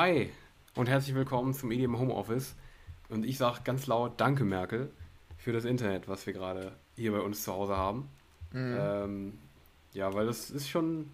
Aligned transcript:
Hi 0.00 0.30
und 0.76 0.88
herzlich 0.88 1.14
willkommen 1.14 1.52
zum 1.52 1.70
EDM 1.70 1.98
Homeoffice. 1.98 2.54
Und 3.10 3.26
ich 3.26 3.36
sage 3.36 3.58
ganz 3.64 3.86
laut 3.86 4.18
Danke, 4.18 4.44
Merkel, 4.44 4.90
für 5.36 5.52
das 5.52 5.66
Internet, 5.66 6.08
was 6.08 6.24
wir 6.26 6.32
gerade 6.32 6.72
hier 6.96 7.12
bei 7.12 7.20
uns 7.20 7.44
zu 7.44 7.52
Hause 7.52 7.76
haben. 7.76 8.08
Mhm. 8.50 8.76
Ähm, 8.80 9.38
ja, 9.92 10.14
weil 10.14 10.24
das 10.24 10.48
ist 10.48 10.70
schon, 10.70 11.12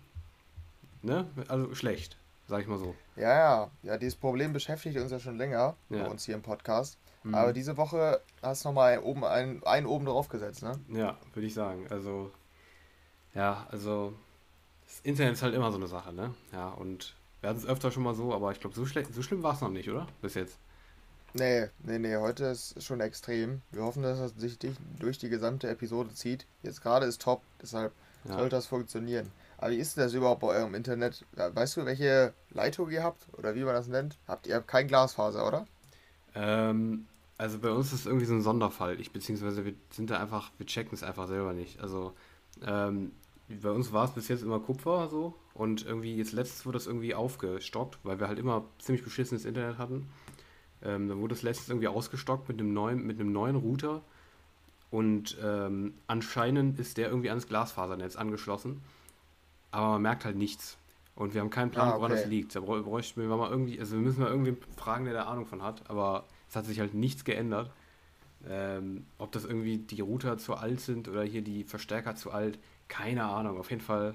ne, 1.03 1.27
also 1.49 1.75
schlecht, 1.75 2.17
sag 2.47 2.61
ich 2.61 2.69
mal 2.69 2.79
so. 2.79 2.95
Ja, 3.17 3.35
ja, 3.37 3.71
ja, 3.83 3.99
dieses 3.99 4.15
Problem 4.15 4.53
beschäftigt 4.53 4.97
uns 4.99 5.11
ja 5.11 5.19
schon 5.19 5.37
länger 5.37 5.75
bei 5.89 5.97
Ja. 5.97 6.07
uns 6.07 6.25
hier 6.25 6.37
im 6.37 6.43
Podcast. 6.43 6.97
Mhm. 7.25 7.35
Aber 7.35 7.53
diese 7.53 7.77
Woche 7.77 8.21
hast 8.41 8.65
du 8.65 8.69
nochmal 8.69 9.01
oben 9.01 9.25
einen, 9.25 9.65
einen 9.65 9.87
oben 9.87 10.05
drauf 10.05 10.29
gesetzt, 10.29 10.63
ne? 10.63 10.79
Ja, 10.91 11.17
würde 11.35 11.49
ich 11.49 11.55
sagen. 11.55 11.89
Also, 11.91 12.31
ja, 13.35 13.67
also, 13.69 14.13
das 14.85 15.01
Internet 15.01 15.33
ist 15.33 15.43
halt 15.43 15.57
immer 15.57 15.73
so 15.73 15.77
eine 15.77 15.89
Sache, 15.89 16.13
ne? 16.13 16.35
Ja, 16.53 16.69
und 16.69 17.17
wir 17.47 17.51
hatten 17.51 17.61
es 17.61 17.67
öfter 17.67 17.93
schon 17.93 18.03
mal 18.03 18.13
so, 18.15 18.35
aber 18.35 18.51
ich 18.51 18.59
glaube, 18.59 18.75
so, 18.75 18.85
so 18.85 19.23
schlimm 19.23 19.45
war 19.45 19.55
es 19.55 19.61
noch 19.61 19.71
nicht, 19.71 19.89
oder? 19.89 20.09
Bis 20.21 20.35
jetzt. 20.35 20.59
Nee, 21.33 21.69
nee, 21.85 22.01
nee, 22.01 22.17
heute 22.17 22.47
ist 22.47 22.83
schon 22.83 22.99
extrem. 22.99 23.63
Wir 23.71 23.85
hoffen, 23.85 24.03
dass 24.03 24.19
es 24.19 24.35
sich 24.35 24.59
durch 24.99 25.19
die 25.19 25.29
gesamte 25.29 25.69
Episode 25.69 26.13
zieht. 26.13 26.45
Jetzt 26.65 26.83
gerade 26.83 27.07
ist 27.07 27.23
top, 27.23 27.43
deshalb 27.63 27.93
Ja. 28.25 28.33
sollte 28.35 28.57
das 28.57 28.67
funktionieren. 28.67 29.31
Aber 29.59 29.71
wie 29.71 29.77
ist 29.77 29.97
denn 29.97 30.03
das 30.03 30.15
überhaupt 30.15 30.41
bei 30.41 30.49
eurem 30.49 30.75
Internet? 30.75 31.25
Weißt 31.37 31.77
du, 31.77 31.85
welche 31.85 32.35
Leitung 32.51 32.91
ihr 32.91 33.05
habt? 33.05 33.29
Oder 33.39 33.55
wie 33.55 33.63
man 33.63 33.75
das 33.75 33.87
nennt? 33.87 34.19
Habt 34.27 34.49
ihr 34.49 34.61
kein 34.61 34.89
Glasfaser, 34.89 35.47
oder? 35.47 35.67
Ähm, 36.35 37.07
also 37.39 37.61
bei 37.61 37.71
uns 37.71 37.93
ist 37.93 38.01
es 38.01 38.07
irgendwie 38.07 38.27
so 38.27 38.35
ein 38.35 38.43
Sonderfall. 38.43 38.99
Ich 39.01 39.13
beziehungsweise 39.13 39.65
wir 39.65 39.75
sind 39.93 40.11
da 40.11 40.19
einfach, 40.19 40.51
wir 40.59 40.67
checken 40.67 40.95
es 40.95 41.05
einfach 41.05 41.29
selber 41.29 41.53
nicht. 41.53 41.79
Also 41.79 42.13
ähm, 42.67 43.13
bei 43.49 43.71
uns 43.71 43.93
war 43.93 44.07
es 44.07 44.11
bis 44.11 44.27
jetzt 44.27 44.43
immer 44.43 44.59
Kupfer 44.59 45.07
so 45.09 45.37
und 45.57 45.85
irgendwie 45.87 46.17
jetzt 46.17 46.33
letztes 46.33 46.67
wurde 46.67 46.77
das 46.77 46.87
irgendwie 46.87 47.15
aufgestockt, 47.15 47.99
weil 48.05 48.21
wir 48.21 48.29
halt 48.29 48.39
immer 48.39 48.65
ziemlich 48.79 49.05
beschissenes 49.05 49.45
Internet 49.45 49.79
hatten. 49.79 50.09
Ähm, 50.83 51.09
dann 51.09 51.19
wurde 51.21 51.35
es 51.35 51.43
letztens 51.43 51.69
irgendwie 51.71 51.89
ausgestockt 51.89 52.49
mit 52.49 52.61
einem 52.61 52.73
neuen, 52.73 53.07
mit 53.07 53.19
einem 53.21 53.33
neuen 53.33 53.57
Router 53.57 54.03
und 54.91 55.37
ähm, 55.43 55.95
anscheinend 56.07 56.79
ist 56.79 56.97
der 56.97 57.09
irgendwie 57.09 57.31
ans 57.31 57.49
Glasfasernetz 57.49 58.17
angeschlossen, 58.17 58.83
aber 59.71 59.91
man 59.93 60.03
merkt 60.03 60.25
halt 60.25 60.37
nichts. 60.37 60.79
Und 61.15 61.33
wir 61.33 61.41
haben 61.41 61.51
keinen 61.51 61.71
Plan, 61.71 61.89
Ah, 61.89 61.97
woran 61.97 62.11
das 62.11 62.21
okay. 62.21 62.31
liegt. 62.31 62.55
Da 62.55 62.61
brä- 62.61 62.83
bräuchten 62.83 63.21
wir 63.23 63.35
mal 63.37 63.51
irgendwie, 63.51 63.81
also 63.81 63.95
wir 63.97 64.03
müssen 64.03 64.21
mal 64.21 64.31
irgendwie 64.31 64.55
fragen, 64.77 65.07
der 65.07 65.15
da 65.15 65.25
Ahnung 65.25 65.47
von 65.47 65.63
hat, 65.63 65.89
aber 65.89 66.25
es 66.49 66.57
hat 66.57 66.67
sich 66.67 66.79
halt 66.81 66.93
nichts 66.95 67.25
geändert. 67.25 67.71
Ähm, 68.49 69.07
ob 69.19 69.33
das 69.33 69.45
irgendwie 69.45 69.79
die 69.79 70.01
Router 70.03 70.39
zu 70.39 70.55
alt 70.57 70.81
sind 70.81 71.09
oder 71.09 71.25
hier 71.25 71.43
die 71.43 71.65
Verstärker 71.65 72.15
zu 72.17 72.31
alt, 72.33 72.59
keine 72.89 73.25
Ahnung. 73.25 73.59
Auf 73.59 73.71
jeden 73.71 73.83
Fall, 73.83 74.15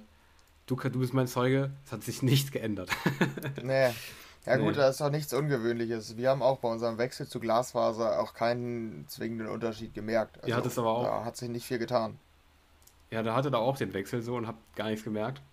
du, 0.72 0.90
du 0.90 1.00
bist 1.00 1.14
mein 1.14 1.28
Zeuge, 1.28 1.72
es 1.86 1.92
hat 1.92 2.04
sich 2.04 2.22
nichts 2.22 2.52
geändert. 2.52 2.90
Nee. 3.64 3.90
Ja 4.44 4.56
gut, 4.58 4.70
Nee. 4.70 4.74
das 4.74 4.92
ist 4.96 5.02
doch 5.02 5.12
nichts 5.12 5.34
Ungewöhnliches. 5.34 6.18
Wir 6.18 6.32
haben 6.32 6.42
auch 6.42 6.58
bei 6.58 6.70
unserem 6.70 6.98
Wechsel 6.98 7.28
zu 7.28 7.40
Glasfaser 7.40 8.20
auch 8.20 8.34
keinen 8.34 9.06
zwingenden 9.08 9.48
Unterschied 9.48 9.94
gemerkt. 9.94 10.40
Ihr 10.48 10.56
hattet 10.56 10.72
es 10.72 10.80
aber 10.80 10.90
auch. 10.90 11.04
Da 11.04 11.26
hat 11.26 11.38
sich 11.38 11.48
nicht 11.50 11.66
viel 11.68 11.78
getan. 11.78 12.18
Ja, 13.12 13.22
da 13.22 13.36
hatte 13.36 13.52
da 13.52 13.60
auch 13.60 13.78
den 13.78 13.94
Wechsel 13.94 14.24
so 14.24 14.36
und 14.36 14.48
hab 14.48 14.56
gar 14.76 14.90
nichts 14.90 15.04
gemerkt. 15.04 15.44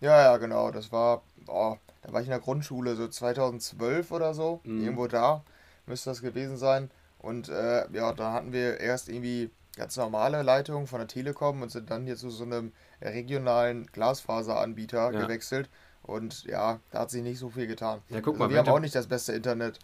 Ja, 0.00 0.22
ja, 0.22 0.36
genau. 0.38 0.70
Das 0.70 0.90
war, 0.90 1.22
oh, 1.48 1.76
da 2.00 2.12
war 2.14 2.20
ich 2.22 2.26
in 2.26 2.30
der 2.30 2.40
Grundschule, 2.40 2.96
so 2.96 3.08
2012 3.08 4.10
oder 4.10 4.32
so. 4.32 4.60
Mhm. 4.64 4.84
Irgendwo 4.84 5.06
da 5.06 5.42
müsste 5.84 6.08
das 6.08 6.22
gewesen 6.22 6.56
sein. 6.56 6.90
Und 7.18 7.50
äh, 7.50 7.86
ja, 7.92 8.12
da 8.14 8.32
hatten 8.32 8.52
wir 8.54 8.80
erst 8.80 9.10
irgendwie 9.10 9.50
ganz 9.76 9.96
normale 9.98 10.42
Leitungen 10.42 10.86
von 10.86 10.98
der 10.98 11.08
Telekom 11.08 11.60
und 11.60 11.70
sind 11.70 11.90
dann 11.90 12.04
hier 12.04 12.16
zu 12.16 12.30
so 12.30 12.44
einem 12.44 12.72
regionalen 13.00 13.86
Glasfaseranbieter 13.86 15.12
Ja. 15.12 15.20
gewechselt. 15.20 15.68
Und 16.02 16.44
ja, 16.44 16.80
da 16.90 17.00
hat 17.00 17.10
sich 17.10 17.22
nicht 17.22 17.38
so 17.38 17.48
viel 17.48 17.66
getan. 17.66 18.00
Ja, 18.10 18.20
guck 18.20 18.34
Also 18.34 18.38
mal, 18.44 18.48
wir 18.50 18.56
wer 18.56 18.60
haben 18.66 18.68
auch 18.72 18.80
nicht 18.80 18.94
das 18.94 19.06
beste 19.06 19.32
Internet. 19.32 19.78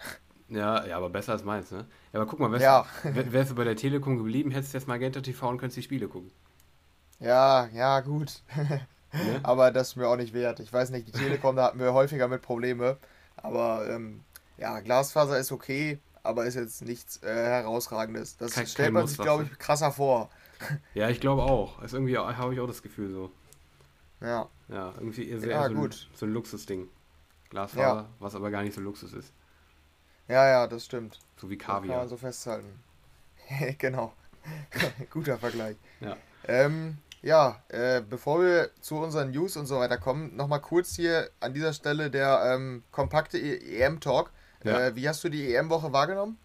Ja, 0.49 0.85
ja, 0.85 0.97
aber 0.97 1.09
besser 1.11 1.33
als 1.33 1.45
meins, 1.45 1.71
ne? 1.71 1.87
Ja, 2.13 2.21
aber 2.21 2.27
guck 2.29 2.41
mal, 2.41 2.51
wärst, 2.51 2.63
Ja. 2.65 2.85
wär- 3.05 3.33
wärst 3.33 3.53
du 3.53 3.55
bei 3.55 3.65
der 3.65 3.77
Telekom 3.77 4.17
geblieben, 4.19 4.51
hättest 4.51 4.75
du 4.75 4.79
jetzt 4.79 4.89
Magenta 4.89 5.21
TV 5.21 5.49
und 5.49 5.59
könntest 5.59 5.77
die 5.79 5.83
Spiele 5.83 6.09
gucken. 6.09 6.31
Ja, 7.21 7.67
ja, 7.73 8.01
gut. 8.01 8.43
Ne? 9.13 9.41
Aber 9.43 9.73
das 9.73 9.89
ist 9.89 9.97
mir 9.97 10.07
auch 10.07 10.15
nicht 10.17 10.33
wert. 10.35 10.61
Ich 10.61 10.73
weiß 10.73 10.91
nicht, 10.91 11.09
die 11.09 11.11
Telekom, 11.11 11.57
da 11.57 11.65
hatten 11.65 11.81
wir 11.81 11.93
häufiger 11.93 12.29
mit 12.29 12.43
Probleme. 12.43 12.97
Aber 13.37 13.89
ähm, 13.91 14.21
ja, 14.57 14.79
Glasfaser 14.79 15.37
ist 15.37 15.51
okay, 15.51 15.99
aber 16.23 16.45
ist 16.45 16.55
jetzt 16.55 16.83
nichts 16.83 17.21
äh, 17.25 17.27
herausragendes. 17.35 18.37
Das 18.37 18.53
Kein- 18.53 18.69
stellt 18.69 18.87
kein 18.87 18.93
man 18.93 19.03
Muss, 19.03 19.11
sich, 19.15 19.19
glaube 19.21 19.43
ich, 19.51 19.59
krasser 19.59 19.91
vor. 19.91 20.31
Ja, 20.95 21.09
ich 21.09 21.21
glaube 21.21 21.43
auch. 21.43 21.83
Ist 21.83 21.95
irgendwie 21.95 22.17
habe 22.19 22.55
ich 22.55 22.61
auch 22.61 22.67
das 22.67 22.83
Gefühl 22.83 23.11
so. 23.11 23.31
Ja, 24.21 24.49
Ja, 24.69 24.93
irgendwie 24.99 25.29
eher 25.29 25.41
sehr 25.41 25.51
Ja, 25.51 25.63
so, 25.65 25.71
ein, 25.71 25.77
gut. 25.77 26.09
so 26.15 26.27
ein 26.27 26.33
Luxusding. 26.33 26.89
Glasfaser, 27.49 27.83
Ja. 27.83 28.07
was 28.19 28.35
aber 28.35 28.51
gar 28.51 28.63
nicht 28.63 28.75
so 28.75 28.81
Luxus 28.81 29.13
ist. 29.13 29.33
ja, 30.29 30.47
ja, 30.47 30.67
das 30.67 30.85
stimmt. 30.85 31.19
So 31.37 31.49
wie 31.51 31.57
Das 31.57 31.67
kann 31.67 31.77
Kaviar. 31.83 31.99
man 31.99 32.09
so 32.09 32.17
festhalten. 32.17 32.81
genau. 33.79 34.13
Guter 35.11 35.39
Vergleich. 35.39 35.77
Ja. 36.01 36.17
Ähm, 36.47 36.99
ja, 37.23 37.63
äh, 37.69 38.01
bevor 38.01 38.41
wir 38.43 38.71
zu 38.81 38.97
unseren 38.97 39.31
News 39.31 39.57
und 39.57 39.67
so 39.67 39.79
weiter 39.79 39.99
kommen, 39.99 40.37
nochmal 40.37 40.61
kurz 40.61 40.97
hier 40.97 41.31
an 41.41 41.53
dieser 41.53 41.73
Stelle 41.73 42.11
der 42.11 42.43
ähm, 42.55 42.83
kompakte 42.93 43.39
EM-Talk. 43.39 44.31
Ja. 44.65 44.87
Äh, 44.87 44.97
wie 44.97 45.09
hast 45.09 45.25
du 45.25 45.29
die 45.29 45.55
EM-Woche 45.55 45.93
wahrgenommen? 45.93 46.39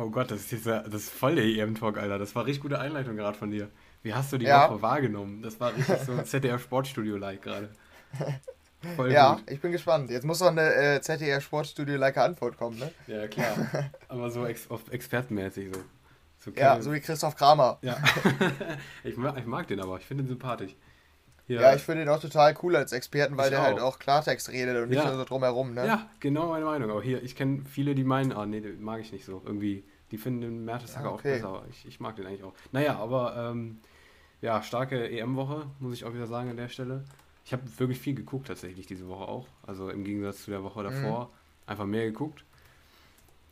Oh 0.00 0.10
Gott, 0.10 0.30
das 0.30 0.40
ist, 0.40 0.52
dieser, 0.52 0.82
das 0.84 1.02
ist 1.02 1.10
voll 1.10 1.34
der 1.34 1.44
EM-Talk, 1.44 1.98
Alter. 1.98 2.18
Das 2.20 2.34
war 2.36 2.46
richtig 2.46 2.62
gute 2.62 2.78
Einleitung 2.78 3.16
gerade 3.16 3.36
von 3.36 3.50
dir. 3.50 3.68
Wie 4.02 4.14
hast 4.14 4.32
du 4.32 4.38
die 4.38 4.46
Ja. 4.46 4.70
Woche 4.70 4.80
wahrgenommen? 4.80 5.42
Das 5.42 5.58
war 5.58 5.74
richtig 5.74 5.98
so 6.06 6.16
ZDF 6.22 6.62
Sportstudio-like 6.62 7.42
gerade. 7.42 7.68
Voll 8.94 9.10
Ja, 9.12 9.34
gut. 9.34 9.50
ich 9.50 9.60
bin 9.60 9.72
gespannt. 9.72 10.08
Jetzt 10.10 10.24
muss 10.24 10.40
noch 10.40 10.52
eine 10.52 10.72
äh, 10.72 11.00
ZDF 11.00 11.42
Sportstudio-like 11.42 12.16
Antwort 12.16 12.56
kommen, 12.56 12.78
ne? 12.78 12.92
Ja, 13.08 13.26
klar. 13.26 13.56
Aber 14.06 14.30
so 14.30 14.46
ex 14.46 14.70
auf 14.70 14.82
expertenmäßig 14.92 15.74
so. 15.74 15.80
so 16.38 16.50
Ja, 16.52 16.80
so 16.80 16.92
wie 16.92 17.00
Christoph 17.00 17.34
Kramer. 17.34 17.78
Ja. 17.82 17.96
ich, 19.02 19.16
mag, 19.16 19.36
ich 19.36 19.46
mag 19.46 19.66
den 19.66 19.80
aber, 19.80 19.98
ich 19.98 20.06
finde 20.06 20.22
ihn 20.22 20.28
sympathisch. 20.28 20.76
Ja, 21.48 21.74
ich 21.74 21.82
finde 21.82 22.02
ihn 22.02 22.08
auch 22.08 22.20
total 22.20 22.54
cool 22.62 22.76
als 22.76 22.92
Experten, 22.92 23.36
weil 23.36 23.46
Ich 23.46 23.50
der 23.50 23.62
halt 23.62 23.78
auch. 23.80 23.94
auch 23.94 23.98
Klartext 23.98 24.50
redet 24.50 24.82
und 24.82 24.90
nicht 24.90 24.98
Ja. 24.98 25.06
nur 25.08 25.16
so 25.16 25.24
drumherum, 25.24 25.72
ne? 25.74 25.86
Ja, 25.86 26.10
genau 26.20 26.50
meine 26.50 26.64
Meinung. 26.66 26.90
Aber 26.90 27.02
hier, 27.02 27.22
ich 27.22 27.34
kenne 27.36 27.62
viele, 27.64 27.94
die 27.94 28.04
meinen, 28.04 28.32
ah 28.32 28.44
nee, 28.46 28.60
den 28.60 28.82
mag 28.82 29.00
ich 29.00 29.12
nicht 29.12 29.24
so. 29.24 29.42
Irgendwie, 29.46 29.82
die 30.10 30.18
finden 30.18 30.42
den 30.42 30.64
Mertesacker 30.64 31.08
auch 31.10 31.14
okay. 31.14 31.34
besser. 31.36 31.48
aber 31.48 31.64
Ich, 31.70 31.86
ich 31.86 32.00
mag 32.00 32.16
den 32.16 32.26
eigentlich 32.26 32.44
auch. 32.44 32.52
Naja, 32.72 32.98
aber 32.98 33.34
ähm, 33.50 33.78
ja, 34.42 34.62
starke 34.62 35.08
EM-Woche, 35.10 35.66
muss 35.80 35.94
ich 35.94 36.04
auch 36.04 36.12
wieder 36.12 36.26
sagen 36.26 36.50
an 36.50 36.56
der 36.58 36.68
Stelle. 36.68 37.04
Ich 37.44 37.52
habe 37.54 37.62
wirklich 37.78 37.98
viel 37.98 38.14
geguckt 38.14 38.48
tatsächlich 38.48 38.86
diese 38.86 39.08
Woche 39.08 39.26
auch. 39.26 39.46
Also 39.66 39.88
im 39.88 40.04
Gegensatz 40.04 40.44
zu 40.44 40.50
der 40.50 40.62
Woche 40.62 40.82
davor. 40.82 41.30
Einfach 41.66 41.86
mehr 41.86 42.04
geguckt. 42.04 42.44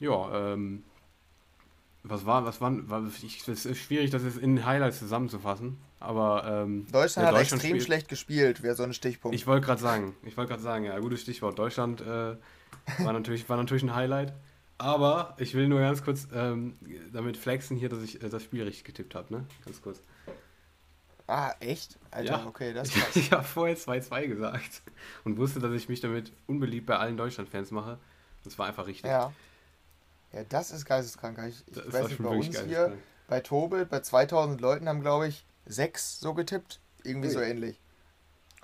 Ja, 0.01 0.53
ähm, 0.53 0.85
was 2.03 2.27
war, 2.27 2.45
was 2.45 2.61
waren, 2.61 2.89
war, 2.91 3.03
ich, 3.23 3.49
es 3.49 3.65
ist 3.67 3.79
schwierig, 3.79 4.11
das 4.11 4.23
jetzt 4.23 4.37
in 4.39 4.65
Highlights 4.67 4.99
zusammenzufassen. 4.99 5.79
Aber 5.99 6.45
ähm, 6.47 6.87
Deutschland 6.93 7.29
ja, 7.29 7.35
hat 7.35 7.41
extrem 7.41 7.61
spielt- 7.61 7.83
schlecht 7.83 8.09
gespielt, 8.09 8.63
wäre 8.63 8.75
so 8.75 8.83
ein 8.83 8.93
Stichpunkt. 8.93 9.35
ich 9.35 9.47
wollte 9.47 9.65
gerade 9.67 9.81
sagen, 9.81 10.15
ich 10.25 10.37
wollte 10.37 10.51
gerade 10.51 10.63
sagen, 10.63 10.85
ja, 10.85 10.99
gutes 10.99 11.23
Stichwort. 11.23 11.59
Deutschland 11.59 12.01
äh, 12.03 12.37
war, 12.99 13.13
natürlich, 13.13 13.49
war 13.49 13.57
natürlich 13.57 13.83
ein 13.83 13.95
Highlight. 13.95 14.33
Aber 14.79 15.35
ich 15.39 15.55
will 15.55 15.69
nur 15.69 15.81
ganz 15.81 16.05
kurz 16.05 16.29
ähm, 16.35 16.77
damit 17.13 17.39
flexen 17.39 17.79
hier, 17.79 17.89
dass 17.89 18.03
ich 18.03 18.23
äh, 18.23 18.29
das 18.29 18.43
Spiel 18.43 18.63
richtig 18.63 18.85
getippt 18.85 19.15
habe, 19.15 19.33
ne? 19.33 19.47
Ganz 19.65 19.81
kurz. 19.81 20.03
ah, 21.27 21.53
echt? 21.61 21.99
Alter, 22.11 22.31
Ja. 22.41 22.47
okay, 22.47 22.75
das 22.75 22.91
krass. 22.93 23.17
Ich 23.17 23.33
habe 23.33 23.43
vorher 23.45 23.77
2-2 23.77 24.27
gesagt 24.29 24.83
und 25.25 25.39
wusste, 25.39 25.61
dass 25.61 25.73
ich 25.73 25.89
mich 25.89 26.01
damit 26.01 26.31
unbeliebt 26.47 26.87
bei 26.87 26.99
allen 26.99 27.17
Deutschland-Fans 27.17 27.71
mache. 27.71 27.99
Das 28.45 28.59
war 28.59 28.67
einfach 28.67 28.87
richtig. 28.87 29.11
ja. 29.11 29.33
Ja, 30.33 30.43
das 30.49 30.71
ist 30.73 30.85
geisteskrank. 30.85 31.39
Ich, 31.49 31.65
ich 31.69 31.75
Das 31.75 31.93
weiß 31.93 32.09
nicht, 32.09 32.23
bei 32.23 32.29
uns 32.29 32.61
hier, 32.61 32.93
bei 33.29 33.41
Tobel, 33.41 33.87
bei 33.87 34.01
2000 34.01 34.61
Leuten 34.61 34.89
haben, 34.89 35.01
glaube 35.01 35.29
ich, 35.29 35.47
sechs 35.67 36.21
so 36.21 36.35
getippt. 36.35 36.81
Irgendwie 37.05 37.29
Ui. 37.29 37.35
so 37.35 37.41
ähnlich. 37.41 37.81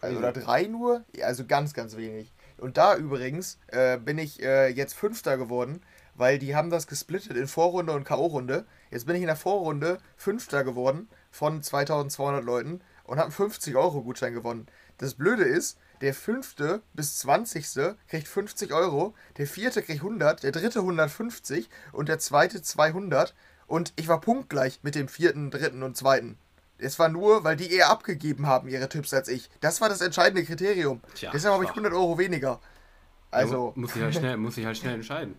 Also, 0.01 0.19
oder 0.19 0.33
drei 0.33 0.65
nur? 0.65 1.05
Also 1.23 1.45
ganz, 1.47 1.75
ganz 1.75 1.97
wenig. 1.97 2.33
Und 2.59 2.77
da 2.77 2.97
übrigens 2.97 3.59
äh, 3.69 3.99
bin 3.99 4.19
ich 4.19 4.43
äh, 4.43 4.69
jetzt 4.69 4.95
Fünfter 4.95 5.37
geworden, 5.37 5.81
weil 6.15 6.39
die 6.39 6.55
haben 6.55 6.71
das 6.71 6.87
gesplittet 6.87 7.37
in 7.37 7.47
Vorrunde 7.47 7.93
und 7.93 8.05
K.O.-Runde. 8.05 8.65
Jetzt 8.91 9.07
bin 9.07 9.17
ich 9.17 9.23
in 9.23 9.29
der 9.29 9.37
Vorrunde 9.37 9.99
Fünfter 10.17 10.65
geworden 10.65 11.09
von 11.31 11.63
2200 11.63 12.45
Leuten 12.45 12.81
und 13.05 13.19
habe 13.19 13.33
einen 13.37 13.51
50-Euro-Gutschein 13.51 14.35
gewonnen. 14.35 14.67
Das 14.99 15.15
Blöde 15.15 15.45
ist, 15.45 15.79
der 16.01 16.15
fünfte 16.15 16.83
bis 16.95 17.19
20. 17.19 17.97
kriegt 18.09 18.29
50 18.29 18.73
Euro, 18.73 19.15
der 19.39 19.47
vierte 19.47 19.83
kriegt 19.83 20.01
100, 20.01 20.43
der 20.43 20.53
dritte 20.53 20.81
150 20.81 21.69
und 21.93 22.09
der 22.09 22.19
zweite 22.19 22.61
200. 22.61 23.35
Und 23.67 23.93
ich 23.97 24.09
war 24.09 24.21
punktgleich 24.21 24.81
mit 24.83 24.95
dem 24.95 25.09
vierten, 25.09 25.51
dritten 25.51 25.83
und 25.83 25.97
zweiten. 25.97 26.39
Es 26.83 26.99
war 26.99 27.09
nur, 27.09 27.45
weil 27.45 27.57
die 27.57 27.71
eher 27.73 27.91
abgegeben 27.91 28.47
haben, 28.47 28.69
ihre 28.69 28.89
Tipps 28.89 29.15
als 29.15 29.29
ich. 29.29 29.49
Das 29.61 29.81
war 29.81 29.89
das 29.89 30.01
entscheidende 30.01 30.45
Kriterium. 30.45 31.01
Tja, 31.15 31.31
Deshalb 31.33 31.55
habe 31.55 31.65
ich 31.65 31.69
schwach. 31.71 31.77
100 31.79 31.93
Euro 31.95 32.19
weniger. 32.19 32.61
Also, 33.31 33.73
Ja, 33.75 33.81
muss 33.81 33.97
ich 33.97 34.03
halt 34.03 34.15
schnell, 34.15 34.37
muss 34.39 34.57
ich 34.59 34.67
halt 34.67 34.77
schnell 34.77 34.95
entscheiden. 34.95 35.37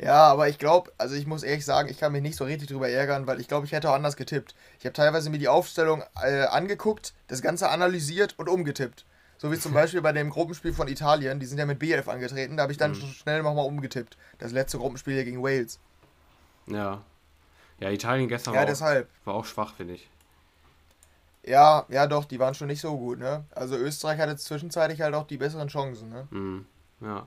ja, 0.00 0.14
aber 0.28 0.48
ich 0.48 0.58
glaube, 0.58 0.92
also 0.98 1.14
ich 1.16 1.26
muss 1.26 1.42
ehrlich 1.42 1.64
sagen, 1.64 1.88
ich 1.88 1.98
kann 1.98 2.12
mich 2.12 2.22
nicht 2.22 2.36
so 2.36 2.44
richtig 2.44 2.68
drüber 2.68 2.88
ärgern, 2.88 3.26
weil 3.26 3.40
ich 3.40 3.48
glaube, 3.48 3.66
ich 3.66 3.72
hätte 3.72 3.90
auch 3.90 3.94
anders 3.94 4.16
getippt. 4.16 4.54
Ich 4.78 4.84
habe 4.84 4.92
teilweise 4.92 5.28
mir 5.30 5.38
die 5.38 5.48
Aufstellung 5.48 6.04
äh, 6.22 6.42
angeguckt, 6.44 7.14
das 7.26 7.42
Ganze 7.42 7.68
analysiert 7.70 8.34
und 8.38 8.48
umgetippt. 8.48 9.04
So 9.38 9.50
wie 9.50 9.58
zum 9.58 9.72
Beispiel 9.74 10.00
bei 10.02 10.12
dem 10.12 10.30
Gruppenspiel 10.30 10.72
von 10.72 10.86
Italien, 10.88 11.40
die 11.40 11.46
sind 11.46 11.58
ja 11.58 11.66
mit 11.66 11.80
B11 11.82 12.06
angetreten, 12.08 12.56
da 12.56 12.62
habe 12.64 12.72
ich 12.72 12.78
dann 12.78 12.92
Mhm. 12.92 13.02
schnell 13.12 13.42
nochmal 13.42 13.66
umgetippt. 13.66 14.16
Das 14.38 14.52
letzte 14.52 14.78
Gruppenspiel 14.78 15.14
hier 15.14 15.24
gegen 15.24 15.42
Wales. 15.42 15.80
Ja. 16.66 17.02
Ja, 17.80 17.90
Italien 17.90 18.28
gestern 18.28 18.54
Ja, 18.54 18.60
war, 18.60 18.64
auch, 18.66 18.70
deshalb. 18.70 19.08
war 19.24 19.34
auch 19.34 19.44
schwach, 19.46 19.74
finde 19.74 19.94
ich. 19.94 20.08
Ja, 21.48 21.86
ja 21.88 22.06
doch, 22.06 22.24
die 22.26 22.38
waren 22.38 22.54
schon 22.54 22.66
nicht 22.68 22.80
so 22.80 22.96
gut, 22.96 23.18
ne? 23.18 23.44
Also 23.50 23.76
Österreich 23.76 24.18
hatte 24.20 24.36
zwischenzeitlich 24.36 25.00
halt 25.00 25.14
auch 25.14 25.26
die 25.26 25.36
besseren 25.38 25.68
Chancen, 25.68 26.08
ne? 26.10 26.26
Mhm. 26.30 26.66
Ja. 27.00 27.08
Ja, 27.08 27.26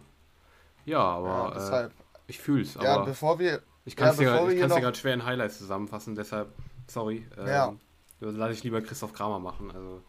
Ja, 0.85 0.99
aber 0.99 1.51
äh, 1.51 1.53
deshalb. 1.59 1.91
ich 2.27 2.39
fühl's. 2.39 2.75
Ja, 2.75 2.95
Aber 2.95 3.05
bevor 3.05 3.39
wir. 3.39 3.61
ich 3.85 3.93
ja, 3.93 3.99
kann 3.99 4.09
es 4.09 4.17
dir, 4.17 4.25
kann's 4.31 4.49
dir 4.53 4.67
noch- 4.67 4.79
gerade 4.79 4.97
schwer 4.97 5.13
in 5.13 5.25
Highlights 5.25 5.57
zusammenfassen, 5.57 6.15
deshalb, 6.15 6.49
sorry. 6.87 7.25
Ähm, 7.37 7.47
Ja. 7.47 7.73
Lass 8.19 8.53
ich 8.53 8.63
lieber 8.63 8.81
Christoph 8.81 9.13
Kramer 9.13 9.39
machen. 9.39 9.71
Also 9.73 10.01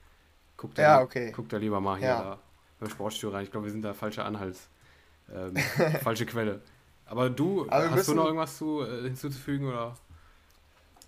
guck 0.59 0.75
da, 0.75 0.83
Ja, 0.83 1.01
okay. 1.01 1.33
guck 1.35 1.49
da 1.49 1.57
lieber 1.57 1.81
mal 1.81 1.97
hier 1.99 2.09
Ja. 2.09 2.23
da 2.23 2.39
beim 2.81 2.91
Sportstudio 2.91 3.35
rein. 3.35 3.45
Ich 3.45 3.51
glaube, 3.51 3.65
wir 3.67 3.73
sind 3.73 3.83
da 3.83 3.95
falscher 3.95 4.27
Anhals. 4.27 4.69
Ähm, 5.33 5.55
falsche 6.03 6.27
Quelle. 6.27 6.61
Aber 7.07 7.31
du, 7.31 7.67
Aber 7.71 7.91
hast 7.91 8.09
du 8.09 8.15
noch 8.15 8.27
irgendwas 8.27 8.59
zu, 8.59 8.83
äh, 8.83 9.03
hinzuzufügen 9.05 9.69
oder? 9.69 9.95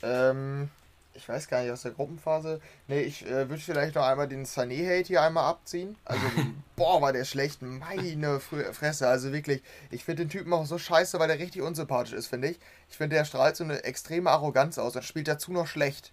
Ähm, 0.03 0.71
ich 1.14 1.28
weiß 1.28 1.49
gar 1.49 1.62
nicht, 1.62 1.70
aus 1.70 1.82
der 1.82 1.93
Gruppenphase. 1.93 2.61
Nee, 2.88 3.02
ich 3.02 3.25
äh, 3.25 3.49
würde 3.49 3.62
vielleicht 3.62 3.94
noch 3.94 4.05
einmal 4.05 4.28
den 4.28 4.44
Sané-Hate 4.44 5.06
hier 5.06 5.22
einmal 5.22 5.44
abziehen. 5.49 5.96
Also, 6.05 6.26
boah, 6.76 7.00
war 7.00 7.12
der 7.12 7.25
schlecht. 7.25 7.62
Meine 7.62 8.38
Fr- 8.38 8.72
Fresse. 8.72 9.08
Also 9.08 9.32
wirklich, 9.32 9.62
ich 9.90 10.05
finde 10.05 10.25
den 10.25 10.28
Typen 10.31 10.52
auch 10.52 10.66
so 10.66 10.76
scheiße, 10.78 11.19
weil 11.19 11.28
der 11.28 11.38
richtig 11.38 11.62
unsympathisch 11.62 12.12
ist, 12.12 12.26
finde 12.26 12.49
ich. 12.49 12.61
Ich 12.90 12.96
finde, 12.96 13.16
der 13.16 13.25
strahlt 13.25 13.56
so 13.56 13.64
eine 13.64 13.84
extreme 13.84 14.31
Arroganz 14.31 14.78
aus 14.78 14.96
und 14.96 15.05
spielt 15.05 15.28
dazu 15.28 15.52
noch 15.52 15.66
schlecht. 15.66 16.12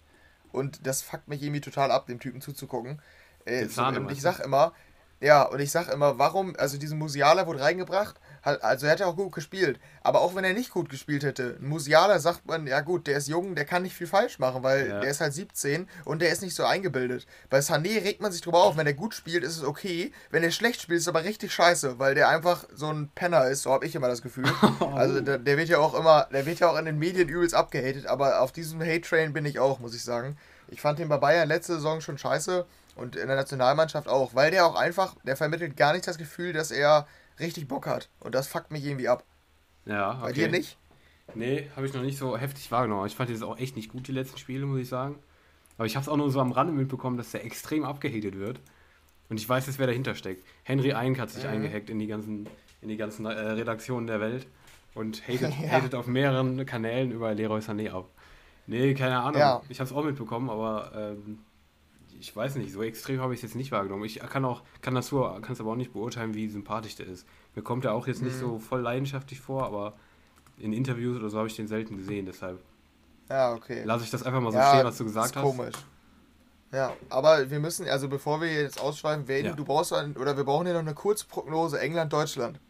Und 0.52 0.86
das 0.86 1.02
fuckt 1.02 1.28
mich 1.28 1.42
irgendwie 1.42 1.60
total 1.60 1.90
ab, 1.90 2.06
dem 2.06 2.20
Typen 2.20 2.40
zuzugucken. 2.40 3.00
Äh, 3.44 3.66
so, 3.66 3.82
und 3.82 4.10
ich 4.10 4.18
du? 4.18 4.22
sag 4.22 4.40
immer, 4.40 4.72
ja, 5.20 5.42
und 5.42 5.60
ich 5.60 5.70
sag 5.70 5.88
immer, 5.88 6.18
warum, 6.18 6.54
also 6.56 6.78
diesen 6.78 6.98
Musiala 6.98 7.46
wurde 7.46 7.60
reingebracht, 7.60 8.20
also 8.42 8.86
er 8.86 8.92
hat 8.92 9.00
ja 9.00 9.06
auch 9.06 9.16
gut 9.16 9.32
gespielt, 9.32 9.78
aber 10.02 10.20
auch 10.20 10.34
wenn 10.34 10.44
er 10.44 10.52
nicht 10.52 10.70
gut 10.70 10.88
gespielt 10.88 11.22
hätte, 11.22 11.56
ein 11.60 11.68
Musiala 11.68 12.18
sagt 12.18 12.46
man, 12.46 12.66
ja 12.66 12.80
gut, 12.80 13.06
der 13.06 13.16
ist 13.18 13.28
jung, 13.28 13.54
der 13.54 13.64
kann 13.64 13.82
nicht 13.82 13.94
viel 13.94 14.06
falsch 14.06 14.38
machen, 14.38 14.62
weil 14.62 14.88
Ja. 14.88 15.00
der 15.00 15.10
ist 15.10 15.20
halt 15.20 15.32
17 15.32 15.88
und 16.04 16.20
der 16.22 16.30
ist 16.30 16.42
nicht 16.42 16.54
so 16.56 16.64
eingebildet. 16.64 17.26
Bei 17.50 17.58
Sané 17.60 18.02
regt 18.04 18.20
man 18.20 18.32
sich 18.32 18.40
drüber 18.40 18.62
auf, 18.64 18.76
wenn 18.76 18.86
er 18.86 18.94
gut 18.94 19.14
spielt, 19.14 19.44
ist 19.44 19.56
es 19.56 19.62
okay, 19.64 20.12
wenn 20.30 20.42
er 20.42 20.50
schlecht 20.50 20.82
spielt, 20.82 20.96
ist 20.98 21.04
es 21.04 21.08
aber 21.08 21.24
richtig 21.24 21.52
scheiße, 21.52 21.98
weil 21.98 22.14
der 22.14 22.28
einfach 22.28 22.64
so 22.74 22.88
ein 22.90 23.10
Penner 23.14 23.46
ist, 23.48 23.62
so 23.62 23.70
habe 23.72 23.86
ich 23.86 23.94
immer 23.94 24.08
das 24.08 24.22
Gefühl. 24.22 24.44
Also 24.94 25.20
der, 25.20 25.38
der 25.38 25.56
wird 25.56 25.68
ja 25.68 25.78
auch 25.78 25.94
immer, 25.94 26.26
der 26.32 26.44
wird 26.46 26.58
ja 26.60 26.68
auch 26.68 26.76
in 26.78 26.84
den 26.84 26.98
Medien 26.98 27.28
übelst 27.28 27.54
abgehatet, 27.54 28.06
aber 28.06 28.40
auf 28.40 28.52
diesem 28.52 28.80
Hate-Train 28.80 29.32
bin 29.32 29.44
ich 29.46 29.58
auch, 29.58 29.78
muss 29.78 29.94
ich 29.94 30.02
sagen. 30.04 30.36
Ich 30.68 30.80
fand 30.80 30.98
den 30.98 31.08
bei 31.08 31.16
Bayern 31.18 31.48
letzte 31.48 31.74
Saison 31.74 32.00
schon 32.00 32.18
scheiße 32.18 32.66
und 32.96 33.16
in 33.16 33.26
der 33.28 33.36
Nationalmannschaft 33.36 34.08
auch, 34.08 34.34
weil 34.34 34.50
der 34.50 34.66
auch 34.66 34.74
einfach, 34.74 35.14
der 35.24 35.36
vermittelt 35.36 35.76
gar 35.76 35.92
nicht 35.92 36.06
das 36.06 36.18
Gefühl, 36.18 36.52
dass 36.52 36.70
er 36.70 37.06
richtig 37.40 37.68
Bock 37.68 37.86
hat. 37.86 38.08
Und 38.20 38.34
das 38.34 38.48
fuckt 38.48 38.70
mich 38.70 38.84
irgendwie 38.84 39.08
ab. 39.08 39.24
Ja, 39.84 40.14
Bei 40.14 40.24
okay. 40.30 40.32
dir 40.34 40.48
nicht? 40.50 40.76
Nee, 41.34 41.70
habe 41.76 41.86
ich 41.86 41.94
noch 41.94 42.02
nicht 42.02 42.18
so 42.18 42.36
heftig 42.36 42.70
wahrgenommen. 42.70 43.06
Ich 43.06 43.16
fand 43.16 43.30
das 43.30 43.42
auch 43.42 43.58
echt 43.58 43.76
nicht 43.76 43.90
gut, 43.90 44.06
die 44.08 44.12
letzten 44.12 44.38
Spiele, 44.38 44.66
muss 44.66 44.80
ich 44.80 44.88
sagen. 44.88 45.16
Aber 45.78 45.86
ich 45.86 45.96
habe 45.96 46.02
es 46.02 46.08
auch 46.08 46.16
nur 46.16 46.30
so 46.30 46.40
am 46.40 46.52
Rande 46.52 46.72
mitbekommen, 46.72 47.16
dass 47.16 47.30
der 47.30 47.44
extrem 47.44 47.84
abgehatet 47.84 48.38
wird. 48.38 48.60
Und 49.30 49.38
ich 49.40 49.48
weiß 49.48 49.66
jetzt, 49.66 49.78
wer 49.78 49.86
dahinter 49.86 50.14
steckt. 50.14 50.44
Henry 50.64 50.92
Eink 50.92 51.18
hat 51.18 51.30
sich 51.30 51.44
Mhm. 51.44 51.50
eingehackt 51.50 51.88
in 51.90 51.98
die 51.98 52.06
ganzen, 52.06 52.46
in 52.82 52.88
die 52.88 52.96
ganzen 52.98 53.24
äh, 53.24 53.30
Redaktionen 53.30 54.06
der 54.06 54.20
Welt 54.20 54.46
und 54.94 55.26
hatet, 55.26 55.52
Ja. 55.62 55.70
hatet 55.70 55.94
auf 55.94 56.06
mehreren 56.06 56.66
Kanälen 56.66 57.10
über 57.12 57.34
Leroy 57.34 57.60
Sané 57.60 57.90
ab. 57.90 58.08
Nee, 58.66 58.94
keine 58.94 59.18
Ahnung. 59.20 59.40
Ja. 59.40 59.62
Ich 59.70 59.80
habe 59.80 59.88
es 59.88 59.96
auch 59.96 60.04
mitbekommen, 60.04 60.50
aber 60.50 60.92
ähm, 60.94 61.38
ich 62.22 62.34
weiß 62.36 62.54
nicht, 62.54 62.72
so 62.72 62.82
extrem 62.84 63.20
habe 63.20 63.34
ich 63.34 63.38
es 63.38 63.42
jetzt 63.42 63.56
nicht 63.56 63.72
wahrgenommen. 63.72 64.04
Ich 64.04 64.20
kann 64.20 64.44
auch, 64.44 64.62
kann 64.80 64.94
das 64.94 65.08
so, 65.08 65.22
kann 65.42 65.52
es 65.54 65.60
aber 65.60 65.72
auch 65.72 65.76
nicht 65.76 65.92
beurteilen, 65.92 66.34
wie 66.34 66.48
sympathisch 66.48 66.94
der 66.94 67.06
ist. 67.06 67.26
Mir 67.56 67.62
kommt 67.62 67.84
er 67.84 67.94
auch 67.94 68.06
jetzt 68.06 68.22
nicht 68.22 68.36
Mhm. 68.36 68.40
so 68.40 68.58
voll 68.60 68.80
leidenschaftlich 68.80 69.40
vor, 69.40 69.64
aber 69.66 69.94
in 70.56 70.72
Interviews 70.72 71.18
oder 71.18 71.28
so 71.30 71.38
habe 71.38 71.48
ich 71.48 71.56
den 71.56 71.66
selten 71.66 71.96
gesehen, 71.96 72.24
deshalb 72.26 72.60
Ja, 73.28 73.52
okay. 73.54 73.82
lasse 73.84 74.04
ich 74.04 74.10
das 74.10 74.22
einfach 74.22 74.40
mal 74.40 74.52
so 74.52 74.58
ja, 74.58 74.68
stehen, 74.72 74.84
was 74.84 74.98
du 74.98 75.04
gesagt 75.04 75.30
ist 75.30 75.36
hast. 75.36 75.42
komisch. 75.42 75.74
Ja, 76.70 76.92
aber 77.10 77.50
wir 77.50 77.58
müssen, 77.58 77.88
also 77.88 78.08
bevor 78.08 78.40
wir 78.40 78.52
jetzt 78.52 78.80
ausschweifen, 78.80 79.26
Wayne, 79.28 79.48
Ja. 79.48 79.54
du 79.54 79.64
brauchst 79.64 79.92
ein, 79.92 80.16
oder 80.16 80.36
wir 80.36 80.44
brauchen 80.44 80.64
hier 80.66 80.74
noch 80.74 80.80
eine 80.80 80.94
kurze 80.94 81.26
Prognose, 81.26 81.80
England-Deutschland. 81.80 82.60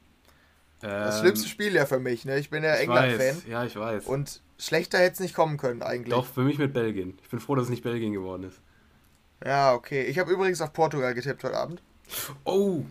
Das 0.80 1.16
Ähm, 1.16 1.20
schlimmste 1.20 1.48
Spiel 1.48 1.74
ja 1.74 1.84
für 1.86 2.00
mich, 2.00 2.24
ne? 2.24 2.38
Ich 2.38 2.48
bin 2.50 2.64
ja 2.64 2.74
England-Fan. 2.74 3.42
Ja, 3.48 3.64
ich 3.64 3.76
weiß. 3.76 4.06
Und 4.06 4.40
schlechter 4.58 4.98
hätte 4.98 5.12
es 5.12 5.20
nicht 5.20 5.34
kommen 5.34 5.58
können 5.58 5.82
eigentlich. 5.82 6.12
Doch, 6.14 6.24
für 6.26 6.40
mich 6.42 6.58
mit 6.58 6.72
Belgien. 6.72 7.18
Ich 7.22 7.28
bin 7.28 7.38
froh, 7.38 7.54
dass 7.54 7.64
es 7.64 7.70
nicht 7.70 7.84
Belgien 7.84 8.12
geworden 8.14 8.44
ist. 8.44 8.60
Ja, 9.44 9.74
okay. 9.74 10.02
Ich 10.04 10.18
habe 10.18 10.30
übrigens 10.30 10.60
auf 10.60 10.72
Portugal 10.72 11.14
getippt 11.14 11.42
heute 11.44 11.56
Abend. 11.56 11.82
Oh! 12.44 12.84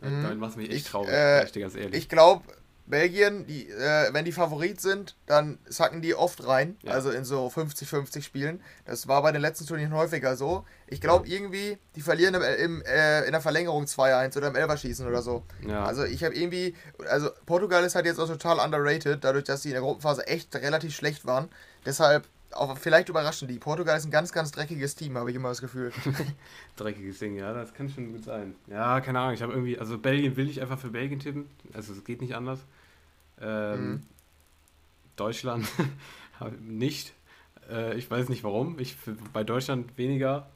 Mhm. 0.00 0.22
Damit 0.22 0.38
machst 0.38 0.56
du 0.56 0.60
mich 0.60 0.70
echt 0.70 0.78
Ich, 0.78 0.90
traurig, 0.90 1.10
äh, 1.10 1.44
ich 1.44 1.52
ganz 1.52 1.74
ehrlich. 1.74 1.94
Ich 1.94 2.08
glaube, 2.08 2.44
Belgien, 2.88 3.46
die, 3.46 3.68
äh, 3.68 4.12
wenn 4.12 4.24
die 4.24 4.32
Favorit 4.32 4.80
sind, 4.80 5.16
dann 5.26 5.58
sacken 5.66 6.00
die 6.00 6.14
oft 6.14 6.46
rein. 6.46 6.76
Ja. 6.82 6.92
Also 6.92 7.10
in 7.10 7.24
so 7.24 7.48
50-50 7.48 8.22
Spielen. 8.22 8.62
Das 8.86 9.08
war 9.08 9.22
bei 9.22 9.32
den 9.32 9.42
letzten 9.42 9.66
Turnieren 9.66 9.92
häufiger 9.92 10.36
so. 10.36 10.64
Ich 10.86 11.00
glaube 11.00 11.28
irgendwie, 11.28 11.78
die 11.96 12.00
verlieren 12.00 12.34
im, 12.34 12.42
im, 12.42 12.82
äh, 12.82 13.24
in 13.24 13.32
der 13.32 13.40
Verlängerung 13.40 13.84
2-1 13.84 14.36
oder 14.38 14.48
im 14.48 14.56
Elverschießen 14.56 15.06
oder 15.06 15.22
so. 15.22 15.44
ja. 15.66 15.84
Also 15.84 16.04
ich 16.04 16.24
habe 16.24 16.34
irgendwie, 16.34 16.74
also 17.10 17.30
Portugal 17.46 17.84
ist 17.84 17.94
halt 17.94 18.06
jetzt 18.06 18.18
auch 18.18 18.28
total 18.28 18.58
underrated, 18.58 19.22
dadurch, 19.22 19.44
dass 19.44 19.62
sie 19.62 19.68
in 19.68 19.74
der 19.74 19.82
Gruppenphase 19.82 20.26
echt 20.26 20.54
relativ 20.56 20.94
schlecht 20.94 21.26
waren. 21.26 21.48
Deshalb, 21.84 22.26
auch 22.52 22.76
vielleicht 22.78 23.08
überraschen 23.08 23.48
die. 23.48 23.58
Portugal 23.58 23.96
ist 23.96 24.04
ein 24.04 24.10
ganz, 24.10 24.32
ganz 24.32 24.50
dreckiges 24.52 24.94
Team, 24.94 25.16
habe 25.16 25.30
ich 25.30 25.36
immer 25.36 25.50
das 25.50 25.60
Gefühl. 25.60 25.92
Dreckiges 26.76 27.18
Ding, 27.18 27.36
ja, 27.36 27.52
das 27.52 27.74
kann 27.74 27.88
schon 27.88 28.12
gut 28.12 28.24
sein. 28.24 28.54
Ja, 28.66 29.00
keine 29.00 29.20
Ahnung, 29.20 29.34
ich 29.34 29.42
habe 29.42 29.52
irgendwie, 29.52 29.78
also 29.78 29.98
Belgien 29.98 30.36
will 30.36 30.48
ich 30.48 30.60
einfach 30.60 30.78
für 30.78 30.90
Belgien 30.90 31.20
tippen. 31.20 31.48
Also 31.72 31.92
es 31.92 32.04
geht 32.04 32.20
nicht 32.20 32.34
anders. 32.34 32.60
Ähm, 33.40 33.90
Mhm. 33.90 34.02
Deutschland 35.16 35.68
nicht. 36.60 37.12
Äh, 37.68 37.96
ich 37.98 38.10
weiß 38.10 38.28
nicht 38.28 38.44
warum. 38.44 38.78
Ich 38.78 38.96
bei 39.32 39.44
Deutschland 39.44 39.96
weniger 39.98 40.48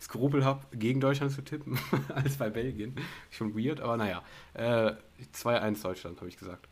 Skrupel 0.00 0.44
habe, 0.44 0.64
gegen 0.76 1.00
Deutschland 1.00 1.32
zu 1.32 1.42
tippen, 1.42 1.78
als 2.14 2.36
bei 2.36 2.50
Belgien. 2.50 2.96
Schon 3.30 3.54
weird, 3.56 3.80
aber 3.80 3.96
naja. 3.96 4.22
Äh, 4.54 4.92
2-1 5.34 5.82
Deutschland, 5.82 6.18
habe 6.18 6.28
ich 6.28 6.36
gesagt. 6.36 6.68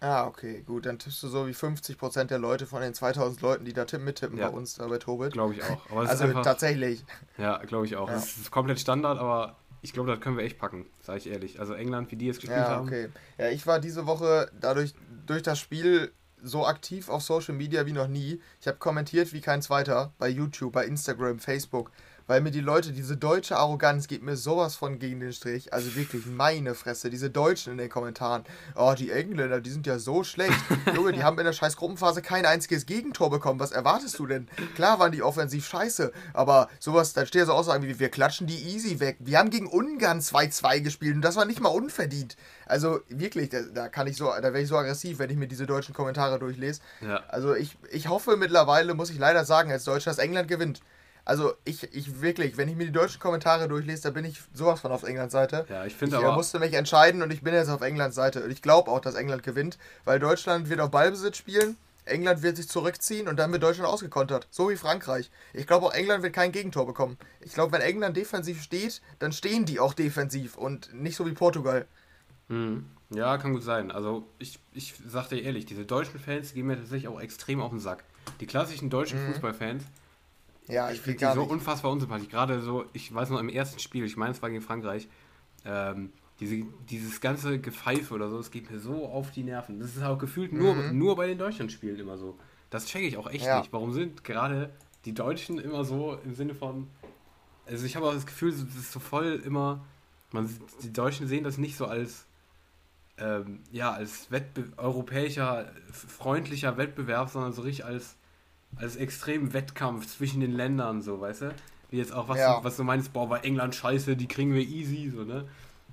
Ah, 0.00 0.26
okay, 0.26 0.62
gut. 0.66 0.84
Dann 0.86 0.98
tippst 0.98 1.22
du 1.22 1.28
so 1.28 1.46
wie 1.46 1.52
50% 1.52 2.24
der 2.24 2.38
Leute 2.38 2.66
von 2.66 2.82
den 2.82 2.92
2000 2.94 3.40
Leuten, 3.40 3.64
die 3.64 3.72
da 3.72 3.84
tippen, 3.86 4.04
mittippen 4.04 4.38
Ja. 4.38 4.48
bei 4.50 4.56
uns, 4.56 4.74
da 4.74 4.86
bei 4.86 4.98
Tobit. 4.98 5.32
Glaube 5.32 5.54
ich 5.54 5.62
auch. 5.62 6.02
Es 6.02 6.10
Also 6.10 6.24
einfach, 6.24 6.42
tatsächlich. 6.42 7.04
ja, 7.38 7.58
glaube 7.64 7.86
ich 7.86 7.96
auch. 7.96 8.08
Ja. 8.08 8.16
Es 8.16 8.36
ist 8.36 8.50
komplett 8.50 8.78
Standard, 8.78 9.18
aber 9.18 9.56
ich 9.80 9.92
glaube, 9.92 10.10
das 10.10 10.20
können 10.20 10.36
wir 10.36 10.44
echt 10.44 10.58
packen, 10.58 10.86
sage 11.00 11.18
ich 11.18 11.28
ehrlich. 11.30 11.60
Also 11.60 11.72
England, 11.74 12.10
wie 12.10 12.16
die 12.16 12.26
jetzt 12.26 12.40
gespielt 12.40 12.58
Ja, 12.58 12.68
haben. 12.68 12.86
okay. 12.88 13.08
Ja, 13.38 13.48
ich 13.48 13.66
war 13.66 13.78
diese 13.80 14.06
Woche 14.06 14.50
dadurch 14.60 14.94
durch 15.26 15.42
das 15.42 15.58
Spiel 15.58 16.12
so 16.42 16.66
aktiv 16.66 17.08
auf 17.08 17.22
Social 17.22 17.54
Media 17.54 17.86
wie 17.86 17.92
noch 17.92 18.06
nie. 18.08 18.40
Ich 18.60 18.68
habe 18.68 18.76
kommentiert 18.76 19.32
wie 19.32 19.40
kein 19.40 19.62
zweiter 19.62 20.12
bei 20.18 20.28
YouTube, 20.28 20.72
bei 20.74 20.84
Instagram, 20.84 21.38
Facebook, 21.38 21.90
weil 22.26 22.40
mir 22.40 22.50
die 22.50 22.60
Leute, 22.60 22.92
diese 22.92 23.16
deutsche 23.16 23.56
Arroganz 23.56 24.08
geht 24.08 24.22
mir 24.22 24.36
sowas 24.36 24.74
von 24.74 24.98
gegen 24.98 25.20
den 25.20 25.32
Strich. 25.32 25.72
Also 25.72 25.94
wirklich 25.94 26.26
meine 26.26 26.74
Fresse, 26.74 27.10
diese 27.10 27.30
Deutschen 27.30 27.72
in 27.72 27.78
den 27.78 27.88
Kommentaren. 27.88 28.44
Oh, 28.74 28.94
die 28.96 29.10
Engländer, 29.10 29.60
die 29.60 29.70
sind 29.70 29.86
ja 29.86 29.98
so 29.98 30.24
schlecht. 30.24 30.58
Junge, 30.94 31.12
die 31.12 31.22
haben 31.22 31.38
in 31.38 31.44
der 31.44 31.52
scheiß 31.52 31.76
Gruppenphase 31.76 32.22
kein 32.22 32.46
einziges 32.46 32.86
Gegentor 32.86 33.30
bekommen. 33.30 33.60
Was 33.60 33.72
erwartest 33.72 34.18
du 34.18 34.26
denn? 34.26 34.48
Klar 34.74 34.98
waren 34.98 35.12
die 35.12 35.22
offensiv 35.22 35.66
scheiße, 35.66 36.12
aber 36.32 36.68
sowas, 36.80 37.12
da 37.12 37.26
steht 37.26 37.40
ja 37.40 37.46
so 37.46 37.52
Aussagen 37.52 37.84
wie, 37.84 37.98
wir 37.98 38.08
klatschen 38.08 38.46
die 38.46 38.74
easy 38.74 39.00
weg. 39.00 39.16
Wir 39.20 39.38
haben 39.38 39.50
gegen 39.50 39.66
Ungarn 39.66 40.20
2-2 40.20 40.80
gespielt 40.80 41.16
und 41.16 41.22
das 41.22 41.36
war 41.36 41.44
nicht 41.44 41.60
mal 41.60 41.68
unverdient. 41.68 42.36
Also 42.66 43.00
wirklich, 43.08 43.50
da, 43.50 43.62
da 43.62 43.88
kann 43.88 44.06
ich 44.06 44.16
so, 44.16 44.26
da 44.26 44.42
wäre 44.42 44.60
ich 44.60 44.68
so 44.68 44.76
aggressiv, 44.76 45.18
wenn 45.18 45.30
ich 45.30 45.36
mir 45.36 45.48
diese 45.48 45.66
deutschen 45.66 45.94
Kommentare 45.94 46.38
durchlese. 46.38 46.80
Ja. 47.00 47.22
Also 47.28 47.54
ich, 47.54 47.76
ich 47.90 48.08
hoffe 48.08 48.36
mittlerweile, 48.36 48.94
muss 48.94 49.10
ich 49.10 49.18
leider 49.18 49.44
sagen, 49.44 49.70
als 49.70 49.84
Deutscher, 49.84 50.10
dass 50.10 50.18
England 50.18 50.48
gewinnt. 50.48 50.80
Also 51.26 51.54
ich, 51.64 51.82
ich 51.92 52.20
wirklich, 52.22 52.56
wenn 52.56 52.68
ich 52.68 52.76
mir 52.76 52.86
die 52.86 52.92
deutschen 52.92 53.18
Kommentare 53.20 53.66
durchlese, 53.68 54.02
da 54.04 54.10
bin 54.10 54.24
ich 54.24 54.40
sowas 54.54 54.80
von 54.80 54.92
auf 54.92 55.02
Englands 55.02 55.32
Seite. 55.32 55.66
Ja, 55.68 55.84
ich 55.84 55.92
Ich 55.92 55.98
finde 55.98 56.16
äh, 56.16 56.20
aber. 56.20 56.36
musste 56.36 56.58
mich 56.58 56.72
entscheiden 56.72 57.20
und 57.20 57.30
ich 57.32 57.42
bin 57.42 57.52
jetzt 57.52 57.68
auf 57.68 57.82
Englands 57.82 58.14
Seite. 58.16 58.44
Und 58.44 58.50
ich 58.50 58.62
glaube 58.62 58.90
auch, 58.90 59.00
dass 59.00 59.16
England 59.16 59.42
gewinnt, 59.42 59.76
weil 60.04 60.18
Deutschland 60.20 60.70
wird 60.70 60.80
auf 60.80 60.90
Ballbesitz 60.90 61.36
spielen, 61.36 61.76
England 62.04 62.42
wird 62.42 62.56
sich 62.56 62.68
zurückziehen 62.68 63.26
und 63.26 63.36
dann 63.40 63.50
wird 63.50 63.64
Deutschland 63.64 63.88
ausgekontert. 63.90 64.46
So 64.52 64.70
wie 64.70 64.76
Frankreich. 64.76 65.28
Ich 65.52 65.66
glaube 65.66 65.86
auch, 65.86 65.92
England 65.92 66.22
wird 66.22 66.32
kein 66.32 66.52
Gegentor 66.52 66.86
bekommen. 66.86 67.18
Ich 67.40 67.52
glaube, 67.54 67.72
wenn 67.72 67.80
England 67.80 68.16
defensiv 68.16 68.62
steht, 68.62 69.02
dann 69.18 69.32
stehen 69.32 69.64
die 69.64 69.80
auch 69.80 69.92
defensiv 69.94 70.56
und 70.56 70.94
nicht 70.94 71.16
so 71.16 71.26
wie 71.26 71.32
Portugal. 71.32 71.86
Mhm. 72.46 72.86
Ja, 73.10 73.36
kann 73.38 73.52
gut 73.52 73.62
sein. 73.64 73.90
Also 73.90 74.24
ich, 74.38 74.60
ich 74.72 74.94
sag 75.08 75.28
dir 75.28 75.40
ehrlich, 75.42 75.66
diese 75.66 75.84
deutschen 75.84 76.20
Fans 76.20 76.54
gehen 76.54 76.66
mir 76.66 76.76
tatsächlich 76.76 77.08
auch 77.08 77.20
extrem 77.20 77.60
auf 77.60 77.70
den 77.70 77.80
Sack. 77.80 78.04
Die 78.40 78.46
klassischen 78.46 78.90
deutschen 78.90 79.20
Mhm. 79.24 79.32
Fußballfans, 79.32 79.82
Ja, 80.68 80.90
ich 80.90 80.96
ich 80.96 81.02
finde 81.02 81.26
die 81.26 81.32
so 81.32 81.40
nicht. 81.42 81.50
unfassbar 81.50 81.92
unsympathisch. 81.92 82.28
Gerade 82.28 82.60
so, 82.60 82.84
ich 82.92 83.14
weiß 83.14 83.30
noch 83.30 83.40
im 83.40 83.48
ersten 83.48 83.78
Spiel, 83.78 84.04
ich 84.04 84.16
meine 84.16 84.32
es 84.32 84.42
war 84.42 84.50
gegen 84.50 84.62
Frankreich, 84.62 85.08
ähm, 85.64 86.12
diese, 86.40 86.64
dieses 86.90 87.20
ganze 87.20 87.58
Gepfeife 87.60 88.12
oder 88.12 88.28
so, 88.28 88.38
es 88.38 88.50
geht 88.50 88.70
mir 88.70 88.78
so 88.78 89.06
auf 89.06 89.30
die 89.30 89.42
Nerven. 89.42 89.78
Das 89.80 89.96
ist 89.96 90.02
auch 90.02 90.18
gefühlt 90.18 90.52
nur, 90.52 90.74
Mhm. 90.74 90.98
nur 90.98 91.16
bei 91.16 91.26
den 91.28 91.38
Deutschlandspielen 91.38 91.98
immer 91.98 92.18
so. 92.18 92.36
Das 92.70 92.86
checke 92.86 93.06
ich 93.06 93.16
auch 93.16 93.30
echt 93.30 93.46
Ja. 93.46 93.58
nicht. 93.58 93.72
Warum 93.72 93.92
sind 93.92 94.22
gerade 94.24 94.70
die 95.04 95.14
Deutschen 95.14 95.58
immer 95.58 95.84
so 95.84 96.18
im 96.24 96.34
Sinne 96.34 96.54
von, 96.54 96.88
also 97.64 97.86
ich 97.86 97.96
habe 97.96 98.06
auch 98.06 98.12
das 98.14 98.26
Gefühl, 98.26 98.50
das 98.50 98.60
ist 98.76 98.92
so 98.92 99.00
voll 99.00 99.40
immer, 99.44 99.84
man, 100.32 100.50
die 100.82 100.92
Deutschen 100.92 101.26
sehen 101.28 101.44
das 101.44 101.58
nicht 101.58 101.76
so 101.76 101.86
als, 101.86 102.26
ähm, 103.18 103.60
ja, 103.70 103.92
als 103.92 104.30
Wettbe 104.30 104.64
europäischer, 104.76 105.72
freundlicher 105.92 106.76
Wettbewerb, 106.76 107.30
sondern 107.30 107.52
so 107.52 107.62
richtig 107.62 107.84
als, 107.86 108.16
als 108.76 108.96
extremen 108.96 109.52
Wettkampf 109.52 110.06
zwischen 110.06 110.40
den 110.40 110.52
Ländern, 110.52 111.02
so, 111.02 111.20
weißt 111.20 111.42
du? 111.42 111.54
Wie 111.90 111.98
jetzt 111.98 112.12
auch, 112.12 112.28
was, 112.28 112.38
ja. 112.38 112.58
du, 112.58 112.64
was 112.64 112.76
du 112.76 112.84
meinst, 112.84 113.12
boah, 113.12 113.28
bei 113.28 113.38
England 113.40 113.74
scheiße, 113.74 114.16
die 114.16 114.26
kriegen 114.26 114.52
wir 114.52 114.62
easy, 114.62 115.10
so, 115.14 115.24
ne? 115.24 115.44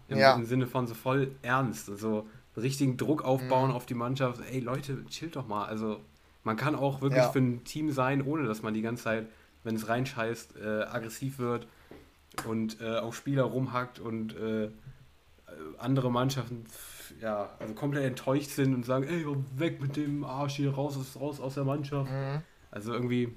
Im, 0.10 0.18
ja. 0.18 0.36
im 0.36 0.46
Sinne 0.46 0.68
von 0.68 0.86
so 0.86 0.94
voll 0.94 1.32
ernst 1.42 1.86
so 1.86 2.28
richtigen 2.58 2.98
Druck 2.98 3.24
aufbauen 3.24 3.70
mhm. 3.70 3.76
auf 3.76 3.86
die 3.86 3.94
Mannschaft. 3.94 4.42
Ey, 4.52 4.60
Leute, 4.60 5.06
chillt 5.06 5.36
doch 5.36 5.48
mal. 5.48 5.66
Also, 5.66 6.02
man 6.44 6.58
kann 6.58 6.76
auch 6.76 7.02
wirklich 7.02 7.24
ja. 7.24 7.30
für 7.30 7.40
ein 7.40 7.64
Team 7.64 7.92
sein, 7.92 8.22
ohne 8.22 8.46
dass 8.46 8.62
man 8.62 8.74
die 8.74 8.82
ganze 8.82 9.04
Zeit, 9.04 9.28
wenn 9.64 9.76
es 9.76 9.88
reinscheißt, 9.88 10.58
äh, 10.58 10.84
aggressiv 10.84 11.40
wird 11.40 11.68
und 12.46 12.82
äh, 12.82 12.98
auf 12.98 13.16
Spieler 13.16 13.44
rumhackt 13.44 14.00
und 14.00 14.36
äh, 14.36 14.70
andere 15.78 16.12
Mannschaften 16.12 16.66
ja, 17.22 17.50
also 17.60 17.74
komplett 17.74 18.04
enttäuscht 18.06 18.50
sind 18.50 18.74
und 18.74 18.86
sagen, 18.86 19.06
ey, 19.08 19.26
weg 19.56 19.82
mit 19.82 19.96
dem 19.96 20.24
Arsch 20.24 20.56
hier, 20.56 20.74
raus, 20.74 20.98
raus 21.20 21.40
aus 21.40 21.54
der 21.54 21.64
Mannschaft. 21.64 22.12
Mhm. 22.12 22.42
Also 22.74 22.92
irgendwie, 22.92 23.32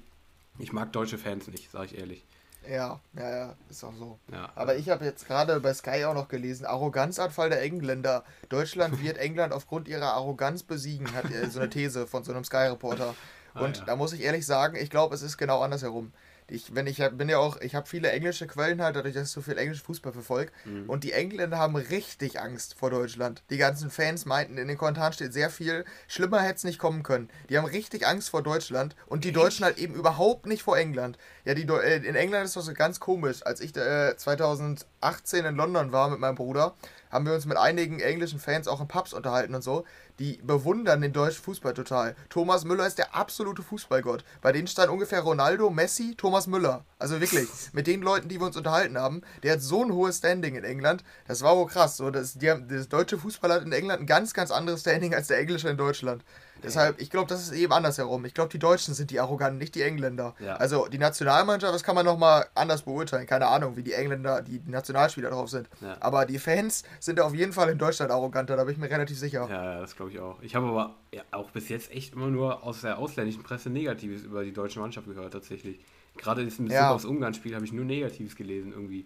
ich 0.57 0.73
mag 0.73 0.91
deutsche 0.91 1.19
Fans 1.19 1.47
nicht, 1.47 1.69
sage 1.69 1.85
ich 1.85 1.97
ehrlich. 1.97 2.25
Ja, 2.67 2.99
ja, 3.15 3.29
ja, 3.29 3.55
ist 3.69 3.83
auch 3.83 3.93
so. 3.93 4.19
Ja. 4.31 4.49
Aber 4.55 4.75
ich 4.75 4.89
habe 4.89 5.05
jetzt 5.05 5.27
gerade 5.27 5.59
bei 5.59 5.73
Sky 5.73 6.05
auch 6.05 6.15
noch 6.15 6.27
gelesen, 6.27 6.65
Arroganzanfall 6.65 7.49
der 7.49 7.61
Engländer. 7.61 8.23
Deutschland 8.49 9.01
wird 9.03 9.17
England 9.17 9.53
aufgrund 9.53 9.87
ihrer 9.87 10.13
Arroganz 10.13 10.63
besiegen, 10.63 11.13
hat 11.13 11.25
so 11.51 11.59
eine 11.59 11.69
These 11.69 12.07
von 12.07 12.23
so 12.23 12.33
einem 12.33 12.43
Sky-Reporter. 12.43 13.15
Ah, 13.53 13.61
Und 13.61 13.77
ah, 13.77 13.79
ja. 13.79 13.85
da 13.85 13.95
muss 13.95 14.11
ich 14.11 14.21
ehrlich 14.21 14.45
sagen, 14.45 14.75
ich 14.75 14.89
glaube, 14.89 15.13
es 15.13 15.21
ist 15.21 15.37
genau 15.37 15.61
andersherum 15.61 16.11
ich, 16.49 16.73
wenn 16.73 16.87
ich 16.87 17.01
bin 17.13 17.27
ja 17.27 17.39
auch, 17.39 17.59
ich 17.59 17.75
habe 17.75 17.87
viele 17.87 18.11
englische 18.11 18.47
Quellen 18.47 18.81
halt, 18.81 18.95
dadurch, 18.95 19.13
dass 19.13 19.27
ich 19.27 19.33
so 19.33 19.41
viel 19.41 19.57
englisch 19.57 19.81
Fußball 19.83 20.13
verfolge. 20.13 20.51
Mhm. 20.65 20.89
Und 20.89 21.03
die 21.03 21.11
Engländer 21.11 21.57
haben 21.57 21.75
richtig 21.75 22.39
Angst 22.39 22.75
vor 22.75 22.89
Deutschland. 22.89 23.43
Die 23.49 23.57
ganzen 23.57 23.89
Fans 23.89 24.25
meinten, 24.25 24.57
in 24.57 24.67
den 24.67 24.77
Kommentaren 24.77 25.13
steht 25.13 25.33
sehr 25.33 25.49
viel, 25.49 25.83
schlimmer 26.07 26.41
hätte 26.41 26.55
es 26.55 26.63
nicht 26.63 26.79
kommen 26.79 27.03
können. 27.03 27.29
Die 27.49 27.57
haben 27.57 27.65
richtig 27.65 28.07
Angst 28.07 28.29
vor 28.29 28.43
Deutschland 28.43 28.95
und 29.07 29.25
die 29.25 29.33
Deutschen 29.33 29.65
halt 29.65 29.77
eben 29.77 29.93
überhaupt 29.93 30.45
nicht 30.45 30.63
vor 30.63 30.77
England. 30.77 31.17
Ja, 31.43 31.53
die 31.53 31.63
äh, 31.63 31.97
in 32.05 32.15
England 32.15 32.45
ist 32.45 32.55
das 32.55 32.65
so 32.65 32.73
ganz 32.73 32.99
komisch. 32.99 33.45
Als 33.45 33.59
ich 33.59 33.75
äh, 33.75 34.15
2018 34.15 35.45
in 35.45 35.55
London 35.55 35.91
war 35.91 36.09
mit 36.09 36.19
meinem 36.19 36.35
Bruder, 36.35 36.75
haben 37.09 37.25
wir 37.25 37.33
uns 37.33 37.45
mit 37.45 37.57
einigen 37.57 37.99
englischen 37.99 38.39
Fans 38.39 38.67
auch 38.67 38.81
in 38.81 38.87
Pubs 38.87 39.13
unterhalten 39.13 39.55
und 39.55 39.63
so 39.63 39.85
die 40.19 40.39
bewundern 40.43 41.01
den 41.01 41.13
deutschen 41.13 41.43
Fußball 41.43 41.73
total. 41.73 42.15
Thomas 42.29 42.65
Müller 42.65 42.87
ist 42.87 42.97
der 42.97 43.15
absolute 43.15 43.61
Fußballgott. 43.61 44.23
Bei 44.41 44.51
denen 44.51 44.67
stand 44.67 44.89
ungefähr 44.89 45.21
Ronaldo, 45.21 45.69
Messi, 45.69 46.15
Thomas 46.15 46.47
Müller. 46.47 46.85
Also 46.99 47.21
wirklich, 47.21 47.47
mit 47.73 47.87
den 47.87 48.01
Leuten, 48.01 48.29
die 48.29 48.39
wir 48.39 48.47
uns 48.47 48.57
unterhalten 48.57 48.97
haben, 48.97 49.21
der 49.43 49.53
hat 49.53 49.61
so 49.61 49.83
ein 49.83 49.91
hohes 49.91 50.17
Standing 50.17 50.55
in 50.55 50.63
England. 50.63 51.03
Das 51.27 51.41
war 51.41 51.55
wohl 51.55 51.67
krass. 51.67 51.97
So, 51.97 52.09
das, 52.09 52.33
die, 52.33 52.53
das 52.67 52.89
deutsche 52.89 53.17
Fußball 53.17 53.51
hat 53.51 53.63
in 53.63 53.71
England 53.71 54.01
ein 54.01 54.07
ganz, 54.07 54.33
ganz 54.33 54.51
anderes 54.51 54.81
Standing 54.81 55.13
als 55.13 55.27
der 55.27 55.39
englische 55.39 55.69
in 55.69 55.77
Deutschland. 55.77 56.23
Deshalb, 56.63 56.99
ich 57.01 57.09
glaube, 57.09 57.27
das 57.27 57.41
ist 57.41 57.51
eben 57.51 57.71
andersherum. 57.71 58.25
Ich 58.25 58.33
glaube, 58.33 58.49
die 58.49 58.59
Deutschen 58.59 58.93
sind 58.93 59.11
die 59.11 59.19
Arroganten, 59.19 59.57
nicht 59.57 59.75
die 59.75 59.81
Engländer. 59.81 60.35
Ja. 60.39 60.55
Also 60.55 60.87
die 60.87 60.97
Nationalmannschaft, 60.97 61.73
das 61.73 61.83
kann 61.83 61.95
man 61.95 62.05
nochmal 62.05 62.45
anders 62.55 62.83
beurteilen. 62.83 63.27
Keine 63.27 63.47
Ahnung, 63.47 63.75
wie 63.75 63.83
die 63.83 63.93
Engländer, 63.93 64.41
die 64.41 64.61
Nationalspieler 64.65 65.29
drauf 65.29 65.49
sind. 65.49 65.69
Ja. 65.81 65.97
Aber 65.99 66.25
die 66.25 66.39
Fans 66.39 66.83
sind 66.99 67.19
auf 67.19 67.33
jeden 67.33 67.53
Fall 67.53 67.69
in 67.69 67.77
Deutschland 67.77 68.11
arroganter, 68.11 68.55
da 68.55 68.63
bin 68.63 68.73
ich 68.73 68.79
mir 68.79 68.89
relativ 68.89 69.17
sicher. 69.19 69.47
Ja, 69.49 69.63
ja 69.63 69.79
das 69.81 69.95
glaube 69.95 70.06
ich 70.06 70.06
auch. 70.19 70.41
Ich 70.41 70.55
habe 70.55 70.67
aber 70.67 70.95
ja, 71.13 71.23
auch 71.31 71.51
bis 71.51 71.69
jetzt 71.69 71.91
echt 71.91 72.13
immer 72.13 72.27
nur 72.27 72.63
aus 72.63 72.81
der 72.81 72.97
ausländischen 72.97 73.43
Presse 73.43 73.69
Negatives 73.69 74.23
über 74.23 74.43
die 74.43 74.53
deutsche 74.53 74.79
Mannschaft 74.79 75.07
gehört, 75.07 75.33
tatsächlich. 75.33 75.79
Gerade 76.17 76.41
in 76.41 76.47
Bezug 76.47 76.69
ja. 76.69 76.91
aufs 76.91 77.05
Ungarn-Spiel 77.05 77.53
habe 77.53 77.65
ich 77.65 77.73
nur 77.73 77.85
Negatives 77.85 78.35
gelesen 78.35 78.71
irgendwie. 78.71 79.05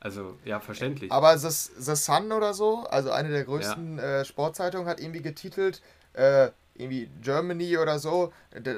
Also, 0.00 0.38
ja, 0.44 0.60
verständlich. 0.60 1.10
Aber 1.10 1.36
The, 1.38 1.48
The 1.78 1.96
Sun 1.96 2.32
oder 2.32 2.54
so, 2.54 2.84
also 2.84 3.10
eine 3.10 3.30
der 3.30 3.44
größten 3.44 3.98
äh, 3.98 4.24
Sportzeitungen, 4.24 4.86
hat 4.86 5.00
irgendwie 5.00 5.22
getitelt, 5.22 5.82
äh, 6.12 6.50
irgendwie 6.74 7.10
Germany 7.20 7.78
oder 7.78 7.98
so, 7.98 8.32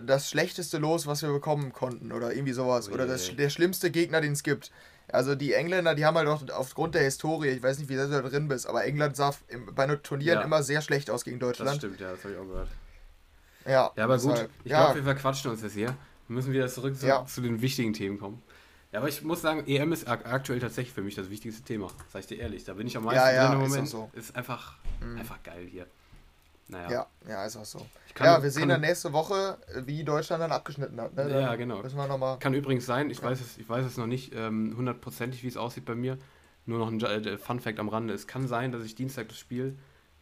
das 0.07 0.31
schlechteste 0.31 0.79
Los, 0.79 1.07
was 1.07 1.23
wir 1.23 1.31
bekommen 1.31 1.73
konnten 1.73 2.13
oder 2.13 2.33
irgendwie 2.33 2.55
sowas. 2.55 2.89
Oh, 2.89 2.95
oder 2.95 3.07
das, 3.07 3.35
der 3.37 3.51
schlimmste 3.51 3.91
Gegner, 3.91 4.21
den 4.21 4.33
es 4.33 4.43
gibt. 4.43 4.71
Also 5.13 5.35
die 5.35 5.53
Engländer, 5.53 5.95
die 5.95 6.05
haben 6.05 6.17
halt 6.17 6.29
auch 6.29 6.43
aufgrund 6.51 6.95
der 6.95 7.03
Historie, 7.03 7.49
ich 7.49 7.63
weiß 7.63 7.79
nicht, 7.79 7.89
wie 7.89 7.97
sehr 7.97 8.07
du 8.07 8.23
da 8.23 8.29
drin 8.29 8.49
bist, 8.49 8.67
aber 8.67 8.85
England 8.85 9.17
sah 9.17 9.35
bei 9.75 9.87
Turnieren 9.97 10.39
ja. 10.39 10.45
immer 10.45 10.63
sehr 10.63 10.83
schlecht 10.83 11.11
aus 11.11 11.25
gegen 11.25 11.39
Deutschland. 11.39 11.71
Das 11.71 11.77
stimmt, 11.77 12.01
ja, 12.01 12.13
das 12.13 12.25
habe 12.25 12.35
ich 12.35 12.41
auch 12.41 12.47
gehört. 12.47 12.69
Ja, 13.65 13.93
ja 13.97 14.05
aber 14.05 14.15
deshalb, 14.15 14.41
gut, 14.41 14.51
ich 14.65 14.71
ja. 14.71 14.85
glaube, 14.85 14.97
wir 14.97 15.05
verquatschen 15.05 15.51
uns 15.51 15.63
jetzt 15.63 15.75
hier. 15.75 15.95
Wir 16.29 16.35
müssen 16.35 16.53
wieder 16.53 16.69
zurück 16.69 16.97
zu, 16.97 17.07
ja. 17.07 17.25
zu, 17.27 17.41
den 17.41 17.61
wichtigen 17.61 17.93
Themen 17.93 18.19
kommen. 18.19 18.43
Ja, 18.93 19.01
aber 19.01 19.09
ich 19.09 19.23
muss 19.23 19.41
sagen, 19.41 19.67
EM 19.67 19.93
ist 19.93 20.09
aktuell 20.09 20.59
tatsächlich 20.59 20.95
für 20.95 21.03
mich 21.03 21.15
das 21.15 21.31
wichtigste 21.31 21.63
Thema. 21.63 21.89
Sag 22.13 22.21
ich 22.21 22.27
dir 22.27 22.39
ehrlich. 22.39 22.65
Da 22.65 22.75
bin 22.75 22.87
ich 22.87 22.97
am 22.97 23.05
meisten 23.05 23.19
ja, 23.19 23.33
ja, 23.33 23.49
drin 23.49 23.61
im 23.61 23.69
Moment. 23.69 23.85
Ist, 23.85 23.91
so. 23.91 24.11
ist 24.15 24.35
einfach, 24.35 24.75
mhm. 25.01 25.19
einfach 25.19 25.43
geil 25.43 25.67
hier. 25.71 25.87
Naja. 26.71 26.91
Ja, 26.91 27.07
ja, 27.29 27.45
ist 27.45 27.57
auch 27.57 27.65
so. 27.65 27.87
Kann, 28.15 28.27
ja, 28.27 28.43
wir 28.43 28.51
sehen 28.51 28.69
dann 28.69 28.81
nächste 28.81 29.13
Woche, 29.13 29.59
wie 29.85 30.05
Deutschland 30.05 30.43
dann 30.43 30.53
abgeschnitten 30.53 31.01
hat. 31.01 31.15
Ne? 31.15 31.29
Dann 31.29 31.43
ja, 31.43 31.55
genau. 31.57 31.83
Müssen 31.83 31.97
wir 31.97 32.07
noch 32.07 32.19
mal 32.19 32.39
kann 32.39 32.55
übrigens 32.55 32.87
sein, 32.87 33.11
ich, 33.11 33.19
ja. 33.19 33.25
weiß 33.25 33.41
es, 33.41 33.59
ich 33.59 33.69
weiß 33.69 33.85
es 33.85 33.97
noch 33.97 34.07
nicht 34.07 34.33
ähm, 34.35 34.75
hundertprozentig, 34.77 35.41
ähm, 35.41 35.45
wie 35.45 35.49
es 35.49 35.57
aussieht 35.57 35.85
bei 35.85 35.95
mir. 35.95 36.19
Nur 36.67 36.79
noch 36.79 36.89
ein 36.89 37.01
äh, 37.01 37.39
Fun 37.39 37.61
Fact 37.61 37.79
am 37.79 37.89
Rande. 37.89 38.15
Es 38.15 38.27
kann 38.27 38.47
sein, 38.47 38.73
dass 38.73 38.85
ich 38.85 38.95
Dienstag 38.95 39.29
das 39.29 39.39
Spiel 39.39 39.79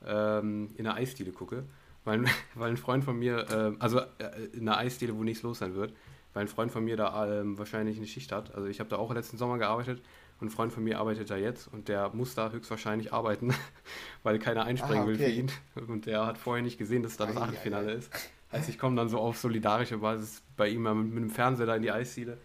ähm, 0.07 0.71
in 0.77 0.85
der 0.85 0.95
Eisdiele 0.95 1.33
gucke. 1.33 1.65
Weil, 2.05 2.25
weil 2.55 2.71
ein 2.71 2.77
Freund 2.77 3.05
von 3.05 3.19
mir, 3.19 3.47
äh, 3.51 3.77
also 3.79 4.01
äh, 4.01 4.45
in 4.53 4.69
einer 4.69 4.79
Eisdiele, 4.79 5.17
wo 5.17 5.25
nichts 5.25 5.43
los 5.43 5.59
sein 5.59 5.75
wird, 5.75 5.93
weil 6.33 6.43
ein 6.43 6.49
Freund 6.49 6.73
von 6.73 6.85
mir 6.85 6.97
da 6.97 7.41
ähm, 7.41 7.59
wahrscheinlich 7.59 7.97
eine 7.97 8.07
Schicht 8.07 8.33
hat. 8.33 8.55
Also 8.55 8.69
ich 8.69 8.81
habe 8.81 8.89
da 8.89 8.97
auch 8.97 9.13
letzten 9.13 9.37
Sommer 9.37 9.59
gearbeitet 9.59 10.03
und 10.41 10.49
ein 10.49 10.51
Freund 10.51 10.73
von 10.73 10.85
mir 10.85 10.99
arbeitet 10.99 11.31
da 11.31 11.37
jetzt 11.37 11.67
und 11.69 11.89
der 11.89 12.11
muss 12.11 12.35
da 12.35 12.51
höchstwahrscheinlich 12.51 13.13
arbeiten, 13.13 13.55
weil 14.23 14.39
keiner 14.39 14.65
einspringen 14.65 14.99
ah, 14.99 15.03
okay. 15.03 15.19
will 15.19 15.19
für 15.19 15.31
ihn. 15.31 15.51
Und 15.89 16.07
der 16.07 16.27
hat 16.27 16.39
vorher 16.39 16.63
nicht 16.63 16.79
gesehen, 16.79 17.03
dass 17.03 17.17
da 17.17 17.27
das 17.27 17.37
Achtelfinale 17.37 17.93
ist. 17.93 18.11
Heißt, 18.53 18.69
ich 18.69 18.79
komme 18.79 18.97
dann 18.97 19.09
so 19.09 19.19
auf 19.19 19.37
solidarische 19.37 19.99
Basis 19.99 20.43
bei 20.57 20.69
ihm 20.69 20.83
mit, 20.83 20.95
mit 20.95 21.23
dem 21.25 21.31
Fernseher 21.31 21.67
da 21.67 21.77
in 21.77 21.83
die 21.83 21.91
Eisdiele. 21.91 22.39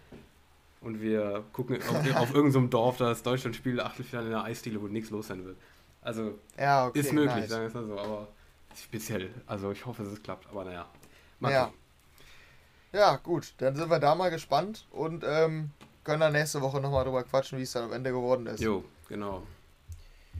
Und 0.81 1.01
wir 1.01 1.43
gucken 1.53 1.77
auf, 1.81 2.15
auf 2.15 2.33
irgendeinem 2.33 2.63
so 2.65 2.67
Dorf, 2.67 2.97
da 2.97 3.05
das 3.05 3.23
Deutschland 3.23 3.55
spielt, 3.55 3.79
Achtelfinale 3.79 4.25
in 4.27 4.33
der 4.33 4.43
Eisdiele, 4.43 4.81
wo 4.81 4.87
nichts 4.87 5.11
los 5.11 5.27
sein 5.27 5.45
wird. 5.45 5.55
Also 6.01 6.37
ja, 6.57 6.87
okay, 6.87 6.99
ist 6.99 7.13
möglich, 7.13 7.35
nice. 7.35 7.49
sagen 7.49 7.61
wir 7.61 7.67
es 7.67 7.73
mal 7.73 7.85
so, 7.85 7.97
aber 7.97 8.27
speziell. 8.75 9.29
Also 9.47 9.71
ich 9.71 9.85
hoffe, 9.85 10.03
dass 10.03 10.11
es 10.11 10.21
klappt, 10.21 10.49
aber 10.49 10.65
naja. 10.65 10.85
Ja. 11.39 11.71
ja, 12.91 13.15
gut, 13.17 13.53
dann 13.57 13.75
sind 13.75 13.89
wir 13.89 13.99
da 13.99 14.15
mal 14.15 14.29
gespannt 14.29 14.85
und 14.91 15.23
ähm, 15.25 15.71
können 16.03 16.19
dann 16.19 16.33
nächste 16.33 16.61
Woche 16.61 16.79
nochmal 16.79 17.03
drüber 17.03 17.23
quatschen, 17.23 17.57
wie 17.57 17.63
es 17.63 17.71
dann 17.71 17.85
am 17.85 17.93
Ende 17.93 18.11
geworden 18.11 18.47
ist. 18.47 18.59
Jo, 18.59 18.83
genau. 19.07 19.43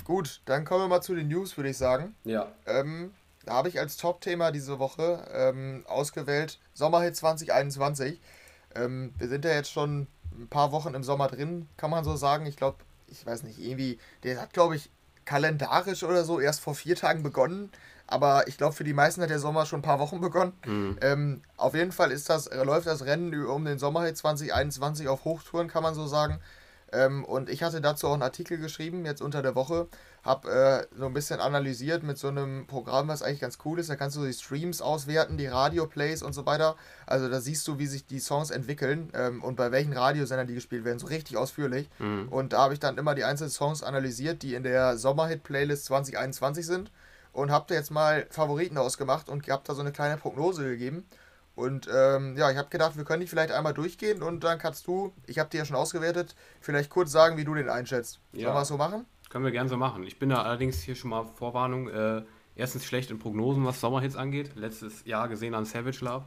Gut, 0.05 0.41
dann 0.46 0.65
kommen 0.65 0.84
wir 0.84 0.88
mal 0.88 1.01
zu 1.01 1.15
den 1.15 1.27
News, 1.27 1.55
würde 1.58 1.70
ich 1.70 1.77
sagen. 1.77 2.15
Ja. 2.24 2.51
Ähm, 2.65 3.13
da 3.46 3.53
habe 3.53 3.70
ich 3.70 3.79
als 3.79 3.98
Top-Thema 3.98 4.51
diese 4.51 4.79
Woche 4.79 5.25
ähm, 5.34 5.84
ausgewählt 5.88 6.60
Sommerhit 6.74 7.15
2021. 7.15 8.20
Ähm, 8.75 9.13
wir 9.17 9.27
sind 9.27 9.46
ja 9.46 9.51
jetzt 9.51 9.72
schon 9.72 10.08
ein 10.32 10.48
paar 10.50 10.72
Wochen 10.72 10.93
im 10.93 11.03
Sommer 11.03 11.27
drin, 11.27 11.67
kann 11.77 11.91
man 11.91 12.03
so 12.03 12.15
sagen. 12.15 12.46
Ich 12.46 12.58
glaube, 12.58 12.77
ich 13.08 13.25
weiß 13.25 13.43
nicht, 13.43 13.60
irgendwie, 13.60 14.00
der 14.24 14.41
hat, 14.41 14.53
glaube 14.53 14.75
ich, 14.75 14.89
kalendarisch 15.25 16.03
oder 16.03 16.25
so 16.25 16.39
erst 16.39 16.60
vor 16.62 16.75
vier 16.75 16.96
Tagen 16.96 17.24
begonnen 17.24 17.72
aber 18.13 18.48
ich 18.48 18.58
glaube, 18.58 18.75
für 18.75 18.84
die 18.84 18.93
meisten 18.93 19.24
hat 19.24 19.32
der 19.32 19.39
Sommer 19.39 19.65
schon 19.65 19.79
ein 19.79 19.84
paar 19.84 20.00
Wochen 20.00 20.22
begonnen. 20.22 20.53
Mhm. 20.65 20.98
Ähm, 21.01 21.41
auf 21.58 21.74
jeden 21.74 21.91
Fall 21.91 22.12
ist 22.12 22.29
das, 22.29 22.48
läuft 22.53 22.86
das 22.86 23.05
Rennen 23.05 23.34
um 23.46 23.65
den 23.65 23.79
Sommer 23.79 24.13
2021 24.13 25.08
auf 25.08 25.25
Hochtouren, 25.25 25.67
kann 25.67 25.82
man 25.82 25.96
so 25.96 26.05
sagen. 26.05 26.39
Ähm, 26.91 27.25
und 27.25 27.50
ich 27.50 27.63
hatte 27.63 27.82
dazu 27.82 28.08
auch 28.08 28.13
einen 28.13 28.22
Artikel 28.22 28.60
geschrieben, 28.60 29.03
jetzt 29.03 29.24
unter 29.24 29.41
der 29.41 29.55
Woche, 29.55 29.88
habe 30.24 30.86
äh, 30.93 30.96
so 30.96 31.08
ein 31.08 31.13
bisschen 31.13 31.39
analysiert 31.39 32.03
mit 32.03 32.20
so 32.20 32.27
einem 32.27 32.67
Programm, 32.67 33.08
was 33.08 33.24
eigentlich 33.24 33.41
ganz 33.41 33.58
cool 33.65 33.79
ist. 33.79 33.89
Da 33.89 33.96
kannst 33.96 34.15
du 34.15 34.24
die 34.24 34.34
Streams 34.34 34.84
auswerten, 34.84 35.36
die 35.36 35.48
Radio-Plays 35.48 36.22
und 36.22 36.34
so 36.34 36.46
weiter. 36.46 36.75
Also 37.08 37.29
da 37.29 37.41
siehst 37.41 37.67
du, 37.67 37.79
wie 37.79 37.88
sich 37.88 38.05
die 38.05 38.20
Songs 38.20 38.51
entwickeln 38.51 39.10
ähm, 39.15 39.43
und 39.43 39.55
bei 39.55 39.72
welchen 39.72 39.93
Radiosendern 39.93 40.46
die 40.46 40.53
gespielt 40.53 40.86
werden, 40.86 41.00
so 41.00 41.08
richtig 41.08 41.36
ausführlich. 41.36 41.89
Mhm. 41.98 42.27
Und 42.29 42.53
da 42.53 42.60
habe 42.60 42.75
ich 42.75 42.79
dann 42.79 43.00
immer 43.00 43.15
die 43.15 43.24
einzelnen 43.24 43.50
Songs 43.50 43.82
analysiert, 43.82 44.43
die 44.43 44.53
in 44.53 44.62
der 44.62 45.00
Sommerhit-Playlist 45.00 45.86
2021 45.86 46.63
sind 46.63 46.91
und 47.34 47.52
habe 47.52 47.66
da 47.68 47.75
jetzt 47.75 47.92
mal 47.92 48.25
Favoriten 48.30 48.78
ausgemacht 48.78 49.28
und 49.28 49.48
habe 49.50 49.63
da 49.66 49.74
so 49.74 49.82
eine 49.82 49.92
kleine 49.92 50.18
Prognose 50.18 50.63
gegeben. 50.63 51.06
Und 51.56 51.88
ähm, 51.94 52.36
ja, 52.38 52.50
ich 52.50 52.58
habe 52.58 52.70
gedacht, 52.70 52.98
wir 52.98 53.04
können 53.04 53.22
die 53.22 53.28
vielleicht 53.28 53.52
einmal 53.52 53.74
durchgehen 53.74 54.24
und 54.24 54.44
dann 54.44 54.58
kannst 54.58 54.88
du, 54.88 55.13
ich 55.28 55.38
habe 55.38 55.50
die 55.52 55.58
ja 55.58 55.66
schon 55.66 55.75
ausgewertet, 55.75 56.36
vielleicht 56.62 56.90
kurz 56.90 57.12
sagen, 57.12 57.38
wie 57.38 57.44
du 57.44 57.54
den 57.54 57.70
einschätzt. 57.70 58.20
Ja. 58.32 58.46
Sollen 58.46 58.56
wir 58.56 58.62
es 58.62 58.68
so 58.70 58.78
machen? 58.78 59.06
Können 59.30 59.46
wir 59.46 59.52
gerne 59.52 59.70
so 59.70 59.78
machen. 59.78 60.04
Ich 60.04 60.18
bin 60.18 60.30
da 60.30 60.42
allerdings 60.42 60.82
hier 60.82 60.96
schon 60.96 61.10
mal 61.12 61.25
Vorwarnung. 61.25 61.90
Äh, 61.90 62.24
erstens 62.56 62.86
schlecht 62.86 63.12
in 63.12 63.20
Prognosen, 63.20 63.66
was 63.66 63.80
Sommerhits 63.80 64.16
angeht. 64.16 64.52
Letztes 64.56 65.06
Jahr 65.06 65.28
gesehen 65.28 65.54
an 65.54 65.66
Savage 65.66 66.04
Love. 66.04 66.25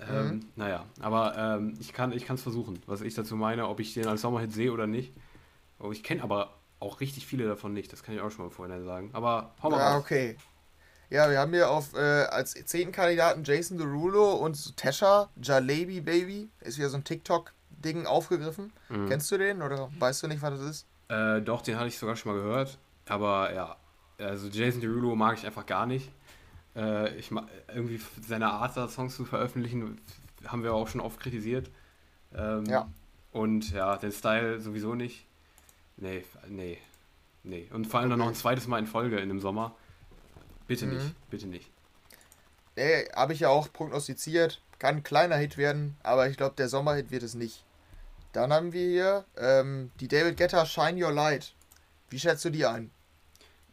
Ähm, 0.00 0.26
mhm. 0.26 0.46
Naja, 0.56 0.84
aber 1.00 1.36
ähm, 1.36 1.74
ich 1.80 1.92
kann 1.92 2.12
es 2.12 2.42
versuchen, 2.42 2.80
was 2.86 3.00
ich 3.00 3.14
dazu 3.14 3.36
meine, 3.36 3.68
ob 3.68 3.80
ich 3.80 3.94
den 3.94 4.06
als 4.06 4.22
Sommerhit 4.22 4.52
sehe 4.52 4.72
oder 4.72 4.86
nicht. 4.86 5.12
Oh, 5.78 5.92
ich 5.92 6.02
kenne 6.02 6.22
aber 6.22 6.57
auch 6.80 7.00
richtig 7.00 7.26
viele 7.26 7.46
davon 7.46 7.72
nicht, 7.72 7.92
das 7.92 8.02
kann 8.02 8.14
ich 8.14 8.20
auch 8.20 8.30
schon 8.30 8.44
mal 8.46 8.50
vorher 8.50 8.82
sagen. 8.82 9.10
Aber 9.12 9.54
hau 9.62 9.70
mal 9.70 9.78
Ja, 9.78 9.94
raus. 9.94 10.02
okay. 10.02 10.36
Ja, 11.10 11.30
wir 11.30 11.38
haben 11.38 11.52
hier 11.52 11.70
auf 11.70 11.94
äh, 11.94 12.24
als 12.24 12.52
zehnten 12.52 12.92
Kandidaten 12.92 13.42
Jason 13.42 13.78
Derulo 13.78 14.34
und 14.34 14.76
Tesha, 14.76 15.30
Jalebi 15.42 16.00
Baby, 16.00 16.50
ist 16.60 16.76
wieder 16.78 16.90
so 16.90 16.98
ein 16.98 17.04
TikTok 17.04 17.52
Ding 17.70 18.06
aufgegriffen. 18.06 18.72
Mhm. 18.88 19.08
Kennst 19.08 19.30
du 19.30 19.38
den 19.38 19.62
oder 19.62 19.88
weißt 19.98 20.22
du 20.22 20.28
nicht, 20.28 20.42
was 20.42 20.58
das 20.58 20.60
ist? 20.60 20.86
Äh, 21.08 21.40
doch, 21.40 21.62
den 21.62 21.76
hatte 21.76 21.88
ich 21.88 21.98
sogar 21.98 22.16
schon 22.16 22.32
mal 22.32 22.38
gehört. 22.42 22.78
Aber 23.08 23.54
ja, 23.54 23.76
also 24.18 24.48
Jason 24.48 24.80
Derulo 24.80 25.16
mag 25.16 25.38
ich 25.38 25.46
einfach 25.46 25.64
gar 25.64 25.86
nicht. 25.86 26.10
Äh, 26.76 27.16
ich 27.16 27.30
irgendwie 27.74 28.00
seine 28.26 28.50
Art, 28.50 28.76
da 28.76 28.88
Songs 28.88 29.16
zu 29.16 29.24
veröffentlichen, 29.24 30.00
haben 30.46 30.62
wir 30.62 30.74
auch 30.74 30.88
schon 30.88 31.00
oft 31.00 31.18
kritisiert. 31.20 31.70
Ähm, 32.34 32.66
ja. 32.66 32.86
Und 33.32 33.70
ja, 33.72 33.96
den 33.96 34.12
Style 34.12 34.60
sowieso 34.60 34.94
nicht. 34.94 35.26
Nee, 35.98 36.24
nee, 36.48 36.78
nee. 37.42 37.68
Und 37.72 37.86
vor 37.86 38.00
allem 38.00 38.10
dann 38.10 38.18
noch 38.18 38.28
ein 38.28 38.34
zweites 38.34 38.66
Mal 38.66 38.78
in 38.78 38.86
Folge 38.86 39.18
in 39.18 39.28
dem 39.28 39.40
Sommer. 39.40 39.74
Bitte 40.66 40.86
mhm. 40.86 40.94
nicht, 40.94 41.30
bitte 41.30 41.46
nicht. 41.46 41.70
Nee, 42.76 43.08
habe 43.14 43.32
ich 43.32 43.40
ja 43.40 43.48
auch 43.48 43.72
prognostiziert. 43.72 44.62
Kann 44.78 44.96
ein 44.96 45.02
kleiner 45.02 45.36
Hit 45.36 45.56
werden, 45.56 45.96
aber 46.04 46.28
ich 46.28 46.36
glaube, 46.36 46.54
der 46.56 46.68
Sommerhit 46.68 47.10
wird 47.10 47.24
es 47.24 47.34
nicht. 47.34 47.64
Dann 48.32 48.52
haben 48.52 48.72
wir 48.72 48.86
hier 48.86 49.24
ähm, 49.36 49.90
die 49.98 50.06
David 50.06 50.36
Guetta 50.36 50.64
Shine 50.64 51.04
Your 51.04 51.12
Light. 51.12 51.54
Wie 52.10 52.18
schätzt 52.18 52.44
du 52.44 52.50
die 52.50 52.64
ein? 52.64 52.90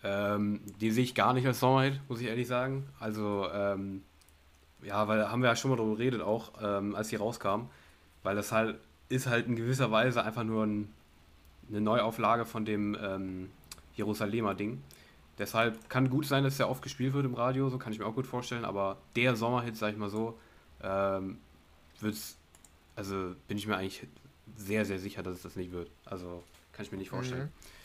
Ähm, 0.03 0.61
die 0.79 0.91
sehe 0.91 1.03
ich 1.03 1.13
gar 1.13 1.33
nicht 1.33 1.45
als 1.45 1.59
Sommerhit, 1.59 1.99
muss 2.07 2.21
ich 2.21 2.27
ehrlich 2.27 2.47
sagen. 2.47 2.89
Also, 2.99 3.47
ähm, 3.51 4.03
ja, 4.81 5.07
weil 5.07 5.29
haben 5.29 5.41
wir 5.41 5.49
ja 5.49 5.55
schon 5.55 5.71
mal 5.71 5.77
darüber 5.77 5.97
geredet, 5.97 6.21
auch 6.21 6.53
ähm, 6.61 6.95
als 6.95 7.09
sie 7.09 7.15
rauskam. 7.17 7.69
Weil 8.23 8.35
das 8.35 8.51
halt 8.51 8.79
ist 9.09 9.27
halt 9.27 9.45
in 9.47 9.55
gewisser 9.55 9.91
Weise 9.91 10.23
einfach 10.23 10.43
nur 10.43 10.65
ein, 10.65 10.93
eine 11.69 11.81
Neuauflage 11.81 12.45
von 12.45 12.65
dem 12.65 12.97
ähm, 13.01 13.49
Jerusalemer 13.95 14.55
Ding. 14.55 14.81
Deshalb 15.37 15.89
kann 15.89 16.09
gut 16.09 16.25
sein, 16.25 16.43
dass 16.43 16.57
der 16.57 16.69
oft 16.69 16.81
gespielt 16.81 17.13
wird 17.13 17.25
im 17.25 17.33
Radio, 17.33 17.69
so 17.69 17.77
kann 17.77 17.91
ich 17.91 17.99
mir 17.99 18.05
auch 18.05 18.15
gut 18.15 18.27
vorstellen, 18.27 18.63
aber 18.63 18.97
der 19.15 19.35
Sommerhit, 19.35 19.75
sag 19.75 19.91
ich 19.91 19.97
mal 19.97 20.09
so, 20.09 20.39
ähm, 20.81 21.39
wird's, 21.99 22.37
also 22.95 23.35
bin 23.47 23.57
ich 23.57 23.67
mir 23.67 23.75
eigentlich 23.75 24.07
sehr, 24.55 24.85
sehr 24.85 24.99
sicher, 24.99 25.23
dass 25.23 25.35
es 25.35 25.41
das 25.41 25.55
nicht 25.55 25.71
wird. 25.71 25.89
Also 26.05 26.43
kann 26.71 26.85
ich 26.85 26.91
mir 26.91 26.97
nicht 26.97 27.09
vorstellen. 27.09 27.45
Mhm. 27.45 27.75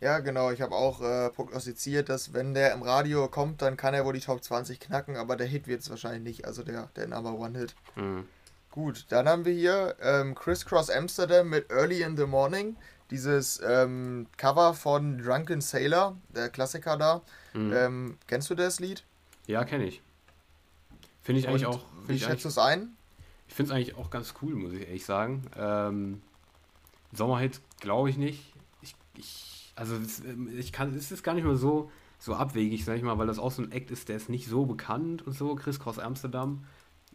Ja, 0.00 0.20
genau, 0.20 0.52
ich 0.52 0.60
habe 0.60 0.74
auch 0.76 1.02
äh, 1.02 1.28
prognostiziert, 1.30 2.08
dass 2.08 2.32
wenn 2.32 2.54
der 2.54 2.72
im 2.72 2.82
Radio 2.82 3.26
kommt, 3.26 3.62
dann 3.62 3.76
kann 3.76 3.94
er 3.94 4.04
wohl 4.04 4.12
die 4.12 4.20
Top 4.20 4.42
20 4.42 4.78
knacken, 4.78 5.16
aber 5.16 5.34
der 5.34 5.48
Hit 5.48 5.66
wird 5.66 5.80
es 5.80 5.90
wahrscheinlich 5.90 6.22
nicht, 6.22 6.44
also 6.44 6.62
der, 6.62 6.88
der 6.94 7.08
Number 7.08 7.32
One 7.32 7.58
Hit. 7.58 7.74
Mhm. 7.96 8.28
Gut, 8.70 9.06
dann 9.08 9.28
haben 9.28 9.44
wir 9.44 9.52
hier 9.52 9.96
ähm, 10.00 10.34
Crisscross 10.34 10.90
Amsterdam 10.90 11.48
mit 11.48 11.70
Early 11.70 12.02
in 12.02 12.16
the 12.16 12.26
Morning 12.26 12.76
dieses 13.10 13.60
ähm, 13.66 14.26
Cover 14.36 14.74
von 14.74 15.18
Drunken 15.18 15.60
Sailor, 15.60 16.16
der 16.34 16.50
Klassiker 16.50 16.96
da. 16.96 17.22
Mhm. 17.54 17.72
Ähm, 17.72 18.18
kennst 18.26 18.50
du 18.50 18.54
das 18.54 18.80
Lied? 18.80 19.04
Ja, 19.46 19.64
kenne 19.64 19.86
ich. 19.86 20.02
Finde 21.22 21.40
ich 21.40 21.48
eigentlich 21.48 21.66
auch. 21.66 21.80
Wie 22.06 22.18
schätzt 22.18 22.44
du 22.44 22.48
es 22.48 22.58
ein? 22.58 22.96
Ich 23.48 23.54
finde 23.54 23.72
es 23.72 23.76
eigentlich 23.76 23.96
auch 23.96 24.10
ganz 24.10 24.34
cool, 24.42 24.54
muss 24.54 24.72
ich 24.72 24.86
ehrlich 24.86 25.04
sagen. 25.04 25.42
Ähm, 25.56 26.22
Sommerhit 27.12 27.60
glaube 27.80 28.10
ich 28.10 28.18
nicht. 28.18 28.52
Ich, 28.82 28.94
ich, 29.16 29.72
also 29.74 29.96
ähm, 30.26 30.50
ich 30.56 30.72
kann, 30.72 30.94
es 30.94 31.10
ist 31.10 31.22
gar 31.22 31.34
nicht 31.34 31.44
mehr 31.44 31.56
so, 31.56 31.90
so 32.18 32.34
abwegig, 32.34 32.84
sag 32.84 32.96
ich 32.96 33.02
mal, 33.02 33.16
weil 33.18 33.26
das 33.26 33.38
auch 33.38 33.52
so 33.52 33.62
ein 33.62 33.72
Act 33.72 33.90
ist, 33.90 34.08
der 34.08 34.16
ist 34.16 34.28
nicht 34.28 34.48
so 34.48 34.66
bekannt 34.66 35.26
und 35.26 35.32
so, 35.32 35.54
Chris 35.54 35.80
Cross 35.80 35.98
Amsterdam. 35.98 36.64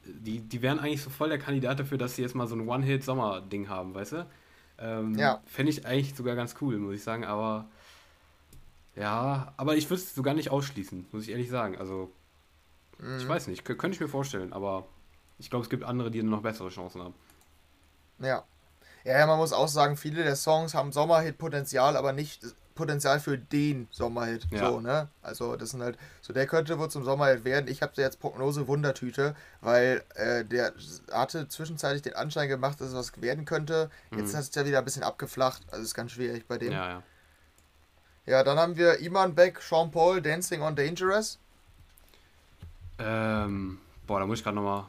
Die, 0.06 0.40
die 0.42 0.62
wären 0.62 0.80
eigentlich 0.80 1.02
so 1.02 1.10
voll 1.10 1.30
der 1.30 1.40
Kandidat 1.40 1.80
dafür, 1.80 1.98
dass 1.98 2.16
sie 2.16 2.22
jetzt 2.22 2.36
mal 2.36 2.48
so 2.48 2.56
ein 2.56 2.68
One-Hit-Sommer-Ding 2.68 3.70
haben, 3.70 3.96
weißt 3.96 4.12
du? 4.14 4.28
Ähm, 4.80 5.18
ja. 5.18 5.42
Fände 5.46 5.72
ich 5.72 5.86
eigentlich 5.86 6.16
sogar 6.16 6.36
ganz 6.36 6.56
cool, 6.62 6.78
muss 6.78 6.96
ich 6.96 7.04
sagen, 7.04 7.24
aber 7.24 7.68
ja, 8.96 9.54
aber 9.58 9.76
ich 9.76 9.90
würde 9.90 10.02
es 10.02 10.14
sogar 10.14 10.34
nicht 10.34 10.52
ausschließen, 10.52 11.08
muss 11.12 11.24
ich 11.24 11.32
ehrlich 11.32 11.50
sagen. 11.50 11.78
Also, 11.78 12.12
mhm. 13.00 13.18
ich 13.18 13.28
weiß 13.28 13.48
nicht, 13.48 13.66
könnte 13.66 13.92
ich 13.92 14.00
mir 14.00 14.08
vorstellen, 14.08 14.54
aber 14.54 14.86
ich 15.40 15.50
glaube, 15.50 15.64
es 15.64 15.70
gibt 15.70 15.84
andere, 15.84 16.12
die 16.12 16.22
noch 16.22 16.42
bessere 16.42 16.70
Chancen 16.70 17.02
haben. 17.02 17.16
Ja. 18.20 18.44
Ja, 19.04 19.26
man 19.28 19.38
muss 19.38 19.52
auch 19.52 19.68
sagen, 19.68 19.98
viele 19.98 20.24
der 20.24 20.36
Songs 20.36 20.74
haben 20.74 20.94
Sommerhit-Potenzial, 20.94 21.98
aber 21.98 22.14
nicht 22.14 22.42
Potenzial 22.76 23.20
für 23.20 23.38
den 23.38 23.88
Sommerhit. 23.92 24.48
Ja. 24.52 24.70
So, 24.70 24.80
ne? 24.80 25.08
Also 25.22 25.56
das 25.56 25.72
sind 25.72 25.82
halt, 25.82 25.98
so 26.22 26.34
der 26.34 26.48
könnte 26.48 26.80
wohl 26.80 26.90
zum 26.90 27.04
Sommerhit 27.04 27.46
werden. 27.46 27.68
Ich 27.68 27.82
habe 27.82 27.94
jetzt 27.98 28.20
Prognose 28.20 28.68
Wundertüte, 28.68 29.36
weil 29.62 30.04
äh, 30.16 30.44
der 30.44 30.74
hatte 31.12 31.48
zwischenzeitlich 31.48 32.02
den 32.02 32.16
Anschein 32.16 32.48
gemacht, 32.48 32.82
dass 32.82 32.90
es 32.90 32.96
was 32.96 33.22
werden 33.22 33.46
könnte. 33.46 33.90
Jetzt 34.12 34.34
mhm. 34.34 34.40
ist 34.40 34.50
es 34.50 34.56
ja 34.56 34.66
wieder 34.66 34.80
ein 34.80 34.86
bisschen 34.86 35.04
abgeflacht. 35.04 35.62
Also 35.72 35.84
ist 35.84 35.94
ganz 35.94 36.12
schwierig 36.12 36.48
bei 36.48 36.58
dem. 36.58 36.72
Ja, 36.72 36.90
ja. 36.90 37.04
Ja, 38.26 38.44
dann 38.44 38.58
haben 38.58 38.78
wir 38.78 39.00
Iman 39.00 39.36
Beck, 39.36 39.62
Sean 39.62 39.92
Paul, 39.92 40.22
Dancing 40.22 40.62
on 40.62 40.76
Dangerous. 40.76 41.40
Ähm, 42.98 43.80
boah, 44.08 44.20
da 44.20 44.26
muss 44.26 44.40
ich 44.40 44.44
gerade 44.44 44.56
nochmal. 44.56 44.86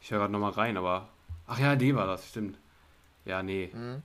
Ich 0.00 0.10
höre 0.10 0.18
gerade 0.18 0.32
nochmal 0.32 0.52
rein, 0.52 0.76
aber. 0.76 1.08
Ach 1.46 1.58
ja, 1.58 1.76
die 1.76 1.94
war 1.94 2.06
das, 2.06 2.26
stimmt. 2.26 2.58
Ja, 3.24 3.42
nee. 3.42 3.70
Mhm. 3.72 4.02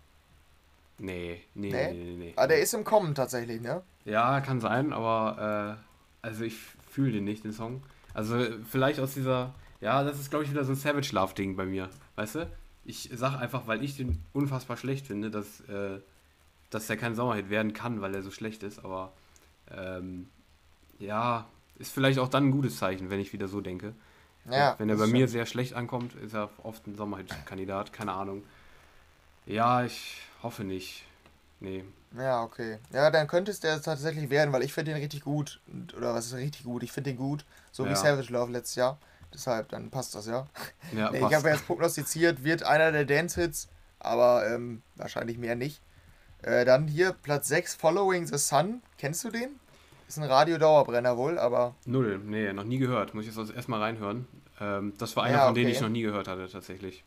Nee, 1.04 1.42
nee, 1.54 1.70
nee, 1.70 1.92
nee, 1.92 2.16
nee, 2.16 2.34
ah, 2.38 2.48
der 2.48 2.62
ist 2.62 2.74
im 2.74 2.86
Kommen 2.86 3.14
tatsächlich, 3.14 3.60
ne? 3.60 3.84
Ja, 4.06 4.40
kann 4.40 4.62
sein, 4.62 4.94
aber 4.94 5.78
äh, 5.78 6.26
also 6.26 6.46
ich 6.46 6.56
fühle 6.90 7.12
den 7.12 7.26
nicht, 7.26 7.44
den 7.44 7.52
Song. 7.52 7.84
Also 8.14 8.38
vielleicht 8.70 9.02
aus 9.02 9.14
dieser, 9.14 9.54
ja, 9.82 10.06
das 10.06 10.18
ist 10.18 10.30
glaube 10.30 10.46
ich 10.46 10.52
wieder 10.52 10.64
so 10.64 10.72
ein 10.72 10.78
Savage 10.78 11.10
Love 11.12 11.34
Ding 11.34 11.58
bei 11.58 11.66
mir, 11.66 11.90
weißt 12.16 12.36
du? 12.36 12.50
Ich 12.86 13.10
sag 13.14 13.36
einfach, 13.38 13.68
weil 13.68 13.84
ich 13.84 13.98
den 13.98 14.24
unfassbar 14.32 14.78
schlecht 14.78 15.08
finde, 15.08 15.30
dass, 15.30 15.60
äh, 15.68 16.00
dass 16.70 16.88
der 16.88 16.96
kein 16.96 17.16
Sommerhit 17.16 17.50
werden 17.50 17.74
kann, 17.74 18.00
weil 18.00 18.16
er 18.16 18.22
so 18.22 18.32
schlecht 18.32 18.64
ist, 18.64 18.86
aber 18.86 19.12
ähm, 19.72 20.30
ja, 21.00 21.50
ist 21.80 21.92
vielleicht 21.92 22.20
auch 22.20 22.30
dann 22.30 22.48
ein 22.48 22.52
gutes 22.52 22.78
Zeichen, 22.78 23.10
wenn 23.10 23.20
ich 23.20 23.34
wieder 23.34 23.50
so 23.50 23.60
denke. 23.60 23.94
Ja, 24.50 24.76
wenn 24.78 24.88
er 24.88 24.96
bei 24.96 25.08
mir 25.08 25.28
sehr 25.28 25.46
schlecht 25.46 25.74
ankommt, 25.74 26.16
ist 26.16 26.34
er 26.34 26.50
oft 26.64 26.88
ein 26.88 26.96
Sommerhit-Kandidat, 26.96 27.92
keine 27.92 28.14
Ahnung. 28.14 28.44
Ja, 29.46 29.84
ich 29.84 30.22
hoffe 30.42 30.64
nicht. 30.64 31.06
Nee. 31.60 31.84
Ja, 32.18 32.44
okay. 32.44 32.78
Ja, 32.92 33.10
dann 33.10 33.28
könnte 33.28 33.52
es 33.52 33.60
der 33.60 33.82
tatsächlich 33.82 34.30
werden, 34.30 34.54
weil 34.54 34.64
ich 34.64 34.74
finde 34.74 34.92
den 34.92 35.02
richtig 35.02 35.22
gut. 35.22 35.60
Oder 35.98 36.14
was 36.14 36.28
ist 36.28 36.36
richtig 36.36 36.64
gut? 36.64 36.84
Ich 36.84 36.92
finde 36.92 37.12
den 37.12 37.18
gut. 37.18 37.46
So 37.72 37.86
ja. 37.86 37.92
wie 37.92 37.96
Savage 37.96 38.32
Love 38.32 38.52
letztes 38.52 38.76
Jahr. 38.76 38.98
Deshalb, 39.34 39.70
dann 39.70 39.90
passt 39.90 40.14
das 40.14 40.28
ja. 40.28 40.48
ja 40.96 41.10
nee, 41.12 41.18
ich 41.18 41.34
habe 41.34 41.50
jetzt 41.50 41.66
prognostiziert, 41.66 42.44
wird 42.44 42.64
einer 42.64 42.92
der 42.92 43.06
Dance-Hits, 43.06 43.68
aber 44.00 44.48
ähm, 44.48 44.84
wahrscheinlich 44.96 45.40
mehr 45.40 45.56
nicht. 45.56 45.82
Äh, 46.44 46.66
dann 46.66 46.88
hier 46.88 47.14
Platz 47.14 47.48
6, 47.48 47.76
Following 47.76 48.28
the 48.28 48.38
Sun. 48.38 48.84
Kennst 48.98 49.24
du 49.24 49.32
den? 49.32 49.60
Ist 50.08 50.18
ein 50.20 50.26
Radiodauerbrenner 50.26 51.18
wohl, 51.18 51.40
aber. 51.40 51.74
Null, 51.86 52.20
nee, 52.20 52.54
noch 52.54 52.66
nie 52.66 52.78
gehört. 52.78 53.16
Muss 53.16 53.26
ich 53.26 53.36
jetzt 53.36 53.56
erstmal 53.56 53.82
reinhören. 53.82 54.28
Ähm, 54.60 54.94
das 55.00 55.16
war 55.16 55.24
einer 55.24 55.38
ja, 55.38 55.46
von 55.46 55.56
denen, 55.56 55.68
okay. 55.68 55.76
ich 55.76 55.82
noch 55.82 55.90
nie 55.90 56.04
gehört 56.04 56.28
hatte, 56.28 56.48
tatsächlich. 56.48 57.04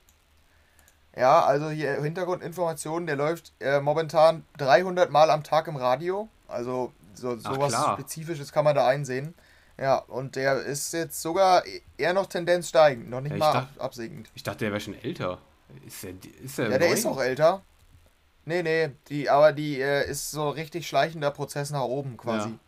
Ja, 1.17 1.45
also 1.45 1.71
hier 1.71 2.03
Hintergrundinformationen, 2.03 3.07
der 3.07 3.17
läuft 3.17 3.53
äh, 3.61 3.81
momentan 3.81 4.45
300 4.59 5.11
Mal 5.11 5.31
am 5.31 5.43
Tag 5.43 5.67
im 5.67 5.77
Radio. 5.77 6.29
Also 6.47 6.93
so, 7.15 7.37
sowas 7.37 7.75
Spezifisches 7.95 8.53
kann 8.53 8.65
man 8.65 8.75
da 8.75 8.87
einsehen. 8.87 9.35
Ja, 9.79 9.97
und 9.97 10.37
der 10.37 10.63
ist 10.63 10.93
jetzt 10.93 11.21
sogar 11.21 11.63
eher 11.99 12.15
noch 12.15 12.27
Tendenz 12.27 12.69
steigend, 12.69 13.11
noch 13.11 13.21
nicht 13.21 13.33
ja, 13.33 13.39
mal 13.39 13.53
dachte, 13.53 13.81
absinkend. 13.81 14.31
Ich 14.35 14.43
dachte, 14.43 14.61
der 14.61 14.71
wäre 14.71 14.81
schon 14.81 14.95
älter. 15.03 15.39
Ist 15.87 16.03
der, 16.03 16.13
ist 16.43 16.59
der 16.59 16.71
ja, 16.71 16.79
der 16.79 16.91
ist 16.91 17.07
auch 17.07 17.21
älter. 17.21 17.63
Nee, 18.45 18.63
nee, 18.63 18.91
die, 19.09 19.29
aber 19.29 19.53
die 19.53 19.81
äh, 19.81 20.09
ist 20.09 20.31
so 20.31 20.49
richtig 20.51 20.87
schleichender 20.87 21.31
Prozess 21.31 21.71
nach 21.71 21.83
oben 21.83 22.17
quasi. 22.17 22.51
Ja. 22.51 22.59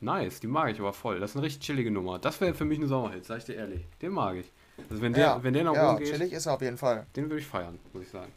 Nice, 0.00 0.40
die 0.40 0.46
mag 0.46 0.72
ich 0.72 0.80
aber 0.80 0.92
voll. 0.92 1.20
Das 1.20 1.30
ist 1.30 1.36
eine 1.36 1.44
richtig 1.44 1.62
chillige 1.62 1.90
Nummer. 1.90 2.18
Das 2.18 2.40
wäre 2.40 2.54
für 2.54 2.64
mich 2.64 2.78
ein 2.78 2.88
Sommerhit, 2.88 3.24
sag 3.24 3.38
ich 3.38 3.44
dir 3.44 3.56
ehrlich. 3.56 3.86
Den 4.02 4.12
mag 4.12 4.36
ich. 4.36 4.50
Also 4.88 5.02
wenn 5.02 5.12
der, 5.12 5.24
ja, 5.24 5.42
wenn 5.42 5.52
der 5.52 5.64
nach 5.64 5.74
ja, 5.74 5.90
oben 5.90 5.98
geht. 5.98 6.12
chillig 6.12 6.32
ist 6.32 6.46
er 6.46 6.54
auf 6.54 6.62
jeden 6.62 6.78
Fall. 6.78 7.06
Den 7.16 7.24
würde 7.24 7.40
ich 7.40 7.46
feiern, 7.46 7.78
muss 7.92 8.04
ich 8.04 8.10
sagen. 8.10 8.32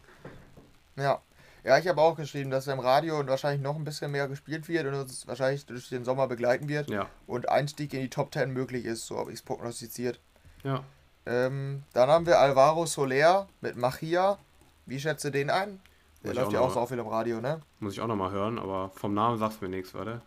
Ja. 0.95 1.21
Ja, 1.63 1.77
ich 1.77 1.87
habe 1.87 2.01
auch 2.01 2.17
geschrieben, 2.17 2.49
dass 2.49 2.67
er 2.67 2.73
im 2.73 2.81
Radio 2.81 3.25
wahrscheinlich 3.25 3.61
noch 3.61 3.77
ein 3.77 3.85
bisschen 3.85 4.11
mehr 4.11 4.27
gespielt 4.27 4.67
wird 4.67 4.85
und 4.85 4.95
uns 4.95 5.25
wahrscheinlich 5.27 5.65
durch 5.65 5.87
den 5.87 6.03
Sommer 6.03 6.27
begleiten 6.27 6.67
wird. 6.67 6.89
Ja. 6.89 7.07
Und 7.25 7.47
Einstieg 7.47 7.93
in 7.93 8.01
die 8.01 8.09
Top 8.09 8.33
10 8.33 8.51
möglich 8.51 8.83
ist, 8.83 9.07
so 9.07 9.17
habe 9.17 9.31
ich 9.31 9.39
es 9.39 9.41
prognostiziert. 9.43 10.19
Ja. 10.63 10.83
Ähm, 11.25 11.83
dann 11.93 12.09
haben 12.09 12.25
wir 12.25 12.39
Alvaro 12.39 12.85
Soler 12.85 13.47
mit 13.61 13.77
Machia. 13.77 14.37
Wie 14.85 14.99
schätze 14.99 15.31
den 15.31 15.49
ein? 15.49 15.79
Der 16.23 16.33
läuft 16.33 16.51
ja 16.51 16.59
auch 16.59 16.73
so 16.73 16.85
viel 16.85 16.99
im 16.99 17.07
Radio, 17.07 17.39
ne? 17.39 17.61
Muss 17.79 17.93
ich 17.93 18.01
auch 18.01 18.07
nochmal 18.07 18.31
hören, 18.31 18.59
aber 18.59 18.89
vom 18.95 19.13
Namen 19.13 19.37
sagst 19.37 19.61
du 19.61 19.65
mir 19.65 19.75
nichts, 19.75 19.93
warte. 19.93 20.21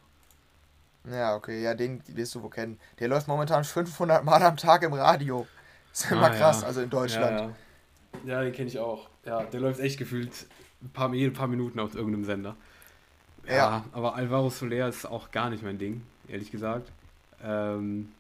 Ja, 1.11 1.37
okay, 1.37 1.63
ja, 1.63 1.75
den 1.75 2.03
wirst 2.09 2.35
du 2.35 2.43
wohl 2.43 2.51
kennen. 2.51 2.79
Der 2.99 3.09
läuft 3.09 3.29
momentan 3.29 3.65
500 3.65 4.25
Mal 4.25 4.43
am 4.43 4.57
Tag 4.57 4.83
im 4.83 4.93
Radio. 4.93 5.47
Das 5.97 6.05
ist 6.05 6.11
immer 6.11 6.25
ah, 6.25 6.29
krass, 6.29 6.61
ja. 6.61 6.67
also 6.67 6.83
in 6.83 6.91
Deutschland. 6.91 7.41
Ja, 7.41 7.47
ja. 8.27 8.35
ja 8.35 8.43
den 8.43 8.53
kenne 8.53 8.69
ich 8.69 8.79
auch. 8.79 9.09
Ja, 9.25 9.45
der 9.45 9.61
läuft 9.61 9.81
echt 9.81 9.97
gefühlt 9.97 10.31
ein 10.83 10.91
paar, 10.91 11.15
jede 11.15 11.31
paar 11.31 11.49
Minuten 11.49 11.81
auf 11.81 11.95
irgendeinem 11.95 12.27
Sender. 12.27 12.55
Ja, 13.47 13.55
ja, 13.55 13.85
aber 13.93 14.15
Alvaro 14.15 14.51
Soler 14.51 14.89
ist 14.89 15.07
auch 15.07 15.31
gar 15.31 15.49
nicht 15.49 15.63
mein 15.63 15.79
Ding, 15.79 16.03
ehrlich 16.29 16.51
gesagt. 16.51 16.93
Ähm, 17.43 18.13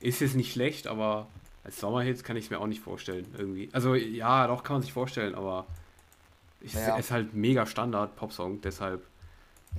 ist 0.00 0.20
jetzt 0.20 0.34
nicht 0.34 0.52
schlecht, 0.52 0.86
aber 0.86 1.26
als 1.64 1.80
Sommerhit 1.80 2.22
kann 2.24 2.36
ich 2.36 2.44
es 2.44 2.50
mir 2.50 2.58
auch 2.58 2.66
nicht 2.66 2.82
vorstellen, 2.82 3.24
irgendwie. 3.38 3.70
Also 3.72 3.94
ja, 3.94 4.46
doch 4.46 4.62
kann 4.62 4.74
man 4.74 4.82
sich 4.82 4.92
vorstellen, 4.92 5.34
aber 5.34 5.64
es 6.62 6.74
ja. 6.74 6.94
ist 6.96 7.10
halt 7.10 7.32
mega 7.32 7.64
Standard 7.64 8.16
Popsong, 8.16 8.60
deshalb 8.60 9.02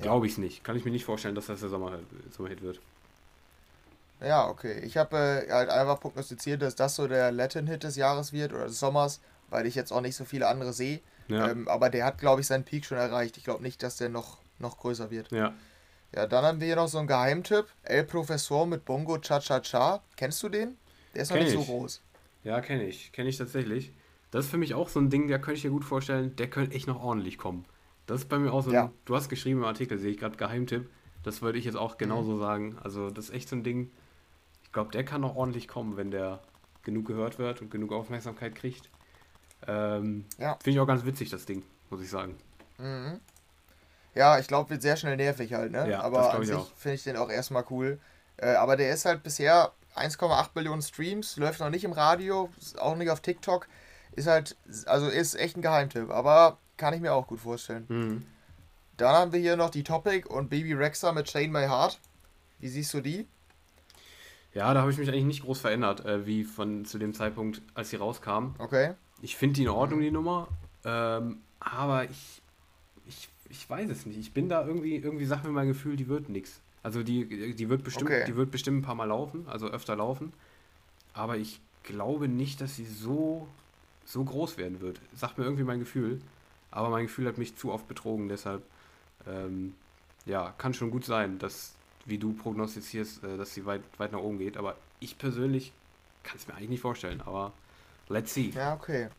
glaube 0.01 0.25
ich 0.25 0.31
es 0.31 0.37
nicht. 0.39 0.63
Kann 0.63 0.77
ich 0.77 0.83
mir 0.83 0.89
nicht 0.89 1.05
vorstellen, 1.05 1.35
dass 1.35 1.45
das 1.45 1.59
der 1.59 1.69
Sommerhit, 1.69 1.99
Sommerhit 2.31 2.63
wird. 2.63 2.79
Ja, 4.21 4.47
okay. 4.47 4.79
Ich 4.79 4.97
habe 4.97 5.17
äh, 5.47 5.51
halt 5.51 5.69
einfach 5.69 5.99
prognostiziert, 5.99 6.61
dass 6.61 6.75
das 6.75 6.95
so 6.95 7.07
der 7.07 7.31
Latin-Hit 7.31 7.83
des 7.83 7.95
Jahres 7.95 8.33
wird 8.33 8.53
oder 8.53 8.65
des 8.65 8.79
Sommers 8.79 9.19
weil 9.49 9.65
ich 9.65 9.75
jetzt 9.75 9.91
auch 9.91 10.01
nicht 10.01 10.15
so 10.15 10.25
viele 10.25 10.47
andere 10.47 10.73
sehe. 10.73 11.01
Ja. 11.27 11.49
Ähm, 11.49 11.67
aber 11.67 11.89
der 11.89 12.05
hat, 12.05 12.17
glaube 12.17 12.41
ich, 12.41 12.47
seinen 12.47 12.63
Peak 12.63 12.85
schon 12.85 12.97
erreicht. 12.97 13.37
Ich 13.37 13.43
glaube 13.43 13.63
nicht, 13.63 13.81
dass 13.83 13.97
der 13.97 14.09
noch, 14.09 14.39
noch 14.59 14.77
größer 14.77 15.11
wird. 15.11 15.31
Ja. 15.31 15.53
Ja, 16.13 16.27
dann 16.27 16.45
haben 16.45 16.59
wir 16.59 16.67
hier 16.67 16.75
noch 16.75 16.87
so 16.87 16.97
einen 16.97 17.07
Geheimtipp. 17.07 17.65
El 17.83 18.03
Professor 18.05 18.65
mit 18.65 18.85
Bongo 18.85 19.17
Cha 19.17 19.39
Cha 19.39 19.59
Cha. 19.59 20.01
Kennst 20.15 20.41
du 20.43 20.49
den? 20.49 20.77
Der 21.13 21.23
ist 21.23 21.29
noch 21.29 21.37
Kenn 21.37 21.45
nicht 21.45 21.55
ich. 21.59 21.65
so 21.65 21.71
groß. 21.71 22.01
Ja, 22.43 22.61
kenne 22.61 22.85
ich. 22.85 23.11
Kenne 23.11 23.29
ich 23.29 23.37
tatsächlich. 23.37 23.91
Das 24.31 24.45
ist 24.45 24.51
für 24.51 24.57
mich 24.57 24.73
auch 24.73 24.89
so 24.89 24.99
ein 24.99 25.09
Ding, 25.09 25.27
da 25.27 25.37
könnte 25.37 25.57
ich 25.57 25.63
mir 25.63 25.71
gut 25.71 25.83
vorstellen, 25.83 26.35
der 26.35 26.49
könnte 26.49 26.75
echt 26.75 26.87
noch 26.87 27.01
ordentlich 27.01 27.37
kommen. 27.37 27.65
Das 28.05 28.21
ist 28.21 28.29
bei 28.29 28.37
mir 28.37 28.51
auch 28.53 28.61
so 28.63 28.69
ein, 28.69 28.73
Ja. 28.75 28.91
du 29.05 29.15
hast 29.15 29.29
geschrieben 29.29 29.59
im 29.59 29.65
Artikel, 29.65 29.97
sehe 29.97 30.11
ich 30.11 30.17
gerade 30.17 30.37
Geheimtipp. 30.37 30.89
Das 31.23 31.41
würde 31.41 31.57
ich 31.57 31.65
jetzt 31.65 31.75
auch 31.77 31.97
genauso 31.97 32.37
sagen. 32.37 32.77
Also 32.83 33.09
das 33.09 33.25
ist 33.29 33.33
echt 33.33 33.49
so 33.49 33.55
ein 33.55 33.63
Ding, 33.63 33.91
glaube, 34.75 34.91
der 34.91 35.03
kann 35.05 35.21
noch 35.21 35.35
ordentlich 35.35 35.67
kommen, 35.67 35.97
wenn 35.97 36.11
der 36.11 36.41
genug 36.83 37.07
gehört 37.07 37.39
wird 37.39 37.61
und 37.61 37.71
genug 37.71 37.91
Aufmerksamkeit 37.91 38.53
kriegt. 38.53 38.89
Ähm, 39.67 40.25
Ja. 40.37 40.57
Finde 40.61 40.71
ich 40.71 40.79
auch 40.79 40.85
ganz 40.85 41.05
witzig, 41.05 41.29
das 41.31 41.45
Ding, 41.45 41.63
muss 41.89 42.01
ich 42.01 42.09
sagen. 42.09 42.37
Mhm. 42.77 43.19
Ja, 44.13 44.37
ich 44.37 44.47
glaube, 44.47 44.69
wird 44.69 44.81
sehr 44.81 44.97
schnell 44.97 45.15
nervig 45.17 45.53
halt, 45.53 45.71
ne? 45.71 45.89
Ja, 45.89 46.01
aber 46.01 46.33
an 46.33 46.41
ich 46.41 46.49
sich 46.49 46.57
finde 46.75 46.95
ich 46.95 47.03
den 47.03 47.17
auch 47.17 47.29
erstmal 47.29 47.65
cool. 47.69 47.99
Äh, 48.37 48.55
aber 48.55 48.75
der 48.75 48.93
ist 48.93 49.05
halt 49.05 49.23
bisher 49.23 49.71
1,8 49.95 50.49
Millionen 50.55 50.81
Streams, 50.81 51.37
läuft 51.37 51.61
noch 51.61 51.69
nicht 51.69 51.85
im 51.85 51.93
Radio, 51.93 52.49
auch 52.77 52.95
nicht 52.97 53.09
auf 53.09 53.21
TikTok. 53.21 53.67
Ist 54.11 54.27
halt, 54.27 54.57
also 54.85 55.07
ist 55.07 55.35
echt 55.35 55.57
ein 55.57 55.61
Geheimtipp, 55.61 56.09
aber 56.11 56.57
kann 56.77 56.93
ich 56.93 56.99
mir 57.01 57.13
auch 57.13 57.27
gut 57.27 57.39
vorstellen. 57.39 57.85
Mhm. 57.87 58.25
Dann 58.97 59.15
haben 59.15 59.31
wir 59.31 59.39
hier 59.39 59.55
noch 59.55 59.69
die 59.69 59.83
Topic 59.83 60.27
und 60.27 60.49
Baby 60.49 60.73
Rexa 60.73 61.13
mit 61.13 61.27
Chain 61.27 61.51
My 61.51 61.65
Heart. 61.65 61.99
Wie 62.59 62.69
siehst 62.69 62.93
du 62.93 63.01
die? 63.01 63.27
Ja, 64.55 64.73
da 64.73 64.81
habe 64.81 64.91
ich 64.91 64.97
mich 64.97 65.09
eigentlich 65.09 65.25
nicht 65.25 65.43
groß 65.43 65.59
verändert, 65.59 66.05
äh, 66.05 66.25
wie 66.25 66.43
von 66.43 66.85
zu 66.85 66.97
dem 66.97 67.13
Zeitpunkt, 67.13 67.61
als 67.75 67.89
sie 67.91 67.97
rauskam. 67.97 68.55
Okay. 68.57 68.93
Ich 69.21 69.35
finde 69.35 69.55
die 69.55 69.63
in 69.63 69.69
Ordnung, 69.69 69.99
die 70.01 70.11
Nummer. 70.11 70.47
Ähm, 70.83 71.37
aber 71.59 72.05
ich, 72.05 72.41
ich, 73.05 73.29
ich 73.49 73.69
weiß 73.69 73.89
es 73.89 74.05
nicht. 74.05 74.17
Ich 74.17 74.31
bin 74.33 74.49
da 74.49 74.65
irgendwie, 74.65 74.95
irgendwie 74.95 75.25
sagt 75.25 75.43
mir 75.43 75.51
mein 75.51 75.67
Gefühl, 75.67 75.97
die 75.97 76.07
wird 76.07 76.29
nichts. 76.29 76.61
Also 76.83 77.03
die, 77.03 77.53
die 77.55 77.69
wird 77.69 77.83
bestimmt, 77.83 78.11
Okay. 78.11 78.23
die 78.25 78.35
wird 78.35 78.51
bestimmt 78.51 78.79
ein 78.79 78.81
paar 78.81 78.95
Mal 78.95 79.05
laufen, 79.05 79.45
also 79.47 79.67
öfter 79.67 79.95
laufen. 79.95 80.31
Aber 81.13 81.37
ich 81.37 81.59
glaube 81.83 82.27
nicht, 82.27 82.61
dass 82.61 82.75
sie 82.75 82.85
so, 82.85 83.47
so 84.05 84.23
groß 84.23 84.57
werden 84.57 84.79
wird. 84.81 85.01
Sagt 85.13 85.37
mir 85.37 85.43
irgendwie 85.43 85.63
mein 85.63 85.79
Gefühl. 85.79 86.21
Aber 86.71 86.89
mein 86.89 87.07
Gefühl 87.07 87.27
hat 87.27 87.37
mich 87.37 87.55
zu 87.55 87.71
oft 87.71 87.87
betrogen, 87.87 88.27
deshalb 88.29 88.61
ähm, 89.27 89.73
ja, 90.25 90.53
kann 90.57 90.73
schon 90.73 90.91
gut 90.91 91.05
sein, 91.05 91.39
dass, 91.39 91.73
wie 92.05 92.17
du 92.17 92.33
prognostizierst, 92.33 93.23
äh, 93.23 93.37
dass 93.37 93.53
sie 93.53 93.65
weit, 93.65 93.81
weit 93.97 94.11
nach 94.11 94.19
oben 94.19 94.37
geht. 94.37 94.57
Aber 94.57 94.75
ich 94.99 95.17
persönlich 95.17 95.73
kann 96.23 96.37
es 96.37 96.47
mir 96.47 96.53
eigentlich 96.55 96.69
nicht 96.69 96.81
vorstellen. 96.81 97.21
Aber 97.25 97.51
let's 98.09 98.33
see. 98.33 98.51
Ja, 98.55 98.73
okay. 98.73 99.09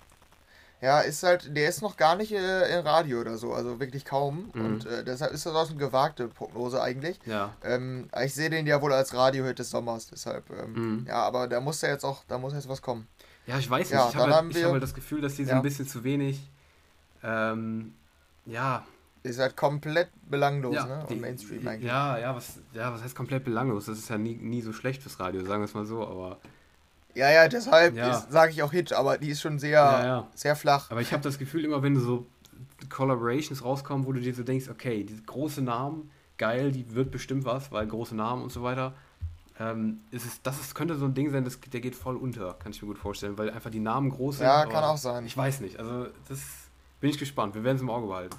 Ja, 0.83 1.01
ist 1.01 1.22
halt, 1.22 1.57
der 1.57 1.70
ist 1.70 1.81
noch 1.81 1.96
gar 1.96 2.16
nicht 2.16 2.33
äh, 2.33 2.79
im 2.79 2.85
Radio 2.87 3.20
oder 3.22 3.38
so, 3.38 3.55
also 3.55 3.81
wirklich 3.81 4.05
kaum. 4.05 4.51
Mhm. 4.53 4.64
Und 4.64 4.87
äh, 4.87 5.05
deshalb 5.05 5.33
ist 5.33 5.46
das 5.46 5.55
auch 5.55 5.70
eine 5.70 5.79
gewagte 5.79 6.29
Prognose 6.29 6.83
eigentlich. 6.83 7.18
Ja, 7.25 7.55
Ähm, 7.64 8.11
ich 8.22 8.35
sehe 8.35 8.51
den 8.51 8.66
ja 8.66 8.83
wohl 8.83 8.92
als 8.92 9.14
Radiohit 9.14 9.59
des 9.59 9.70
Sommers, 9.70 10.09
deshalb, 10.09 10.44
ähm, 10.51 10.72
Mhm. 10.99 11.07
ja, 11.09 11.22
aber 11.22 11.49
da 11.49 11.61
muss 11.62 11.81
ja 11.81 11.88
jetzt 11.88 12.05
auch, 12.05 12.25
da 12.29 12.37
muss 12.37 12.53
jetzt 12.53 12.68
was 12.68 12.83
kommen. 12.83 13.09
Ja, 13.46 13.59
ich 13.59 13.70
weiß 13.70 13.88
nicht. 13.88 13.99
Ja, 13.99 14.09
ich 14.11 14.16
habe 14.16 14.35
halt, 14.35 14.55
hab 14.55 14.72
halt 14.72 14.83
das 14.83 14.92
Gefühl, 14.94 15.22
dass 15.22 15.35
die 15.37 15.44
so 15.44 15.51
Ja. 15.53 15.57
ein 15.57 15.62
bisschen 15.62 15.88
zu 15.88 16.05
wenig. 16.05 16.40
Ähm, 17.22 17.94
ja, 18.44 18.85
Ist 19.27 19.39
halt 19.41 19.57
komplett 19.57 20.09
belanglos, 20.31 20.75
ja, 20.75 20.87
ne? 20.87 21.07
die- 21.09 21.17
Mainstream 21.17 21.67
eigentlich. 21.67 21.87
Ja, 21.89 22.17
ja, 22.19 22.35
was, 22.35 22.59
ja, 22.73 22.93
was 22.93 23.03
heißt 23.03 23.15
komplett 23.17 23.45
belanglos? 23.45 23.87
Das 23.87 23.99
ist 23.99 24.09
ja 24.09 24.19
nie, 24.19 24.35
nie 24.37 24.62
so 24.62 24.73
schlecht 24.73 25.03
fürs 25.03 25.19
Radio, 25.21 25.45
sagen 25.45 25.61
wir 25.61 25.65
es 25.67 25.75
mal 25.75 25.85
so. 25.87 26.07
Aber, 26.07 26.39
Ja, 27.15 27.31
ja, 27.31 27.49
deshalb 27.49 27.97
Ja. 27.97 28.27
sage 28.31 28.53
ich 28.53 28.62
auch 28.62 28.73
Hit, 28.73 28.93
aber 28.93 29.17
die 29.19 29.29
ist 29.31 29.41
schon 29.41 29.59
sehr, 29.59 29.71
Ja, 29.81 30.05
ja. 30.05 30.27
sehr 30.35 30.55
flach. 30.55 30.91
aber 30.91 31.01
ich 31.01 31.12
habe 31.12 31.23
das 31.23 31.39
Gefühl, 31.39 31.65
immer 31.65 31.83
wenn 31.83 31.99
so 31.99 32.27
Collaborations 32.91 33.65
rauskommen, 33.65 34.07
wo 34.07 34.12
du 34.12 34.21
dir 34.21 34.35
so 34.35 34.43
denkst, 34.43 34.69
okay, 34.69 35.03
diese 35.05 35.23
große 35.23 35.62
Namen, 35.62 36.11
geil, 36.39 36.73
die 36.73 36.95
wird 36.95 37.11
bestimmt 37.11 37.45
was, 37.45 37.73
weil 37.73 37.87
große 37.87 38.15
Namen 38.15 38.43
und 38.43 38.53
so 38.53 38.62
weiter. 38.62 38.93
Ähm, 39.59 40.01
ist 40.11 40.27
es, 40.27 40.43
das 40.43 40.61
ist, 40.61 40.75
könnte 40.75 40.95
so 40.97 41.07
ein 41.07 41.15
Ding 41.15 41.31
sein, 41.31 41.43
das, 41.45 41.59
der 41.73 41.81
geht 41.81 41.97
voll 41.97 42.17
unter, 42.17 42.53
kann 42.55 42.73
ich 42.73 42.83
mir 42.83 42.89
gut 42.89 42.99
vorstellen, 42.99 43.39
weil 43.39 43.49
einfach 43.51 43.71
die 43.71 43.81
Namen 43.81 44.11
groß 44.11 44.39
sind. 44.39 44.47
Ja, 44.47 44.67
kann 44.67 44.85
auch 44.85 44.99
sein. 44.99 45.25
Ich 45.25 45.35
weiß 45.35 45.61
nicht, 45.61 45.79
also 45.79 46.09
das 46.29 46.41
bin 47.01 47.09
ich 47.09 47.19
gespannt. 47.19 47.55
Wir 47.55 47.65
werden 47.65 47.77
es 47.77 47.83
im 47.83 47.89
Auge 47.89 48.07
behalten. 48.09 48.37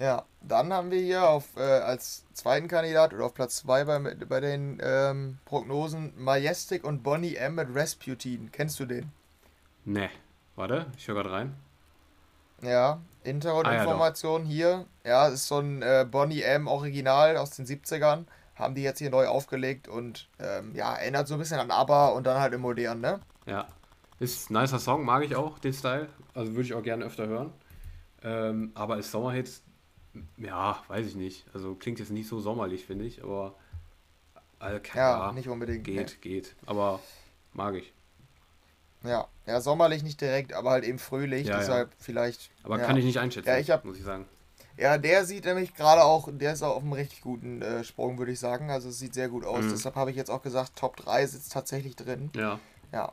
Ja, 0.00 0.24
dann 0.40 0.72
haben 0.72 0.90
wir 0.90 0.98
hier 0.98 1.28
auf, 1.28 1.56
äh, 1.56 1.60
als 1.60 2.24
zweiten 2.32 2.68
Kandidat 2.68 3.12
oder 3.12 3.26
auf 3.26 3.34
Platz 3.34 3.56
2 3.56 3.84
bei, 3.84 3.98
bei 4.14 4.40
den 4.40 4.80
ähm, 4.82 5.38
Prognosen 5.44 6.14
Majestic 6.16 6.84
und 6.84 7.02
Bonnie 7.02 7.36
M 7.36 7.56
mit 7.56 7.68
Rasputin. 7.74 8.50
Kennst 8.50 8.80
du 8.80 8.86
den? 8.86 9.12
Ne, 9.84 10.08
warte, 10.56 10.86
ich 10.96 11.06
höre 11.06 11.16
gerade 11.16 11.32
rein. 11.32 11.54
Ja, 12.62 13.00
Ah, 13.22 13.74
ja, 13.74 14.44
hier. 14.44 14.86
Ja, 15.04 15.28
ist 15.28 15.46
so 15.46 15.58
ein 15.58 15.82
äh, 15.82 16.06
Bonnie 16.10 16.42
M 16.42 16.66
Original 16.66 17.36
aus 17.36 17.50
den 17.50 17.66
70ern. 17.66 18.24
Haben 18.54 18.74
die 18.74 18.82
jetzt 18.82 18.98
hier 18.98 19.10
neu 19.10 19.26
aufgelegt 19.26 19.88
und 19.88 20.28
ähm, 20.38 20.74
ja, 20.74 20.94
erinnert 20.94 21.28
so 21.28 21.34
ein 21.34 21.40
bisschen 21.40 21.60
an 21.60 21.70
ABBA 21.70 22.08
und 22.08 22.26
dann 22.26 22.40
halt 22.40 22.54
im 22.54 22.62
Modern, 22.62 23.00
ne? 23.00 23.20
Ja. 23.44 23.68
Ist 24.18 24.50
ein 24.50 24.54
nicer 24.54 24.78
Song, 24.78 25.04
mag 25.04 25.24
ich 25.24 25.36
auch, 25.36 25.58
den 25.58 25.72
Style. 25.72 26.08
Also 26.34 26.52
würde 26.52 26.62
ich 26.62 26.74
auch 26.74 26.82
gerne 26.82 27.04
öfter 27.04 27.26
hören. 27.26 27.52
Ähm, 28.22 28.72
aber 28.74 28.94
als 28.94 29.10
Sommerhits, 29.10 29.62
ja, 30.36 30.82
weiß 30.88 31.06
ich 31.06 31.14
nicht. 31.14 31.44
Also 31.54 31.74
klingt 31.74 31.98
jetzt 31.98 32.10
nicht 32.10 32.28
so 32.28 32.40
sommerlich, 32.40 32.84
finde 32.86 33.04
ich, 33.04 33.22
aber 33.22 33.54
äh, 34.60 34.80
Ja, 34.94 35.32
nicht 35.32 35.48
unbedingt. 35.48 35.84
geht, 35.84 36.20
geht. 36.22 36.54
Aber 36.66 37.00
mag 37.52 37.74
ich. 37.74 37.92
Ja. 39.02 39.28
ja, 39.46 39.60
sommerlich 39.62 40.02
nicht 40.02 40.20
direkt, 40.20 40.52
aber 40.52 40.70
halt 40.70 40.84
eben 40.84 40.98
fröhlich, 40.98 41.46
Ja, 41.46 41.54
ja. 41.54 41.58
deshalb 41.60 41.90
vielleicht. 41.98 42.50
Aber 42.62 42.78
ja. 42.78 42.84
kann 42.84 42.96
ich 42.98 43.04
nicht 43.04 43.18
einschätzen, 43.18 43.48
Ja, 43.48 43.58
ich 43.58 43.70
hab- 43.70 43.84
muss 43.84 43.96
ich 43.96 44.04
sagen. 44.04 44.26
Ja, 44.76 44.98
der 44.98 45.24
sieht 45.26 45.44
nämlich 45.44 45.74
gerade 45.74 46.02
auch, 46.04 46.28
der 46.30 46.52
ist 46.54 46.62
auch 46.62 46.76
auf 46.76 46.82
einem 46.82 46.92
richtig 46.94 47.20
guten 47.22 47.60
äh, 47.62 47.84
Sprung, 47.84 48.18
würde 48.18 48.32
ich 48.32 48.38
sagen. 48.40 48.70
Also 48.70 48.88
es 48.90 48.98
sieht 48.98 49.14
sehr 49.14 49.28
gut 49.28 49.44
aus. 49.44 49.64
Mhm. 49.64 49.70
Deshalb 49.70 49.94
habe 49.94 50.10
ich 50.10 50.16
jetzt 50.16 50.30
auch 50.30 50.42
gesagt, 50.42 50.76
Top 50.76 50.96
3 50.96 51.26
sitzt 51.26 51.52
tatsächlich 51.52 51.96
drin. 51.96 52.30
Ja. 52.34 52.58
Ja. 52.92 53.12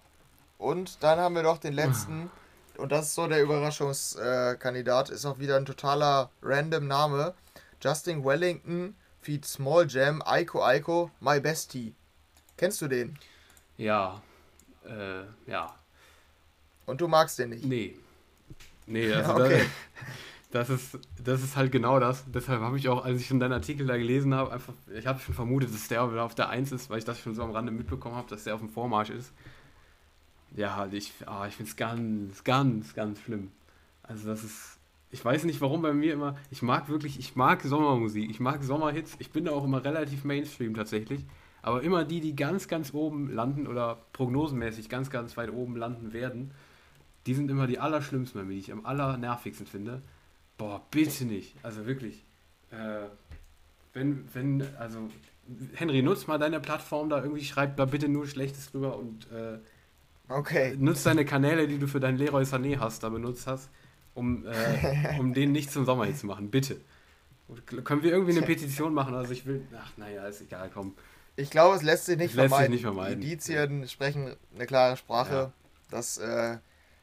Und 0.57 1.03
dann 1.03 1.19
haben 1.19 1.35
wir 1.35 1.43
noch 1.43 1.57
den 1.57 1.73
letzten. 1.73 2.31
Und 2.77 2.91
das 2.91 3.07
ist 3.07 3.15
so 3.15 3.27
der 3.27 3.41
Überraschungskandidat. 3.41 4.59
Kandidat. 4.59 5.09
ist 5.09 5.25
auch 5.25 5.39
wieder 5.39 5.57
ein 5.57 5.65
totaler 5.65 6.29
random 6.41 6.87
Name. 6.87 7.33
Justin 7.81 8.23
Wellington 8.23 8.95
feat 9.21 9.45
Small 9.45 9.85
Jam, 9.87 10.21
Aiko 10.25 10.63
Aiko, 10.63 11.11
My 11.19 11.39
Bestie. 11.39 11.93
Kennst 12.55 12.81
du 12.81 12.87
den? 12.87 13.17
Ja. 13.77 14.21
Äh, 14.85 15.23
ja. 15.49 15.75
Und 16.85 17.01
du 17.01 17.07
magst 17.07 17.37
den 17.37 17.49
nicht. 17.49 17.65
Nee. 17.65 17.97
Nee, 18.85 19.13
also 19.13 19.35
okay. 19.35 19.65
das, 20.51 20.67
das, 20.67 20.69
ist, 20.69 20.99
das 21.23 21.43
ist 21.43 21.55
halt 21.55 21.71
genau 21.71 21.99
das. 21.99 22.23
Deshalb 22.27 22.61
habe 22.61 22.77
ich 22.77 22.87
auch, 22.87 23.03
als 23.03 23.19
ich 23.19 23.27
schon 23.27 23.39
deinen 23.39 23.53
Artikel 23.53 23.85
da 23.85 23.97
gelesen 23.97 24.33
habe, 24.33 24.53
einfach, 24.53 24.73
ich 24.93 25.05
habe 25.05 25.19
schon 25.19 25.35
vermutet, 25.35 25.73
dass 25.73 25.87
der 25.89 26.03
auf 26.03 26.35
der 26.35 26.49
1 26.49 26.71
ist, 26.71 26.89
weil 26.89 26.99
ich 26.99 27.05
das 27.05 27.19
schon 27.19 27.35
so 27.35 27.43
am 27.43 27.51
Rande 27.51 27.71
mitbekommen 27.71 28.15
habe, 28.15 28.29
dass 28.29 28.45
der 28.45 28.55
auf 28.55 28.61
dem 28.61 28.69
Vormarsch 28.69 29.09
ist. 29.09 29.33
Ja, 30.55 30.75
halt, 30.75 30.93
ich, 30.93 31.13
ah, 31.25 31.45
ich 31.47 31.55
finde 31.55 31.69
es 31.69 31.75
ganz, 31.75 32.43
ganz, 32.43 32.93
ganz 32.93 33.19
schlimm. 33.19 33.51
Also 34.03 34.27
das 34.27 34.43
ist, 34.43 34.79
ich 35.11 35.23
weiß 35.23 35.43
nicht 35.43 35.61
warum 35.61 35.81
bei 35.81 35.93
mir 35.93 36.13
immer, 36.13 36.37
ich 36.49 36.61
mag 36.61 36.89
wirklich, 36.89 37.19
ich 37.19 37.35
mag 37.35 37.61
Sommermusik, 37.61 38.29
ich 38.29 38.39
mag 38.39 38.63
Sommerhits, 38.63 39.15
ich 39.19 39.31
bin 39.31 39.45
da 39.45 39.51
auch 39.51 39.65
immer 39.65 39.83
relativ 39.83 40.23
Mainstream 40.23 40.73
tatsächlich, 40.73 41.25
aber 41.61 41.83
immer 41.83 42.05
die, 42.05 42.21
die 42.21 42.35
ganz, 42.35 42.67
ganz 42.67 42.93
oben 42.93 43.29
landen 43.31 43.67
oder 43.67 44.05
prognosenmäßig 44.13 44.89
ganz, 44.89 45.09
ganz 45.09 45.35
weit 45.37 45.51
oben 45.51 45.75
landen 45.75 46.13
werden, 46.13 46.51
die 47.25 47.33
sind 47.33 47.51
immer 47.51 47.67
die 47.67 47.79
allerschlimmsten 47.79 48.39
bei 48.39 48.45
mir, 48.45 48.53
die 48.53 48.59
ich 48.59 48.71
am 48.71 48.85
allernervigsten 48.85 49.67
finde. 49.67 50.01
Boah, 50.57 50.81
bitte 50.89 51.25
nicht. 51.25 51.55
Also 51.61 51.85
wirklich. 51.85 52.23
Äh, 52.71 53.07
wenn, 53.93 54.23
wenn, 54.33 54.63
also, 54.77 55.09
Henry, 55.73 56.01
nutz 56.01 56.27
mal 56.27 56.37
deine 56.37 56.59
Plattform 56.59 57.09
da 57.09 57.21
irgendwie, 57.21 57.43
schreib 57.43 57.75
da 57.77 57.85
bitte 57.85 58.07
nur 58.07 58.27
Schlechtes 58.27 58.71
drüber 58.71 58.97
und 58.97 59.29
äh, 59.31 59.59
Okay. 60.29 60.75
nutz 60.77 61.03
deine 61.03 61.25
Kanäle, 61.25 61.67
die 61.67 61.79
du 61.79 61.87
für 61.87 61.99
deinen 61.99 62.17
Leroy 62.17 62.43
Sané 62.43 62.79
hast, 62.79 63.03
da 63.03 63.09
benutzt 63.09 63.47
hast, 63.47 63.69
um, 64.13 64.45
äh, 64.45 65.19
um 65.19 65.33
den 65.35 65.51
nicht 65.51 65.71
zum 65.71 65.85
Sommer 65.85 66.13
zu 66.13 66.25
machen. 66.25 66.49
Bitte. 66.51 66.81
Können 67.65 68.03
wir 68.03 68.11
irgendwie 68.11 68.37
eine 68.37 68.45
Petition 68.45 68.93
machen? 68.93 69.13
Also 69.15 69.31
ich 69.31 69.45
will, 69.45 69.65
ach 69.77 69.91
naja, 69.95 70.27
ist 70.27 70.41
egal, 70.41 70.69
komm. 70.73 70.95
Ich 71.37 71.49
glaube, 71.49 71.75
es 71.75 71.83
lässt 71.83 72.05
sich 72.05 72.17
nicht 72.17 72.33
Lässt 72.33 72.43
sich 72.43 72.49
vermeiden. 72.49 72.71
nicht 72.73 72.81
vermeiden. 72.81 73.21
Die 73.21 73.27
Indizien 73.27 73.87
sprechen 73.87 74.35
eine 74.53 74.65
klare 74.65 74.97
Sprache. 74.97 75.33
Ja. 75.33 75.53
Das 75.89 76.17
äh, 76.17 76.57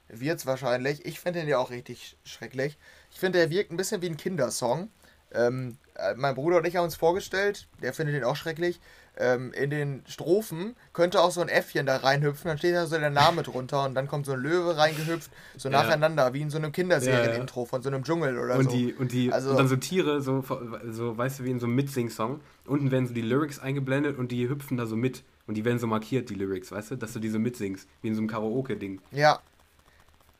wird's 0.08 0.44
wahrscheinlich. 0.44 1.06
Ich 1.06 1.20
finde 1.20 1.40
den 1.40 1.48
ja 1.48 1.58
auch 1.58 1.70
richtig 1.70 2.18
schrecklich. 2.24 2.76
Ich 3.10 3.20
finde, 3.20 3.38
der 3.38 3.48
wirkt 3.50 3.70
ein 3.70 3.76
bisschen 3.76 4.02
wie 4.02 4.08
ein 4.08 4.16
Kindersong. 4.16 4.90
Ähm, 5.32 5.78
äh, 5.94 6.14
mein 6.14 6.34
Bruder 6.34 6.58
und 6.58 6.66
ich 6.66 6.76
haben 6.76 6.84
uns 6.84 6.96
vorgestellt, 6.96 7.68
der 7.80 7.94
findet 7.94 8.14
den 8.16 8.24
auch 8.24 8.36
schrecklich. 8.36 8.80
Ähm, 9.16 9.52
in 9.52 9.70
den 9.70 10.02
Strophen 10.08 10.74
könnte 10.92 11.20
auch 11.20 11.30
so 11.30 11.40
ein 11.40 11.48
Äffchen 11.48 11.86
da 11.86 11.98
reinhüpfen, 11.98 12.48
dann 12.48 12.58
steht 12.58 12.74
da 12.74 12.86
so 12.86 12.98
der 12.98 13.10
Name 13.10 13.44
drunter 13.44 13.84
und 13.84 13.94
dann 13.94 14.08
kommt 14.08 14.26
so 14.26 14.32
ein 14.32 14.40
Löwe 14.40 14.76
reingehüpft, 14.76 15.30
so 15.56 15.68
Ja. 15.68 15.82
nacheinander, 15.82 16.32
wie 16.34 16.40
in 16.40 16.50
so 16.50 16.58
einem 16.58 16.72
Kinderserien-Intro 16.72 17.60
Ja, 17.60 17.64
ja. 17.64 17.70
von 17.70 17.82
so 17.82 17.88
einem 17.90 18.02
Dschungel 18.02 18.38
oder 18.38 18.56
Und 18.56 18.70
so. 18.70 18.76
die, 18.76 18.92
und 18.92 19.12
die, 19.12 19.32
Also- 19.32 19.50
und 19.50 19.56
dann 19.58 19.68
so 19.68 19.76
Tiere, 19.76 20.20
so, 20.20 20.44
so, 20.90 21.16
weißt 21.16 21.38
du, 21.40 21.44
wie 21.44 21.50
in 21.52 21.60
so 21.60 21.66
einem 21.66 21.76
Mitsing-Song. 21.76 22.40
Unten 22.66 22.90
werden 22.90 23.06
so 23.06 23.14
die 23.14 23.22
Lyrics 23.22 23.60
eingeblendet 23.60 24.18
und 24.18 24.32
die 24.32 24.48
hüpfen 24.48 24.76
da 24.76 24.86
so 24.86 24.96
mit. 24.96 25.22
Und 25.46 25.54
die 25.54 25.64
werden 25.64 25.78
so 25.78 25.86
markiert, 25.86 26.30
die 26.30 26.34
Lyrics, 26.34 26.72
weißt 26.72 26.92
du, 26.92 26.96
dass 26.96 27.12
du 27.12 27.18
die 27.20 27.28
so 27.28 27.38
mitsingst, 27.38 27.86
wie 28.02 28.08
in 28.08 28.14
so 28.14 28.20
einem 28.20 28.28
Karaoke-Ding. 28.28 29.00
Ja. 29.12 29.40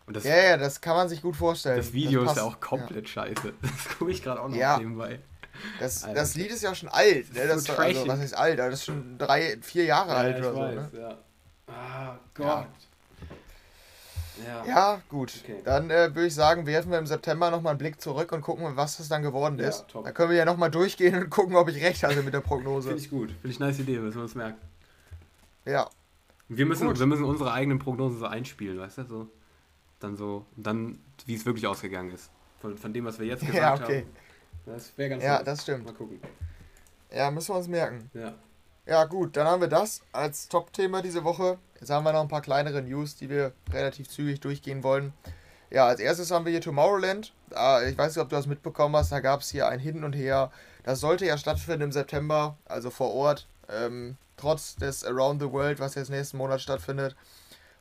Und 0.07 0.17
das, 0.17 0.25
ja, 0.25 0.37
ja, 0.37 0.57
das 0.57 0.81
kann 0.81 0.97
man 0.97 1.09
sich 1.09 1.23
gut 1.23 1.37
vorstellen. 1.37 1.77
Das 1.79 1.93
Video 1.93 2.23
das 2.25 2.33
ist 2.33 2.39
ja 2.39 2.43
auch 2.45 2.61
komplett 2.61 3.09
scheiße. 3.09 3.53
Das 3.63 3.99
gucke 3.99 4.11
ich 4.11 4.23
gerade 4.23 4.41
auch 4.43 4.49
noch 4.49 4.57
ja. 4.57 4.79
nebenbei. 4.79 5.21
Das, 5.79 6.01
das 6.03 6.35
Lied 6.35 6.51
ist 6.51 6.63
ja 6.63 6.75
schon 6.75 6.89
alt. 6.89 7.33
Ne? 7.35 7.47
Das, 7.47 7.65
so 7.65 7.73
also, 7.75 8.07
was 8.07 8.21
heißt 8.21 8.37
alt? 8.37 8.59
Das 8.59 8.75
ist 8.75 8.85
schon 8.85 9.19
drei, 9.19 9.59
vier 9.63 9.85
Jahre 9.85 10.11
ja, 10.11 10.17
alt 10.17 10.39
oder 10.39 10.55
weiß, 10.55 10.75
so. 10.75 10.81
Ne? 10.81 10.91
Ja. 11.01 11.19
Ah, 11.67 12.19
Gott. 12.35 12.67
Ja, 14.45 14.65
ja 14.67 15.03
gut. 15.09 15.33
Okay. 15.43 15.61
Dann 15.65 15.91
äh, 15.91 16.15
würde 16.15 16.27
ich 16.27 16.35
sagen, 16.35 16.67
werfen 16.67 16.91
wir 16.91 16.99
im 16.99 17.07
September 17.07 17.51
nochmal 17.51 17.71
einen 17.71 17.79
Blick 17.79 18.01
zurück 18.01 18.33
und 18.33 18.43
gucken, 18.43 18.77
was 18.77 18.97
das 18.97 19.09
dann 19.09 19.23
geworden 19.23 19.59
ist. 19.59 19.81
Ja, 19.81 19.87
top. 19.87 20.05
Dann 20.05 20.15
können 20.15 20.31
wir 20.31 20.37
ja 20.37 20.45
nochmal 20.45 20.71
durchgehen 20.71 21.15
und 21.15 21.31
gucken, 21.31 21.55
ob 21.57 21.69
ich 21.69 21.83
recht 21.83 22.03
hatte 22.03 22.23
mit 22.23 22.35
der 22.35 22.41
Prognose. 22.41 22.89
Finde 22.89 23.03
ich 23.03 23.11
gut. 23.11 23.31
Finde 23.31 23.49
ich 23.49 23.61
eine 23.61 23.71
nice 23.71 23.79
Idee, 23.79 23.99
müssen 23.99 24.17
wir 24.17 24.23
uns 24.23 24.35
merken. 24.35 24.61
Ja. 25.65 25.89
Wir 26.49 26.67
müssen, 26.67 26.99
wir 26.99 27.07
müssen 27.07 27.25
unsere 27.25 27.53
eigenen 27.53 27.79
Prognosen 27.79 28.19
so 28.19 28.27
einspielen, 28.27 28.79
weißt 28.79 28.99
du? 28.99 29.05
So, 29.05 29.29
dann 30.01 30.17
so, 30.17 30.45
dann, 30.57 30.99
wie 31.27 31.35
es 31.35 31.47
wirklich 31.47 31.67
ausgegangen 31.67 32.11
ist. 32.11 32.31
Von, 32.61 32.77
von 32.77 32.93
dem, 32.93 33.05
was 33.05 33.19
wir 33.19 33.27
jetzt 33.27 33.41
gesagt 33.47 33.57
ja, 33.57 33.75
okay. 33.75 34.01
haben. 34.01 34.24
Das 34.67 34.97
wäre 34.97 35.11
ganz 35.11 35.23
Ja, 35.23 35.43
das 35.43 35.63
stimmt. 35.63 35.85
Mal 35.85 35.95
gucken. 35.95 36.21
Ja, 37.13 37.31
müssen 37.31 37.53
wir 37.53 37.59
uns 37.59 37.69
merken. 37.69 38.11
Ja. 38.15 38.35
Ja, 38.87 39.05
gut, 39.05 39.37
dann 39.37 39.47
haben 39.47 39.63
wir 39.63 39.69
das 39.69 40.03
als 40.13 40.49
Top-Thema 40.49 41.01
diese 41.01 41.25
Woche. 41.25 41.59
Jetzt 41.81 41.91
haben 41.91 42.05
wir 42.05 42.13
noch 42.13 42.21
ein 42.21 42.29
paar 42.29 42.43
kleinere 42.43 42.83
News, 42.83 43.17
die 43.17 43.31
wir 43.31 43.53
relativ 43.73 44.09
zügig 44.09 44.41
durchgehen 44.41 44.83
wollen. 44.83 45.15
Ja, 45.71 45.87
als 45.87 46.01
erstes 46.01 46.31
haben 46.31 46.45
wir 46.45 46.53
hier 46.53 46.61
Tomorrowland. 46.61 47.33
Ich 47.51 47.99
weiß 47.99 48.15
nicht, 48.15 48.23
ob 48.23 48.29
du 48.29 48.37
das 48.37 48.47
mitbekommen 48.47 48.95
hast, 48.95 49.11
da 49.11 49.21
gab 49.21 49.41
es 49.41 49.51
hier 49.51 49.69
ein 49.69 49.81
Hin 49.81 50.05
und 50.05 50.13
Her. 50.13 50.51
Das 50.83 51.01
sollte 51.01 51.25
ja 51.25 51.39
stattfinden 51.39 51.83
im 51.83 51.93
September, 51.93 52.59
also 52.67 52.91
vor 52.91 53.15
Ort, 53.15 53.47
ähm, 53.71 54.17
trotz 54.37 54.77
des 54.77 55.03
Around 55.05 55.41
the 55.41 55.51
World, 55.51 55.81
was 55.81 55.95
jetzt 55.95 56.11
nächsten 56.11 56.37
Monat 56.37 56.61
stattfindet. 56.61 57.17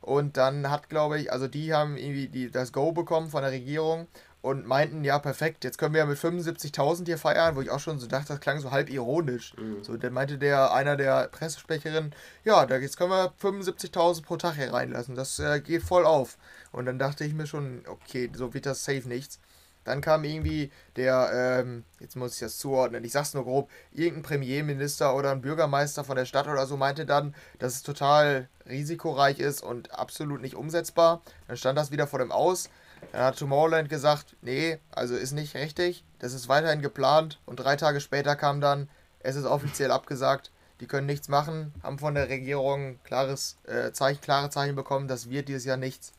Und 0.00 0.36
dann 0.38 0.70
hat, 0.70 0.88
glaube 0.88 1.18
ich, 1.18 1.32
also 1.32 1.48
die 1.48 1.74
haben 1.74 1.96
irgendwie 1.96 2.28
die, 2.28 2.50
das 2.50 2.72
Go 2.72 2.92
bekommen 2.92 3.30
von 3.30 3.42
der 3.42 3.52
Regierung 3.52 4.06
und 4.44 4.66
meinten, 4.66 5.04
ja, 5.04 5.18
perfekt, 5.18 5.64
jetzt 5.64 5.78
können 5.78 5.94
wir 5.94 6.00
ja 6.00 6.06
mit 6.06 6.18
75.000 6.18 7.06
hier 7.06 7.16
feiern, 7.16 7.56
wo 7.56 7.62
ich 7.62 7.70
auch 7.70 7.80
schon 7.80 7.98
so 7.98 8.06
dachte, 8.06 8.28
das 8.28 8.40
klang 8.40 8.60
so 8.60 8.72
halb 8.72 8.90
ironisch. 8.90 9.54
Mhm. 9.56 9.82
So, 9.82 9.96
dann 9.96 10.12
meinte 10.12 10.36
der, 10.36 10.70
einer 10.74 10.98
der 10.98 11.28
Pressesprecherinnen, 11.28 12.14
ja, 12.44 12.66
da 12.66 12.76
jetzt 12.76 12.98
können 12.98 13.08
wir 13.08 13.32
75.000 13.40 14.22
pro 14.22 14.36
Tag 14.36 14.56
hier 14.56 14.70
reinlassen, 14.70 15.14
das 15.14 15.38
äh, 15.38 15.60
geht 15.60 15.82
voll 15.82 16.04
auf. 16.04 16.36
Und 16.72 16.84
dann 16.84 16.98
dachte 16.98 17.24
ich 17.24 17.32
mir 17.32 17.46
schon, 17.46 17.84
okay, 17.86 18.30
so 18.34 18.52
wird 18.52 18.66
das 18.66 18.84
safe 18.84 19.08
nichts. 19.08 19.40
Dann 19.84 20.02
kam 20.02 20.24
irgendwie 20.24 20.70
der, 20.96 21.62
ähm, 21.62 21.84
jetzt 21.98 22.14
muss 22.14 22.34
ich 22.34 22.40
das 22.40 22.58
zuordnen, 22.58 23.02
ich 23.02 23.12
sag's 23.12 23.32
nur 23.32 23.44
grob, 23.44 23.70
irgendein 23.92 24.24
Premierminister 24.24 25.16
oder 25.16 25.30
ein 25.30 25.40
Bürgermeister 25.40 26.04
von 26.04 26.16
der 26.16 26.26
Stadt 26.26 26.48
oder 26.48 26.66
so 26.66 26.76
meinte 26.76 27.06
dann, 27.06 27.34
dass 27.60 27.76
es 27.76 27.82
total 27.82 28.50
risikoreich 28.68 29.38
ist 29.38 29.62
und 29.62 29.98
absolut 29.98 30.42
nicht 30.42 30.54
umsetzbar. 30.54 31.22
Dann 31.48 31.56
stand 31.56 31.78
das 31.78 31.90
wieder 31.90 32.06
vor 32.06 32.18
dem 32.18 32.30
Aus. 32.30 32.68
Dann 33.12 33.22
hat 33.22 33.38
Tomorrowland 33.38 33.88
gesagt, 33.88 34.36
nee, 34.42 34.78
also 34.90 35.14
ist 35.14 35.32
nicht 35.32 35.54
richtig, 35.54 36.04
das 36.18 36.32
ist 36.32 36.48
weiterhin 36.48 36.82
geplant 36.82 37.40
und 37.46 37.56
drei 37.56 37.76
Tage 37.76 38.00
später 38.00 38.36
kam 38.36 38.60
dann, 38.60 38.88
es 39.20 39.36
ist 39.36 39.44
offiziell 39.44 39.90
abgesagt, 39.90 40.50
die 40.80 40.86
können 40.86 41.06
nichts 41.06 41.28
machen, 41.28 41.72
haben 41.82 41.98
von 41.98 42.14
der 42.14 42.28
Regierung 42.28 42.98
klares 43.04 43.56
äh, 43.64 43.92
Zeichen, 43.92 44.20
klare 44.20 44.50
Zeichen 44.50 44.76
bekommen, 44.76 45.08
das 45.08 45.30
wird 45.30 45.48
dieses 45.48 45.64
Jahr 45.64 45.76
nichts. 45.76 46.12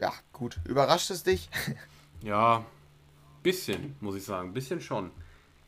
Ja, 0.00 0.12
gut. 0.32 0.58
Überrascht 0.64 1.10
es 1.10 1.22
dich? 1.22 1.48
Ja, 2.22 2.64
bisschen, 3.42 3.94
muss 4.00 4.16
ich 4.16 4.24
sagen, 4.24 4.54
bisschen 4.54 4.80
schon. 4.80 5.10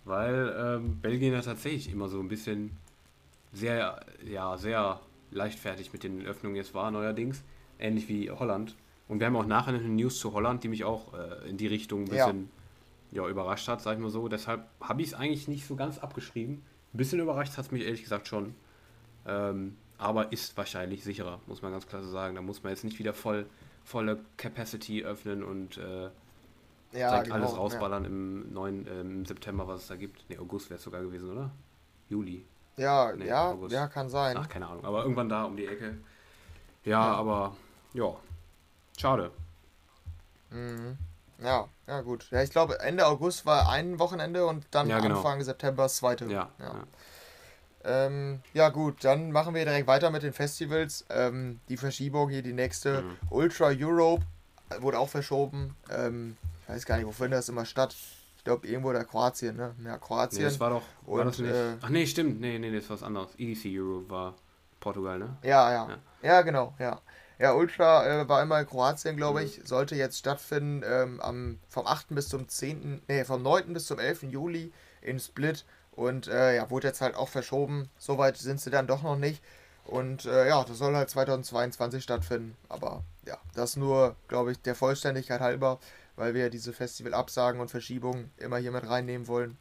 Weil 0.05 0.57
ähm, 0.59 0.99
Belgien 1.01 1.35
ja 1.35 1.43
tatsächlich 1.43 1.93
immer 1.93 2.09
so 2.09 2.19
ein 2.21 2.29
bisschen 2.29 2.75
sehr, 3.53 4.01
ja, 4.27 4.57
sehr 4.57 4.99
leichtfertig 5.31 5.93
mit 5.93 6.03
den 6.03 6.25
Öffnungen 6.25 6.57
jetzt 6.57 6.73
war, 6.73 6.91
neuerdings. 6.91 7.43
Ähnlich 7.79 8.09
wie 8.09 8.31
Holland. 8.31 8.75
Und 9.09 9.21
wir 9.21 9.27
haben 9.27 9.37
auch 9.37 9.47
nachher 9.47 9.75
eine 9.75 9.81
News 9.81 10.19
zu 10.19 10.33
Holland, 10.35 10.63
die 10.65 10.69
mich 10.69 10.85
auch 10.85 11.15
äh, 11.15 11.49
in 11.49 11.57
die 11.57 11.67
Richtung 11.67 12.03
ein 12.03 12.11
bisschen 12.11 12.51
ja. 13.11 13.23
ja 13.23 13.29
überrascht 13.29 13.67
hat, 13.67 13.81
sag 13.81 13.97
ich 13.97 14.03
mal 14.03 14.11
so. 14.11 14.29
Deshalb 14.29 14.67
habe 14.81 15.03
ich 15.03 15.09
es 15.09 15.15
eigentlich 15.15 15.49
nicht 15.49 15.67
so 15.67 15.77
ganz 15.77 15.99
abgeschrieben. 15.99 16.63
Ein 16.93 16.99
bisschen 16.99 17.19
überrascht 17.19 17.57
hat 17.57 17.65
es 17.67 17.71
mich 17.71 17.83
ehrlich 17.85 18.03
gesagt 18.03 18.29
schon. 18.29 18.55
Ähm, 19.27 19.77
aber 19.97 20.33
ist 20.33 20.57
wahrscheinlich 20.57 21.05
sicherer, 21.05 21.41
muss 21.47 21.63
man 21.63 21.73
ganz 21.73 21.87
klar 21.87 22.03
so 22.03 22.09
sagen. 22.09 22.37
Da 22.37 22.43
muss 22.43 22.63
man 22.63 22.71
jetzt 22.71 22.85
nicht 22.85 22.99
wieder 22.99 23.15
voll, 23.15 23.47
volle 23.85 24.21
Capacity 24.37 25.05
öffnen 25.05 25.43
und 25.43 25.79
äh, 25.79 26.11
ja, 26.93 27.23
genau, 27.23 27.35
alles 27.35 27.57
rausballern 27.57 28.05
ja. 28.05 28.09
im 28.09 28.53
neuen 28.53 28.87
ähm, 28.87 29.27
September, 29.27 29.67
was 29.67 29.83
es 29.83 29.89
da 29.89 29.97
gibt. 29.97 30.29
Ne, 30.31 30.39
August 30.39 30.71
wäre 30.71 30.79
es 30.79 30.85
sogar 30.85 31.03
gewesen, 31.03 31.31
oder? 31.31 31.51
Juli. 32.09 32.45
Ja, 32.77 33.13
nee, 33.15 33.27
ja, 33.27 33.51
August. 33.51 33.73
ja, 33.73 33.89
kann 33.89 34.09
sein. 34.09 34.37
Ach, 34.39 34.49
keine 34.49 34.69
Ahnung. 34.69 34.85
Aber 34.85 35.03
irgendwann 35.03 35.29
da 35.29 35.45
um 35.45 35.57
die 35.57 35.67
Ecke. 35.67 35.99
Ja, 36.85 36.91
ja. 36.91 37.15
aber 37.15 37.57
ja, 37.93 38.15
Schade. 38.99 39.31
Mhm. 40.51 40.99
Ja, 41.43 41.69
ja 41.87 42.01
gut. 42.01 42.29
Ja, 42.31 42.43
ich 42.43 42.51
glaube, 42.51 42.81
Ende 42.81 43.07
August 43.07 43.47
war 43.47 43.71
ein 43.71 43.99
Wochenende 43.99 44.47
und 44.47 44.67
dann 44.73 44.89
ja, 44.89 44.99
genau. 44.99 45.17
Anfang 45.17 45.43
September 45.43 45.85
das 45.85 45.97
zweite. 45.97 46.25
Ja. 46.27 46.51
Ja. 46.59 46.65
Ja. 46.65 46.85
Ähm, 47.85 48.41
ja. 48.55 48.71
gut, 48.71 49.05
dann 49.05 49.31
machen 49.31 49.55
wir 49.55 49.65
direkt 49.65 49.87
weiter 49.87 50.11
mit 50.11 50.23
den 50.23 50.33
Festivals. 50.33 51.05
Ähm, 51.11 51.61
die 51.69 51.77
Verschiebung 51.77 52.29
hier, 52.29 52.43
die 52.43 52.53
nächste. 52.53 53.03
Mhm. 53.03 53.17
Ultra 53.31 53.67
Europe 53.69 54.25
wurde 54.81 54.99
auch 54.99 55.09
verschoben. 55.09 55.77
Ähm, 55.91 56.37
ich 56.65 56.75
weiß 56.75 56.87
gar 56.87 56.97
nicht, 56.97 57.07
wo 57.07 57.13
findet 57.13 57.39
das 57.39 57.49
immer 57.49 57.65
statt. 57.65 57.95
Ich 58.37 58.45
glaube, 58.45 58.67
irgendwo 58.67 58.93
da 58.93 59.05
Kroatien, 59.05 59.57
ne? 59.57 59.75
Ja, 59.85 59.97
Kroatien. 59.99 60.43
Nee, 60.43 60.49
das 60.49 60.59
war 60.59 60.71
doch. 60.71 60.83
War 61.07 61.21
und, 61.21 61.27
das 61.27 61.39
nicht? 61.39 61.55
Äh, 61.55 61.77
Ach 61.81 61.89
nee, 61.89 62.07
stimmt. 62.07 62.41
Nee, 62.41 62.59
nee, 62.59 62.73
das 62.73 62.85
ist 62.85 62.91
was 62.91 63.03
anderes. 63.03 63.31
EDC 63.39 63.67
Europe 63.67 64.11
war 64.11 64.35
Portugal, 64.81 65.19
ne? 65.19 65.37
Ja. 65.43 65.71
Ja, 65.73 65.99
ja 66.23 66.43
genau, 66.43 66.75
ja. 66.79 67.01
Ja, 67.39 67.55
Ultra 67.55 68.23
äh, 68.23 68.29
war 68.29 68.43
immer 68.43 68.59
in 68.61 68.67
Kroatien, 68.67 69.17
glaube 69.17 69.45
ich. 69.45 69.61
Sollte 69.65 69.95
jetzt 69.95 70.19
stattfinden 70.19 70.83
ähm, 70.85 71.21
am, 71.21 71.59
vom 71.69 71.87
8. 71.87 72.09
bis 72.11 72.29
zum 72.29 72.49
10., 72.49 73.03
nee, 73.07 73.25
vom 73.25 73.43
9. 73.43 73.73
bis 73.73 73.87
zum 73.87 74.01
11. 74.01 74.25
Juli 74.25 74.73
in 75.03 75.21
Split. 75.21 75.65
Und 75.93 76.27
äh, 76.29 76.57
ja, 76.57 76.71
wurde 76.71 76.89
jetzt 76.89 77.01
halt 77.01 77.15
auch 77.15 77.29
verschoben. 77.29 77.91
Soweit 77.97 78.37
sind 78.37 78.61
sie 78.61 78.71
dann 78.71 78.87
doch 78.87 79.03
noch 79.03 79.17
nicht. 79.17 79.43
Und 79.85 80.27
äh, 80.27 80.49
ja, 80.49 80.63
das 80.65 80.79
soll 80.79 80.95
halt 80.95 81.11
2022 81.11 82.03
stattfinden. 82.03 82.57
Aber 82.69 83.05
ja, 83.25 83.39
das 83.55 83.77
nur, 83.77 84.17
glaube 84.27 84.53
ich, 84.53 84.61
der 84.61 84.75
Vollständigkeit 84.75 85.41
halber, 85.41 85.79
weil 86.17 86.35
wir 86.35 86.51
diese 86.51 86.73
Festivalabsagen 86.73 87.61
und 87.61 87.71
Verschiebungen 87.71 88.31
immer 88.37 88.59
hier 88.59 88.73
mit 88.73 88.89
reinnehmen 88.89 89.29
wollen. 89.29 89.57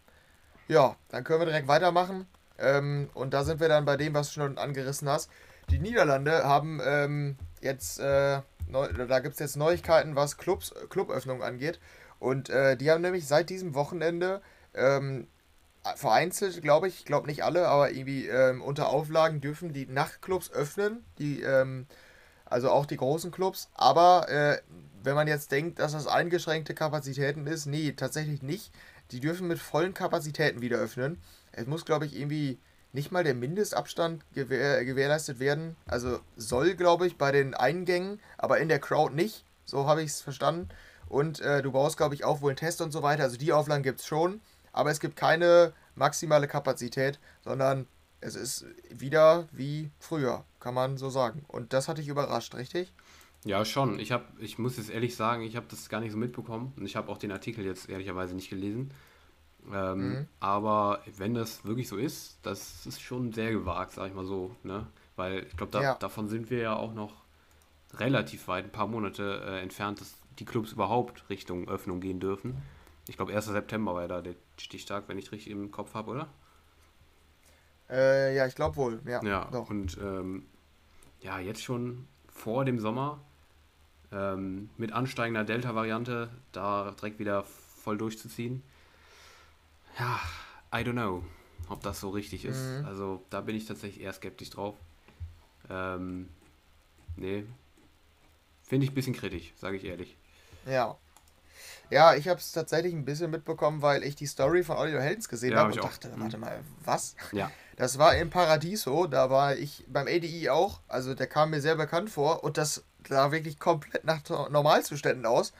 Ja, 0.68 0.96
dann 1.10 1.24
können 1.24 1.42
wir 1.42 1.46
direkt 1.46 1.68
weitermachen. 1.68 2.28
Ähm, 2.58 3.10
und 3.14 3.34
da 3.34 3.44
sind 3.44 3.60
wir 3.60 3.70
dann 3.70 3.86
bei 3.86 3.98
dem, 3.98 4.14
was 4.14 4.28
du 4.28 4.42
schon 4.42 4.58
angerissen 4.58 5.08
hast. 5.08 5.30
Die 5.70 5.80
Niederlande 5.80 6.44
haben 6.44 6.82
ähm, 6.84 7.38
jetzt, 7.64 8.00
äh, 8.00 8.42
neu, 8.68 8.88
da 8.94 9.20
gibt 9.20 9.34
es 9.34 9.40
jetzt 9.40 9.58
Neuigkeiten, 9.58 10.16
was 10.16 10.38
Clubs, 10.38 10.74
Cluböffnung 10.90 11.44
angeht. 11.44 11.80
Und 12.20 12.50
äh, 12.50 12.76
die 12.78 12.90
haben 12.90 13.02
nämlich 13.02 13.28
seit 13.28 13.50
diesem 13.50 13.76
Wochenende 13.76 14.42
ähm, 14.74 15.28
vereinzelt, 15.96 16.62
glaube 16.62 16.88
ich, 16.88 17.00
ich 17.00 17.06
glaube 17.06 17.28
nicht 17.28 17.44
alle, 17.44 17.68
aber 17.68 17.92
irgendwie 17.92 18.28
ähm, 18.28 18.62
unter 18.62 18.90
Auflagen 18.90 19.42
dürfen 19.42 19.74
die 19.74 19.86
Nachtclubs 19.86 20.52
öffnen, 20.52 21.06
die, 21.20 21.42
ähm, 21.42 21.88
also 22.46 22.72
auch 22.72 22.86
die 22.86 22.98
großen 22.98 23.32
Clubs. 23.32 23.70
Aber 23.74 24.28
äh, 24.30 24.60
wenn 25.04 25.16
man 25.16 25.28
jetzt 25.28 25.52
denkt, 25.52 25.80
dass 25.80 25.94
das 25.94 26.08
eingeschränkte 26.08 26.74
Kapazitäten 26.74 27.48
ist, 27.48 27.66
nee, 27.66 27.92
tatsächlich 27.94 28.42
nicht. 28.42 28.74
Die 29.12 29.20
dürfen 29.20 29.48
mit 29.48 29.60
vollen 29.60 29.94
Kapazitäten 29.94 30.62
wieder 30.62 30.78
öffnen. 30.78 31.22
Es 31.54 31.66
muss, 31.66 31.86
glaube 31.86 32.06
ich, 32.06 32.20
irgendwie 32.20 32.60
nicht 32.98 33.12
mal 33.12 33.24
der 33.24 33.36
Mindestabstand 33.36 34.24
gewähr, 34.34 34.84
gewährleistet 34.84 35.40
werden. 35.40 35.76
Also 35.86 36.20
soll, 36.36 36.74
glaube 36.74 37.06
ich, 37.06 37.16
bei 37.16 37.32
den 37.32 37.54
Eingängen, 37.54 38.20
aber 38.40 38.58
in 38.58 38.70
der 38.70 38.80
Crowd 38.80 39.14
nicht. 39.14 39.46
So 39.66 39.86
habe 39.86 40.02
ich 40.02 40.08
es 40.08 40.22
verstanden. 40.22 40.70
Und 41.08 41.40
äh, 41.40 41.62
du 41.62 41.72
brauchst, 41.72 41.98
glaube 41.98 42.16
ich, 42.16 42.26
auch 42.26 42.42
wohl 42.42 42.50
einen 42.50 42.58
Test 42.58 42.82
und 42.82 42.92
so 42.92 43.04
weiter. 43.04 43.24
Also 43.24 43.38
die 43.38 43.54
Auflagen 43.54 43.84
gibt 43.84 44.00
es 44.00 44.08
schon, 44.08 44.42
aber 44.74 44.90
es 44.90 45.00
gibt 45.00 45.16
keine 45.16 45.74
maximale 45.96 46.48
Kapazität, 46.48 47.20
sondern 47.44 47.88
es 48.20 48.36
ist 48.36 48.66
wieder 48.90 49.48
wie 49.52 49.92
früher, 50.00 50.44
kann 50.60 50.74
man 50.74 50.98
so 50.98 51.12
sagen. 51.12 51.46
Und 51.48 51.74
das 51.74 51.88
hat 51.88 52.00
dich 52.00 52.08
überrascht, 52.08 52.56
richtig? 52.56 52.92
Ja, 53.46 53.64
schon. 53.64 54.00
Ich, 54.00 54.12
hab, 54.12 54.28
ich 54.40 54.58
muss 54.58 54.78
jetzt 54.78 54.90
ehrlich 54.90 55.16
sagen, 55.16 55.44
ich 55.44 55.56
habe 55.56 55.68
das 55.70 55.88
gar 55.88 56.02
nicht 56.02 56.12
so 56.12 56.18
mitbekommen. 56.18 56.74
Und 56.76 56.86
ich 56.86 56.96
habe 56.96 57.10
auch 57.12 57.20
den 57.20 57.32
Artikel 57.32 57.64
jetzt 57.64 57.90
ehrlicherweise 57.90 58.36
nicht 58.36 58.50
gelesen. 58.50 58.92
Ähm, 59.74 60.10
mhm. 60.10 60.28
Aber 60.40 61.02
wenn 61.18 61.34
das 61.34 61.66
wirklich 61.66 61.88
so 61.88 61.98
ist, 61.98 62.40
das 62.44 62.86
ist 62.86 63.02
schon 63.02 63.34
sehr 63.34 63.52
gewagt, 63.52 63.94
sag 63.94 64.08
ich 64.08 64.14
mal 64.14 64.26
so. 64.26 64.56
Ne? 64.64 64.88
Weil 65.16 65.46
ich 65.46 65.58
glaube, 65.58 65.72
da, 65.72 65.82
ja. 65.82 65.96
davon 65.96 66.28
sind 66.28 66.50
wir 66.50 66.60
ja 66.60 66.76
auch 66.76 66.94
noch 66.94 67.14
relativ 67.96 68.48
weit, 68.48 68.66
ein 68.66 68.72
paar 68.72 68.88
Monate 68.88 69.44
äh, 69.46 69.62
entfernt, 69.62 70.02
dass 70.02 70.18
die 70.40 70.46
Clubs 70.46 70.72
überhaupt 70.72 71.30
Richtung 71.30 71.68
Öffnung 71.68 72.00
gehen 72.00 72.20
dürfen. 72.20 72.58
Ich 73.08 73.18
glaube, 73.18 73.34
1. 73.34 73.46
September 73.46 73.96
war 73.96 74.04
ja 74.04 74.08
da 74.08 74.22
der 74.22 74.36
Stichtag, 74.58 75.06
wenn 75.08 75.18
ich 75.18 75.32
richtig 75.32 75.52
im 75.52 75.72
Kopf 75.72 75.94
habe, 75.94 76.12
oder? 76.12 76.28
Äh, 77.90 78.36
ja, 78.36 78.46
ich 78.46 78.56
glaube 78.56 78.76
wohl, 78.76 79.02
ja. 79.06 79.24
Ja, 79.24 79.46
doch. 79.52 79.70
und 79.70 79.98
ähm, 80.02 80.46
ja, 81.22 81.40
jetzt 81.40 81.64
schon 81.64 82.06
vor 82.28 82.66
dem 82.66 82.80
Sommer 82.80 83.22
ähm, 84.12 84.70
mit 84.78 84.92
ansteigender 84.92 85.46
Delta-Variante 85.46 86.30
da 86.52 86.92
direkt 86.92 87.20
wieder 87.20 87.44
voll 87.44 87.98
durchzuziehen 87.98 88.62
ja, 90.00 90.20
I 90.74 90.84
don't 90.84 90.94
know, 90.94 91.24
ob 91.70 91.82
das 91.84 92.00
so 92.00 92.10
richtig 92.10 92.46
ist. 92.46 92.60
Mhm. 92.60 92.86
Also 92.86 93.24
da 93.30 93.42
bin 93.42 93.56
ich 93.56 93.66
tatsächlich 93.66 94.04
eher 94.04 94.14
skeptisch 94.14 94.50
drauf. 94.50 94.76
Ähm, 95.70 96.30
nee. 97.16 97.46
finde 98.64 98.86
ich 98.86 98.92
ein 98.92 98.96
bisschen 98.96 99.14
kritisch, 99.16 99.54
sage 99.58 99.78
ich 99.78 99.84
ehrlich. 99.86 100.16
Ja. 100.66 100.98
Ja, 101.90 102.16
ich 102.16 102.28
habe 102.28 102.40
es 102.40 102.52
tatsächlich 102.52 102.94
ein 102.94 103.06
bisschen 103.06 103.32
mitbekommen, 103.32 103.82
weil 103.82 104.04
ich 104.04 104.16
die 104.16 104.26
Story 104.28 104.64
von 104.64 104.78
Oliver 104.78 105.02
Heldens 105.02 105.30
gesehen 105.30 105.54
Ja, 105.54 105.60
habe 105.60 105.70
hab 105.70 105.76
ich 105.76 105.82
und 105.82 105.86
auch. 105.88 105.92
dachte, 105.92 106.10
Mhm. 106.16 106.22
warte 106.22 106.38
mal, 106.38 106.60
was? 106.84 107.16
Ja. 107.32 107.50
Das 107.78 107.98
war 107.98 108.16
in 108.16 108.30
Paradiso, 108.30 109.08
da 109.08 109.30
war 109.30 109.56
ich 109.56 109.86
beim 109.88 110.08
ADI 110.08 110.50
auch, 110.50 110.80
also 110.88 111.14
der 111.14 111.28
kam 111.28 111.52
mir 111.52 111.62
sehr 111.62 111.76
bekannt 111.76 112.10
vor 112.10 112.44
und 112.44 112.58
das 112.58 112.84
sah 113.08 113.32
wirklich 113.32 113.60
komplett 113.60 114.04
nach 114.04 114.22
Normalzuständen 114.50 115.26
aus. 115.26 115.54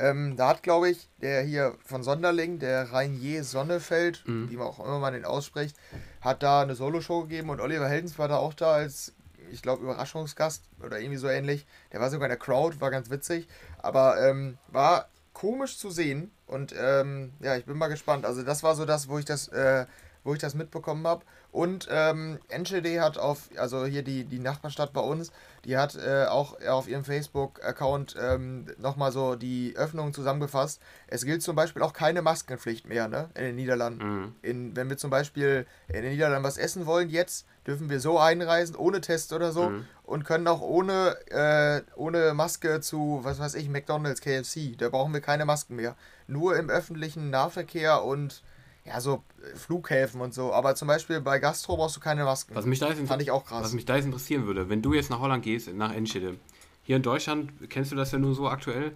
Ähm, 0.00 0.34
da 0.36 0.48
hat, 0.48 0.62
glaube 0.62 0.88
ich, 0.88 1.08
der 1.20 1.42
hier 1.42 1.74
von 1.84 2.02
Sonderling, 2.02 2.58
der 2.58 2.90
Rainier 2.92 3.44
Sonnefeld, 3.44 4.22
Mhm. 4.26 4.50
wie 4.50 4.56
man 4.56 4.66
auch 4.66 4.80
immer 4.80 4.98
man 4.98 5.12
den 5.12 5.24
ausspricht, 5.24 5.76
hat 6.20 6.42
da 6.42 6.62
eine 6.62 6.74
Soloshow 6.74 7.22
gegeben 7.22 7.50
und 7.50 7.60
Oliver 7.60 7.88
Heldens 7.88 8.18
war 8.18 8.26
da 8.28 8.36
auch 8.38 8.54
da 8.54 8.72
als, 8.72 9.12
ich 9.52 9.62
glaube, 9.62 9.82
Überraschungsgast 9.82 10.64
oder 10.84 10.98
irgendwie 10.98 11.18
so 11.18 11.28
ähnlich. 11.28 11.66
Der 11.92 12.00
war 12.00 12.10
sogar 12.10 12.26
in 12.26 12.30
der 12.30 12.38
Crowd, 12.38 12.80
war 12.80 12.90
ganz 12.90 13.10
witzig, 13.10 13.46
aber 13.78 14.20
ähm, 14.26 14.56
war 14.68 15.08
komisch 15.32 15.78
zu 15.78 15.90
sehen 15.90 16.30
und 16.46 16.74
ähm, 16.78 17.32
ja, 17.40 17.56
ich 17.56 17.64
bin 17.64 17.76
mal 17.78 17.88
gespannt. 17.88 18.24
Also 18.26 18.42
das 18.42 18.62
war 18.62 18.74
so 18.74 18.84
das, 18.84 19.08
wo 19.08 19.18
ich 19.18 19.24
das, 19.24 19.48
äh, 19.48 19.86
wo 20.24 20.32
ich 20.34 20.38
das 20.38 20.54
mitbekommen 20.54 21.06
habe. 21.06 21.24
Und 21.52 21.88
ähm, 21.90 22.38
NCD 22.48 23.00
hat 23.00 23.18
auf, 23.18 23.48
also 23.56 23.84
hier 23.86 24.02
die, 24.02 24.24
die 24.24 24.38
Nachbarstadt 24.38 24.92
bei 24.92 25.00
uns, 25.00 25.32
die 25.64 25.76
hat 25.76 25.96
äh, 25.96 26.26
auch 26.26 26.60
auf 26.66 26.88
ihrem 26.88 27.04
Facebook-Account 27.04 28.16
ähm, 28.20 28.66
nochmal 28.78 29.12
so 29.12 29.34
die 29.34 29.74
Öffnungen 29.76 30.12
zusammengefasst. 30.14 30.80
Es 31.08 31.24
gilt 31.24 31.42
zum 31.42 31.56
Beispiel 31.56 31.82
auch 31.82 31.92
keine 31.92 32.22
Maskenpflicht 32.22 32.86
mehr, 32.86 33.08
ne, 33.08 33.28
in 33.34 33.44
den 33.44 33.56
Niederlanden. 33.56 34.04
Mhm. 34.20 34.34
In, 34.42 34.76
wenn 34.76 34.88
wir 34.88 34.96
zum 34.96 35.10
Beispiel 35.10 35.66
in 35.88 36.02
den 36.02 36.12
Niederlanden 36.12 36.44
was 36.44 36.58
essen 36.58 36.86
wollen 36.86 37.08
jetzt, 37.10 37.46
dürfen 37.66 37.90
wir 37.90 38.00
so 38.00 38.18
einreisen, 38.18 38.76
ohne 38.76 39.00
Test 39.00 39.32
oder 39.32 39.52
so 39.52 39.70
Mhm. 39.70 39.86
und 40.04 40.24
können 40.24 40.46
auch 40.48 40.60
ohne, 40.60 41.16
äh, 41.30 41.82
ohne 41.96 42.32
Maske 42.34 42.80
zu, 42.80 43.20
was 43.22 43.38
weiß 43.38 43.54
ich, 43.54 43.68
McDonalds, 43.68 44.20
KFC. 44.20 44.76
Da 44.78 44.88
brauchen 44.88 45.12
wir 45.12 45.20
keine 45.20 45.44
Masken 45.44 45.76
mehr. 45.76 45.96
Nur 46.26 46.56
im 46.56 46.70
öffentlichen 46.70 47.30
Nahverkehr 47.30 48.02
und 48.04 48.42
ja, 48.84 49.00
so 49.00 49.22
äh, 49.42 49.56
Flughäfen 49.56 50.20
und 50.20 50.34
so. 50.34 50.52
Aber 50.52 50.74
zum 50.74 50.88
Beispiel 50.88 51.20
bei 51.20 51.38
Gastro 51.38 51.76
brauchst 51.76 51.96
du 51.96 52.00
keine 52.00 52.24
Masken. 52.24 52.54
Was 52.54 52.66
mich 52.66 52.78
da 52.78 52.88
jetzt 52.88 53.06
Fand 53.06 53.22
ich 53.22 53.30
auch 53.30 53.44
krass. 53.44 53.64
Was 53.64 53.72
mich 53.72 53.84
da 53.84 53.96
jetzt 53.96 54.06
interessieren 54.06 54.46
würde, 54.46 54.68
wenn 54.68 54.82
du 54.82 54.94
jetzt 54.94 55.10
nach 55.10 55.20
Holland 55.20 55.44
gehst, 55.44 55.72
nach 55.72 55.92
Enschede, 55.92 56.36
hier 56.82 56.96
in 56.96 57.02
Deutschland 57.02 57.52
kennst 57.68 57.92
du 57.92 57.96
das 57.96 58.12
ja 58.12 58.18
nur 58.18 58.34
so 58.34 58.48
aktuell. 58.48 58.92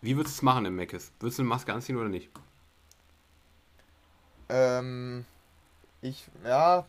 Wie 0.00 0.16
würdest 0.16 0.36
du 0.36 0.38
es 0.38 0.42
machen 0.42 0.64
im 0.64 0.76
Meckes? 0.76 1.12
Würdest 1.20 1.38
du 1.38 1.42
eine 1.42 1.48
Maske 1.48 1.72
anziehen 1.72 1.96
oder 1.96 2.08
nicht? 2.08 2.28
Ähm, 4.48 5.24
ich, 6.00 6.26
ja, 6.44 6.84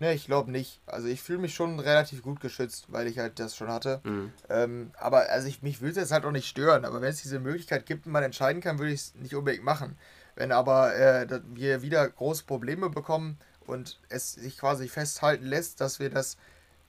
ne, 0.00 0.12
ich 0.12 0.26
glaube 0.26 0.50
nicht. 0.50 0.80
Also 0.86 1.08
ich 1.08 1.22
fühle 1.22 1.38
mich 1.38 1.54
schon 1.54 1.78
relativ 1.80 2.22
gut 2.22 2.40
geschützt, 2.40 2.86
weil 2.88 3.06
ich 3.06 3.18
halt 3.18 3.38
das 3.38 3.56
schon 3.56 3.68
hatte. 3.68 4.00
Mhm. 4.04 4.32
Ähm, 4.50 4.90
aber 4.98 5.30
also 5.30 5.48
ich, 5.48 5.62
mich 5.62 5.80
will 5.80 5.90
es 5.90 5.96
jetzt 5.96 6.12
halt 6.12 6.24
auch 6.24 6.32
nicht 6.32 6.48
stören. 6.48 6.84
Aber 6.84 7.00
wenn 7.00 7.10
es 7.10 7.22
diese 7.22 7.38
Möglichkeit 7.38 7.86
gibt 7.86 8.06
und 8.06 8.12
man 8.12 8.24
entscheiden 8.24 8.60
kann, 8.60 8.78
würde 8.78 8.92
ich 8.92 9.00
es 9.00 9.14
nicht 9.14 9.34
unbedingt 9.34 9.64
machen. 9.64 9.96
Wenn 10.36 10.52
aber 10.52 10.94
äh, 10.94 11.40
wir 11.54 11.82
wieder 11.82 12.08
große 12.08 12.44
Probleme 12.44 12.90
bekommen 12.90 13.38
und 13.66 13.98
es 14.08 14.34
sich 14.34 14.58
quasi 14.58 14.88
festhalten 14.88 15.46
lässt, 15.46 15.80
dass 15.80 15.98
wir 15.98 16.10
das 16.10 16.36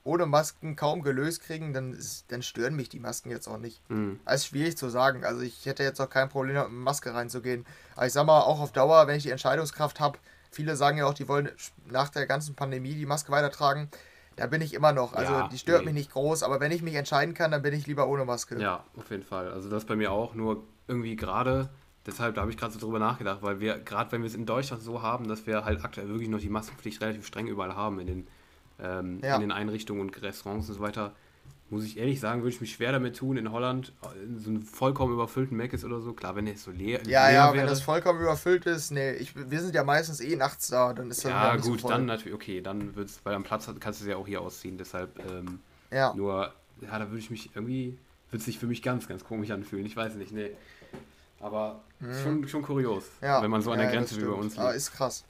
ohne 0.04 0.26
Masken 0.26 0.76
kaum 0.76 1.02
gelöst 1.02 1.42
kriegen, 1.42 1.72
dann, 1.72 1.92
ist, 1.92 2.30
dann 2.32 2.42
stören 2.42 2.76
mich 2.76 2.88
die 2.88 3.00
Masken 3.00 3.30
jetzt 3.30 3.48
auch 3.48 3.58
nicht. 3.58 3.80
Mhm. 3.90 4.20
Das 4.24 4.36
ist 4.36 4.46
schwierig 4.46 4.76
zu 4.76 4.88
sagen. 4.88 5.24
Also 5.24 5.42
ich 5.42 5.66
hätte 5.66 5.82
jetzt 5.82 6.00
auch 6.00 6.08
kein 6.08 6.28
Problem, 6.28 6.56
mit 6.56 6.70
Maske 6.70 7.12
reinzugehen. 7.12 7.66
Aber 7.96 8.06
ich 8.06 8.12
sag 8.12 8.26
mal, 8.26 8.40
auch 8.40 8.60
auf 8.60 8.72
Dauer, 8.72 9.06
wenn 9.06 9.16
ich 9.16 9.24
die 9.24 9.30
Entscheidungskraft 9.30 9.98
habe, 10.00 10.18
viele 10.50 10.76
sagen 10.76 10.98
ja 10.98 11.06
auch, 11.06 11.14
die 11.14 11.28
wollen 11.28 11.50
nach 11.86 12.08
der 12.08 12.26
ganzen 12.26 12.54
Pandemie 12.54 12.94
die 12.94 13.06
Maske 13.06 13.32
weitertragen. 13.32 13.90
Da 14.36 14.46
bin 14.46 14.60
ich 14.60 14.72
immer 14.72 14.92
noch. 14.92 15.14
Also 15.14 15.32
Ja, 15.32 15.48
die 15.48 15.58
stört 15.58 15.80
nee. 15.80 15.86
mich 15.86 15.94
nicht 15.94 16.12
groß, 16.12 16.42
aber 16.42 16.60
wenn 16.60 16.70
ich 16.70 16.82
mich 16.82 16.94
entscheiden 16.94 17.34
kann, 17.34 17.50
dann 17.50 17.62
bin 17.62 17.74
ich 17.74 17.86
lieber 17.86 18.08
ohne 18.08 18.24
Maske. 18.24 18.58
Ja, 18.60 18.84
auf 18.96 19.10
jeden 19.10 19.24
Fall. 19.24 19.52
Also 19.52 19.68
das 19.68 19.84
bei 19.84 19.96
mir 19.96 20.12
auch, 20.12 20.34
nur 20.34 20.62
irgendwie 20.86 21.16
gerade, 21.16 21.68
deshalb 22.08 22.34
da 22.34 22.40
habe 22.40 22.50
ich 22.50 22.56
gerade 22.56 22.72
so 22.72 22.80
drüber 22.80 22.98
nachgedacht, 22.98 23.42
weil 23.42 23.60
wir, 23.60 23.78
gerade 23.78 24.10
wenn 24.12 24.22
wir 24.22 24.26
es 24.28 24.34
in 24.34 24.46
Deutschland 24.46 24.82
so 24.82 25.02
haben, 25.02 25.28
dass 25.28 25.46
wir 25.46 25.64
halt 25.64 25.84
aktuell 25.84 26.08
wirklich 26.08 26.28
noch 26.28 26.40
die 26.40 26.48
Maskenpflicht 26.48 27.00
relativ 27.00 27.26
streng 27.26 27.46
überall 27.46 27.76
haben 27.76 28.00
in 28.00 28.06
den, 28.06 28.26
ähm, 28.80 29.20
Ja. 29.22 29.36
in 29.36 29.42
den 29.42 29.52
Einrichtungen 29.52 30.00
und 30.00 30.22
Restaurants 30.22 30.68
und 30.68 30.74
so 30.74 30.80
weiter, 30.80 31.14
muss 31.70 31.84
ich 31.84 31.98
ehrlich 31.98 32.18
sagen, 32.18 32.40
würde 32.40 32.54
ich 32.54 32.60
mich 32.62 32.72
schwer 32.72 32.92
damit 32.92 33.16
tun, 33.18 33.36
in 33.36 33.52
Holland 33.52 33.92
in 34.24 34.38
so 34.38 34.48
einen 34.48 34.62
vollkommen 34.62 35.12
überfüllten 35.12 35.54
Meckes 35.56 35.84
oder 35.84 36.00
so, 36.00 36.14
klar, 36.14 36.34
wenn 36.34 36.46
der 36.46 36.56
so 36.56 36.70
leer, 36.70 37.00
Ja, 37.06 37.26
leer 37.28 37.34
ja, 37.34 37.52
wäre, 37.52 37.56
wenn 37.62 37.66
das 37.66 37.82
vollkommen 37.82 38.20
überfüllt 38.22 38.64
ist, 38.64 38.90
nee, 38.90 39.12
ich, 39.12 39.34
wir 39.36 39.60
sind 39.60 39.74
ja 39.74 39.84
meistens 39.84 40.20
eh 40.20 40.34
nachts 40.34 40.68
da, 40.68 40.94
dann 40.94 41.10
ist 41.10 41.24
das 41.24 41.30
ja 41.30 41.56
gut, 41.56 41.82
voll. 41.82 41.90
dann 41.90 42.06
natürlich, 42.06 42.34
okay, 42.34 42.62
dann 42.62 42.96
wird's, 42.96 43.20
weil 43.24 43.34
am 43.34 43.42
Platz 43.44 43.68
hat- 43.68 43.80
kannst 43.80 44.00
du 44.00 44.04
es 44.04 44.10
ja 44.10 44.16
auch 44.16 44.26
hier 44.26 44.40
ausziehen, 44.40 44.78
deshalb, 44.78 45.18
ähm, 45.30 45.60
Ja, 45.90 46.14
Nur, 46.14 46.52
ja, 46.80 46.98
da 46.98 47.06
würde 47.10 47.18
ich 47.18 47.30
mich 47.30 47.50
irgendwie, 47.54 47.98
würde 48.30 48.44
sich 48.44 48.58
für 48.58 48.66
mich 48.66 48.82
ganz, 48.82 49.08
ganz 49.08 49.24
komisch 49.24 49.50
anfühlen. 49.50 49.84
Ich 49.86 49.96
weiß 49.96 50.14
nicht, 50.16 50.32
nee. 50.32 50.50
Aber 51.40 51.80
ist 52.00 52.22
schon, 52.22 52.46
schon 52.48 52.62
kurios, 52.62 53.04
Mhm. 53.20 53.26
ja. 53.26 53.42
wenn 53.42 53.50
man 53.50 53.62
so 53.62 53.70
an 53.72 53.78
ja, 53.78 53.84
der 53.84 53.94
ja, 53.94 53.98
Grenze 54.00 54.16
wie 54.16 54.24
bei 54.24 54.32
uns 54.32 54.56
liegt. 54.56 54.74
ist 54.74 54.92
krass. 54.92 55.24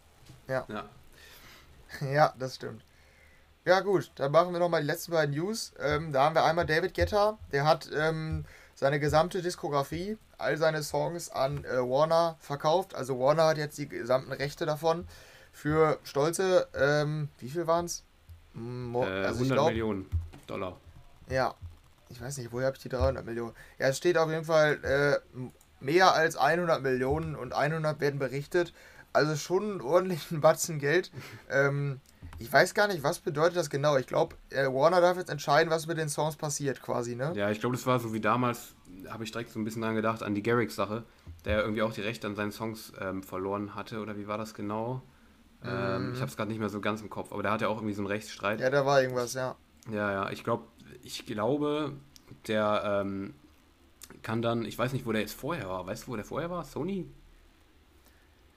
Ja. 0.46 0.66
Ja, 2.00 2.34
das 2.38 2.56
stimmt. 2.56 2.84
Ja, 3.64 3.80
gut, 3.80 4.10
dann 4.16 4.30
machen 4.32 4.52
wir 4.52 4.60
nochmal 4.60 4.82
die 4.82 4.86
letzten 4.86 5.12
beiden 5.12 5.34
News. 5.34 5.72
Ähm, 5.78 6.12
da 6.12 6.24
haben 6.24 6.34
wir 6.34 6.44
einmal 6.44 6.66
David 6.66 6.94
Guetta, 6.94 7.38
der 7.52 7.64
hat 7.64 7.88
ähm, 7.94 8.44
seine 8.74 9.00
gesamte 9.00 9.40
Diskografie, 9.42 10.16
all 10.38 10.56
seine 10.58 10.82
Songs 10.82 11.30
an 11.30 11.64
äh, 11.64 11.78
Warner 11.78 12.36
verkauft. 12.40 12.94
Also 12.94 13.18
Warner 13.18 13.46
hat 13.46 13.58
jetzt 13.58 13.76
die 13.78 13.88
gesamten 13.88 14.32
Rechte 14.32 14.66
davon 14.66 15.06
für 15.52 15.98
stolze, 16.04 16.68
ähm, 16.74 17.28
wie 17.38 17.48
viel 17.50 17.66
waren 17.66 17.86
es? 17.86 18.04
Äh, 18.54 18.58
Also 18.60 19.00
100 19.00 19.40
ich 19.42 19.48
glaube, 19.48 19.70
Millionen 19.70 20.10
Dollar. 20.46 20.76
ja, 21.28 21.54
ich 22.10 22.20
weiß 22.20 22.38
nicht, 22.38 22.52
woher 22.52 22.66
habe 22.66 22.76
ich 22.76 22.82
die 22.82 22.88
300 22.90 23.24
Millionen? 23.24 23.54
Ja, 23.78 23.88
es 23.88 23.96
steht 23.98 24.16
auf 24.16 24.30
jeden 24.30 24.44
Fall 24.44 24.82
äh, 24.84 25.40
mehr 25.80 26.14
als 26.14 26.36
100 26.36 26.82
Millionen 26.82 27.34
und 27.36 27.52
100 27.52 28.00
werden 28.00 28.18
berichtet. 28.18 28.72
Also 29.12 29.36
schon 29.36 29.62
einen 29.62 29.80
ordentlichen 29.80 30.40
Batzen 30.40 30.78
Geld. 30.78 31.10
Ähm, 31.50 32.00
ich 32.38 32.52
weiß 32.52 32.74
gar 32.74 32.88
nicht, 32.88 33.02
was 33.02 33.20
bedeutet 33.20 33.56
das 33.56 33.70
genau. 33.70 33.96
Ich 33.96 34.06
glaube, 34.06 34.36
äh, 34.50 34.66
Warner 34.66 35.00
darf 35.00 35.16
jetzt 35.16 35.30
entscheiden, 35.30 35.70
was 35.70 35.86
mit 35.86 35.96
den 35.96 36.08
Songs 36.10 36.36
passiert, 36.36 36.82
quasi, 36.82 37.16
ne? 37.16 37.32
Ja, 37.34 37.50
ich 37.50 37.58
glaube, 37.58 37.74
das 37.74 37.86
war 37.86 37.98
so 37.98 38.12
wie 38.12 38.20
damals, 38.20 38.74
habe 39.08 39.24
ich 39.24 39.32
direkt 39.32 39.50
so 39.50 39.58
ein 39.58 39.64
bisschen 39.64 39.82
dran 39.82 39.94
gedacht, 39.94 40.22
an 40.22 40.34
die 40.34 40.42
Garrix-Sache, 40.42 41.04
der 41.46 41.62
irgendwie 41.62 41.82
auch 41.82 41.92
die 41.92 42.02
Rechte 42.02 42.26
an 42.26 42.36
seinen 42.36 42.52
Songs 42.52 42.92
ähm, 43.00 43.22
verloren 43.22 43.74
hatte, 43.74 44.00
oder 44.00 44.16
wie 44.18 44.28
war 44.28 44.36
das 44.36 44.52
genau? 44.52 45.02
Ähm, 45.64 46.12
ich 46.14 46.20
habe 46.20 46.30
es 46.30 46.36
gerade 46.36 46.50
nicht 46.50 46.60
mehr 46.60 46.68
so 46.68 46.80
ganz 46.80 47.00
im 47.00 47.10
Kopf, 47.10 47.32
aber 47.32 47.42
der 47.42 47.52
hat 47.52 47.62
ja 47.62 47.68
auch 47.68 47.78
irgendwie 47.78 47.94
so 47.94 48.02
einen 48.02 48.08
Rechtsstreit. 48.08 48.60
Ja, 48.60 48.70
da 48.70 48.84
war 48.86 49.02
irgendwas, 49.02 49.34
ja. 49.34 49.56
Ja, 49.90 50.12
ja, 50.12 50.30
ich 50.30 50.44
glaube, 50.44 50.64
ich 51.02 51.26
glaube, 51.26 51.92
der 52.46 53.02
ähm, 53.02 53.34
kann 54.22 54.42
dann, 54.42 54.64
ich 54.64 54.78
weiß 54.78 54.92
nicht, 54.92 55.06
wo 55.06 55.12
der 55.12 55.20
jetzt 55.22 55.34
vorher 55.34 55.68
war. 55.68 55.86
Weißt 55.86 56.06
du, 56.06 56.12
wo 56.12 56.16
der 56.16 56.24
vorher 56.24 56.50
war? 56.50 56.64
Sony? 56.64 57.06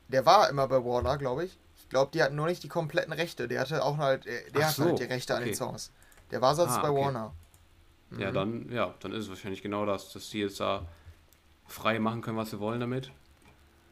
Der 0.09 0.25
war 0.27 0.47
immer 0.49 0.67
bei 0.67 0.83
Warner, 0.85 1.17
glaube 1.17 1.45
ich. 1.45 1.59
Ich 1.75 1.89
glaube, 1.89 2.11
die 2.13 2.21
hatten 2.21 2.35
nur 2.35 2.45
nicht 2.47 2.61
die 2.63 2.67
kompletten 2.67 3.13
Rechte. 3.13 3.47
Der 3.47 3.61
hatte 3.61 3.83
auch 3.83 3.97
halt, 3.97 4.25
äh, 4.27 4.51
der 4.51 4.67
Ach 4.67 4.67
hat 4.67 4.75
so, 4.75 4.83
halt 4.83 4.99
die 4.99 5.03
Rechte 5.05 5.35
an 5.35 5.41
den 5.41 5.53
okay. 5.53 5.53
Songs. 5.53 5.91
Der 6.29 6.41
war 6.41 6.55
sonst 6.55 6.77
Ah, 6.77 6.81
bei 6.81 6.89
okay. 6.89 6.93
Warner. 6.93 7.33
Ja, 8.17 8.31
Mhm. 8.31 8.33
dann, 8.33 8.69
ja, 8.71 8.93
dann 8.99 9.13
ist 9.13 9.25
es 9.25 9.29
wahrscheinlich 9.29 9.61
genau 9.61 9.85
das, 9.85 10.11
dass 10.13 10.29
die 10.29 10.39
jetzt 10.39 10.59
da 10.59 10.87
frei 11.67 11.99
machen 11.99 12.21
können, 12.21 12.37
was 12.37 12.51
sie 12.51 12.59
wollen 12.59 12.79
damit. 12.79 13.11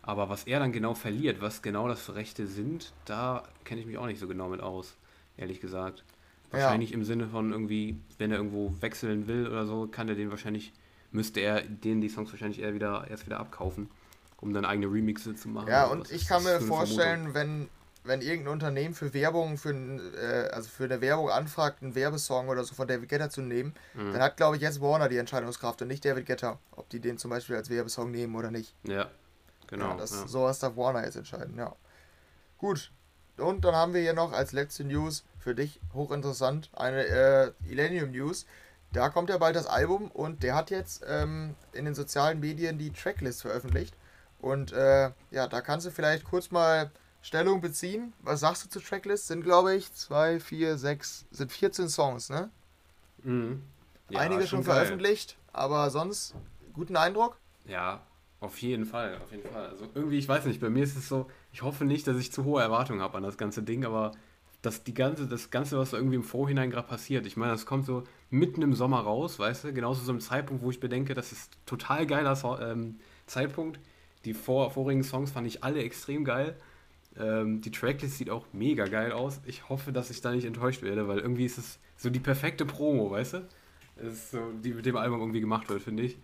Aber 0.03 0.29
was 0.29 0.45
er 0.45 0.59
dann 0.59 0.71
genau 0.73 0.95
verliert, 0.95 1.41
was 1.41 1.61
genau 1.61 1.87
das 1.87 2.01
für 2.01 2.15
Rechte 2.15 2.47
sind, 2.47 2.93
da 3.05 3.43
kenne 3.65 3.81
ich 3.81 3.87
mich 3.87 3.97
auch 3.97 4.07
nicht 4.07 4.19
so 4.19 4.27
genau 4.27 4.49
mit 4.49 4.61
aus, 4.61 4.97
ehrlich 5.37 5.61
gesagt. 5.61 6.05
Ja. 6.51 6.79
Wahrscheinlich 6.79 6.93
im 6.93 7.03
Sinne 7.03 7.27
von 7.29 7.51
irgendwie, 7.51 7.99
wenn 8.17 8.31
er 8.31 8.37
irgendwo 8.37 8.75
wechseln 8.81 9.27
will 9.27 9.47
oder 9.47 9.65
so, 9.67 9.87
kann 9.87 10.09
er 10.09 10.15
den 10.15 10.31
wahrscheinlich, 10.31 10.73
müsste 11.11 11.39
er 11.39 11.61
denen 11.61 12.01
die 12.01 12.09
Songs 12.09 12.31
wahrscheinlich 12.31 12.61
eher 12.61 12.73
wieder, 12.73 13.07
erst 13.09 13.25
wieder 13.25 13.39
abkaufen, 13.39 13.89
um 14.41 14.53
dann 14.53 14.65
eigene 14.65 14.87
Remixe 14.87 15.35
zu 15.35 15.49
machen. 15.49 15.69
Ja, 15.69 15.85
oder 15.85 15.93
und 15.99 16.11
ich 16.11 16.27
kann 16.27 16.43
mir 16.43 16.59
vorstellen, 16.61 17.33
wenn, 17.33 17.69
wenn 18.03 18.21
irgendein 18.21 18.53
Unternehmen 18.53 18.93
für 18.93 19.13
Werbung, 19.13 19.57
für, 19.57 19.71
äh, 19.71 20.49
also 20.51 20.69
für 20.69 20.85
eine 20.85 21.01
Werbung 21.01 21.29
anfragt, 21.29 21.81
einen 21.83 21.95
Werbesong 21.95 22.47
oder 22.47 22.63
so 22.63 22.73
von 22.75 22.87
David 22.87 23.09
Guetta 23.09 23.29
zu 23.29 23.41
nehmen, 23.41 23.73
Mhm. 23.93 24.13
dann 24.13 24.21
hat, 24.21 24.37
glaube 24.37 24.55
ich, 24.55 24.61
jetzt 24.61 24.81
Warner 24.81 25.09
die 25.09 25.17
Entscheidungskraft 25.17 25.81
und 25.81 25.87
nicht 25.89 26.05
David 26.05 26.25
Guetta, 26.25 26.59
ob 26.71 26.89
die 26.89 26.99
den 26.99 27.17
zum 27.17 27.31
Beispiel 27.31 27.55
als 27.55 27.69
Werbesong 27.69 28.11
nehmen 28.11 28.35
oder 28.35 28.51
nicht. 28.51 28.73
Ja, 28.83 29.09
genau. 29.67 29.89
ja, 29.89 29.97
das, 29.97 30.11
ja. 30.11 30.27
Sowas 30.27 30.59
darf 30.59 30.75
Warner 30.77 31.03
jetzt 31.03 31.15
entscheiden, 31.17 31.57
ja. 31.57 31.75
Gut. 32.57 32.91
Und 33.37 33.63
dann 33.63 33.73
haben 33.73 33.93
wir 33.93 34.01
hier 34.01 34.13
noch 34.13 34.33
als 34.33 34.51
letzte 34.51 34.83
News 34.83 35.23
für 35.39 35.55
dich 35.55 35.79
hochinteressant 35.93 36.69
eine 36.73 37.05
äh, 37.05 37.51
Illenium 37.69 38.11
News. 38.11 38.45
Da 38.91 39.09
kommt 39.09 39.29
ja 39.29 39.37
bald 39.37 39.55
das 39.55 39.67
Album 39.67 40.09
und 40.11 40.41
der 40.43 40.55
hat 40.55 40.71
jetzt 40.71 41.03
ähm, 41.07 41.55
in 41.73 41.85
den 41.85 41.93
sozialen 41.93 42.39
Medien 42.39 42.77
die 42.77 42.91
Tracklist 42.91 43.41
veröffentlicht. 43.41 43.95
Und 44.39 44.71
äh, 44.71 45.11
ja, 45.31 45.47
da 45.47 45.61
kannst 45.61 45.85
du 45.85 45.91
vielleicht 45.91 46.23
kurz 46.23 46.49
mal 46.49 46.91
Stellung 47.21 47.61
beziehen. 47.61 48.13
Was 48.21 48.39
sagst 48.39 48.65
du 48.65 48.69
zur 48.69 48.83
Tracklist? 48.83 49.27
Sind, 49.27 49.43
glaube 49.43 49.75
ich, 49.75 49.93
zwei, 49.93 50.39
vier, 50.39 50.77
sechs, 50.77 51.25
sind 51.31 51.51
14 51.51 51.89
Songs, 51.89 52.29
ne? 52.29 52.49
Mhm. 53.23 53.61
Ja, 54.09 54.21
Einige 54.21 54.47
schon 54.47 54.63
geil. 54.63 54.75
veröffentlicht, 54.75 55.37
aber 55.53 55.89
sonst 55.91 56.33
guten 56.73 56.95
Eindruck? 56.95 57.37
Ja, 57.65 58.01
auf 58.39 58.57
jeden 58.59 58.85
Fall, 58.85 59.17
auf 59.21 59.31
jeden 59.31 59.47
Fall. 59.51 59.67
Also 59.67 59.85
irgendwie, 59.93 60.17
ich 60.17 60.27
weiß 60.27 60.45
nicht, 60.45 60.61
bei 60.61 60.69
mir 60.69 60.83
ist 60.83 60.97
es 60.97 61.09
so, 61.09 61.29
ich 61.51 61.61
hoffe 61.61 61.85
nicht, 61.85 62.07
dass 62.07 62.17
ich 62.17 62.31
zu 62.31 62.45
hohe 62.45 62.61
Erwartungen 62.61 63.01
habe 63.01 63.17
an 63.17 63.23
das 63.23 63.37
ganze 63.37 63.61
Ding, 63.61 63.85
aber 63.85 64.13
das, 64.61 64.83
die 64.83 64.93
ganze, 64.93 65.27
das 65.27 65.51
Ganze, 65.51 65.77
was 65.77 65.91
so 65.91 65.97
irgendwie 65.97 66.15
im 66.15 66.23
Vorhinein 66.23 66.71
gerade 66.71 66.87
passiert, 66.87 67.25
ich 67.25 67.37
meine, 67.37 67.51
das 67.51 67.65
kommt 67.65 67.85
so, 67.85 68.03
mitten 68.29 68.61
im 68.61 68.73
Sommer 68.73 68.99
raus, 68.99 69.39
weißt 69.39 69.65
du, 69.65 69.73
genauso 69.73 70.03
so 70.03 70.11
einem 70.11 70.21
Zeitpunkt, 70.21 70.63
wo 70.63 70.69
ich 70.69 70.79
bedenke, 70.79 71.13
das 71.13 71.31
ist 71.31 71.51
total 71.65 72.05
geiler 72.05 72.35
so 72.35 72.59
ähm, 72.59 72.99
Zeitpunkt. 73.25 73.79
Die 74.25 74.33
vor, 74.33 74.71
vorigen 74.71 75.03
Songs 75.03 75.31
fand 75.31 75.47
ich 75.47 75.63
alle 75.63 75.81
extrem 75.81 76.25
geil. 76.25 76.55
Ähm, 77.17 77.61
die 77.61 77.71
Tracklist 77.71 78.17
sieht 78.17 78.29
auch 78.29 78.45
mega 78.53 78.85
geil 78.85 79.11
aus. 79.11 79.39
Ich 79.45 79.69
hoffe, 79.69 79.91
dass 79.91 80.09
ich 80.09 80.21
da 80.21 80.31
nicht 80.31 80.45
enttäuscht 80.45 80.81
werde, 80.81 81.07
weil 81.07 81.19
irgendwie 81.19 81.45
ist 81.45 81.57
es 81.57 81.79
so 81.97 82.09
die 82.09 82.19
perfekte 82.19 82.65
Promo, 82.65 83.09
weißt 83.09 83.33
du? 83.33 83.47
Ist 83.97 84.31
so, 84.31 84.39
die 84.63 84.73
mit 84.73 84.85
dem 84.85 84.95
Album 84.95 85.19
irgendwie 85.19 85.41
gemacht 85.41 85.69
wird, 85.69 85.81
finde 85.81 86.03
ich. 86.03 86.17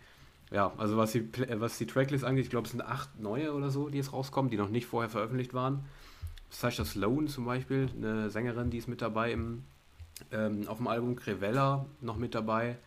Ja, 0.52 0.72
also 0.78 0.96
was 0.96 1.12
die, 1.14 1.28
was 1.60 1.78
die 1.78 1.88
Tracklist 1.88 2.24
angeht, 2.24 2.46
ich 2.46 2.50
glaube, 2.50 2.66
es 2.66 2.72
sind 2.72 2.82
acht 2.82 3.20
neue 3.20 3.54
oder 3.54 3.72
so, 3.72 3.90
die 3.90 3.98
jetzt 3.98 4.14
rauskommen, 4.14 4.52
die 4.52 4.58
noch 4.58 4.70
nicht 4.70 4.86
vorher 4.86 5.10
veröffentlicht 5.10 5.54
waren. 5.54 5.86
Sasha 6.50 6.86
Sloan 6.86 7.28
zum 7.28 7.46
Beispiel, 7.46 7.90
eine 7.96 8.30
Sängerin, 8.30 8.70
die 8.70 8.78
ist 8.78 8.88
mit 8.88 9.02
dabei 9.02 9.32
im, 9.32 9.64
ähm, 10.32 10.68
auf 10.68 10.78
dem 10.78 10.88
Album. 10.88 11.16
Crevella 11.16 11.86
noch 12.02 12.18
mit 12.18 12.36
dabei. 12.36 12.78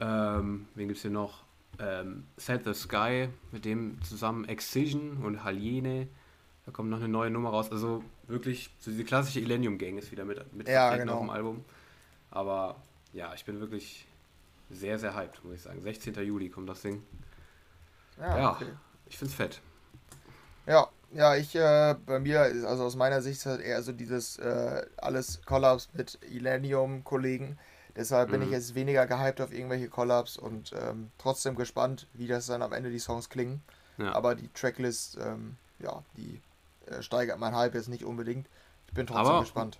Ähm, 0.00 0.66
wen 0.74 0.88
gibt 0.88 0.96
es 0.96 1.02
hier 1.02 1.10
noch? 1.10 1.42
Ähm, 1.78 2.24
Set 2.36 2.64
the 2.64 2.74
Sky, 2.74 3.28
mit 3.50 3.64
dem 3.64 4.00
zusammen 4.02 4.44
Excision 4.44 5.18
und 5.24 5.42
Haliene. 5.42 6.08
Da 6.66 6.72
kommt 6.72 6.90
noch 6.90 6.98
eine 6.98 7.08
neue 7.08 7.30
Nummer 7.30 7.50
raus. 7.50 7.70
Also 7.70 8.02
wirklich, 8.26 8.70
so 8.78 8.90
diese 8.90 9.04
klassische 9.04 9.40
Illenium 9.40 9.78
Gang 9.78 9.98
ist 9.98 10.12
wieder 10.12 10.24
mit, 10.24 10.52
mit 10.54 10.68
ja, 10.68 10.96
genau. 10.96 11.14
auf 11.14 11.20
dem 11.20 11.30
Album. 11.30 11.64
Aber 12.30 12.76
ja, 13.12 13.34
ich 13.34 13.44
bin 13.44 13.60
wirklich 13.60 14.06
sehr, 14.70 14.98
sehr 14.98 15.14
hyped, 15.14 15.44
muss 15.44 15.54
ich 15.54 15.62
sagen. 15.62 15.80
16. 15.82 16.14
Juli 16.24 16.48
kommt 16.48 16.68
das 16.68 16.82
Ding. 16.82 17.02
Ja, 18.18 18.38
ja 18.38 18.52
okay. 18.52 18.66
ich 19.06 19.18
find's 19.18 19.34
fett. 19.34 19.60
Ja, 20.66 20.88
ja, 21.14 21.36
ich, 21.36 21.54
äh, 21.54 21.94
bei 22.06 22.18
mir, 22.18 22.40
also 22.40 22.84
aus 22.84 22.96
meiner 22.96 23.22
Sicht 23.22 23.38
ist 23.38 23.46
halt 23.46 23.60
eher 23.60 23.82
so 23.82 23.92
dieses 23.92 24.36
äh, 24.38 24.84
alles 24.96 25.40
Collabs 25.46 25.88
mit 25.94 26.18
Illenium-Kollegen. 26.28 27.56
Deshalb 27.96 28.28
mhm. 28.28 28.32
bin 28.32 28.42
ich 28.42 28.48
mhm. 28.48 28.54
jetzt 28.54 28.74
weniger 28.74 29.06
gehypt 29.06 29.40
auf 29.40 29.52
irgendwelche 29.52 29.88
Collabs 29.88 30.36
und 30.36 30.72
ähm, 30.72 31.10
trotzdem 31.18 31.54
gespannt, 31.54 32.08
wie 32.14 32.26
das 32.26 32.46
dann 32.46 32.62
am 32.62 32.72
Ende 32.72 32.90
die 32.90 32.98
Songs 32.98 33.28
klingen. 33.28 33.62
Ja. 33.96 34.12
Aber 34.12 34.34
die 34.34 34.48
Tracklist, 34.52 35.16
ähm, 35.20 35.56
ja, 35.78 36.02
die 36.16 36.40
äh, 36.86 37.00
steigert 37.00 37.38
mein 37.38 37.54
Hype 37.54 37.74
jetzt 37.74 37.88
nicht 37.88 38.04
unbedingt. 38.04 38.48
Ich 38.88 38.94
bin 38.94 39.06
trotzdem 39.06 39.26
aber, 39.26 39.40
gespannt. 39.40 39.78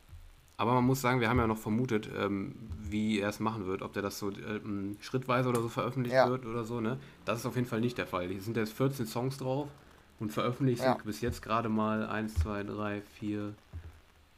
Aber 0.56 0.74
man 0.74 0.84
muss 0.84 1.00
sagen, 1.00 1.20
wir 1.20 1.28
haben 1.28 1.38
ja 1.38 1.48
noch 1.48 1.58
vermutet, 1.58 2.08
ähm, 2.16 2.54
wie 2.80 3.18
er 3.18 3.30
es 3.30 3.40
machen 3.40 3.66
wird, 3.66 3.82
ob 3.82 3.92
der 3.92 4.02
das 4.02 4.20
so 4.20 4.30
ähm, 4.30 4.96
schrittweise 5.00 5.48
oder 5.48 5.60
so 5.60 5.68
veröffentlicht 5.68 6.14
ja. 6.14 6.28
wird 6.28 6.46
oder 6.46 6.62
so. 6.62 6.80
Ne? 6.80 7.00
Das 7.24 7.40
ist 7.40 7.46
auf 7.46 7.56
jeden 7.56 7.66
Fall 7.66 7.80
nicht 7.80 7.98
der 7.98 8.06
Fall. 8.06 8.28
Hier 8.28 8.40
sind 8.40 8.56
jetzt 8.56 8.72
14 8.72 9.06
Songs 9.06 9.38
drauf 9.38 9.68
und 10.20 10.32
veröffentlicht 10.32 10.82
ja. 10.82 10.94
sind 10.94 11.04
bis 11.04 11.20
jetzt 11.20 11.42
gerade 11.42 11.68
mal 11.68 12.06
1, 12.06 12.34
2, 12.34 12.62
3, 12.64 13.02
4, 13.18 13.54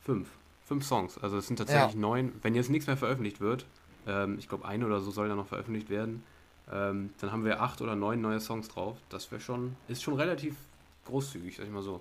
5. 0.01 0.29
Fünf 0.66 0.85
Songs. 0.85 1.18
Also 1.18 1.39
es 1.39 1.47
sind 1.47 1.57
tatsächlich 1.57 1.95
ja. 1.95 2.01
neun. 2.01 2.33
Wenn 2.43 2.57
jetzt 2.57 2.70
nichts 2.70 2.89
mehr 2.89 2.97
veröffentlicht 2.97 3.41
wird, 3.41 3.66
ähm, 4.07 4.37
ich 4.39 4.49
glaube 4.49 4.66
eine 4.66 4.85
oder 4.85 5.01
so 5.01 5.12
soll 5.12 5.29
ja 5.29 5.37
noch 5.37 5.47
veröffentlicht 5.47 5.91
werden, 5.91 6.24
ähm, 6.72 7.11
dann 7.20 7.31
haben 7.31 7.45
wir 7.45 7.61
acht 7.61 7.81
oder 7.81 7.95
neun 7.95 8.20
neue 8.20 8.41
Songs 8.41 8.68
drauf. 8.68 8.97
Das 9.09 9.31
wäre 9.31 9.41
schon, 9.41 9.77
ist 9.87 10.03
schon 10.03 10.14
relativ 10.14 10.57
großzügig, 11.05 11.57
sag 11.57 11.66
ich 11.66 11.70
mal 11.70 11.83
so. 11.83 12.01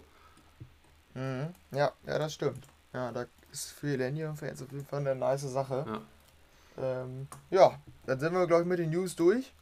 Mhm. 1.13 1.53
Ja, 1.71 1.91
ja, 2.07 2.19
das 2.19 2.33
stimmt. 2.33 2.65
Ja, 2.91 3.11
da 3.11 3.25
ist 3.51 3.71
für 3.71 3.87
Millennium-Fans 3.87 4.63
auf 4.63 4.71
jeden 4.71 4.85
Fall 4.85 5.01
eine 5.01 5.15
nice 5.15 5.43
Sache. 5.43 5.85
Ja, 5.87 7.01
ähm, 7.01 7.27
ja 7.51 7.79
dann 8.05 8.19
sind 8.19 8.33
wir, 8.33 8.47
glaube 8.47 8.63
ich, 8.63 8.67
mit 8.67 8.79
den 8.79 8.89
News 8.89 9.15
durch 9.15 9.53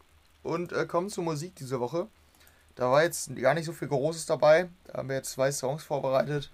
und 0.44 0.72
äh, 0.72 0.86
kommen 0.86 1.10
zur 1.10 1.24
Musik 1.24 1.56
diese 1.56 1.80
Woche. 1.80 2.08
Da 2.76 2.90
war 2.92 3.04
jetzt 3.04 3.36
gar 3.36 3.54
nicht 3.54 3.66
so 3.66 3.74
viel 3.74 3.88
Großes 3.88 4.26
dabei. 4.26 4.70
Da 4.86 4.96
haben 4.98 5.10
wir 5.10 5.16
jetzt 5.16 5.32
zwei 5.32 5.52
Songs 5.52 5.84
vorbereitet. 5.84 6.52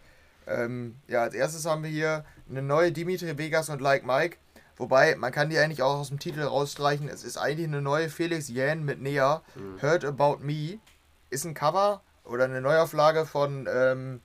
Ähm, 0.47 0.95
ja, 1.07 1.22
als 1.22 1.34
erstes 1.34 1.65
haben 1.65 1.84
wir 1.84 1.89
hier 1.89 2.26
eine 2.49 2.61
neue 2.61 2.91
Dimitri 2.91 3.38
Vegas 3.38 3.70
und 3.70 3.82
Like 3.82 4.05
Mike. 4.05 4.38
Wobei, 4.78 5.15
man 5.15 5.32
kann 5.32 5.49
die 5.49 5.59
eigentlich 5.59 5.82
auch 5.82 5.99
aus 5.99 6.09
dem 6.09 6.20
Titel 6.20 6.41
rausstreichen. 6.41 7.09
Es 7.09 7.24
ist 7.24 7.38
eigentlich 7.38 7.67
eine 7.67 7.82
neue 7.82 8.09
Felix 8.09 8.49
Yan 8.49 8.84
mit 8.84 9.01
Nea. 9.01 9.41
Mhm. 9.55 9.82
Heard 9.82 10.05
About 10.05 10.38
Me. 10.39 10.80
Ist 11.30 11.45
ein 11.45 11.53
Cover 11.53 12.01
oder 12.24 12.45
eine 12.45 12.61
Neuauflage 12.61 13.26
von, 13.26 13.67
ähm, 13.72 14.22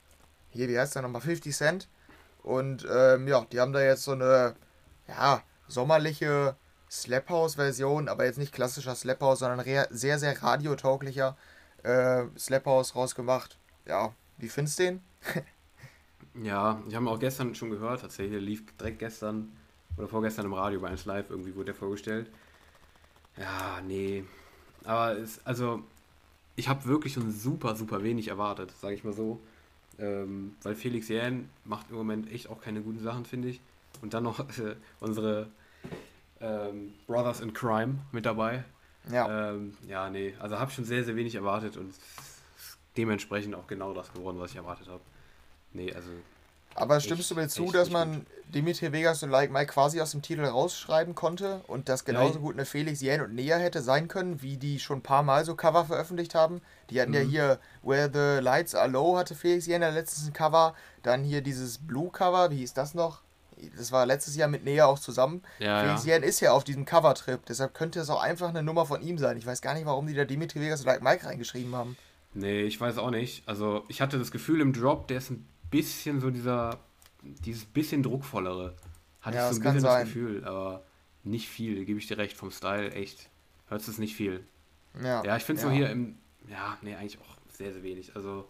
hier, 0.50 0.68
wie 0.68 0.78
heißt 0.78 0.94
der 0.94 1.02
nochmal? 1.02 1.22
50 1.22 1.54
Cent. 1.54 1.88
Und 2.42 2.86
ähm, 2.90 3.26
ja, 3.28 3.44
die 3.50 3.60
haben 3.60 3.72
da 3.72 3.82
jetzt 3.82 4.04
so 4.04 4.12
eine, 4.12 4.54
ja, 5.08 5.42
sommerliche 5.66 6.56
Slap 6.90 7.28
House-Version, 7.28 8.08
aber 8.08 8.24
jetzt 8.24 8.38
nicht 8.38 8.52
klassischer 8.52 8.94
Slap 8.94 9.20
House, 9.20 9.40
sondern 9.40 9.64
sehr, 9.90 10.18
sehr 10.18 10.42
radiotauglicher 10.42 11.36
äh, 11.84 12.24
Slap 12.36 12.66
House 12.66 12.94
rausgemacht. 12.94 13.58
Ja, 13.86 14.14
wie 14.38 14.48
findest 14.48 14.78
du 14.78 14.82
den? 14.84 15.00
ja, 16.42 16.82
ich 16.88 16.94
habe 16.94 17.08
auch 17.08 17.20
gestern 17.20 17.54
schon 17.54 17.70
gehört, 17.70 18.00
tatsächlich, 18.00 18.42
lief 18.42 18.62
direkt 18.76 18.98
gestern 18.98 19.52
oder 19.96 20.08
vorgestern 20.08 20.46
im 20.46 20.54
Radio 20.54 20.80
bei 20.80 20.88
1 20.88 21.04
Live 21.04 21.30
irgendwie 21.30 21.54
wurde 21.54 21.66
der 21.66 21.74
vorgestellt. 21.74 22.30
Ja, 23.36 23.80
nee. 23.86 24.24
Aber 24.84 25.16
es, 25.16 25.44
also, 25.46 25.82
ich 26.56 26.68
habe 26.68 26.84
wirklich 26.84 27.12
schon 27.14 27.30
super, 27.30 27.76
super 27.76 28.02
wenig 28.02 28.28
erwartet, 28.28 28.72
sage 28.80 28.94
ich 28.94 29.04
mal 29.04 29.12
so. 29.12 29.40
Ähm, 29.98 30.56
weil 30.62 30.74
Felix 30.74 31.08
Jähn 31.08 31.48
macht 31.64 31.90
im 31.90 31.96
Moment 31.96 32.30
echt 32.32 32.48
auch 32.48 32.60
keine 32.60 32.80
guten 32.80 33.00
Sachen, 33.00 33.24
finde 33.24 33.48
ich. 33.48 33.60
Und 34.02 34.14
dann 34.14 34.24
noch 34.24 34.40
äh, 34.58 34.76
unsere 35.00 35.48
ähm, 36.40 36.94
Brothers 37.06 37.40
in 37.40 37.52
Crime 37.52 37.96
mit 38.12 38.26
dabei. 38.26 38.64
Ja. 39.10 39.50
Ähm, 39.50 39.76
ja, 39.86 40.08
nee, 40.10 40.34
also 40.38 40.58
habe 40.58 40.70
schon 40.70 40.84
sehr, 40.84 41.04
sehr 41.04 41.16
wenig 41.16 41.34
erwartet 41.34 41.76
und 41.76 41.94
dementsprechend 42.96 43.54
auch 43.54 43.66
genau 43.66 43.92
das 43.92 44.12
geworden, 44.12 44.38
was 44.38 44.50
ich 44.50 44.56
erwartet 44.56 44.88
habe. 44.88 45.02
Nee, 45.72 45.92
also 45.92 46.10
aber 46.74 47.00
stimmst 47.00 47.30
du 47.30 47.34
mir 47.36 47.48
zu, 47.48 47.70
dass 47.70 47.90
man 47.90 48.26
Dimitri 48.52 48.92
Vegas 48.92 49.22
und 49.22 49.30
Like 49.30 49.52
Mike 49.52 49.72
quasi 49.72 50.00
aus 50.00 50.10
dem 50.10 50.22
Titel 50.22 50.44
rausschreiben 50.44 51.14
konnte 51.14 51.60
und 51.66 51.88
das 51.88 52.04
genauso 52.04 52.34
ja, 52.34 52.40
gut 52.40 52.54
eine 52.54 52.64
Felix 52.64 53.00
Jähn 53.00 53.20
und 53.20 53.34
Nea 53.34 53.56
hätte 53.56 53.80
sein 53.80 54.08
können, 54.08 54.42
wie 54.42 54.56
die 54.56 54.80
schon 54.80 54.98
ein 54.98 55.02
paar 55.02 55.22
Mal 55.22 55.44
so 55.44 55.54
Cover 55.54 55.84
veröffentlicht 55.84 56.34
haben? 56.34 56.60
Die 56.90 57.00
hatten 57.00 57.12
mhm. 57.12 57.16
ja 57.16 57.22
hier 57.22 57.58
Where 57.82 58.10
the 58.12 58.42
Lights 58.42 58.74
Are 58.74 58.88
Low 58.88 59.16
hatte 59.16 59.34
Felix 59.34 59.66
ja 59.66 59.78
letztens 59.78 60.26
ein 60.26 60.32
Cover, 60.32 60.74
dann 61.02 61.22
hier 61.22 61.42
dieses 61.42 61.78
Blue 61.78 62.10
Cover, 62.10 62.50
wie 62.50 62.58
hieß 62.58 62.74
das 62.74 62.94
noch? 62.94 63.22
Das 63.76 63.92
war 63.92 64.06
letztes 64.06 64.36
Jahr 64.36 64.48
mit 64.48 64.64
Nea 64.64 64.86
auch 64.86 64.98
zusammen. 64.98 65.42
Ja, 65.58 65.80
Felix 65.80 66.04
ja. 66.04 66.14
Jähn 66.14 66.22
ist 66.22 66.40
ja 66.40 66.52
auf 66.52 66.64
diesem 66.64 66.84
Cover-Trip, 66.84 67.44
deshalb 67.46 67.74
könnte 67.74 68.00
es 68.00 68.10
auch 68.10 68.22
einfach 68.22 68.48
eine 68.48 68.62
Nummer 68.62 68.86
von 68.86 69.02
ihm 69.02 69.18
sein. 69.18 69.36
Ich 69.36 69.46
weiß 69.46 69.62
gar 69.62 69.74
nicht, 69.74 69.86
warum 69.86 70.06
die 70.06 70.14
da 70.14 70.24
Dimitri 70.24 70.60
Vegas 70.60 70.80
und 70.80 70.86
Like 70.86 71.02
Mike 71.02 71.26
reingeschrieben 71.26 71.74
haben. 71.74 71.96
Nee, 72.34 72.62
ich 72.62 72.80
weiß 72.80 72.98
auch 72.98 73.10
nicht. 73.10 73.48
Also 73.48 73.84
ich 73.88 74.00
hatte 74.00 74.18
das 74.18 74.30
Gefühl 74.30 74.60
im 74.60 74.72
Drop, 74.72 75.08
der 75.08 75.18
ist 75.18 75.30
ein 75.30 75.46
bisschen 75.70 76.20
so 76.20 76.30
dieser, 76.30 76.78
dieses 77.22 77.64
bisschen 77.64 78.02
druckvollere. 78.02 78.74
Hatte 79.20 79.36
ja, 79.36 79.48
ich 79.48 79.56
so 79.56 79.62
ein 79.62 79.64
bisschen 79.64 79.82
das 79.84 80.04
Gefühl, 80.04 80.44
aber 80.44 80.82
nicht 81.22 81.48
viel, 81.48 81.84
gebe 81.84 81.98
ich 81.98 82.06
dir 82.06 82.18
recht, 82.18 82.36
vom 82.36 82.50
Style 82.50 82.90
echt. 82.92 83.28
Hört 83.68 83.86
es 83.86 83.98
nicht 83.98 84.14
viel. 84.14 84.44
Ja, 85.02 85.24
ja 85.24 85.36
ich 85.36 85.44
finde 85.44 85.60
es 85.60 85.64
ja. 85.64 85.70
so 85.70 85.74
hier 85.74 85.90
im, 85.90 86.18
ja, 86.48 86.76
nee, 86.82 86.94
eigentlich 86.94 87.18
auch 87.18 87.36
sehr, 87.52 87.72
sehr 87.72 87.82
wenig. 87.82 88.14
Also 88.14 88.46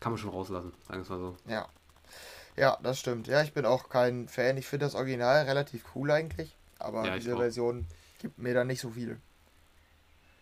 kann 0.00 0.12
man 0.12 0.18
schon 0.18 0.30
rauslassen, 0.30 0.72
sagen 0.86 1.00
wir 1.00 1.02
es 1.02 1.08
mal 1.08 1.18
so. 1.18 1.36
Ja. 1.46 1.68
Ja, 2.56 2.78
das 2.82 3.00
stimmt. 3.00 3.26
Ja, 3.26 3.42
ich 3.42 3.52
bin 3.52 3.64
auch 3.66 3.88
kein 3.88 4.28
Fan. 4.28 4.56
Ich 4.56 4.66
finde 4.66 4.86
das 4.86 4.94
Original 4.94 5.44
relativ 5.44 5.84
cool 5.94 6.10
eigentlich, 6.10 6.56
aber 6.78 7.04
ja, 7.06 7.14
diese 7.16 7.36
Version 7.36 7.86
gibt 8.20 8.38
mir 8.38 8.54
da 8.54 8.64
nicht 8.64 8.80
so 8.80 8.90
viel. 8.90 9.18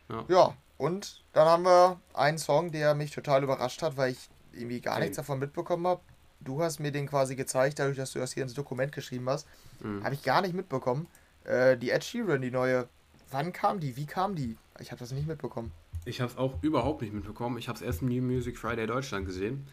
Ja. 0.08 0.24
ja, 0.28 0.56
und 0.76 1.22
dann 1.32 1.46
haben 1.48 1.64
wir 1.64 2.00
einen 2.12 2.38
Song, 2.38 2.70
der 2.70 2.94
mich 2.94 3.12
total 3.12 3.42
überrascht 3.42 3.82
hat, 3.82 3.96
weil 3.96 4.12
ich 4.12 4.28
irgendwie 4.52 4.80
gar 4.80 4.98
nichts 4.98 5.16
davon 5.16 5.38
mitbekommen 5.38 5.86
habe. 5.86 6.02
Du 6.40 6.62
hast 6.62 6.80
mir 6.80 6.92
den 6.92 7.06
quasi 7.06 7.36
gezeigt, 7.36 7.78
dadurch, 7.78 7.96
dass 7.96 8.12
du 8.12 8.18
das 8.18 8.32
hier 8.32 8.42
ins 8.42 8.52
Dokument 8.52 8.92
geschrieben 8.92 9.28
hast. 9.30 9.46
Mhm. 9.80 10.04
Habe 10.04 10.14
ich 10.14 10.22
gar 10.22 10.42
nicht 10.42 10.54
mitbekommen. 10.54 11.06
Äh, 11.44 11.78
die 11.78 11.90
Ed 11.90 12.04
Sheeran, 12.04 12.42
die 12.42 12.50
neue. 12.50 12.88
Wann 13.30 13.52
kam 13.52 13.80
die? 13.80 13.96
Wie 13.96 14.06
kam 14.06 14.34
die? 14.34 14.58
Ich 14.80 14.90
habe 14.90 14.98
das 14.98 15.12
nicht 15.12 15.26
mitbekommen. 15.26 15.72
Ich 16.04 16.20
habe 16.20 16.30
es 16.30 16.36
auch 16.36 16.62
überhaupt 16.62 17.00
nicht 17.00 17.14
mitbekommen. 17.14 17.56
Ich 17.58 17.68
habe 17.68 17.76
es 17.76 17.82
erst 17.82 18.02
im 18.02 18.08
New 18.08 18.22
Music 18.22 18.58
Friday 18.58 18.86
Deutschland 18.86 19.24
gesehen 19.24 19.66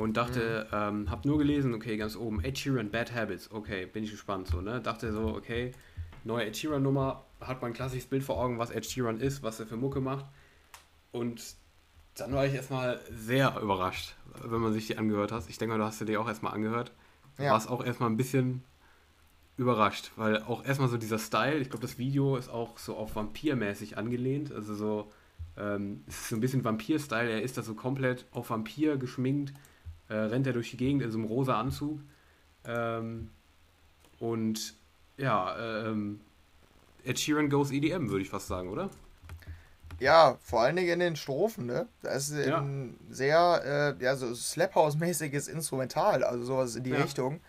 und 0.00 0.16
dachte, 0.16 0.66
mhm. 0.70 0.76
ähm, 0.76 1.10
habe 1.10 1.28
nur 1.28 1.38
gelesen, 1.38 1.74
okay, 1.74 1.96
ganz 1.98 2.16
oben, 2.16 2.42
Ed 2.42 2.58
Sheeran, 2.58 2.90
Bad 2.90 3.14
Habits. 3.14 3.50
Okay, 3.50 3.84
bin 3.84 4.02
ich 4.02 4.10
gespannt 4.10 4.48
so, 4.48 4.62
ne? 4.62 4.80
Dachte 4.80 5.12
so, 5.12 5.34
okay, 5.36 5.72
neue 6.24 6.46
Ed 6.46 6.56
Sheeran 6.56 6.82
Nummer, 6.82 7.26
hat 7.40 7.60
man 7.60 7.72
ein 7.72 7.74
klassisches 7.74 8.06
Bild 8.06 8.22
vor 8.22 8.38
Augen, 8.38 8.58
was 8.58 8.70
Ed 8.70 8.86
Sheeran 8.86 9.20
ist, 9.20 9.42
was 9.42 9.60
er 9.60 9.66
für 9.66 9.76
Mucke 9.76 10.00
macht. 10.00 10.24
Und 11.12 11.54
dann 12.14 12.32
war 12.32 12.46
ich 12.46 12.54
erstmal 12.54 12.98
sehr 13.10 13.58
überrascht, 13.60 14.16
wenn 14.42 14.60
man 14.60 14.72
sich 14.72 14.86
die 14.86 14.96
angehört 14.96 15.32
hat. 15.32 15.44
Ich 15.48 15.58
denke 15.58 15.74
mal, 15.74 15.78
du 15.78 15.84
hast 15.84 16.00
dir 16.00 16.06
die 16.06 16.16
auch 16.16 16.28
erstmal 16.28 16.54
angehört. 16.54 16.92
Ja. 17.38 17.52
warst 17.52 17.68
auch 17.68 17.84
erstmal 17.84 18.10
ein 18.10 18.16
bisschen 18.16 18.64
überrascht, 19.56 20.12
weil 20.16 20.42
auch 20.42 20.64
erstmal 20.64 20.88
so 20.88 20.96
dieser 20.96 21.18
Style, 21.18 21.58
ich 21.58 21.68
glaube, 21.68 21.82
das 21.82 21.98
Video 21.98 22.36
ist 22.36 22.48
auch 22.48 22.78
so 22.78 22.96
auf 22.96 23.16
Vampir-mäßig 23.16 23.98
angelehnt. 23.98 24.50
Also 24.50 24.74
so, 24.74 25.12
ähm, 25.58 26.04
es 26.06 26.22
ist 26.22 26.28
so 26.30 26.36
ein 26.36 26.40
bisschen 26.40 26.64
Vampir-Style. 26.64 27.30
Er 27.30 27.42
ist 27.42 27.58
da 27.58 27.62
so 27.62 27.74
komplett 27.74 28.26
auf 28.32 28.48
Vampir 28.48 28.96
geschminkt, 28.96 29.52
äh, 30.10 30.14
rennt 30.14 30.46
er 30.46 30.52
durch 30.52 30.70
die 30.70 30.76
Gegend 30.76 31.02
in 31.02 31.10
so 31.10 31.18
einem 31.18 31.26
rosa 31.26 31.58
Anzug. 31.58 32.00
Ähm, 32.64 33.30
und 34.18 34.74
ja, 35.16 35.86
ähm, 35.86 36.20
Ed 37.04 37.18
Sheeran 37.18 37.48
goes 37.48 37.70
EDM, 37.70 38.10
würde 38.10 38.22
ich 38.22 38.28
fast 38.28 38.48
sagen, 38.48 38.68
oder? 38.68 38.90
Ja, 39.98 40.36
vor 40.42 40.62
allen 40.62 40.76
Dingen 40.76 40.88
in 40.88 41.00
den 41.00 41.16
Strophen, 41.16 41.66
ne? 41.66 41.86
Das 42.02 42.28
ist 42.28 42.46
ja. 42.46 42.58
ein 42.58 42.98
sehr, 43.10 43.96
äh, 43.98 44.04
ja, 44.04 44.16
so 44.16 44.34
Slap 44.34 44.74
House-mäßiges 44.74 45.48
Instrumental, 45.48 46.24
also 46.24 46.44
sowas 46.44 46.76
in 46.76 46.84
die 46.84 46.90
ja. 46.90 47.02
Richtung. 47.02 47.40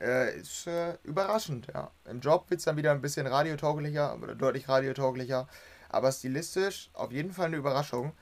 äh, 0.00 0.38
ist 0.38 0.66
äh, 0.66 0.96
überraschend, 1.04 1.68
ja. 1.72 1.90
Im 2.08 2.20
Job 2.20 2.50
wird 2.50 2.58
es 2.58 2.64
dann 2.64 2.76
wieder 2.76 2.92
ein 2.92 3.00
bisschen 3.00 3.26
radiotauglicher, 3.26 4.16
oder 4.20 4.34
deutlich 4.34 4.68
radiotauglicher, 4.68 5.48
aber 5.88 6.12
stilistisch 6.12 6.90
auf 6.94 7.12
jeden 7.12 7.32
Fall 7.32 7.46
eine 7.46 7.56
Überraschung. 7.56 8.12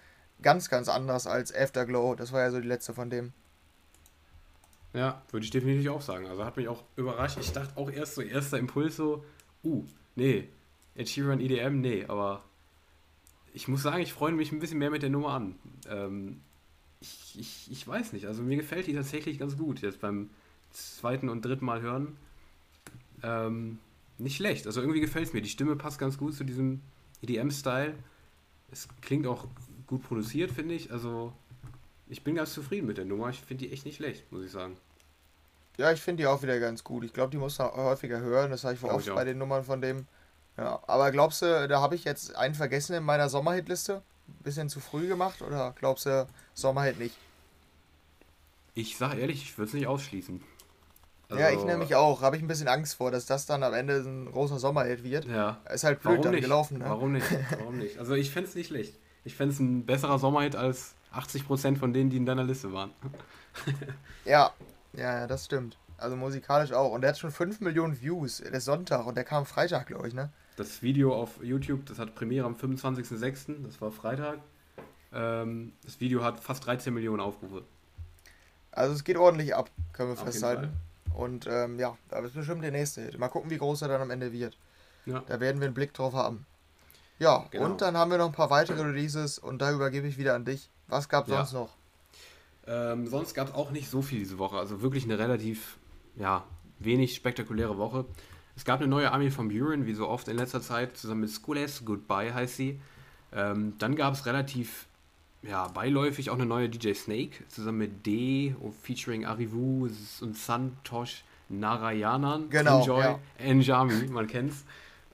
Ganz, 0.42 0.68
ganz 0.68 0.88
anders 0.88 1.26
als 1.26 1.54
Afterglow, 1.54 2.14
das 2.14 2.32
war 2.32 2.42
ja 2.42 2.50
so 2.50 2.60
die 2.60 2.68
letzte 2.68 2.92
von 2.92 3.10
dem. 3.10 3.32
Ja, 4.92 5.22
würde 5.30 5.44
ich 5.44 5.50
definitiv 5.50 5.90
auch 5.90 6.00
sagen. 6.00 6.26
Also 6.26 6.44
hat 6.44 6.56
mich 6.56 6.68
auch 6.68 6.84
überrascht. 6.96 7.38
Ich 7.40 7.52
dachte 7.52 7.76
auch 7.76 7.90
erst 7.90 8.14
so, 8.14 8.22
erster 8.22 8.58
Impuls 8.58 8.96
so, 8.96 9.24
uh, 9.62 9.84
nee, 10.14 10.48
Ed 10.94 11.08
Sheeran 11.08 11.40
EDM, 11.40 11.80
nee, 11.80 12.04
aber 12.06 12.42
ich 13.52 13.68
muss 13.68 13.82
sagen, 13.82 14.02
ich 14.02 14.12
freue 14.12 14.32
mich 14.32 14.52
ein 14.52 14.58
bisschen 14.58 14.78
mehr 14.78 14.90
mit 14.90 15.02
der 15.02 15.10
Nummer 15.10 15.30
an. 15.30 15.54
Ähm, 15.88 16.40
ich, 17.00 17.36
ich, 17.38 17.70
ich 17.70 17.86
weiß 17.86 18.12
nicht, 18.12 18.26
also 18.26 18.42
mir 18.42 18.56
gefällt 18.56 18.86
die 18.86 18.94
tatsächlich 18.94 19.38
ganz 19.38 19.56
gut 19.56 19.82
jetzt 19.82 20.00
beim 20.00 20.30
zweiten 20.72 21.28
und 21.28 21.44
dritten 21.44 21.64
Mal 21.64 21.80
hören. 21.82 22.16
Ähm, 23.22 23.78
nicht 24.18 24.36
schlecht, 24.36 24.66
also 24.66 24.80
irgendwie 24.80 25.00
gefällt 25.00 25.28
es 25.28 25.32
mir. 25.32 25.42
Die 25.42 25.48
Stimme 25.48 25.76
passt 25.76 25.98
ganz 25.98 26.18
gut 26.18 26.34
zu 26.34 26.44
diesem 26.44 26.80
EDM-Style. 27.22 27.94
Es 28.70 28.88
klingt 29.02 29.26
auch 29.26 29.46
gut 29.86 30.02
produziert, 30.02 30.50
finde 30.50 30.74
ich. 30.74 30.90
Also 30.92 31.32
ich 32.08 32.22
bin 32.22 32.34
ganz 32.34 32.52
zufrieden 32.52 32.86
mit 32.86 32.98
der 32.98 33.04
Nummer. 33.04 33.30
Ich 33.30 33.40
finde 33.40 33.66
die 33.66 33.72
echt 33.72 33.84
nicht 33.84 33.96
schlecht, 33.96 34.30
muss 34.32 34.44
ich 34.44 34.50
sagen. 34.50 34.76
Ja, 35.76 35.92
ich 35.92 36.00
finde 36.00 36.22
die 36.22 36.26
auch 36.26 36.42
wieder 36.42 36.58
ganz 36.58 36.84
gut. 36.84 37.04
Ich 37.04 37.12
glaube, 37.12 37.30
die 37.30 37.36
muss 37.36 37.58
man 37.58 37.70
häufiger 37.72 38.20
hören. 38.20 38.50
Das 38.50 38.64
habe 38.64 38.74
ich 38.74 38.82
oft 38.82 39.14
bei 39.14 39.24
den 39.24 39.38
Nummern 39.38 39.64
von 39.64 39.80
dem. 39.80 40.06
Ja, 40.56 40.82
aber 40.86 41.10
glaubst 41.10 41.42
du, 41.42 41.68
da 41.68 41.80
habe 41.80 41.94
ich 41.94 42.04
jetzt 42.04 42.34
einen 42.34 42.54
vergessen 42.54 42.94
in 42.94 43.02
meiner 43.02 43.28
Sommerhitliste? 43.28 44.02
Bisschen 44.42 44.68
zu 44.68 44.80
früh 44.80 45.06
gemacht 45.06 45.42
oder 45.42 45.74
glaubst 45.78 46.06
du, 46.06 46.26
Sommerhit 46.54 46.98
nicht? 46.98 47.16
Ich 48.74 48.96
sage 48.96 49.20
ehrlich, 49.20 49.42
ich 49.42 49.58
würde 49.58 49.68
es 49.68 49.74
nicht 49.74 49.86
ausschließen. 49.86 50.42
Also, 51.28 51.42
ja, 51.42 51.50
ich 51.50 51.62
nämlich 51.64 51.94
auch. 51.94 52.22
Habe 52.22 52.36
ich 52.36 52.42
ein 52.42 52.48
bisschen 52.48 52.68
Angst 52.68 52.94
vor, 52.94 53.10
dass 53.10 53.26
das 53.26 53.46
dann 53.46 53.62
am 53.62 53.74
Ende 53.74 53.96
ein 53.96 54.30
großer 54.30 54.58
Sommerhit 54.58 55.04
wird. 55.04 55.26
Ja. 55.26 55.60
Ist 55.72 55.84
halt 55.84 56.00
blöd 56.00 56.12
Warum 56.12 56.22
dann 56.22 56.32
nicht? 56.32 56.42
gelaufen. 56.42 56.78
Ne? 56.78 56.84
Warum 56.86 57.12
nicht? 57.12 57.26
Warum 57.58 57.78
nicht? 57.78 57.98
Also 57.98 58.14
ich 58.14 58.30
fände 58.30 58.48
es 58.48 58.54
nicht 58.54 58.68
schlecht. 58.68 58.98
Ich 59.24 59.34
fände 59.34 59.54
es 59.54 59.60
ein 59.60 59.86
besserer 59.86 60.18
Sommerhit 60.18 60.56
als 60.56 60.95
80% 61.16 61.76
von 61.76 61.92
denen, 61.92 62.10
die 62.10 62.16
in 62.16 62.26
deiner 62.26 62.44
Liste 62.44 62.72
waren. 62.72 62.90
ja, 64.24 64.52
ja, 64.92 65.26
das 65.26 65.44
stimmt. 65.46 65.78
Also 65.98 66.16
musikalisch 66.16 66.72
auch. 66.72 66.92
Und 66.92 67.00
der 67.00 67.10
hat 67.10 67.18
schon 67.18 67.30
5 67.30 67.60
Millionen 67.60 68.00
Views. 68.00 68.38
Der 68.38 68.52
ist 68.52 68.66
Sonntag 68.66 69.06
und 69.06 69.16
der 69.16 69.24
kam 69.24 69.46
Freitag, 69.46 69.86
glaube 69.86 70.08
ich, 70.08 70.14
ne? 70.14 70.30
Das 70.56 70.82
Video 70.82 71.14
auf 71.14 71.42
YouTube, 71.42 71.86
das 71.86 71.98
hat 71.98 72.14
Premiere 72.14 72.46
am 72.46 72.54
25.06., 72.54 73.62
das 73.64 73.80
war 73.80 73.90
Freitag. 73.90 74.38
Ähm, 75.12 75.72
das 75.84 76.00
Video 76.00 76.22
hat 76.22 76.40
fast 76.40 76.66
13 76.66 76.92
Millionen 76.92 77.20
Aufrufe. 77.20 77.62
Also 78.72 78.94
es 78.94 79.04
geht 79.04 79.16
ordentlich 79.16 79.54
ab, 79.54 79.70
können 79.92 80.10
wir 80.10 80.14
auf 80.14 80.24
festhalten. 80.24 80.72
Und 81.14 81.46
ähm, 81.46 81.78
ja, 81.78 81.96
da 82.10 82.18
ist 82.18 82.34
bestimmt 82.34 82.62
der 82.62 82.72
nächste 82.72 83.02
Hit. 83.02 83.18
Mal 83.18 83.28
gucken, 83.28 83.50
wie 83.50 83.56
groß 83.56 83.82
er 83.82 83.88
dann 83.88 84.02
am 84.02 84.10
Ende 84.10 84.32
wird. 84.32 84.56
Ja. 85.06 85.22
Da 85.26 85.40
werden 85.40 85.60
wir 85.60 85.66
einen 85.66 85.74
Blick 85.74 85.94
drauf 85.94 86.12
haben. 86.12 86.44
Ja, 87.18 87.46
genau. 87.50 87.64
und 87.64 87.80
dann 87.80 87.96
haben 87.96 88.10
wir 88.10 88.18
noch 88.18 88.26
ein 88.26 88.32
paar 88.32 88.50
weitere 88.50 88.82
Releases 88.82 89.38
und 89.38 89.62
da 89.62 89.72
übergebe 89.72 90.06
ich 90.06 90.18
wieder 90.18 90.34
an 90.34 90.44
dich. 90.44 90.68
Was 90.88 91.08
gab 91.08 91.24
es 91.24 91.30
ja. 91.30 91.38
sonst 91.38 91.52
noch? 91.52 91.70
Ähm, 92.66 93.06
sonst 93.06 93.34
gab 93.34 93.48
es 93.48 93.54
auch 93.54 93.70
nicht 93.70 93.88
so 93.88 94.02
viel 94.02 94.18
diese 94.18 94.38
Woche. 94.38 94.58
Also 94.58 94.82
wirklich 94.82 95.04
eine 95.04 95.18
relativ, 95.18 95.78
ja, 96.16 96.44
wenig 96.78 97.14
spektakuläre 97.14 97.78
Woche. 97.78 98.04
Es 98.56 98.64
gab 98.64 98.80
eine 98.80 98.88
neue 98.88 99.12
Army 99.12 99.30
von 99.30 99.48
Buren, 99.48 99.86
wie 99.86 99.94
so 99.94 100.08
oft 100.08 100.28
in 100.28 100.36
letzter 100.36 100.62
Zeit, 100.62 100.96
zusammen 100.96 101.22
mit 101.22 101.30
Schooles, 101.30 101.84
Goodbye 101.84 102.32
heißt 102.32 102.56
sie. 102.56 102.80
Ähm, 103.32 103.74
dann 103.78 103.96
gab 103.96 104.14
es 104.14 104.24
relativ, 104.24 104.86
ja, 105.42 105.68
beiläufig 105.68 106.30
auch 106.30 106.34
eine 106.34 106.46
neue 106.46 106.68
DJ 106.68 106.94
Snake, 106.94 107.46
zusammen 107.48 107.78
mit 107.78 108.06
D, 108.06 108.56
featuring 108.82 109.26
Arivu 109.26 109.88
und 110.20 110.36
Santosh 110.36 111.22
Narayanan. 111.48 112.48
Genau, 112.50 112.80
Enjoy, 112.80 113.02
ja. 113.02 113.18
Enjami, 113.38 114.08
man 114.08 114.26
kennt's. 114.26 114.64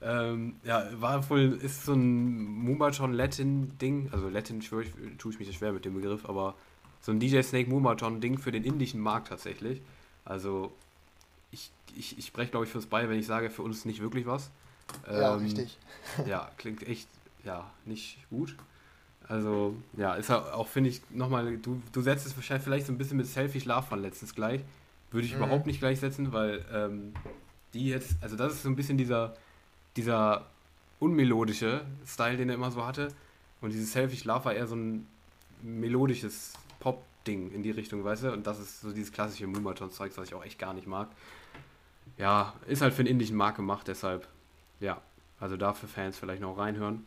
Ähm, 0.05 0.55
ja, 0.63 0.85
war 0.99 1.29
wohl, 1.29 1.59
ist 1.61 1.85
so 1.85 1.93
ein 1.93 2.43
Moombahton 2.43 3.13
Latin-Ding, 3.13 4.09
also 4.11 4.29
Latin 4.29 4.61
schwör 4.61 4.81
ich, 4.81 4.91
tue 5.17 5.31
ich 5.31 5.39
mich 5.39 5.55
schwer 5.55 5.71
mit 5.71 5.85
dem 5.85 5.93
Begriff, 5.93 6.25
aber 6.27 6.55
so 7.01 7.11
ein 7.11 7.19
DJ 7.19 7.41
Snake 7.41 7.69
Moombahton-Ding 7.69 8.37
für 8.37 8.51
den 8.51 8.63
indischen 8.63 8.99
Markt 8.99 9.29
tatsächlich. 9.29 9.81
Also 10.25 10.71
ich, 11.51 11.71
ich, 11.95 12.17
ich 12.17 12.25
spreche 12.25 12.51
glaube 12.51 12.65
ich 12.65 12.71
fürs 12.71 12.85
Bei, 12.85 13.07
wenn 13.09 13.19
ich 13.19 13.25
sage, 13.25 13.49
für 13.49 13.61
uns 13.61 13.85
nicht 13.85 14.01
wirklich 14.01 14.25
was. 14.25 14.51
Ja, 15.09 15.35
ähm, 15.35 15.43
richtig. 15.43 15.77
ja, 16.25 16.49
klingt 16.57 16.85
echt, 16.87 17.07
ja, 17.43 17.69
nicht 17.85 18.17
gut. 18.29 18.55
Also, 19.27 19.75
ja, 19.95 20.15
ist 20.15 20.29
auch, 20.31 20.67
finde 20.67 20.89
ich, 20.89 21.01
nochmal, 21.09 21.57
du, 21.57 21.81
du 21.93 22.01
setzt 22.01 22.25
es 22.25 22.35
wahrscheinlich 22.35 22.65
vielleicht 22.65 22.87
so 22.87 22.91
ein 22.91 22.97
bisschen 22.97 23.17
mit 23.17 23.25
Selfie 23.25 23.59
Love 23.59 23.83
von 23.83 24.01
letztens 24.01 24.35
gleich. 24.35 24.61
Würde 25.11 25.25
ich 25.25 25.33
mhm. 25.33 25.43
überhaupt 25.43 25.65
nicht 25.65 25.79
gleichsetzen, 25.79 26.33
weil 26.33 26.65
ähm, 26.73 27.13
die 27.73 27.87
jetzt, 27.87 28.17
also 28.21 28.35
das 28.35 28.53
ist 28.53 28.63
so 28.63 28.69
ein 28.69 28.75
bisschen 28.75 28.97
dieser 28.97 29.35
dieser 29.95 30.45
unmelodische 30.99 31.85
Style, 32.05 32.37
den 32.37 32.49
er 32.49 32.55
immer 32.55 32.71
so 32.71 32.85
hatte. 32.85 33.09
Und 33.61 33.71
dieses 33.71 33.91
Selfish 33.91 34.23
Love 34.25 34.45
war 34.45 34.53
eher 34.53 34.67
so 34.67 34.75
ein 34.75 35.07
melodisches 35.61 36.53
Pop-Ding 36.79 37.51
in 37.51 37.63
die 37.63 37.71
Richtung, 37.71 38.03
weißt 38.03 38.23
du? 38.23 38.33
Und 38.33 38.47
das 38.47 38.59
ist 38.59 38.81
so 38.81 38.91
dieses 38.91 39.11
klassische 39.11 39.47
Moomaton-Zeug, 39.47 40.11
was 40.15 40.27
ich 40.27 40.33
auch 40.33 40.43
echt 40.43 40.59
gar 40.59 40.73
nicht 40.73 40.87
mag. 40.87 41.09
Ja, 42.17 42.53
ist 42.67 42.81
halt 42.81 42.93
für 42.93 43.03
den 43.03 43.11
indischen 43.11 43.37
Markt 43.37 43.57
gemacht, 43.57 43.87
deshalb, 43.87 44.27
ja, 44.79 45.01
also 45.39 45.57
da 45.57 45.73
für 45.73 45.87
Fans 45.87 46.17
vielleicht 46.17 46.41
noch 46.41 46.57
reinhören. 46.57 47.05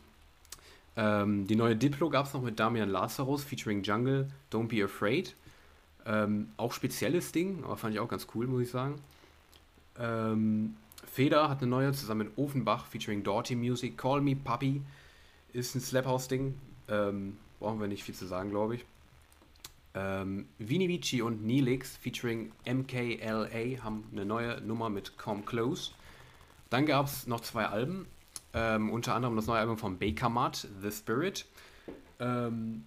Ähm, 0.95 1.45
die 1.45 1.55
neue 1.55 1.75
Diplo 1.75 2.09
gab 2.09 2.25
es 2.25 2.33
noch 2.33 2.41
mit 2.41 2.59
Damian 2.59 2.89
Lazarus 2.89 3.43
featuring 3.43 3.83
Jungle, 3.83 4.27
Don't 4.51 4.67
Be 4.67 4.83
Afraid. 4.83 5.35
Ähm, 6.05 6.49
auch 6.57 6.73
spezielles 6.73 7.31
Ding, 7.31 7.63
aber 7.63 7.77
fand 7.77 7.93
ich 7.93 7.99
auch 7.99 8.09
ganz 8.09 8.27
cool, 8.33 8.47
muss 8.47 8.63
ich 8.63 8.71
sagen. 8.71 8.95
Ähm, 9.99 10.75
Feder 11.11 11.49
hat 11.49 11.61
eine 11.61 11.69
neue 11.69 11.93
zusammen 11.93 12.27
mit 12.27 12.37
Ofenbach 12.37 12.85
featuring 12.85 13.23
Doughty 13.23 13.55
Music. 13.55 13.97
Call 13.97 14.21
Me 14.21 14.35
Puppy 14.35 14.81
ist 15.53 15.75
ein 15.75 15.81
Slap-House-Ding. 15.81 16.53
Ähm, 16.89 17.37
brauchen 17.59 17.79
wir 17.79 17.87
nicht 17.87 18.03
viel 18.03 18.15
zu 18.15 18.27
sagen, 18.27 18.49
glaube 18.51 18.75
ich. 18.75 18.85
Ähm, 19.95 20.47
Vini 20.59 20.87
Vici 20.87 21.21
und 21.21 21.43
Neelix 21.43 21.97
featuring 21.97 22.51
MKLA 22.65 23.83
haben 23.83 24.03
eine 24.11 24.25
neue 24.25 24.61
Nummer 24.61 24.89
mit 24.89 25.17
Come 25.17 25.41
Close. 25.43 25.91
Dann 26.69 26.85
gab 26.85 27.07
es 27.07 27.25
noch 27.25 27.41
zwei 27.41 27.65
Alben. 27.65 28.05
Ähm, 28.53 28.91
unter 28.91 29.15
anderem 29.15 29.35
das 29.35 29.47
neue 29.47 29.59
Album 29.59 29.77
von 29.77 29.97
Baker 29.97 30.29
Mutt, 30.29 30.67
The 30.81 30.91
Spirit. 30.91 31.45
Ähm, 32.19 32.85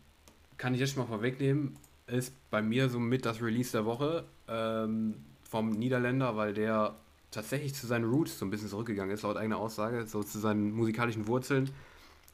kann 0.56 0.74
ich 0.74 0.80
jetzt 0.80 0.94
schon 0.94 1.02
mal 1.02 1.08
vorwegnehmen. 1.08 1.76
Ist 2.06 2.32
bei 2.50 2.62
mir 2.62 2.88
somit 2.88 3.24
das 3.24 3.42
Release 3.42 3.72
der 3.72 3.84
Woche 3.84 4.24
ähm, 4.48 5.14
vom 5.48 5.70
Niederländer, 5.70 6.36
weil 6.36 6.54
der 6.54 6.94
tatsächlich 7.30 7.74
zu 7.74 7.86
seinen 7.86 8.10
Roots 8.10 8.38
so 8.38 8.44
ein 8.44 8.50
bisschen 8.50 8.68
zurückgegangen 8.68 9.14
ist, 9.14 9.22
laut 9.22 9.36
eigener 9.36 9.58
Aussage, 9.58 10.06
so 10.06 10.22
zu 10.22 10.38
seinen 10.38 10.72
musikalischen 10.72 11.26
Wurzeln, 11.26 11.70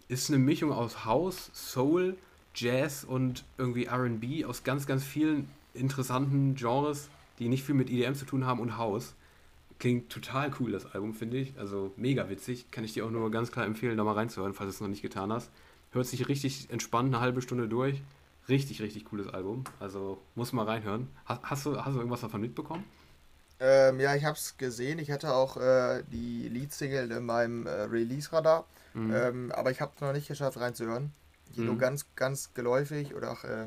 ist 0.09 0.30
eine 0.30 0.38
Mischung 0.38 0.72
aus 0.72 1.05
House, 1.05 1.51
Soul, 1.53 2.16
Jazz 2.55 3.05
und 3.05 3.44
irgendwie 3.59 3.86
RB 3.88 4.49
aus 4.49 4.64
ganz, 4.64 4.86
ganz 4.86 5.05
vielen 5.05 5.49
interessanten 5.74 6.55
Genres, 6.55 7.11
die 7.38 7.49
nicht 7.49 7.64
viel 7.64 7.74
mit 7.74 7.90
EDM 7.90 8.14
zu 8.14 8.24
tun 8.24 8.47
haben 8.47 8.61
und 8.61 8.78
House. 8.78 9.14
Klingt 9.78 10.11
total 10.11 10.51
cool, 10.59 10.72
das 10.72 10.86
Album, 10.86 11.12
finde 11.12 11.36
ich. 11.36 11.53
Also 11.59 11.92
mega 11.97 12.30
witzig. 12.30 12.70
Kann 12.70 12.84
ich 12.84 12.94
dir 12.94 13.05
auch 13.05 13.11
nur 13.11 13.30
ganz 13.30 13.53
klar 13.53 13.66
empfehlen, 13.66 13.99
da 13.99 14.05
mal 14.05 14.12
reinzuhören, 14.12 14.55
falls 14.55 14.70
du 14.70 14.74
es 14.74 14.80
noch 14.80 14.88
nicht 14.88 15.03
getan 15.03 15.30
hast. 15.30 15.51
Hört 15.90 16.07
sich 16.07 16.28
richtig 16.28 16.70
entspannt 16.70 17.14
eine 17.14 17.20
halbe 17.20 17.42
Stunde 17.42 17.68
durch. 17.68 18.01
Richtig, 18.49 18.80
richtig 18.80 19.05
cooles 19.07 19.28
Album. 19.28 19.64
Also 19.78 20.18
muss 20.34 20.55
mal 20.55 20.64
reinhören. 20.64 21.09
Hast, 21.26 21.42
hast, 21.42 21.66
du, 21.66 21.76
hast 21.76 21.94
du 21.94 21.99
irgendwas 21.99 22.22
davon 22.22 22.40
mitbekommen? 22.40 22.84
Ähm, 23.59 24.01
ja, 24.01 24.15
ich 24.15 24.25
habe 24.25 24.37
es 24.37 24.57
gesehen. 24.59 24.99
Ich 24.99 25.11
hatte 25.11 25.35
auch 25.35 25.57
äh, 25.57 26.03
die 26.11 26.49
Lead-Single 26.49 27.11
in 27.11 27.25
meinem 27.25 27.67
äh, 27.67 27.71
Release-Radar. 27.71 28.67
Mhm. 28.95 29.15
Ähm, 29.15 29.53
aber 29.53 29.71
ich 29.71 29.81
habe 29.81 29.93
es 29.95 30.01
noch 30.01 30.13
nicht 30.13 30.29
geschafft 30.29 30.59
reinzuhören. 30.59 31.13
Mhm. 31.55 31.67
Nur 31.67 31.79
ganz, 31.79 32.07
ganz 32.17 32.53
geläufig 32.55 33.15
oder 33.15 33.33
auch 33.33 33.45
äh, 33.45 33.67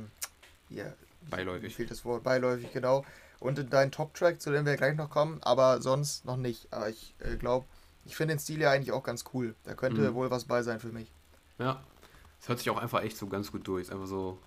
hier, 0.70 0.96
beiläufig. 1.30 1.76
Fehlt 1.76 1.92
das 1.92 2.06
Wort, 2.06 2.24
beiläufig, 2.24 2.72
genau. 2.72 3.06
Und 3.40 3.58
in 3.58 3.70
deinen 3.70 3.92
Top-Track, 3.92 4.42
zu 4.42 4.52
dem 4.52 4.66
wir 4.66 4.76
gleich 4.76 4.96
noch 4.96 5.10
kommen, 5.10 5.40
aber 5.42 5.82
sonst 5.82 6.26
noch 6.26 6.38
nicht. 6.38 6.68
Aber 6.72 6.90
ich 6.90 7.16
äh, 7.20 7.38
glaube, 7.38 7.66
ich 8.06 8.16
finde 8.16 8.36
den 8.36 8.40
Stil 8.40 8.60
ja 8.60 8.72
eigentlich 8.72 8.92
auch 8.92 9.04
ganz 9.04 9.24
cool. 9.34 9.56
Da 9.64 9.74
könnte 9.74 10.02
mhm. 10.02 10.14
wohl 10.14 10.30
was 10.32 10.46
bei 10.46 10.62
sein 10.62 10.80
für 10.80 10.90
mich. 10.92 11.12
Ja, 11.58 11.84
es 12.42 12.48
hört 12.48 12.60
sich 12.60 12.70
auch 12.70 12.78
einfach 12.78 13.02
echt 13.02 13.18
so 13.18 13.28
ganz 13.28 13.52
gut 13.52 13.68
durch. 13.68 13.84
Ist 13.84 13.92
einfach 13.92 14.08
so, 14.08 14.40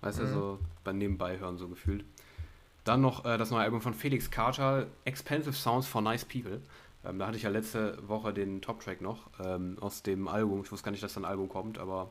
weißt 0.00 0.20
du, 0.20 0.22
mhm. 0.24 0.32
so 0.32 0.58
beim 0.84 0.98
Nebenbei 0.98 1.38
hören 1.38 1.58
so 1.58 1.68
gefühlt. 1.68 2.04
Dann 2.84 3.00
noch 3.00 3.24
äh, 3.24 3.36
das 3.36 3.50
neue 3.50 3.62
Album 3.62 3.80
von 3.80 3.94
Felix 3.94 4.30
Carter, 4.30 4.86
Expensive 5.04 5.54
Sounds 5.54 5.86
for 5.86 6.00
Nice 6.00 6.24
People. 6.24 6.60
Ähm, 7.04 7.18
da 7.18 7.26
hatte 7.26 7.36
ich 7.36 7.42
ja 7.42 7.50
letzte 7.50 7.96
Woche 8.08 8.32
den 8.32 8.60
Top-Track 8.62 9.00
noch 9.00 9.28
ähm, 9.42 9.76
aus 9.80 10.02
dem 10.02 10.28
Album. 10.28 10.62
Ich 10.64 10.72
wusste 10.72 10.84
gar 10.84 10.90
nicht, 10.90 11.02
dass 11.02 11.14
da 11.14 11.20
ein 11.20 11.24
Album 11.24 11.48
kommt, 11.48 11.78
aber 11.78 12.10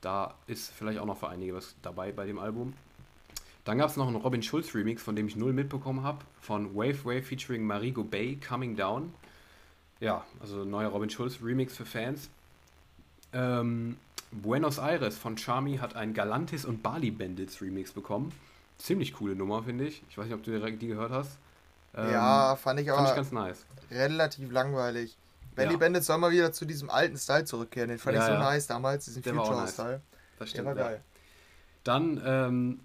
da 0.00 0.34
ist 0.46 0.70
vielleicht 0.70 0.98
auch 0.98 1.06
noch 1.06 1.18
für 1.18 1.28
einige 1.28 1.54
was 1.54 1.74
dabei 1.82 2.12
bei 2.12 2.26
dem 2.26 2.38
Album. 2.38 2.74
Dann 3.64 3.78
gab 3.78 3.90
es 3.90 3.96
noch 3.96 4.06
einen 4.06 4.16
Robin 4.16 4.42
Schulz 4.42 4.74
Remix, 4.74 5.02
von 5.02 5.14
dem 5.14 5.26
ich 5.26 5.36
null 5.36 5.52
mitbekommen 5.52 6.02
habe, 6.02 6.24
von 6.40 6.74
Wave 6.74 7.04
Wave 7.04 7.22
featuring 7.22 7.66
Marigo 7.66 8.02
Bay, 8.02 8.36
Coming 8.36 8.76
Down. 8.76 9.12
Ja, 10.00 10.24
also 10.40 10.64
neuer 10.64 10.88
Robin 10.88 11.10
Schulz 11.10 11.40
Remix 11.42 11.76
für 11.76 11.84
Fans. 11.84 12.30
Ähm, 13.32 13.96
Buenos 14.30 14.78
Aires 14.78 15.18
von 15.18 15.36
Charmy 15.36 15.78
hat 15.78 15.96
ein 15.96 16.14
Galantis 16.14 16.64
und 16.64 16.82
Bali 16.82 17.10
Bandits 17.10 17.60
Remix 17.60 17.92
bekommen 17.92 18.32
ziemlich 18.78 19.12
coole 19.14 19.34
Nummer, 19.36 19.62
finde 19.62 19.84
ich. 19.86 20.02
Ich 20.08 20.16
weiß 20.18 20.26
nicht, 20.26 20.34
ob 20.34 20.42
du 20.42 20.58
die 20.58 20.86
gehört 20.86 21.10
hast. 21.12 21.38
Ähm, 21.94 22.12
ja, 22.12 22.56
fand 22.56 22.80
ich 22.80 22.90
aber 22.90 22.98
fand 22.98 23.10
ich 23.10 23.16
ganz 23.16 23.32
nice. 23.32 23.64
relativ 23.90 24.50
langweilig. 24.52 25.16
Belly 25.54 25.72
Ja. 25.72 25.78
Bandit 25.78 26.04
soll 26.04 26.18
mal 26.18 26.30
wieder 26.30 26.52
zu 26.52 26.64
diesem 26.64 26.88
alten 26.90 27.16
Style 27.18 27.44
zurückkehren. 27.44 27.88
Den 27.88 27.98
fand 27.98 28.16
Ja, 28.16 28.22
ich 28.22 28.26
so 28.26 28.32
ja. 28.34 28.38
nice 28.38 28.66
damals, 28.66 29.04
diesen 29.06 29.22
Der 29.22 29.34
war 29.36 29.42
nice. 29.42 29.48
Future-Style. 29.74 30.00
Das 30.38 30.38
Der 30.38 30.46
stimmt. 30.46 30.66
war 30.66 30.76
ja. 30.76 30.82
geil. 30.82 31.00
Dann 31.84 32.22
ähm, 32.24 32.80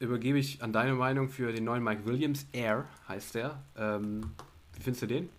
übergebe 0.00 0.38
ich 0.38 0.62
an 0.62 0.72
deine 0.72 0.94
Meinung 0.94 1.28
für 1.28 1.52
den 1.52 1.64
neuen 1.64 1.82
Mike 1.82 2.04
Williams. 2.04 2.46
Air 2.52 2.84
heißt 3.08 3.34
der. 3.36 3.62
Ähm, 3.76 4.32
wie 4.74 4.82
findest 4.82 5.02
du 5.02 5.06
den? 5.06 5.30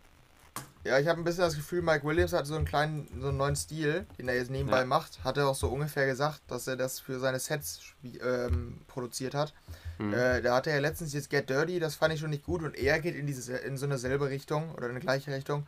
Ja, 0.83 0.97
ich 0.97 1.07
habe 1.07 1.21
ein 1.21 1.23
bisschen 1.23 1.41
das 1.43 1.55
Gefühl, 1.55 1.83
Mike 1.83 2.03
Williams 2.07 2.33
hat 2.33 2.47
so 2.47 2.55
einen 2.55 2.65
kleinen, 2.65 3.07
so 3.19 3.27
einen 3.27 3.37
neuen 3.37 3.55
Stil, 3.55 4.07
den 4.17 4.27
er 4.27 4.35
jetzt 4.35 4.49
nebenbei 4.49 4.79
Ja. 4.79 4.85
macht. 4.85 5.23
Hat 5.23 5.37
er 5.37 5.47
auch 5.47 5.53
so 5.55 5.67
ungefähr 5.67 6.07
gesagt, 6.07 6.41
dass 6.47 6.65
er 6.65 6.75
das 6.75 6.99
für 6.99 7.19
seine 7.19 7.37
Sets 7.39 7.81
ähm, 8.23 8.79
produziert 8.87 9.35
hat. 9.35 9.53
Hm. 10.01 10.13
Äh, 10.13 10.41
da 10.41 10.55
hatte 10.55 10.71
er 10.71 10.81
letztens 10.81 11.13
jetzt 11.13 11.29
Get 11.29 11.49
Dirty, 11.49 11.79
das 11.79 11.95
fand 11.95 12.13
ich 12.13 12.19
schon 12.19 12.31
nicht 12.31 12.43
gut 12.43 12.63
und 12.63 12.75
er 12.75 12.99
geht 12.99 13.15
in 13.15 13.27
diese 13.27 13.55
in 13.57 13.77
so 13.77 13.85
eine 13.85 13.97
selbe 13.97 14.29
Richtung 14.29 14.71
oder 14.73 14.85
in 14.85 14.91
eine 14.91 14.99
gleiche 14.99 15.31
Richtung. 15.33 15.65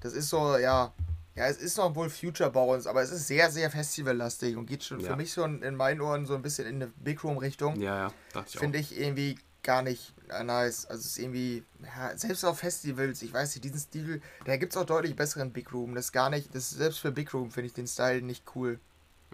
Das 0.00 0.12
ist 0.12 0.28
so, 0.28 0.56
ja, 0.56 0.92
ja, 1.34 1.46
es 1.46 1.58
ist 1.58 1.76
noch 1.76 1.94
wohl 1.94 2.10
Future 2.10 2.50
Bounce, 2.50 2.88
aber 2.88 3.02
es 3.02 3.10
ist 3.10 3.26
sehr, 3.26 3.50
sehr 3.50 3.70
festivallastig 3.70 4.56
und 4.56 4.66
geht 4.66 4.82
schon 4.84 5.00
Ja. 5.00 5.10
für 5.10 5.16
mich 5.16 5.32
so 5.32 5.44
in, 5.44 5.62
in 5.62 5.76
meinen 5.76 6.00
Ohren 6.00 6.26
so 6.26 6.34
ein 6.34 6.42
bisschen 6.42 6.66
in 6.66 6.76
eine 6.76 6.88
Big 6.96 7.22
Room 7.22 7.38
Richtung. 7.38 7.78
Ja, 7.80 7.96
ja, 8.08 8.12
dachte 8.32 8.50
ich. 8.52 8.58
Finde 8.58 8.78
ich 8.78 8.98
irgendwie 8.98 9.38
gar 9.62 9.82
nicht 9.82 10.14
äh, 10.30 10.42
nice. 10.44 10.86
Also 10.86 11.00
es 11.00 11.06
ist 11.06 11.18
irgendwie, 11.18 11.62
ja, 11.84 12.16
selbst 12.16 12.44
auf 12.44 12.58
Festivals, 12.58 13.22
ich 13.22 13.32
weiß 13.32 13.54
nicht, 13.54 13.64
diesen 13.64 13.78
Stil, 13.80 14.22
da 14.46 14.56
gibt 14.56 14.72
es 14.72 14.76
auch 14.76 14.86
deutlich 14.86 15.14
besseren 15.14 15.52
Big 15.52 15.72
Room. 15.72 15.94
Das 15.94 16.06
ist 16.06 16.12
gar 16.12 16.30
nicht, 16.30 16.54
das 16.54 16.72
ist, 16.72 16.78
selbst 16.78 17.00
für 17.00 17.12
Big 17.12 17.32
Room 17.34 17.50
finde 17.50 17.66
ich 17.66 17.74
den 17.74 17.86
Style 17.86 18.22
nicht 18.22 18.44
cool. 18.54 18.78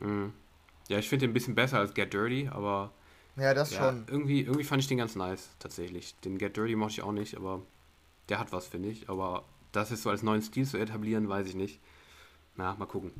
Mhm. 0.00 0.32
Ja, 0.88 0.98
ich 0.98 1.08
finde 1.08 1.26
den 1.26 1.30
ein 1.30 1.34
bisschen 1.34 1.54
besser 1.54 1.78
als 1.78 1.94
Get 1.94 2.12
Dirty, 2.12 2.48
aber 2.52 2.92
Ja, 3.36 3.52
das 3.54 3.72
ja, 3.72 3.90
schon. 3.90 4.04
irgendwie, 4.08 4.42
irgendwie 4.42 4.64
fand 4.64 4.82
ich 4.82 4.88
den 4.88 4.98
ganz 4.98 5.16
nice, 5.16 5.50
tatsächlich. 5.58 6.14
Den 6.24 6.38
Get 6.38 6.56
Dirty 6.56 6.76
mochte 6.76 6.92
ich 6.92 7.02
auch 7.02 7.12
nicht, 7.12 7.36
aber 7.36 7.62
der 8.28 8.38
hat 8.38 8.52
was, 8.52 8.68
finde 8.68 8.90
ich. 8.90 9.08
Aber 9.08 9.44
das 9.72 9.90
ist 9.90 10.02
so 10.02 10.10
als 10.10 10.22
neuen 10.22 10.42
Stil 10.42 10.66
zu 10.66 10.78
etablieren, 10.78 11.28
weiß 11.28 11.48
ich 11.48 11.54
nicht. 11.54 11.80
Na, 12.56 12.74
mal 12.74 12.86
gucken. 12.86 13.10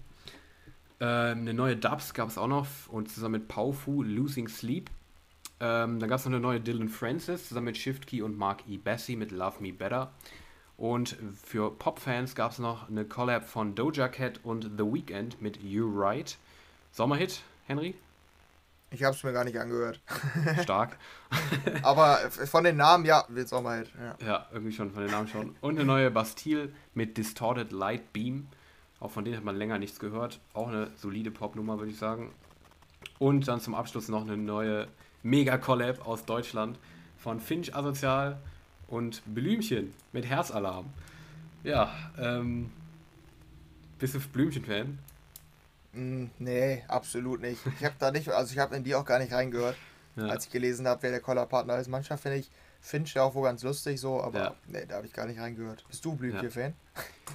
Ähm, 1.01 1.41
eine 1.41 1.55
neue 1.55 1.77
Dubs 1.77 2.15
gab 2.15 2.29
es 2.29 2.39
auch 2.39 2.47
noch 2.47 2.67
und 2.89 3.11
zusammen 3.11 3.41
mit 3.41 3.49
Paufu, 3.49 4.03
Losing 4.03 4.49
Sleep. 4.49 4.89
Ähm, 5.61 5.99
dann 5.99 6.09
gab 6.09 6.19
es 6.19 6.25
noch 6.25 6.33
eine 6.33 6.41
neue 6.41 6.61
Dylan 6.61 6.89
Francis 6.89 7.49
zusammen 7.49 7.67
mit 7.67 7.77
Shift 7.77 8.07
Key 8.07 8.23
und 8.23 8.39
Mark 8.39 8.63
E. 8.69 8.77
Bessie 8.77 9.17
mit 9.17 9.33
Love 9.33 9.61
Me 9.61 9.73
Better. 9.73 10.13
Und 10.77 11.17
für 11.43 11.71
Pop-Fans 11.71 12.35
gab 12.35 12.53
es 12.53 12.59
noch 12.59 12.89
eine 12.89 13.05
Collab 13.05 13.49
von 13.49 13.75
Doja 13.75 14.09
Cat 14.09 14.41
und 14.43 14.65
The 14.77 14.85
Weeknd 14.85 15.41
mit 15.41 15.63
You 15.63 15.89
Right. 15.93 16.37
Sommerhit, 16.91 17.43
Henry? 17.67 17.95
Ich 18.95 19.03
habe 19.03 19.17
es 19.17 19.25
mir 19.25 19.33
gar 19.33 19.45
nicht 19.45 19.59
angehört. 19.59 20.01
Stark. 20.63 20.97
Aber 21.83 22.17
von 22.47 22.63
den 22.63 22.77
Namen, 22.77 23.05
ja, 23.05 23.25
wird's 23.29 23.53
auch 23.53 23.63
mal. 23.63 23.85
Ja. 24.01 24.27
Ja, 24.27 24.47
irgendwie 24.53 24.73
schon 24.73 24.93
von 24.93 25.03
den 25.03 25.11
Namen 25.11 25.27
schon. 25.27 25.57
Und 25.61 25.77
eine 25.77 25.85
neue 25.85 26.11
Bastille 26.11 26.71
mit 26.95 27.17
Distorted 27.17 27.73
Light 27.73 28.13
Beam. 28.13 28.47
Auch 29.01 29.11
von 29.11 29.25
denen 29.25 29.37
hat 29.37 29.45
man 29.45 29.57
länger 29.57 29.79
nichts 29.79 29.99
gehört. 29.99 30.41
Auch 30.53 30.69
eine 30.69 30.91
solide 30.97 31.31
Popnummer, 31.31 31.79
würde 31.79 31.91
ich 31.91 31.99
sagen. 31.99 32.33
Und 33.19 33.49
dann 33.49 33.61
zum 33.61 33.75
Abschluss 33.75 34.09
noch 34.09 34.23
eine 34.23 34.37
neue 34.37 34.87
Mega-Collab 35.25 36.07
aus 36.07 36.25
Deutschland 36.25 36.79
von 37.19 37.41
Finch 37.41 37.75
Asozial 37.75 38.39
und 38.87 39.23
Blümchen 39.27 39.93
mit 40.13 40.25
Herzalarm. 40.25 40.87
Ja, 41.65 41.93
ähm. 42.19 42.71
Bist 43.99 44.15
du 44.15 44.21
Blümchen-Fan? 44.21 44.99
Mm, 45.95 46.27
nee, 46.39 46.83
absolut 46.89 47.41
nicht. 47.41 47.61
Ich 47.79 47.85
habe 47.85 47.95
da 47.99 48.11
nicht, 48.11 48.29
also 48.29 48.53
ich 48.53 48.59
habe 48.59 48.77
in 48.77 48.85
die 48.85 48.95
auch 48.95 49.05
gar 49.05 49.19
nicht 49.19 49.33
reingehört, 49.33 49.77
Ja. 50.17 50.27
als 50.27 50.47
ich 50.47 50.53
gelesen 50.53 50.87
habe, 50.87 51.03
wer 51.03 51.11
der 51.11 51.21
Collarpartner 51.21 51.79
ist. 51.79 51.89
Manchmal 51.89 52.19
finde 52.19 52.39
ich 52.39 52.51
Finch 52.81 53.15
ja 53.15 53.23
auch 53.23 53.35
wohl 53.35 53.45
ganz 53.45 53.63
lustig 53.63 54.01
so, 54.01 54.21
aber 54.23 54.39
Ja. 54.39 54.55
nee, 54.67 54.85
da 54.87 54.97
habe 54.97 55.07
ich 55.07 55.13
gar 55.13 55.27
nicht 55.27 55.41
reingehört. 55.41 55.85
Bist 55.89 56.05
du 56.05 56.15
Blümchen-Fan? 56.15 56.75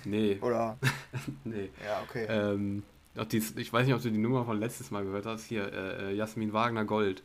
Nee, 0.06 0.38
Oder? 0.42 0.78
nee. 1.44 1.70
Ja, 1.84 2.04
okay. 2.08 2.26
Ähm, 2.30 2.84
die, 3.32 3.38
ich 3.56 3.74
weiß 3.74 3.86
nicht, 3.86 3.96
ob 3.96 4.02
du 4.02 4.12
die 4.12 4.18
Nummer 4.18 4.46
von 4.46 4.60
letztes 4.60 4.92
Mal 4.92 5.04
gehört 5.04 5.26
hast. 5.26 5.46
Hier, 5.46 5.74
äh, 5.74 6.12
äh, 6.12 6.16
Jasmin 6.16 6.54
Wagner 6.54 6.86
Gold. 6.86 7.24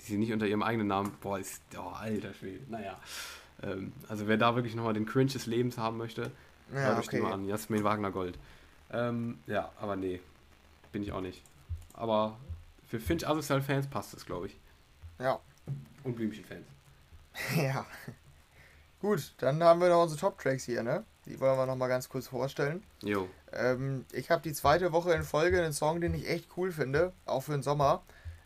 Die 0.00 0.04
sie 0.04 0.18
nicht 0.18 0.32
unter 0.32 0.46
ihrem 0.46 0.62
eigenen 0.62 0.88
Namen. 0.88 1.12
Boah, 1.20 1.38
ist. 1.38 1.62
Oh, 1.76 1.90
alter 1.94 2.34
Schwede. 2.34 2.60
Naja. 2.68 2.98
Ähm, 3.62 3.92
also, 4.08 4.26
wer 4.28 4.36
da 4.36 4.54
wirklich 4.54 4.74
nochmal 4.74 4.94
den 4.94 5.06
Cringe 5.06 5.30
des 5.32 5.46
Lebens 5.46 5.78
haben 5.78 5.96
möchte, 5.96 6.30
ja, 6.72 6.80
hört 6.80 6.98
euch 6.98 7.08
die 7.08 7.16
okay. 7.16 7.24
mal 7.24 7.32
an. 7.32 7.46
Jasmin 7.46 7.84
Wagner 7.84 8.10
Gold. 8.10 8.38
Ähm, 8.92 9.38
ja, 9.46 9.70
aber 9.80 9.96
nee. 9.96 10.20
Bin 10.96 11.02
ich 11.02 11.12
auch 11.12 11.20
nicht. 11.20 11.42
Aber 11.92 12.38
für 12.88 12.98
Finch 12.98 13.28
Asozial-Fans 13.28 13.88
passt 13.88 14.14
es, 14.14 14.24
glaube 14.24 14.46
ich. 14.46 14.58
Ja. 15.18 15.40
Und 16.04 16.16
Blümchen-Fans. 16.16 16.64
ja. 17.54 17.84
Gut, 19.02 19.34
dann 19.36 19.62
haben 19.62 19.78
wir 19.82 19.90
noch 19.90 20.04
unsere 20.04 20.18
Top-Tracks 20.18 20.64
hier, 20.64 20.82
ne? 20.82 21.04
Die 21.26 21.38
wollen 21.38 21.58
wir 21.58 21.66
noch 21.66 21.76
mal 21.76 21.88
ganz 21.88 22.08
kurz 22.08 22.28
vorstellen. 22.28 22.82
Jo. 23.02 23.28
Ähm, 23.52 24.06
ich 24.10 24.30
habe 24.30 24.40
die 24.40 24.54
zweite 24.54 24.90
Woche 24.92 25.12
in 25.12 25.22
Folge 25.22 25.62
einen 25.62 25.74
Song, 25.74 26.00
den 26.00 26.14
ich 26.14 26.30
echt 26.30 26.48
cool 26.56 26.72
finde, 26.72 27.12
auch 27.26 27.42
für 27.42 27.52
den 27.52 27.62
Sommer. 27.62 28.02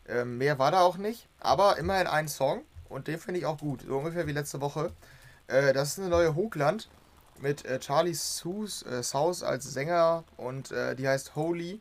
Ähm, 0.08 0.36
mehr 0.36 0.58
war 0.58 0.72
da 0.72 0.80
auch 0.80 0.96
nicht, 0.96 1.28
aber 1.38 1.78
immerhin 1.78 2.08
ein 2.08 2.26
Song 2.26 2.62
und 2.88 3.06
den 3.06 3.20
finde 3.20 3.38
ich 3.38 3.46
auch 3.46 3.58
gut, 3.58 3.82
so 3.86 3.96
ungefähr 3.96 4.26
wie 4.26 4.32
letzte 4.32 4.60
Woche. 4.60 4.90
Äh, 5.46 5.72
das 5.72 5.90
ist 5.90 6.00
eine 6.00 6.08
neue 6.08 6.34
Hochland 6.34 6.88
mit 7.38 7.64
äh, 7.64 7.78
Charlie 7.78 8.14
Sus, 8.14 8.82
äh, 8.82 9.04
South 9.04 9.44
als 9.44 9.72
Sänger 9.72 10.24
und 10.36 10.72
äh, 10.72 10.96
die 10.96 11.06
heißt 11.06 11.36
Holy. 11.36 11.80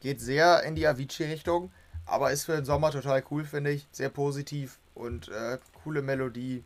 Geht 0.00 0.20
sehr 0.20 0.62
in 0.62 0.74
die 0.74 0.86
Avicii-Richtung, 0.86 1.70
aber 2.06 2.32
ist 2.32 2.44
für 2.44 2.56
den 2.56 2.64
Sommer 2.64 2.90
total 2.90 3.22
cool, 3.30 3.44
finde 3.44 3.70
ich. 3.70 3.86
Sehr 3.92 4.08
positiv 4.08 4.78
und 4.94 5.28
äh, 5.28 5.58
coole 5.84 6.02
Melodie. 6.02 6.64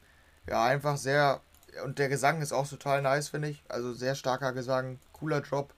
Ja, 0.49 0.64
einfach 0.64 0.97
sehr. 0.97 1.41
Und 1.85 1.99
der 1.99 2.09
Gesang 2.09 2.41
ist 2.41 2.53
auch 2.53 2.68
total 2.68 3.03
nice, 3.03 3.28
finde 3.28 3.49
ich. 3.49 3.62
Also 3.68 3.93
sehr 3.93 4.14
starker 4.14 4.53
Gesang, 4.53 4.99
cooler 5.12 5.41
Drop. 5.41 5.74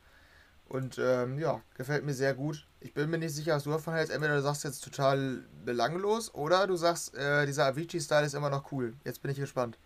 Und 0.69 0.99
ähm, 0.99 1.39
ja, 1.39 1.61
gefällt 1.77 2.05
mir 2.05 2.15
sehr 2.15 2.35
gut. 2.35 2.67
Ich 2.81 2.93
bin 2.93 3.09
mir 3.09 3.19
nicht 3.19 3.35
sicher, 3.35 3.55
was 3.55 3.65
du 3.65 3.71
davon 3.71 3.95
hältst. 3.95 4.13
Entweder 4.13 4.37
du 4.37 4.43
sagst 4.43 4.65
jetzt 4.65 4.85
total 4.85 5.45
belanglos 5.65 6.35
oder 6.35 6.67
du 6.67 6.77
sagst, 6.77 7.15
äh, 7.15 7.47
dieser 7.47 7.67
Avicii-Style 7.67 8.27
ist 8.27 8.35
immer 8.35 8.51
noch 8.51 8.73
cool. 8.73 8.95
Jetzt 9.05 9.23
bin 9.23 9.31
ich 9.31 9.39
gespannt. 9.39 9.79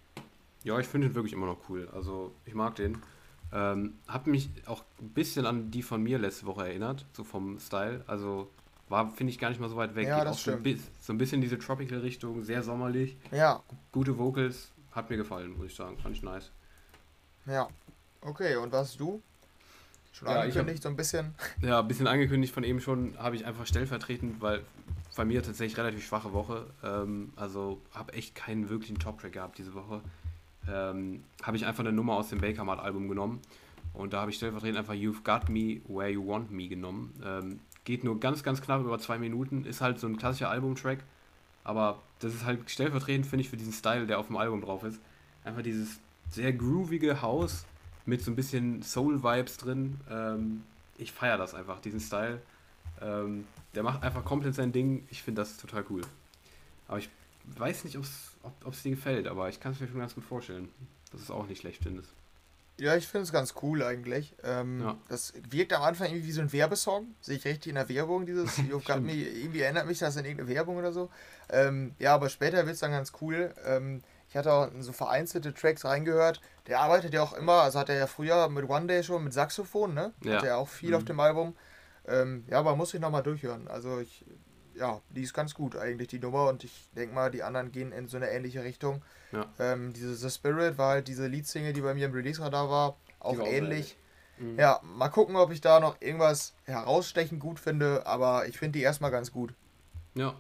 Ja, 0.65 0.79
ich 0.79 0.87
finde 0.87 1.09
ihn 1.09 1.15
wirklich 1.15 1.33
immer 1.33 1.47
noch 1.47 1.59
cool. 1.69 1.89
Also, 1.95 2.33
ich 2.45 2.55
mag 2.55 2.77
den. 2.77 3.01
Ähm, 3.53 3.95
hab 4.07 4.27
mich 4.27 4.49
auch 4.67 4.85
ein 5.01 5.11
bisschen 5.11 5.47
an 5.47 5.71
die 5.71 5.83
von 5.83 6.03
mir 6.03 6.19
letzte 6.19 6.47
Woche 6.47 6.67
erinnert, 6.69 7.05
so 7.13 7.25
vom 7.25 7.59
Style. 7.59 8.05
Also, 8.07 8.49
war, 8.89 9.11
finde 9.11 9.33
ich, 9.33 9.39
gar 9.39 9.49
nicht 9.51 9.61
mal 9.61 9.69
so 9.69 9.77
weit 9.77 9.95
weg. 9.95 10.09
Ja, 10.09 10.19
Geht 10.19 10.27
das 10.29 10.37
auch 10.37 10.41
so 10.41 10.51
ein, 10.53 10.61
stimmt. 10.61 10.81
so 11.01 11.13
ein 11.13 11.19
bisschen 11.19 11.41
diese 11.41 11.59
Tropical-Richtung, 11.59 12.43
sehr 12.43 12.63
sommerlich. 12.63 13.17
Ja, 13.31 13.63
Gute 13.93 14.19
Vocals, 14.19 14.73
hat 14.93 15.11
mir 15.11 15.17
gefallen, 15.17 15.57
muss 15.57 15.67
ich 15.67 15.75
sagen. 15.75 15.97
Fand 15.99 16.17
ich 16.17 16.23
nice. 16.23 16.51
ja. 17.47 17.69
Okay, 18.23 18.57
und 18.57 18.71
was 18.71 18.99
du? 18.99 19.23
Schon 20.13 20.29
Ja, 20.29 20.45
ich 20.45 20.53
angekündigt, 20.53 20.83
so 20.83 20.89
ein 20.91 20.97
bisschen. 20.97 21.35
Ja, 21.63 21.81
ein 21.81 21.89
bisschen 21.89 22.07
angekündigt 22.07 22.53
von 22.53 22.65
eben 22.65 22.81
schon, 22.81 23.17
habe 23.17 23.37
ich 23.37 23.47
einfach 23.47 23.65
stellvertretend, 23.67 24.43
weil 24.43 24.63
bei 25.17 25.25
mir 25.25 25.43
tatsächlich 25.43 25.79
relativ 25.79 26.05
schwache 26.07 26.33
Woche. 26.33 26.67
Ähm, 26.83 27.33
also 27.37 27.81
habe 27.95 28.13
echt 28.13 28.35
keinen 28.35 28.69
wirklichen 28.69 28.99
Top-Track 28.99 29.33
gehabt 29.33 29.59
diese 29.59 29.73
Woche. 29.75 30.03
Ähm, 30.69 31.25
habe 31.43 31.57
ich 31.57 31.67
einfach 31.67 31.81
eine 31.81 31.93
Nummer 31.93 32.15
aus 32.15 32.29
dem 32.29 32.41
Baker 32.41 32.65
Mart 32.65 32.81
Album 32.81 33.09
genommen. 33.09 33.41
Und 33.93 34.13
da 34.13 34.21
habe 34.21 34.31
ich 34.31 34.37
stellvertretend 34.37 34.79
einfach 34.79 34.95
You've 34.95 35.23
Got 35.25 35.49
Me 35.49 35.81
Where 35.89 36.11
You 36.11 36.27
Want 36.27 36.51
Me 36.51 36.69
genommen. 36.69 37.13
Ähm, 37.25 37.61
geht 37.85 38.05
nur 38.05 38.21
ganz, 38.21 38.43
ganz 38.43 38.61
knapp 38.61 38.83
über 38.83 38.99
zwei 38.99 39.19
Minuten. 39.19 39.65
Ist 39.65 39.81
halt 39.81 39.99
so 39.99 40.07
ein 40.07 40.17
klassischer 40.17 40.51
Albumtrack. 40.51 40.99
Aber 41.65 42.01
das 42.21 42.35
ist 42.35 42.45
halt 42.45 42.71
stellvertretend, 42.71 43.27
finde 43.27 43.43
ich, 43.43 43.51
für 43.51 43.57
diesen 43.57 43.73
Style, 43.73 44.07
der 44.07 44.19
auf 44.19 44.29
dem 44.29 44.37
Album 44.37 44.61
drauf 44.61 44.85
ist. 44.85 45.01
Einfach 45.45 45.63
dieses 45.63 45.99
sehr 46.29 46.53
groovige 46.53 47.23
Haus 47.23 47.65
mit 48.07 48.23
so 48.23 48.31
ein 48.31 48.37
bisschen 48.37 48.83
Soul-Vibes 48.83 49.57
drin. 49.59 50.01
Ähm, 50.11 50.63
ich 50.99 51.13
feiere 51.13 51.39
das 51.39 51.55
einfach, 51.55 51.81
diesen 51.81 52.01
Style. 52.01 52.41
Ähm, 53.01 53.47
der 53.75 53.83
macht 53.83 54.03
einfach 54.03 54.25
komplett 54.25 54.55
sein 54.55 54.73
Ding. 54.73 55.07
Ich 55.11 55.23
finde 55.23 55.43
das 55.43 55.57
total 55.57 55.85
cool. 55.91 56.03
Aber 56.89 56.99
ich 56.99 57.09
weiß 57.59 57.85
nicht, 57.85 57.97
ob's, 57.97 58.33
ob 58.65 58.73
es 58.73 58.83
dir 58.83 58.91
gefällt, 58.91 59.27
aber 59.27 59.49
ich 59.49 59.61
kann 59.61 59.73
es 59.73 59.81
mir 59.81 59.89
schon 59.89 59.99
ganz 59.99 60.15
gut 60.15 60.25
vorstellen, 60.25 60.69
dass 61.13 61.21
es 61.23 61.31
auch 61.31 61.47
nicht 61.47 61.61
schlecht 61.61 61.83
findest. 61.83 62.11
Ja, 62.79 62.97
ich 62.97 63.07
finde 63.07 63.25
es 63.25 63.33
ganz 63.33 63.55
cool 63.63 63.83
eigentlich. 63.83 64.35
Ähm, 64.43 64.81
Ja. 64.81 64.97
Das 65.09 65.35
wirkt 65.51 65.73
am 65.75 65.83
Anfang 65.83 66.07
irgendwie 66.09 66.29
wie 66.29 66.33
so 66.33 66.41
ein 66.41 66.51
Werbesong. 66.53 67.15
Sehe 67.21 67.37
ich 67.37 67.45
richtig 67.45 67.69
in 67.69 67.75
der 67.75 67.89
Werbung, 67.91 68.25
dieses 68.25 68.57
You've 68.59 68.87
Got. 68.87 69.03
Me. 69.03 69.13
Irgendwie 69.13 69.61
erinnert 69.61 69.87
mich 69.87 69.99
das 69.99 70.17
an 70.17 70.25
irgendeine 70.25 70.49
Werbung 70.49 70.77
oder 70.77 70.91
so. 70.93 71.11
Ähm, 71.51 71.95
ja, 71.99 72.15
aber 72.15 72.31
später 72.31 72.65
wird 72.65 72.75
es 72.75 72.81
dann 72.81 72.93
ganz 72.93 73.13
cool. 73.21 73.55
Ähm, 73.67 74.03
ich 74.31 74.37
hatte 74.37 74.51
auch 74.53 74.71
so 74.79 74.93
vereinzelte 74.93 75.53
Tracks 75.53 75.85
reingehört. 75.85 76.41
Der 76.69 76.81
arbeitet 76.81 77.13
ja 77.13 77.23
auch 77.23 77.35
immer, 77.35 77.61
also 77.63 77.79
hat 77.81 77.91
er 77.91 77.97
ja 77.99 78.07
früher 78.07 78.49
mit 78.49 78.67
One 78.71 78.87
Day 78.87 79.03
schon 79.03 79.25
mit 79.25 79.35
Saxophon, 79.35 79.93
ne? 79.93 80.15
Ja. 80.25 80.37
Hat 80.39 80.45
er 80.45 80.57
auch 80.57 80.69
viel 80.69 80.91
Mhm. 80.91 80.95
auf 80.97 81.05
dem 81.05 81.21
Album. 81.21 81.57
Ähm, 82.07 82.45
ja, 82.49 82.61
aber 82.61 82.77
muss 82.77 82.95
ich 82.95 83.01
nochmal 83.01 83.23
durchhören. 83.23 83.69
Also 83.69 83.99
ich, 84.01 84.25
ja, 84.81 85.01
die 85.11 85.23
ist 85.23 85.35
ganz 85.35 85.55
gut 85.55 85.77
eigentlich, 85.77 86.09
die 86.09 86.19
Nummer. 86.19 86.49
Und 86.49 86.65
ich 86.65 86.73
denke 86.97 87.15
mal, 87.15 87.31
die 87.31 87.43
anderen 87.43 87.71
gehen 87.71 87.93
in 87.93 88.09
so 88.09 88.17
eine 88.17 88.31
ähnliche 88.31 88.65
Richtung. 88.65 89.03
Ja. 89.31 89.47
Ähm, 89.61 89.93
diese 89.93 90.15
The 90.17 90.31
Spirit 90.31 90.79
war 90.79 90.91
halt 90.93 91.07
diese 91.07 91.27
Leadsingle, 91.29 91.73
die 91.73 91.83
bei 91.83 91.95
mir 91.95 92.07
im 92.07 92.13
Release-Radar 92.13 92.69
war. 92.71 92.97
Auch 93.21 93.37
war 93.37 93.45
auch 93.45 93.49
ähnlich. 93.49 93.97
Mhm. 94.39 94.59
Ja, 94.59 94.81
mal 94.83 95.11
gucken, 95.11 95.37
ob 95.37 95.53
ich 95.53 95.61
da 95.61 95.79
noch 95.81 96.01
irgendwas 96.01 96.55
herausstechen 96.65 97.39
gut 97.39 97.61
finde, 97.61 98.07
aber 98.07 98.49
ich 98.49 98.59
finde 98.59 98.79
die 98.79 98.83
erstmal 98.83 99.11
ganz 99.11 99.31
gut. 99.31 99.53
Ja, 100.15 100.35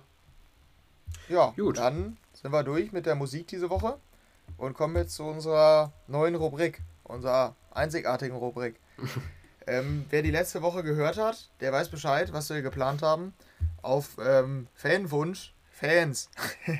Ja, 1.28 1.52
Gut. 1.56 1.78
dann 1.78 2.16
sind 2.32 2.50
wir 2.52 2.64
durch 2.64 2.90
mit 2.92 3.06
der 3.06 3.14
Musik 3.14 3.46
diese 3.46 3.68
Woche. 3.70 3.98
und 4.56 4.74
kommen 4.74 4.96
jetzt 4.96 5.14
zu 5.14 5.24
unserer 5.24 5.92
neuen 6.08 6.34
Rubrik, 6.34 6.82
unserer 7.04 7.54
einzigartigen 7.70 8.36
Rubrik. 8.36 8.80
ähm, 9.66 10.04
wer 10.10 10.22
die 10.22 10.30
letzte 10.32 10.60
Woche 10.62 10.82
gehört 10.82 11.18
hat, 11.18 11.50
der 11.60 11.72
weiß 11.72 11.90
Bescheid, 11.90 12.32
was 12.32 12.50
wir 12.50 12.62
geplant 12.62 13.02
haben. 13.02 13.32
Auf 13.82 14.16
ähm, 14.24 14.68
Fanwunsch, 14.74 15.54
Fans. 15.70 16.30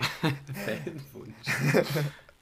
Fanwunsch. 0.64 1.94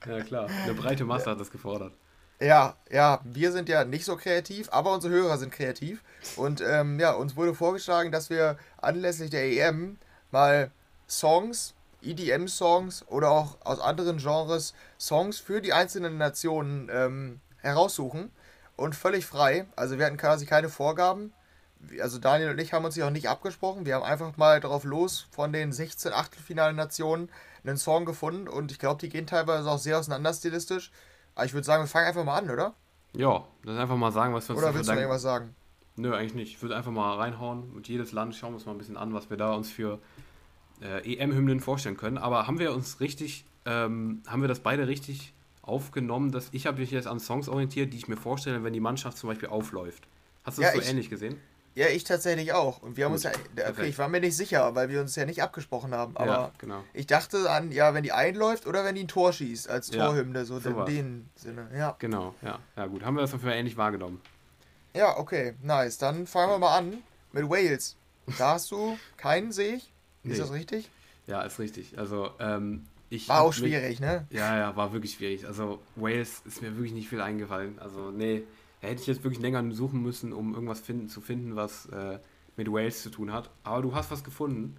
ja 0.07 0.21
klar, 0.23 0.49
eine 0.65 0.75
breite 0.75 1.05
Masse 1.05 1.31
hat 1.31 1.41
das 1.41 1.51
gefordert. 1.51 1.95
Ja, 2.41 2.77
ja, 2.89 3.21
wir 3.25 3.51
sind 3.51 3.69
ja 3.69 3.85
nicht 3.85 4.05
so 4.05 4.17
kreativ, 4.17 4.69
aber 4.71 4.93
unsere 4.93 5.13
Hörer 5.13 5.39
sind 5.39 5.53
kreativ. 5.53 6.03
Und 6.37 6.61
ähm, 6.61 7.01
ja, 7.01 7.13
uns 7.13 7.35
wurde 7.35 7.55
vorgeschlagen, 7.55 8.13
dass 8.13 8.31
wir 8.31 8.57
anlässlich 8.77 9.31
der 9.31 9.45
EM 9.45 9.99
mal 10.31 10.71
Songs, 11.09 11.75
EDM-Songs 12.01 13.07
oder 13.09 13.31
auch 13.31 13.57
aus 13.65 13.81
anderen 13.81 14.19
Genres 14.19 14.73
Songs 15.01 15.39
für 15.41 15.61
die 15.61 15.73
einzelnen 15.73 16.17
Nationen 16.17 16.89
ähm, 16.93 17.41
heraussuchen. 17.59 18.31
Und 18.77 18.95
völlig 18.95 19.27
frei. 19.27 19.67
Also 19.75 19.99
wir 19.99 20.07
hatten 20.07 20.17
quasi 20.17 20.47
keine 20.47 20.69
Vorgaben. 20.69 21.33
Also 22.01 22.18
Daniel 22.18 22.51
und 22.51 22.59
ich 22.59 22.72
haben 22.72 22.85
uns 22.85 22.95
hier 22.95 23.07
auch 23.07 23.11
nicht 23.11 23.29
abgesprochen. 23.29 23.87
Wir 23.87 23.97
haben 23.97 24.05
einfach 24.05 24.37
mal 24.37 24.61
drauf 24.61 24.85
los 24.85 25.26
von 25.31 25.53
den 25.53 25.72
16 25.72 26.12
Achtelfinalnationen 26.12 27.29
einen 27.64 27.76
Song 27.76 28.05
gefunden. 28.05 28.49
Und 28.49 28.72
ich 28.72 28.79
glaube, 28.79 29.01
die 29.01 29.09
gehen 29.09 29.26
teilweise 29.26 29.70
auch 29.70 29.79
sehr 29.79 29.99
auseinander 29.99 30.33
stilistisch. 30.33 30.91
Aber 31.35 31.47
ich 31.47 31.53
würde 31.53 31.64
sagen, 31.64 31.85
wir 31.85 31.89
fangen 31.89 32.07
einfach 32.07 32.24
mal 32.24 32.39
an, 32.39 32.51
oder? 32.51 32.74
Ja, 33.12 33.45
dann 33.64 33.79
einfach 33.79 33.97
mal 33.97 34.12
sagen, 34.12 34.35
was 34.35 34.49
wir 34.49 34.57
uns 34.57 34.64
Oder 34.64 34.74
willst 34.74 34.91
du 34.91 34.95
irgendwas 34.95 35.22
sagen? 35.22 35.55
Nö, 35.97 36.14
eigentlich 36.14 36.35
nicht. 36.35 36.53
Ich 36.55 36.62
würde 36.62 36.76
einfach 36.76 36.93
mal 36.93 37.16
reinhauen 37.16 37.70
und 37.74 37.89
jedes 37.89 38.12
Land 38.12 38.35
schauen 38.37 38.51
wir 38.51 38.57
uns 38.57 38.66
mal 38.66 38.72
ein 38.72 38.79
bisschen 38.79 38.97
an, 38.97 39.14
was 39.14 39.31
wir 39.31 39.37
da 39.37 39.53
uns 39.53 39.70
für 39.70 39.99
äh, 40.81 41.14
EM-Hymnen 41.14 41.61
vorstellen 41.61 41.97
können. 41.97 42.18
Aber 42.18 42.47
haben 42.47 42.59
wir 42.59 42.72
uns 42.72 43.01
richtig, 43.01 43.45
ähm, 43.66 44.22
haben 44.26 44.43
wir 44.43 44.49
das 44.49 44.61
beide 44.61 44.87
richtig 44.87 45.33
aufgenommen, 45.62 46.31
dass 46.31 46.49
ich 46.53 46.66
habe 46.66 46.81
mich 46.81 46.91
jetzt 46.91 47.07
an 47.07 47.20
Songs 47.20 47.49
orientiert, 47.49 47.93
die 47.93 47.97
ich 47.97 48.09
mir 48.09 48.16
vorstelle, 48.16 48.62
wenn 48.64 48.72
die 48.72 48.81
Mannschaft 48.81 49.18
zum 49.18 49.29
Beispiel 49.29 49.49
aufläuft. 49.49 50.07
Hast 50.45 50.59
du 50.59 50.62
das 50.62 50.74
ja, 50.74 50.76
so 50.76 50.83
ich, 50.83 50.91
ähnlich 50.91 51.11
gesehen? 51.11 51.37
Ja, 51.75 51.87
ich 51.87 52.05
tatsächlich 52.05 52.53
auch. 52.53 52.83
Und 52.83 52.97
wir 52.97 53.05
haben 53.05 53.12
Gut. 53.12 53.25
uns 53.25 53.35
ja, 53.57 53.69
okay, 53.69 53.87
ich 53.87 53.99
war 53.99 54.09
mir 54.09 54.21
nicht 54.21 54.37
sicher, 54.37 54.75
weil 54.75 54.89
wir 54.89 55.01
uns 55.01 55.14
ja 55.14 55.25
nicht 55.25 55.43
abgesprochen 55.43 55.95
haben. 55.95 56.16
Aber 56.16 56.27
ja, 56.27 56.53
genau. 56.59 56.83
ich 56.93 57.07
dachte 57.07 57.51
an, 57.51 57.71
ja, 57.71 57.95
wenn 57.95 58.03
die 58.03 58.12
einläuft 58.12 58.66
oder 58.66 58.85
wenn 58.85 58.97
die 58.97 59.05
ein 59.05 59.09
Tor 59.09 59.33
schießt, 59.33 59.69
als 59.69 59.91
Torhymne, 59.91 60.45
so 60.45 60.59
in 60.59 60.85
dem 60.87 61.27
Sinne. 61.37 61.69
Ja. 61.77 61.95
Genau, 61.99 62.35
ja. 62.43 62.59
Ja, 62.77 62.87
gut. 62.87 63.05
Haben 63.05 63.14
wir 63.14 63.21
das 63.21 63.31
dafür 63.31 63.53
ähnlich 63.53 63.77
wahrgenommen. 63.77 64.21
Ja, 64.95 65.19
okay, 65.19 65.55
nice. 65.62 65.99
Dann 65.99 66.27
fangen 66.27 66.51
wir 66.51 66.59
mal 66.59 66.77
an 66.77 66.99
mit 67.33 67.49
Wales. 67.49 67.97
Da 68.39 68.55
hast 68.55 68.71
du 68.71 68.99
keinen, 69.16 69.53
sehe 69.53 69.77
ich. 69.77 69.93
Ist 70.25 70.33
nee. 70.33 70.39
das 70.39 70.53
richtig? 70.53 70.91
Ja, 71.27 71.43
ist 71.43 71.59
richtig. 71.59 71.99
Also, 71.99 72.31
ähm, 72.41 72.87
ich. 73.11 73.29
War 73.29 73.43
auch 73.43 73.53
schwierig, 73.53 74.01
mit, 74.01 74.09
ne? 74.09 74.27
Ja, 74.31 74.59
ja, 74.59 74.77
war 74.77 74.93
wirklich 74.93 75.12
schwierig. 75.12 75.47
Also, 75.47 75.81
Wales 75.97 76.43
ist 76.45 76.62
mir 76.62 76.75
wirklich 76.75 76.93
nicht 76.93 77.09
viel 77.09 77.21
eingefallen. 77.21 77.79
Also, 77.79 78.11
nee. 78.11 78.43
Da 78.81 78.89
hätte 78.89 79.01
ich 79.01 79.07
jetzt 79.07 79.24
wirklich 79.24 79.41
länger 79.41 79.64
suchen 79.72 80.03
müssen, 80.03 80.33
um 80.33 80.55
irgendwas 80.55 80.81
finden, 80.81 81.09
zu 81.09 81.20
finden, 81.20 81.57
was 81.57 81.87
äh, 81.87 82.18
mit 82.57 82.70
Wales 82.70 83.03
zu 83.03 83.11
tun 83.11 83.33
hat. 83.33 83.51
Aber 83.64 83.83
du 83.83 83.95
hast 83.95 84.11
was 84.11 84.22
gefunden. 84.22 84.76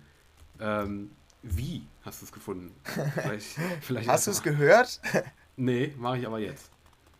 Ähm, 0.59 1.11
wie 1.41 1.87
hast 2.03 2.21
du 2.21 2.25
es 2.25 2.31
gefunden? 2.31 2.73
Vielleicht, 3.13 3.57
vielleicht 3.81 4.07
hast 4.09 4.27
du 4.27 4.31
es 4.31 4.43
gehört? 4.43 4.99
nee, 5.55 5.93
mache 5.97 6.17
ich 6.19 6.27
aber 6.27 6.39
jetzt. 6.39 6.69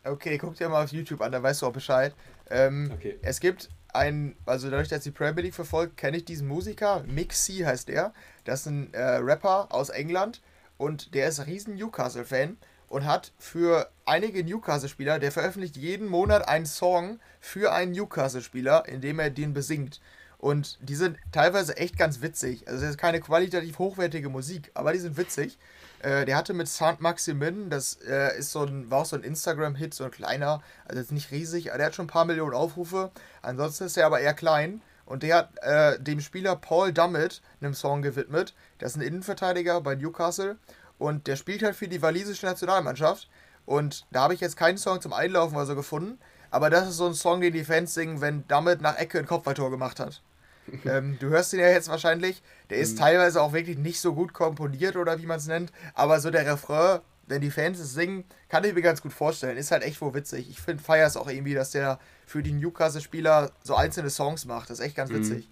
Okay, 0.03 0.37
guck 0.37 0.55
dir 0.55 0.69
mal 0.69 0.83
auf 0.83 0.91
YouTube 0.91 1.21
an, 1.21 1.31
da 1.31 1.41
weißt 1.41 1.61
du 1.61 1.67
auch 1.67 1.73
Bescheid. 1.73 2.13
Ähm, 2.49 2.91
okay. 2.93 3.17
Es 3.21 3.39
gibt 3.39 3.69
ein, 3.93 4.35
also 4.45 4.69
dadurch, 4.69 4.87
dass 4.87 4.99
ich 4.99 5.11
die 5.13 5.17
Premier 5.17 5.43
League 5.43 5.53
verfolgt, 5.53 5.97
kenne 5.97 6.17
ich 6.17 6.25
diesen 6.25 6.47
Musiker. 6.47 7.03
Mixi 7.07 7.59
heißt 7.59 7.89
er. 7.89 8.13
Das 8.43 8.61
ist 8.61 8.65
ein 8.67 8.93
äh, 8.93 9.01
Rapper 9.01 9.67
aus 9.71 9.89
England 9.89 10.41
und 10.77 11.13
der 11.13 11.27
ist 11.27 11.39
ein 11.39 11.45
riesen 11.45 11.75
Newcastle-Fan 11.75 12.57
und 12.87 13.05
hat 13.05 13.31
für 13.37 13.89
einige 14.09 14.43
Newcastle-Spieler, 14.43 15.19
der 15.19 15.31
veröffentlicht 15.31 15.77
jeden 15.77 16.07
Monat 16.07 16.47
einen 16.47 16.65
Song 16.65 17.19
für 17.39 17.71
einen 17.71 17.91
Newcastle-Spieler, 17.91 18.87
in 18.87 19.01
dem 19.01 19.19
er 19.19 19.29
den 19.29 19.53
besingt. 19.53 20.01
Und 20.39 20.77
die 20.81 20.95
sind 20.95 21.17
teilweise 21.31 21.75
echt 21.77 21.97
ganz 21.97 22.21
witzig. 22.21 22.67
Also 22.67 22.85
es 22.85 22.91
ist 22.91 22.97
keine 22.97 23.19
qualitativ 23.19 23.77
hochwertige 23.77 24.29
Musik, 24.29 24.71
aber 24.73 24.93
die 24.93 24.99
sind 24.99 25.17
witzig. 25.17 25.57
Äh, 26.01 26.25
der 26.25 26.37
hatte 26.37 26.53
mit 26.53 26.69
Saint 26.69 27.01
Maximin, 27.01 27.69
das 27.69 27.99
äh, 28.07 28.37
ist 28.37 28.53
so 28.53 28.63
ein, 28.63 28.89
war 28.89 28.99
auch 28.99 29.05
so 29.05 29.17
ein 29.17 29.23
Instagram-Hit, 29.23 29.93
so 29.93 30.05
ein 30.05 30.11
kleiner, 30.11 30.63
also 30.85 31.01
jetzt 31.01 31.11
nicht 31.11 31.31
riesig, 31.31 31.69
aber 31.69 31.77
der 31.77 31.87
hat 31.87 31.95
schon 31.95 32.05
ein 32.05 32.09
paar 32.09 32.23
Millionen 32.23 32.53
Aufrufe. 32.53 33.11
Ansonsten 33.41 33.83
ist 33.83 33.97
er 33.97 34.05
aber 34.05 34.21
eher 34.21 34.33
klein. 34.33 34.81
Und 35.05 35.23
der 35.23 35.35
hat 35.37 35.57
äh, 35.61 35.99
dem 35.99 36.21
Spieler 36.21 36.55
Paul 36.55 36.93
Dummett 36.93 37.41
einem 37.61 37.73
Song 37.73 38.01
gewidmet. 38.01 38.53
Das 38.77 38.91
ist 38.91 38.97
ein 38.97 39.01
Innenverteidiger 39.01 39.81
bei 39.81 39.95
Newcastle. 39.95 40.57
Und 40.99 41.27
der 41.27 41.35
spielt 41.35 41.63
halt 41.63 41.75
für 41.75 41.87
die 41.87 42.01
walisische 42.01 42.45
Nationalmannschaft. 42.45 43.27
Und 43.69 44.07
da 44.09 44.21
habe 44.21 44.33
ich 44.33 44.41
jetzt 44.41 44.57
keinen 44.57 44.79
Song 44.79 44.99
zum 44.99 45.13
Einlaufen 45.13 45.55
oder 45.55 45.67
so 45.67 45.75
gefunden. 45.75 46.17
Aber 46.49 46.71
das 46.71 46.89
ist 46.89 46.97
so 46.97 47.05
ein 47.05 47.13
Song, 47.13 47.39
den 47.39 47.53
die 47.53 47.63
Fans 47.63 47.93
singen, 47.93 48.19
wenn 48.19 48.43
Damit 48.47 48.81
nach 48.81 48.97
Ecke 48.97 49.19
ein 49.19 49.27
Kopfballtor 49.27 49.69
gemacht 49.69 49.99
hat. 49.99 50.23
ähm, 50.85 51.17
du 51.19 51.27
hörst 51.27 51.53
ihn 51.53 51.59
ja 51.59 51.69
jetzt 51.69 51.87
wahrscheinlich. 51.87 52.41
Der 52.71 52.79
ist 52.79 52.95
mhm. 52.95 53.01
teilweise 53.01 53.39
auch 53.39 53.53
wirklich 53.53 53.77
nicht 53.77 54.01
so 54.01 54.15
gut 54.15 54.33
komponiert 54.33 54.95
oder 54.95 55.21
wie 55.21 55.27
man 55.27 55.37
es 55.37 55.45
nennt. 55.45 55.71
Aber 55.93 56.19
so 56.19 56.31
der 56.31 56.47
Refrain, 56.47 57.01
wenn 57.27 57.41
die 57.41 57.51
Fans 57.51 57.77
es 57.77 57.93
singen, 57.93 58.23
kann 58.47 58.63
ich 58.63 58.73
mir 58.73 58.81
ganz 58.81 59.03
gut 59.03 59.13
vorstellen. 59.13 59.55
Ist 59.55 59.69
halt 59.69 59.83
echt 59.83 60.01
wohl 60.01 60.15
witzig. 60.15 60.49
Ich 60.49 60.59
finde, 60.59 60.81
feier 60.81 61.05
es 61.05 61.15
auch 61.15 61.29
irgendwie, 61.29 61.53
dass 61.53 61.69
der 61.69 61.99
für 62.25 62.41
die 62.41 62.53
Newcastle-Spieler 62.53 63.51
so 63.63 63.75
einzelne 63.75 64.09
Songs 64.09 64.45
macht. 64.45 64.71
Das 64.71 64.79
ist 64.79 64.85
echt 64.85 64.95
ganz 64.95 65.11
mhm. 65.11 65.17
witzig. 65.17 65.49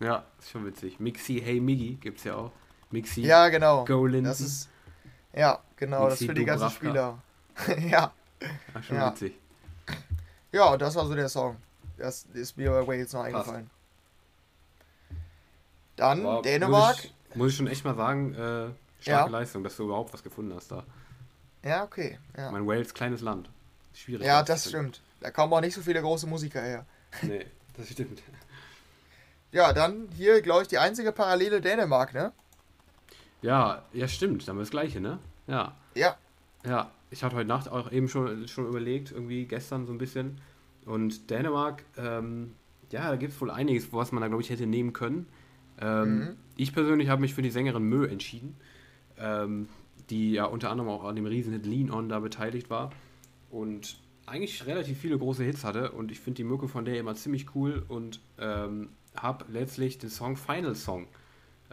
Ja, 0.00 0.24
ist 0.40 0.50
schon 0.50 0.66
witzig. 0.66 0.98
Mixi 0.98 1.40
Hey 1.40 1.60
Miggy 1.60 1.98
gibt 2.00 2.18
es 2.18 2.24
ja 2.24 2.34
auch. 2.34 2.50
Mixi. 2.90 3.20
Ja, 3.20 3.48
genau. 3.48 3.84
Go 3.84 4.06
Linden. 4.06 4.24
Das 4.24 4.40
ist, 4.40 4.68
ja, 5.34 5.58
genau, 5.76 6.08
das 6.08 6.18
für 6.18 6.34
die 6.34 6.44
ganzen 6.44 6.70
Spieler. 6.70 7.18
ja. 7.88 8.12
Ach, 8.74 8.82
schon 8.82 8.96
ja. 8.96 9.10
witzig. 9.10 9.34
Ja, 10.50 10.76
das 10.76 10.94
war 10.94 11.06
so 11.06 11.14
der 11.14 11.28
Song. 11.28 11.56
Das 11.96 12.26
ist 12.34 12.56
mir 12.56 12.70
bei 12.70 12.86
Wales 12.86 13.12
noch 13.12 13.22
eingefallen. 13.22 13.70
Dann 15.96 16.26
Aber 16.26 16.42
Dänemark. 16.42 16.96
Muss 16.96 17.04
ich, 17.04 17.36
muss 17.36 17.50
ich, 17.50 17.56
schon 17.56 17.66
echt 17.68 17.84
mal 17.84 17.94
sagen, 17.94 18.34
äh, 18.34 18.36
starke 18.36 18.74
ja. 19.04 19.26
Leistung, 19.26 19.62
dass 19.62 19.76
du 19.76 19.84
überhaupt 19.84 20.12
was 20.12 20.22
gefunden 20.22 20.54
hast 20.54 20.72
da. 20.72 20.84
Ja, 21.64 21.84
okay. 21.84 22.18
Ja. 22.36 22.50
Mein 22.50 22.66
Wales, 22.66 22.92
kleines 22.92 23.20
Land. 23.20 23.48
Schwierig. 23.94 24.26
Ja, 24.26 24.42
das 24.42 24.68
stimmt. 24.68 25.00
Da 25.20 25.30
kommen 25.30 25.52
auch 25.52 25.60
nicht 25.60 25.74
so 25.74 25.82
viele 25.82 26.00
große 26.00 26.26
Musiker 26.26 26.62
her. 26.62 26.86
Nee, 27.22 27.46
das 27.76 27.88
stimmt. 27.90 28.22
Ja, 29.52 29.74
dann 29.74 30.08
hier, 30.16 30.40
glaube 30.40 30.62
ich, 30.62 30.68
die 30.68 30.78
einzige 30.78 31.12
Parallele 31.12 31.60
Dänemark, 31.60 32.14
ne? 32.14 32.32
Ja, 33.42 33.82
ja, 33.92 34.08
stimmt. 34.08 34.42
Dann 34.42 34.50
haben 34.50 34.58
wir 34.58 34.62
das 34.62 34.70
Gleiche, 34.70 35.00
ne? 35.00 35.18
Ja. 35.46 35.76
Ja. 35.94 36.16
Ja, 36.64 36.90
ich 37.10 37.22
hatte 37.24 37.36
heute 37.36 37.48
Nacht 37.48 37.68
auch 37.68 37.90
eben 37.90 38.08
schon, 38.08 38.46
schon 38.48 38.66
überlegt, 38.66 39.10
irgendwie 39.10 39.44
gestern 39.46 39.84
so 39.84 39.92
ein 39.92 39.98
bisschen. 39.98 40.40
Und 40.86 41.30
Dänemark, 41.30 41.84
ähm, 41.96 42.54
ja, 42.90 43.10
da 43.10 43.16
gibt 43.16 43.32
es 43.32 43.40
wohl 43.40 43.50
einiges, 43.50 43.92
was 43.92 44.12
man 44.12 44.20
da, 44.20 44.28
glaube 44.28 44.42
ich, 44.42 44.50
hätte 44.50 44.66
nehmen 44.66 44.92
können. 44.92 45.26
Ähm, 45.80 46.18
mhm. 46.18 46.36
Ich 46.56 46.72
persönlich 46.72 47.08
habe 47.08 47.20
mich 47.20 47.34
für 47.34 47.42
die 47.42 47.50
Sängerin 47.50 47.82
Mö 47.84 48.06
entschieden, 48.06 48.56
ähm, 49.18 49.68
die 50.10 50.32
ja 50.32 50.44
unter 50.44 50.70
anderem 50.70 50.90
auch 50.90 51.04
an 51.04 51.16
dem 51.16 51.26
Riesenhit 51.26 51.66
Lean 51.66 51.90
On 51.90 52.08
da 52.08 52.20
beteiligt 52.20 52.70
war 52.70 52.90
und 53.50 53.98
eigentlich 54.26 54.66
relativ 54.66 54.98
viele 54.98 55.18
große 55.18 55.42
Hits 55.42 55.64
hatte. 55.64 55.90
Und 55.92 56.12
ich 56.12 56.20
finde 56.20 56.36
die 56.36 56.44
Mucke 56.44 56.68
von 56.68 56.84
der 56.84 56.98
immer 56.98 57.14
ziemlich 57.14 57.54
cool 57.54 57.84
und 57.88 58.20
ähm, 58.38 58.90
habe 59.16 59.46
letztlich 59.48 59.98
den 59.98 60.10
Song 60.10 60.36
Final 60.36 60.74
Song 60.76 61.08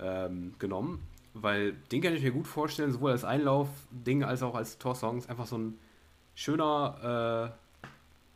ähm, 0.01 0.53
genommen 0.57 0.99
weil 1.33 1.73
den 1.91 2.01
kann 2.01 2.13
ich 2.13 2.23
mir 2.23 2.31
gut 2.31 2.47
vorstellen, 2.47 2.91
sowohl 2.91 3.11
als 3.11 3.23
Einlauf-Ding 3.23 4.23
als 4.23 4.43
auch 4.43 4.55
als 4.55 4.77
Torsong. 4.77 5.17
Ist 5.17 5.29
einfach 5.29 5.47
so 5.47 5.57
ein 5.57 5.79
schöner, 6.35 7.53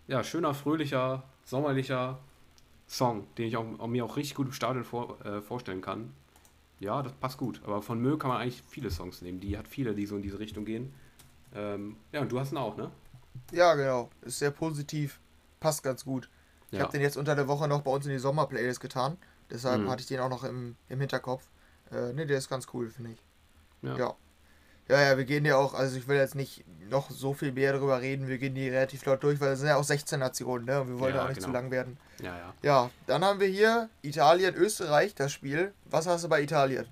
äh, 0.07 0.11
ja, 0.11 0.23
schöner, 0.23 0.53
fröhlicher, 0.53 1.23
sommerlicher 1.45 2.19
Song, 2.87 3.27
den 3.37 3.47
ich 3.47 3.57
auch, 3.57 3.65
auch 3.79 3.87
mir 3.87 4.05
auch 4.05 4.17
richtig 4.17 4.35
gut 4.35 4.47
im 4.47 4.53
Stadion 4.53 4.83
vor, 4.83 5.23
äh, 5.25 5.41
vorstellen 5.41 5.81
kann. 5.81 6.13
Ja, 6.79 7.01
das 7.01 7.13
passt 7.13 7.37
gut. 7.37 7.61
Aber 7.63 7.81
von 7.81 7.99
Mö 7.99 8.17
kann 8.17 8.29
man 8.29 8.41
eigentlich 8.41 8.61
viele 8.67 8.91
Songs 8.91 9.21
nehmen. 9.21 9.39
Die 9.39 9.57
hat 9.57 9.67
viele, 9.67 9.95
die 9.95 10.05
so 10.05 10.15
in 10.15 10.21
diese 10.21 10.39
Richtung 10.39 10.65
gehen. 10.65 10.93
Ähm, 11.55 11.95
ja, 12.11 12.21
und 12.21 12.31
du 12.31 12.39
hast 12.39 12.51
ihn 12.51 12.57
auch, 12.57 12.75
ne? 12.75 12.91
Ja, 13.51 13.73
genau. 13.75 14.09
Ist 14.21 14.39
sehr 14.39 14.51
positiv. 14.51 15.19
Passt 15.59 15.81
ganz 15.83 16.03
gut. 16.03 16.29
Ich 16.71 16.77
ja. 16.77 16.83
habe 16.83 16.91
den 16.91 17.01
jetzt 17.01 17.17
unter 17.17 17.35
der 17.35 17.47
Woche 17.47 17.67
noch 17.67 17.81
bei 17.81 17.91
uns 17.91 18.05
in 18.05 18.11
die 18.11 18.19
Sommerplaylist 18.19 18.79
getan. 18.79 19.17
Deshalb 19.49 19.81
mhm. 19.81 19.89
hatte 19.89 20.01
ich 20.01 20.07
den 20.07 20.19
auch 20.19 20.29
noch 20.29 20.43
im, 20.43 20.75
im 20.89 20.99
Hinterkopf. 20.99 21.47
Äh, 21.93 22.13
ne, 22.13 22.25
der 22.25 22.37
ist 22.37 22.49
ganz 22.49 22.67
cool, 22.73 22.89
finde 22.89 23.11
ich. 23.11 23.19
Ja. 23.81 23.97
ja. 23.97 24.15
Ja, 24.89 25.01
ja, 25.01 25.17
wir 25.17 25.23
gehen 25.23 25.45
ja 25.45 25.55
auch, 25.55 25.73
also 25.73 25.97
ich 25.97 26.07
will 26.09 26.17
jetzt 26.17 26.35
nicht 26.35 26.65
noch 26.89 27.09
so 27.09 27.33
viel 27.33 27.53
mehr 27.53 27.71
darüber 27.71 28.01
reden, 28.01 28.27
wir 28.27 28.37
gehen 28.37 28.53
die 28.53 28.67
relativ 28.67 28.99
flott 28.99 29.23
durch, 29.23 29.39
weil 29.39 29.53
es 29.53 29.59
sind 29.59 29.69
ja 29.69 29.77
auch 29.77 29.83
16 29.83 30.19
Nationen, 30.19 30.65
ne? 30.65 30.81
Und 30.81 30.89
wir 30.89 30.99
wollen 30.99 31.15
ja, 31.15 31.23
auch 31.23 31.29
nicht 31.29 31.37
genau. 31.37 31.47
zu 31.47 31.53
lang 31.53 31.71
werden. 31.71 31.97
Ja, 32.21 32.37
ja. 32.37 32.53
Ja, 32.61 32.89
dann 33.07 33.23
haben 33.23 33.39
wir 33.39 33.47
hier 33.47 33.89
Italien, 34.01 34.53
Österreich, 34.55 35.15
das 35.15 35.31
Spiel. 35.31 35.71
Was 35.85 36.05
hast 36.05 36.25
du 36.25 36.29
bei 36.29 36.41
Italien? 36.41 36.85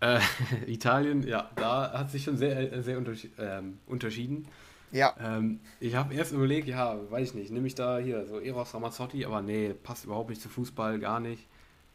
Äh, 0.00 0.20
Italien, 0.66 1.26
ja, 1.26 1.50
da 1.56 1.92
hat 1.92 2.10
sich 2.10 2.22
schon 2.22 2.36
sehr, 2.36 2.72
äh, 2.72 2.82
sehr 2.82 2.98
unterschied, 2.98 3.32
ähm, 3.38 3.78
unterschieden. 3.86 4.46
Ja. 4.92 5.14
Ähm, 5.20 5.58
ich 5.80 5.96
habe 5.96 6.14
erst 6.14 6.32
überlegt, 6.32 6.68
ja, 6.68 6.96
weiß 7.10 7.30
ich 7.30 7.34
nicht, 7.34 7.50
nehme 7.50 7.66
ich 7.66 7.74
da 7.74 7.98
hier 7.98 8.26
so 8.26 8.38
Eros 8.38 8.72
Ramazzotti, 8.72 9.24
aber 9.24 9.42
nee, 9.42 9.74
passt 9.74 10.04
überhaupt 10.04 10.30
nicht 10.30 10.40
zu 10.40 10.48
Fußball, 10.48 11.00
gar 11.00 11.18
nicht. 11.18 11.48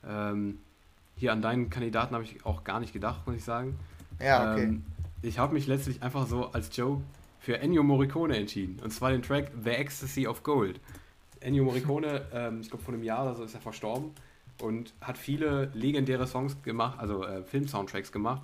Ähm, 0.05 0.59
hier 1.15 1.31
an 1.31 1.41
deinen 1.41 1.69
Kandidaten 1.69 2.13
habe 2.13 2.23
ich 2.23 2.45
auch 2.45 2.63
gar 2.63 2.79
nicht 2.79 2.93
gedacht, 2.93 3.25
muss 3.25 3.35
ich 3.35 3.43
sagen. 3.43 3.77
Ja, 4.19 4.53
okay. 4.53 4.63
Ähm, 4.63 4.83
ich 5.21 5.37
habe 5.37 5.53
mich 5.53 5.67
letztlich 5.67 6.01
einfach 6.01 6.27
so 6.27 6.51
als 6.51 6.75
Joke 6.75 7.03
für 7.39 7.59
Ennio 7.59 7.83
Morricone 7.83 8.37
entschieden. 8.37 8.79
Und 8.83 8.91
zwar 8.91 9.11
den 9.11 9.21
Track 9.21 9.51
The 9.63 9.71
Ecstasy 9.71 10.27
of 10.27 10.43
Gold. 10.43 10.79
Ennio 11.39 11.63
Morricone, 11.63 12.25
ähm, 12.33 12.61
ich 12.61 12.69
glaube 12.69 12.83
vor 12.83 12.93
einem 12.93 13.03
Jahr 13.03 13.23
oder 13.23 13.35
so 13.35 13.43
ist 13.43 13.53
er 13.53 13.61
verstorben 13.61 14.11
und 14.61 14.93
hat 15.01 15.17
viele 15.17 15.71
legendäre 15.73 16.27
Songs 16.27 16.61
gemacht, 16.63 16.99
also 16.99 17.25
äh, 17.25 17.43
Film-Soundtracks 17.43 18.11
gemacht. 18.11 18.43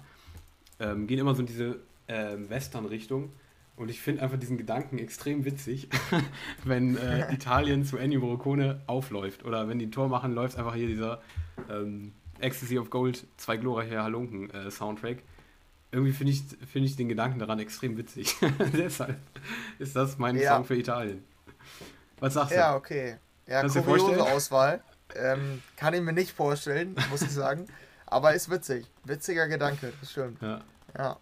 Ähm, 0.80 1.08
gehen 1.08 1.20
immer 1.20 1.34
so 1.36 1.42
in 1.42 1.48
diese 1.48 1.80
äh, 2.08 2.38
Western-Richtung. 2.48 3.32
Und 3.76 3.90
ich 3.90 4.02
finde 4.02 4.24
einfach 4.24 4.40
diesen 4.40 4.58
Gedanken 4.58 4.98
extrem 4.98 5.46
witzig, 5.46 5.88
wenn 6.64 6.98
äh, 6.98 7.32
Italien 7.34 7.86
zu 7.86 7.98
Ennio 7.98 8.20
Morricone 8.20 8.82
aufläuft. 8.88 9.46
Oder 9.46 9.68
wenn 9.68 9.78
die 9.78 9.86
ein 9.86 9.92
Tor 9.92 10.10
machen, 10.10 10.34
läuft 10.34 10.58
einfach 10.58 10.74
hier 10.74 10.88
dieser 10.88 11.22
ähm, 11.70 12.14
Ecstasy 12.40 12.78
of 12.80 12.90
Gold, 12.90 13.26
zwei 13.38 13.58
glorreiche 13.58 14.02
Halunken 14.02 14.50
äh, 14.52 14.72
Soundtrack 14.72 15.24
irgendwie 15.92 16.14
finde 16.14 16.34
ich, 16.34 16.44
find 16.70 16.86
ich 16.86 16.96
den 16.96 17.10
Gedanken 17.10 17.40
daran 17.40 17.60
extrem 17.60 17.98
witzig. 17.98 18.36
Deshalb 18.74 19.18
ist 19.80 19.96
das 19.96 20.18
mein 20.18 20.36
ja. 20.36 20.56
Song 20.56 20.66
für 20.66 20.76
Italien. 20.76 21.24
Was 22.20 22.34
sagst 22.34 22.52
du? 22.52 22.56
Ja, 22.56 22.76
okay. 22.76 23.18
Ja, 23.48 23.62
Kannst 23.62 23.78
kuriose 23.84 24.24
Auswahl. 24.24 24.84
Ähm, 25.16 25.62
kann 25.78 25.94
ich 25.94 26.02
mir 26.02 26.14
nicht 26.14 26.32
vorstellen, 26.32 26.96
muss 27.10 27.22
ich 27.22 27.32
sagen. 27.32 27.68
Aber 28.06 28.34
ist 28.34 28.50
witzig. 28.50 28.86
Witziger 29.06 29.48
Gedanke, 29.48 29.94
das 30.00 30.12
stimmt. 30.12 30.42
Ja. 30.42 30.62
Ja, 30.98 31.18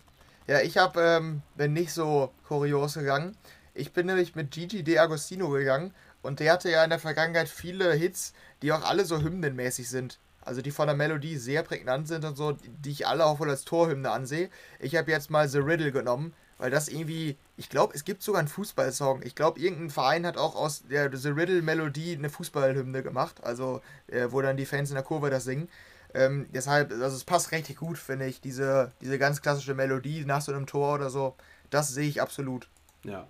ja 0.48 0.62
ich 0.62 0.78
habe, 0.78 1.00
ähm, 1.02 1.42
bin 1.56 1.74
nicht 1.74 1.92
so 1.92 2.32
kurios 2.48 2.96
gegangen. 2.96 3.38
Ich 3.74 3.94
bin 3.94 4.08
nämlich 4.08 4.36
mit 4.36 4.52
Gigi 4.52 4.84
De 4.84 4.98
Agostino 4.98 5.50
gegangen 5.50 5.94
und 6.22 6.40
der 6.40 6.54
hatte 6.54 6.72
ja 6.72 6.84
in 6.84 6.90
der 6.90 7.00
Vergangenheit 7.00 7.50
viele 7.50 7.94
Hits, 7.94 8.34
die 8.62 8.72
auch 8.72 8.84
alle 8.84 9.06
so 9.06 9.22
hymnenmäßig 9.22 9.90
sind 9.90 10.20
also 10.46 10.62
die 10.62 10.72
von 10.72 10.88
der 10.88 10.96
Melodie 10.96 11.38
sehr 11.38 11.64
prägnant 11.64 12.08
sind 12.08 12.24
und 12.24 12.36
so, 12.36 12.54
die 12.54 12.92
ich 12.92 13.08
alle 13.08 13.26
auch 13.26 13.40
wohl 13.40 13.50
als 13.50 13.66
Torhymne 13.66 14.12
ansehe. 14.12 14.50
Ich 14.80 14.96
habe 14.96 15.12
jetzt 15.12 15.30
mal 15.30 15.50
The 15.50 15.58
Riddle 15.58 15.92
genommen, 15.92 16.34
weil 16.58 16.72
das 16.72 16.88
irgendwie, 16.88 17.38
ich 17.58 17.70
glaube, 17.70 17.94
es 17.96 18.06
gibt 18.06 18.24
sogar 18.24 18.40
einen 18.40 18.48
Fußballsong. 18.48 19.24
Ich 19.24 19.36
glaube, 19.36 19.60
irgendein 19.60 19.90
Verein 19.90 20.26
hat 20.26 20.38
auch 20.38 20.56
aus 20.56 20.84
der 20.88 21.16
The 21.16 21.30
Riddle-Melodie 21.30 22.16
eine 22.16 22.30
Fußballhymne 22.30 23.04
gemacht, 23.04 23.44
also 23.44 23.82
äh, 24.08 24.28
wo 24.30 24.42
dann 24.42 24.56
die 24.56 24.66
Fans 24.66 24.90
in 24.90 24.96
der 24.96 25.04
Kurve 25.04 25.30
das 25.30 25.44
singen. 25.44 25.68
Ähm, 26.14 26.48
deshalb, 26.54 26.92
also 26.92 27.18
es 27.18 27.26
passt 27.26 27.52
richtig 27.52 27.78
gut, 27.78 27.98
finde 27.98 28.28
ich, 28.28 28.40
diese, 28.40 28.94
diese 29.02 29.20
ganz 29.20 29.42
klassische 29.42 29.74
Melodie 29.74 30.24
nach 30.24 30.42
so 30.42 30.54
einem 30.54 30.66
Tor 30.66 30.94
oder 30.94 31.10
so. 31.10 31.36
Das 31.72 31.90
sehe 31.90 32.08
ich 32.08 32.22
absolut. 32.22 32.70
Ja. 33.04 33.28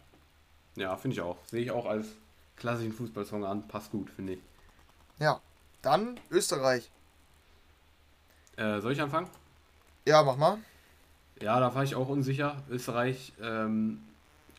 Ja, 0.75 0.95
finde 0.97 1.15
ich 1.15 1.21
auch. 1.21 1.37
Sehe 1.47 1.61
ich 1.61 1.71
auch 1.71 1.85
als 1.85 2.05
klassischen 2.57 2.91
Fußballsong 2.91 3.45
an. 3.45 3.67
Passt 3.67 3.91
gut, 3.91 4.09
finde 4.09 4.33
ich. 4.33 4.39
Ja. 5.19 5.41
Dann 5.81 6.19
Österreich. 6.31 6.91
Äh, 8.57 8.79
soll 8.81 8.93
ich 8.93 9.01
anfangen? 9.01 9.27
Ja, 10.05 10.23
mach 10.23 10.37
mal. 10.37 10.57
Ja, 11.41 11.59
da 11.59 11.73
war 11.75 11.83
ich 11.83 11.95
auch 11.95 12.07
unsicher. 12.07 12.63
Österreich 12.69 13.33
ähm, 13.41 13.99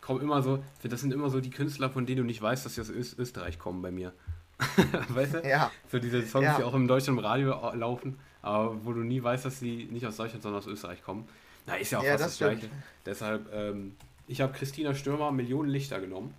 kommen 0.01 0.21
immer 0.21 0.41
so, 0.41 0.63
das 0.83 1.01
sind 1.01 1.13
immer 1.13 1.29
so 1.29 1.39
die 1.41 1.49
Künstler, 1.49 1.89
von 1.89 2.05
denen 2.05 2.19
du 2.19 2.23
nicht 2.23 2.41
weißt, 2.41 2.65
dass 2.65 2.75
sie 2.75 2.81
aus 2.81 2.89
Öst 2.89 3.17
Österreich 3.17 3.57
kommen 3.57 3.81
bei 3.81 3.91
mir. 3.91 4.13
weißt 5.09 5.35
du? 5.35 5.47
Ja. 5.47 5.71
So 5.91 5.99
diese 5.99 6.25
Songs, 6.25 6.45
ja. 6.45 6.57
die 6.57 6.63
auch 6.63 6.73
im 6.73 6.87
deutschen 6.87 7.17
Radio 7.19 7.73
laufen, 7.73 8.17
aber 8.41 8.85
wo 8.85 8.93
du 8.93 9.01
nie 9.01 9.21
weißt, 9.21 9.45
dass 9.45 9.59
sie 9.59 9.87
nicht 9.91 10.05
aus 10.05 10.17
Deutschland, 10.17 10.43
sondern 10.43 10.59
aus 10.59 10.67
Österreich 10.67 11.03
kommen. 11.03 11.27
Na, 11.65 11.75
ist 11.75 11.91
ja 11.91 11.99
auch 11.99 12.03
ja, 12.03 12.11
fast 12.11 12.23
das, 12.23 12.37
das 12.37 12.49
Gleiche. 12.49 12.69
Deshalb, 13.05 13.53
ähm, 13.53 13.95
ich 14.27 14.41
habe 14.41 14.53
Christina 14.53 14.93
Stürmer 14.93 15.31
Millionen 15.31 15.69
Lichter 15.69 15.99
genommen. 15.99 16.33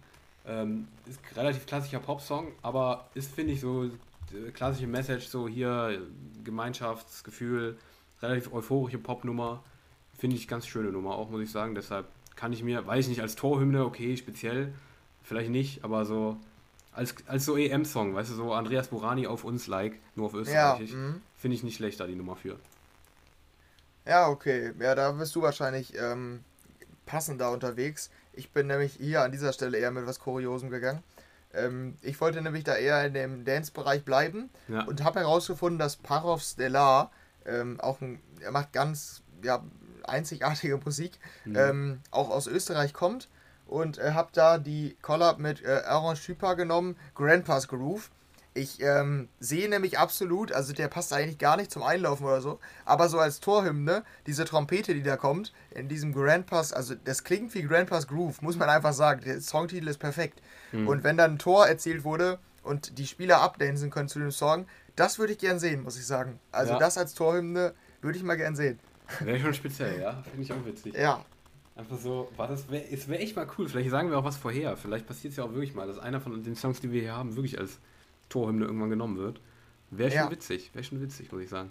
Ähm, 0.46 0.88
ist 1.06 1.20
relativ 1.36 1.66
klassischer 1.66 2.00
Popsong, 2.00 2.52
aber 2.62 3.08
ist, 3.14 3.34
finde 3.34 3.52
ich, 3.52 3.60
so 3.60 3.90
klassische 4.52 4.86
Message, 4.86 5.28
so 5.28 5.48
hier 5.48 6.00
Gemeinschaftsgefühl, 6.44 7.76
relativ 8.22 8.52
euphorische 8.52 8.98
Popnummer. 8.98 9.62
Finde 10.18 10.36
ich 10.36 10.48
ganz 10.48 10.66
schöne 10.66 10.90
Nummer 10.90 11.14
auch, 11.14 11.30
muss 11.30 11.42
ich 11.42 11.50
sagen. 11.50 11.74
Deshalb 11.74 12.06
kann 12.36 12.52
ich 12.52 12.62
mir, 12.62 12.86
weiß 12.86 13.04
ich 13.04 13.10
nicht, 13.10 13.22
als 13.22 13.36
Torhymne, 13.36 13.84
okay, 13.84 14.16
speziell, 14.16 14.72
vielleicht 15.22 15.50
nicht, 15.50 15.84
aber 15.84 16.04
so 16.04 16.38
als, 16.92 17.14
als 17.26 17.44
so 17.44 17.56
EM-Song, 17.56 18.14
weißt 18.14 18.30
du, 18.30 18.34
so 18.34 18.52
Andreas 18.52 18.88
Burani 18.88 19.26
auf 19.26 19.44
uns 19.44 19.68
like, 19.68 19.98
nur 20.16 20.26
auf 20.26 20.34
Österreichisch, 20.34 20.90
ja, 20.90 20.96
mhm. 20.96 21.22
finde 21.36 21.54
ich 21.56 21.62
nicht 21.62 21.76
schlechter, 21.76 22.06
die 22.06 22.16
Nummer 22.16 22.34
für. 22.34 22.56
Ja, 24.04 24.28
okay. 24.28 24.72
Ja, 24.80 24.94
da 24.94 25.12
bist 25.12 25.36
du 25.36 25.42
wahrscheinlich 25.42 25.94
ähm, 25.96 26.40
passender 27.06 27.52
unterwegs. 27.52 28.10
Ich 28.32 28.50
bin 28.50 28.66
nämlich 28.66 28.94
hier 28.94 29.22
an 29.22 29.32
dieser 29.32 29.52
Stelle 29.52 29.78
eher 29.78 29.90
mit 29.90 30.06
was 30.06 30.18
Kuriosem 30.18 30.70
gegangen. 30.70 31.02
Ähm, 31.54 31.96
ich 32.02 32.20
wollte 32.20 32.42
nämlich 32.42 32.64
da 32.64 32.76
eher 32.76 33.04
in 33.06 33.14
dem 33.14 33.44
Dance-Bereich 33.44 34.04
bleiben 34.04 34.50
ja. 34.68 34.84
und 34.84 35.02
habe 35.02 35.20
herausgefunden, 35.20 35.78
dass 35.78 35.96
Parov 35.96 36.42
Stellar 36.42 37.10
ähm, 37.46 37.80
auch 37.80 38.00
ein, 38.00 38.20
er 38.40 38.52
macht 38.52 38.72
ganz 38.72 39.22
ja, 39.42 39.62
einzigartige 40.04 40.78
Musik, 40.84 41.18
mhm. 41.44 41.56
ähm, 41.56 42.00
auch 42.10 42.30
aus 42.30 42.46
Österreich 42.46 42.92
kommt 42.92 43.28
und 43.66 43.98
äh, 43.98 44.12
habe 44.12 44.30
da 44.32 44.58
die 44.58 44.96
Collab 45.02 45.38
mit 45.38 45.62
äh, 45.64 45.82
Aaron 45.86 46.16
Schüper 46.16 46.56
genommen, 46.56 46.96
Grandpa's 47.14 47.68
Groove. 47.68 48.10
Ich 48.58 48.82
ähm, 48.82 49.28
sehe 49.38 49.68
nämlich 49.68 50.00
absolut, 50.00 50.50
also 50.50 50.72
der 50.72 50.88
passt 50.88 51.12
eigentlich 51.12 51.38
gar 51.38 51.56
nicht 51.56 51.70
zum 51.70 51.84
Einlaufen 51.84 52.26
oder 52.26 52.40
so, 52.40 52.58
aber 52.84 53.08
so 53.08 53.20
als 53.20 53.38
Torhymne, 53.38 54.02
diese 54.26 54.44
Trompete, 54.44 54.94
die 54.94 55.04
da 55.04 55.16
kommt, 55.16 55.52
in 55.70 55.88
diesem 55.88 56.12
Grandpa's, 56.12 56.72
also 56.72 56.96
das 56.96 57.22
klingt 57.22 57.54
wie 57.54 57.62
Grandpa's 57.62 58.08
Groove, 58.08 58.42
muss 58.42 58.56
man 58.56 58.68
einfach 58.68 58.92
sagen. 58.92 59.22
Der 59.24 59.40
Songtitel 59.40 59.86
ist 59.86 59.98
perfekt. 59.98 60.42
Mhm. 60.72 60.88
Und 60.88 61.04
wenn 61.04 61.16
dann 61.16 61.34
ein 61.34 61.38
Tor 61.38 61.68
erzielt 61.68 62.02
wurde 62.02 62.40
und 62.64 62.98
die 62.98 63.06
Spieler 63.06 63.40
abdancen 63.42 63.90
können 63.90 64.08
zu 64.08 64.18
dem 64.18 64.32
Song, 64.32 64.66
das 64.96 65.20
würde 65.20 65.34
ich 65.34 65.38
gern 65.38 65.60
sehen, 65.60 65.84
muss 65.84 65.96
ich 65.96 66.06
sagen. 66.06 66.40
Also 66.50 66.72
ja. 66.72 66.78
das 66.80 66.98
als 66.98 67.14
Torhymne 67.14 67.74
würde 68.02 68.18
ich 68.18 68.24
mal 68.24 68.36
gern 68.36 68.56
sehen. 68.56 68.80
Wäre 69.20 69.38
schon 69.38 69.54
speziell, 69.54 70.00
ja. 70.00 70.20
Finde 70.24 70.42
ich 70.42 70.52
auch 70.52 70.64
witzig. 70.64 70.94
Ja. 70.94 71.24
Einfach 71.76 71.96
so, 71.96 72.28
war 72.36 72.48
das 72.48 72.68
wäre 72.68 72.84
wär 73.06 73.20
echt 73.20 73.36
mal 73.36 73.46
cool. 73.56 73.68
Vielleicht 73.68 73.90
sagen 73.90 74.10
wir 74.10 74.18
auch 74.18 74.24
was 74.24 74.36
vorher. 74.36 74.76
Vielleicht 74.76 75.06
passiert 75.06 75.30
es 75.30 75.36
ja 75.36 75.44
auch 75.44 75.52
wirklich 75.52 75.76
mal, 75.76 75.86
dass 75.86 76.00
einer 76.00 76.20
von 76.20 76.42
den 76.42 76.56
Songs, 76.56 76.80
die 76.80 76.90
wir 76.90 77.02
hier 77.02 77.14
haben, 77.14 77.36
wirklich 77.36 77.56
als 77.56 77.78
Torhymne 78.28 78.64
irgendwann 78.64 78.90
genommen 78.90 79.18
wird. 79.18 79.40
Wäre 79.90 80.10
schon 80.10 80.18
ja. 80.18 80.30
witzig. 80.30 80.70
Wäre 80.74 80.84
schon 80.84 81.00
witzig, 81.00 81.32
muss 81.32 81.42
ich 81.42 81.48
sagen. 81.48 81.70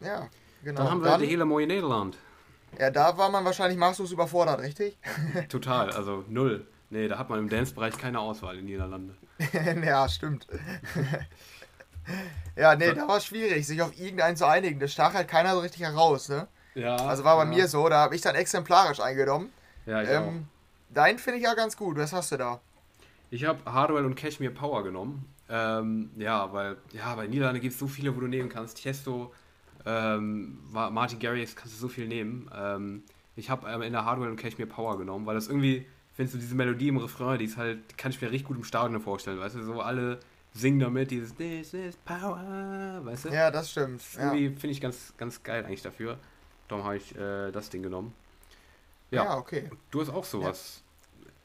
Ja, 0.00 0.28
genau. 0.62 0.82
Dann 0.82 0.90
haben 0.90 1.00
wir 1.02 1.10
Dann, 1.10 1.20
die 1.20 1.26
hele 1.26 1.44
Mooie 1.44 1.66
Nederland. 1.66 2.16
Ja, 2.78 2.90
da 2.90 3.16
war 3.18 3.30
man 3.30 3.44
wahrscheinlich 3.44 3.78
maßlos 3.78 4.12
überfordert, 4.12 4.60
richtig? 4.60 4.96
Total, 5.48 5.90
also 5.90 6.24
null. 6.28 6.66
Nee, 6.90 7.06
da 7.06 7.18
hat 7.18 7.30
man 7.30 7.38
im 7.38 7.48
Dance-Bereich 7.48 7.96
keine 7.98 8.18
Auswahl 8.18 8.58
in 8.58 8.64
Niederlande. 8.64 9.14
ja, 9.84 10.08
stimmt. 10.08 10.48
ja, 12.56 12.74
nee, 12.74 12.92
da 12.92 13.06
war 13.06 13.18
es 13.18 13.26
schwierig, 13.26 13.64
sich 13.64 13.80
auf 13.80 13.96
irgendeinen 13.96 14.36
zu 14.36 14.44
einigen. 14.46 14.80
Das 14.80 14.92
stach 14.92 15.14
halt 15.14 15.28
keiner 15.28 15.54
so 15.54 15.60
richtig 15.60 15.82
heraus, 15.82 16.28
ne? 16.28 16.48
Ja. 16.74 16.96
Also 16.96 17.22
war 17.22 17.36
bei 17.36 17.44
ja. 17.44 17.48
mir 17.48 17.68
so, 17.68 17.88
da 17.88 17.98
habe 17.98 18.16
ich 18.16 18.22
dann 18.22 18.34
exemplarisch 18.34 18.98
eingenommen. 18.98 19.52
Ja, 19.86 20.02
ich 20.02 20.08
ähm, 20.08 20.48
Dein 20.92 21.18
finde 21.18 21.38
ich 21.38 21.44
ja 21.44 21.54
ganz 21.54 21.76
gut. 21.76 21.96
Was 21.96 22.12
hast 22.12 22.32
du 22.32 22.36
da? 22.36 22.60
Ich 23.30 23.44
habe 23.44 23.60
Hardwell 23.64 24.04
und 24.04 24.16
Cashmere 24.16 24.52
Power 24.52 24.82
genommen. 24.82 25.32
Ähm, 25.50 26.10
ja, 26.16 26.52
weil, 26.52 26.76
ja, 26.92 27.14
bei 27.14 27.26
Niederlande 27.26 27.60
gibt 27.60 27.74
es 27.74 27.78
so 27.78 27.88
viele, 27.88 28.14
wo 28.14 28.20
du 28.20 28.28
nehmen 28.28 28.48
kannst. 28.48 28.76
Tiesto, 28.76 29.32
ähm, 29.84 30.58
Martin 30.70 31.18
Garrix 31.18 31.56
kannst 31.56 31.74
du 31.74 31.78
so 31.78 31.88
viel 31.88 32.06
nehmen. 32.06 32.48
Ähm, 32.54 33.02
ich 33.36 33.50
habe 33.50 33.68
ähm, 33.68 33.82
in 33.82 33.92
der 33.92 34.04
Hardwell 34.04 34.30
und 34.30 34.36
Cashmere 34.36 34.68
Power 34.68 34.98
genommen, 34.98 35.26
weil 35.26 35.34
das 35.34 35.48
irgendwie 35.48 35.86
findest 36.12 36.34
du 36.34 36.38
diese 36.38 36.54
Melodie 36.54 36.88
im 36.88 36.98
Refrain, 36.98 37.38
die 37.38 37.46
ist 37.46 37.56
halt, 37.56 37.78
die 37.90 37.94
kann 37.96 38.10
ich 38.10 38.20
mir 38.20 38.30
richtig 38.30 38.46
gut 38.46 38.56
im 38.56 38.64
Stadion 38.64 39.00
vorstellen, 39.00 39.40
weißt 39.40 39.56
du, 39.56 39.62
so 39.62 39.80
alle 39.80 40.20
singen 40.52 40.80
damit, 40.80 41.10
dieses 41.10 41.34
This 41.34 41.74
is 41.74 41.96
Power, 41.96 43.00
weißt 43.04 43.26
du? 43.26 43.28
Ja, 43.30 43.50
das 43.50 43.70
stimmt. 43.70 44.02
Irgendwie 44.16 44.46
ja. 44.46 44.50
finde 44.50 44.68
ich 44.68 44.80
ganz, 44.80 45.14
ganz 45.16 45.42
geil 45.42 45.64
eigentlich 45.64 45.82
dafür. 45.82 46.18
Darum 46.68 46.84
habe 46.84 46.96
ich 46.96 47.16
äh, 47.16 47.50
das 47.50 47.70
Ding 47.70 47.82
genommen. 47.82 48.12
Ja, 49.10 49.24
ja, 49.24 49.36
okay. 49.38 49.70
Du 49.90 50.00
hast 50.00 50.10
auch 50.10 50.24
sowas. 50.24 50.79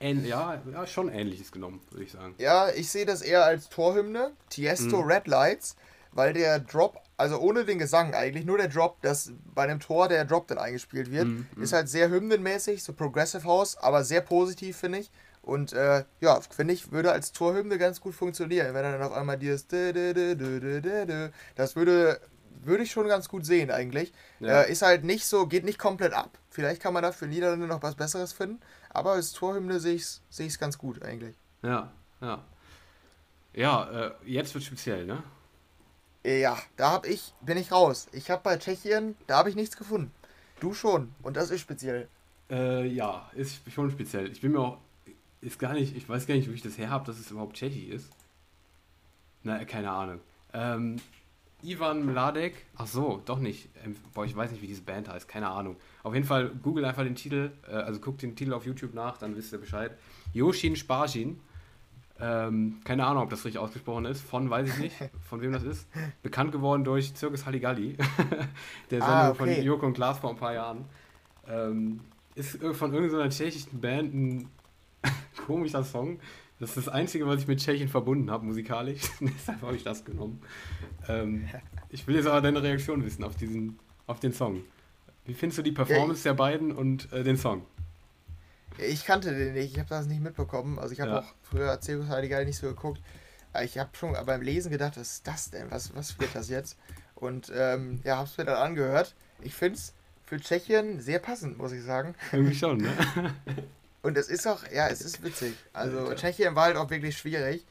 Ja. 0.05 0.11
Ähn, 0.11 0.25
ja, 0.25 0.61
ja, 0.71 0.87
schon 0.87 1.09
ähnliches 1.09 1.51
genommen, 1.51 1.81
würde 1.89 2.03
ich 2.03 2.11
sagen. 2.11 2.35
Ja, 2.37 2.69
ich 2.69 2.89
sehe 2.89 3.05
das 3.05 3.21
eher 3.21 3.45
als 3.45 3.69
Torhymne. 3.69 4.31
Tiesto 4.49 5.01
mhm. 5.01 5.11
Red 5.11 5.27
Lights, 5.27 5.75
weil 6.11 6.33
der 6.33 6.59
Drop 6.59 7.01
also 7.17 7.39
ohne 7.39 7.65
den 7.65 7.79
Gesang 7.79 8.13
eigentlich, 8.13 8.45
nur 8.45 8.57
der 8.57 8.67
Drop, 8.67 9.01
dass 9.01 9.31
bei 9.53 9.63
einem 9.63 9.79
Tor 9.79 10.07
der 10.07 10.25
Drop 10.25 10.47
dann 10.47 10.57
eingespielt 10.57 11.11
wird, 11.11 11.27
mm, 11.27 11.61
ist 11.61 11.73
halt 11.73 11.87
sehr 11.87 12.09
hymnenmäßig, 12.09 12.83
so 12.83 12.93
Progressive 12.93 13.45
House, 13.45 13.77
aber 13.77 14.03
sehr 14.03 14.21
positiv, 14.21 14.77
finde 14.77 14.99
ich. 14.99 15.11
Und 15.41 15.73
äh, 15.73 16.03
ja, 16.21 16.41
finde 16.41 16.73
ich, 16.73 16.91
würde 16.91 17.11
als 17.11 17.31
Torhymne 17.31 17.77
ganz 17.77 18.01
gut 18.01 18.15
funktionieren, 18.15 18.73
wenn 18.73 18.83
dann 18.83 19.01
auf 19.01 19.13
einmal 19.13 19.37
dieses 19.37 19.67
das 19.67 21.75
würde, 21.75 22.19
würde 22.63 22.83
ich 22.83 22.91
schon 22.91 23.07
ganz 23.07 23.29
gut 23.29 23.45
sehen 23.45 23.71
eigentlich. 23.71 24.13
Ja. 24.39 24.61
Äh, 24.61 24.71
ist 24.71 24.81
halt 24.81 25.03
nicht 25.03 25.25
so, 25.25 25.47
geht 25.47 25.65
nicht 25.65 25.79
komplett 25.79 26.13
ab. 26.13 26.37
Vielleicht 26.49 26.81
kann 26.81 26.93
man 26.93 27.03
da 27.03 27.11
für 27.11 27.27
Niederlande 27.27 27.67
noch 27.67 27.83
was 27.83 27.95
Besseres 27.95 28.33
finden, 28.33 28.61
aber 28.89 29.11
als 29.11 29.33
Torhymne 29.33 29.79
sehe 29.79 29.95
ich 29.95 30.03
es 30.03 30.21
sehe 30.29 30.49
ganz 30.59 30.77
gut 30.77 31.01
eigentlich. 31.03 31.35
Ja, 31.61 31.91
ja. 32.21 32.43
Ja, 33.53 34.07
äh, 34.07 34.11
jetzt 34.25 34.53
wird 34.53 34.63
speziell, 34.63 35.05
ne? 35.05 35.23
Ja, 36.25 36.57
da 36.75 36.91
hab 36.91 37.05
ich, 37.05 37.33
bin 37.41 37.57
ich 37.57 37.71
raus. 37.71 38.07
Ich 38.11 38.29
habe 38.29 38.41
bei 38.43 38.57
Tschechien, 38.57 39.15
da 39.27 39.37
habe 39.37 39.49
ich 39.49 39.55
nichts 39.55 39.77
gefunden. 39.77 40.11
Du 40.59 40.73
schon. 40.73 41.13
Und 41.21 41.37
das 41.37 41.51
ist 41.51 41.61
speziell. 41.61 42.07
Äh, 42.49 42.87
ja, 42.87 43.29
ist 43.35 43.61
schon 43.71 43.91
speziell. 43.91 44.31
Ich 44.31 44.41
bin 44.41 44.51
mir 44.51 44.59
auch, 44.59 44.77
ist 45.41 45.59
gar 45.59 45.73
nicht, 45.73 45.95
ich 45.95 46.09
weiß 46.09 46.25
gar 46.25 46.35
nicht, 46.35 46.49
wie 46.49 46.55
ich 46.55 46.61
das 46.61 46.77
her 46.77 46.89
habe, 46.89 47.05
dass 47.05 47.19
es 47.19 47.31
überhaupt 47.31 47.55
Tschechisch 47.55 47.89
ist. 47.89 48.11
Na, 49.43 49.63
keine 49.65 49.91
Ahnung. 49.91 50.19
Ähm, 50.53 50.97
Ivan 51.65 52.05
Mladek. 52.05 52.65
Ach 52.77 52.87
so, 52.87 53.21
doch 53.25 53.39
nicht. 53.39 53.69
Ähm, 53.83 53.95
boah, 54.13 54.25
ich 54.25 54.35
weiß 54.35 54.51
nicht, 54.51 54.61
wie 54.61 54.67
diese 54.67 54.81
Band 54.81 55.09
heißt. 55.09 55.27
Keine 55.27 55.49
Ahnung. 55.49 55.75
Auf 56.03 56.13
jeden 56.13 56.25
Fall 56.25 56.51
google 56.63 56.85
einfach 56.85 57.03
den 57.03 57.15
Titel. 57.15 57.51
Äh, 57.67 57.73
also 57.73 57.99
guckt 57.99 58.21
den 58.21 58.35
Titel 58.35 58.53
auf 58.53 58.65
YouTube 58.65 58.93
nach, 58.93 59.17
dann 59.17 59.35
wisst 59.35 59.51
ihr 59.53 59.59
Bescheid. 59.59 59.91
Yoshin 60.33 60.75
Sparsin. 60.75 61.39
Ähm, 62.17 62.79
keine 62.85 63.05
Ahnung, 63.05 63.23
ob 63.23 63.29
das 63.29 63.43
richtig 63.43 63.59
ausgesprochen 63.59 64.05
ist. 64.05 64.21
Von 64.21 64.49
weiß 64.49 64.69
ich 64.69 64.77
nicht, 64.77 64.95
von 65.29 65.41
wem 65.41 65.51
das 65.51 65.63
ist. 65.63 65.87
Bekannt 66.23 66.51
geworden 66.51 66.83
durch 66.83 67.13
Zirkus 67.13 67.45
Halligalli. 67.45 67.97
Der 68.91 69.01
Sendung 69.01 69.09
ah, 69.09 69.29
okay. 69.29 69.55
von 69.55 69.63
Joko 69.63 69.85
und 69.87 69.93
Klaas 69.93 70.19
vor 70.19 70.29
ein 70.29 70.37
paar 70.37 70.53
Jahren. 70.53 70.85
Ähm, 71.47 71.99
ist 72.35 72.57
von 72.73 72.93
irgendeiner 72.93 73.29
tschechischen 73.29 73.79
Band 73.79 74.13
ein 74.13 74.49
komischer 75.45 75.83
Song. 75.83 76.19
Das 76.59 76.69
ist 76.69 76.87
das 76.87 76.89
Einzige, 76.89 77.27
was 77.27 77.41
ich 77.41 77.47
mit 77.47 77.59
Tschechien 77.59 77.89
verbunden 77.89 78.31
habe, 78.31 78.45
musikalisch. 78.45 79.01
Deshalb 79.19 79.61
habe 79.61 79.75
ich 79.75 79.83
das 79.83 80.05
genommen. 80.05 80.41
Ähm, 81.07 81.49
ich 81.89 82.07
will 82.07 82.15
jetzt 82.15 82.27
aber 82.27 82.41
deine 82.41 82.63
Reaktion 82.63 83.03
wissen 83.03 83.23
auf, 83.23 83.35
diesen, 83.35 83.77
auf 84.07 84.19
den 84.19 84.31
Song. 84.31 84.63
Wie 85.25 85.33
findest 85.33 85.59
du 85.59 85.63
die 85.63 85.73
Performance 85.73 86.25
ja, 86.25 86.31
der 86.31 86.37
beiden 86.37 86.71
und 86.71 87.11
äh, 87.11 87.23
den 87.23 87.35
Song? 87.35 87.65
Ich 88.77 89.05
kannte 89.05 89.33
den 89.33 89.53
nicht, 89.53 89.73
ich 89.73 89.79
habe 89.79 89.89
das 89.89 90.05
nicht 90.05 90.21
mitbekommen. 90.21 90.79
Also 90.79 90.93
ich 90.93 91.01
habe 91.01 91.11
ja. 91.11 91.19
auch 91.19 91.33
früher 91.41 91.79
Circus 91.81 92.07
Heiligal 92.07 92.45
nicht 92.45 92.57
so 92.57 92.67
geguckt. 92.67 93.01
Ich 93.63 93.77
habe 93.77 93.89
schon 93.93 94.13
beim 94.25 94.41
Lesen 94.41 94.71
gedacht, 94.71 94.97
was 94.97 95.13
ist 95.13 95.27
das 95.27 95.49
denn? 95.49 95.71
Was, 95.71 95.95
was 95.95 96.19
wird 96.19 96.35
das 96.35 96.49
jetzt? 96.49 96.77
Und 97.15 97.51
ähm, 97.55 98.01
ja, 98.03 98.17
habe 98.17 98.27
es 98.27 98.37
mir 98.37 98.45
dann 98.45 98.57
angehört. 98.57 99.15
Ich 99.41 99.53
finde 99.53 99.77
es 99.77 99.93
für 100.25 100.39
Tschechien 100.39 100.99
sehr 100.99 101.19
passend, 101.19 101.57
muss 101.57 101.71
ich 101.71 101.83
sagen. 101.83 102.15
Irgendwie 102.31 102.55
schon, 102.55 102.77
ne? 102.77 102.93
Und 104.05 104.19
es 104.19 104.29
ist 104.29 104.45
auch, 104.45 104.59
ja, 104.71 104.87
es 104.87 105.01
ist 105.01 105.23
witzig. 105.23 105.55
Also 105.73 106.13
Tschechien 106.13 106.55
war 106.55 106.65
halt 106.65 106.77
auch 106.77 106.91
wirklich 106.91 107.17
schwierig. 107.17 107.65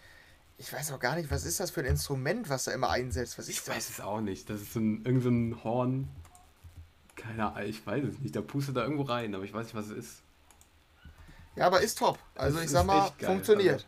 Ich 0.58 0.72
weiß 0.72 0.90
auch 0.90 0.98
gar 0.98 1.14
nicht, 1.14 1.30
was 1.30 1.44
ist 1.44 1.60
das 1.60 1.70
für 1.70 1.78
ein 1.78 1.86
Instrument, 1.86 2.48
was 2.48 2.66
er 2.66 2.74
immer 2.74 2.90
einsetzt? 2.90 3.38
Was 3.38 3.48
ist 3.48 3.58
ich 3.58 3.62
das? 3.62 3.76
weiß 3.76 3.90
es 3.90 4.00
auch 4.00 4.20
nicht. 4.20 4.50
Das 4.50 4.60
ist 4.60 4.72
so 4.72 4.80
ein, 4.80 5.04
irgend 5.04 5.22
so 5.22 5.28
ein 5.28 5.62
Horn. 5.62 6.08
Keine 7.14 7.52
Ahnung, 7.52 7.68
ich 7.68 7.86
weiß 7.86 8.02
es 8.02 8.18
nicht. 8.18 8.34
Der 8.34 8.40
pustet 8.40 8.76
da 8.76 8.82
irgendwo 8.82 9.02
rein, 9.02 9.32
aber 9.32 9.44
ich 9.44 9.54
weiß 9.54 9.66
nicht, 9.66 9.76
was 9.76 9.90
es 9.90 9.96
ist. 9.96 10.22
Ja, 11.54 11.68
aber 11.68 11.82
ist 11.82 11.98
top. 11.98 12.18
Also 12.34 12.56
das 12.56 12.64
ich 12.64 12.70
sag 12.72 12.84
mal, 12.84 13.12
funktioniert. 13.20 13.74
Also, 13.74 13.86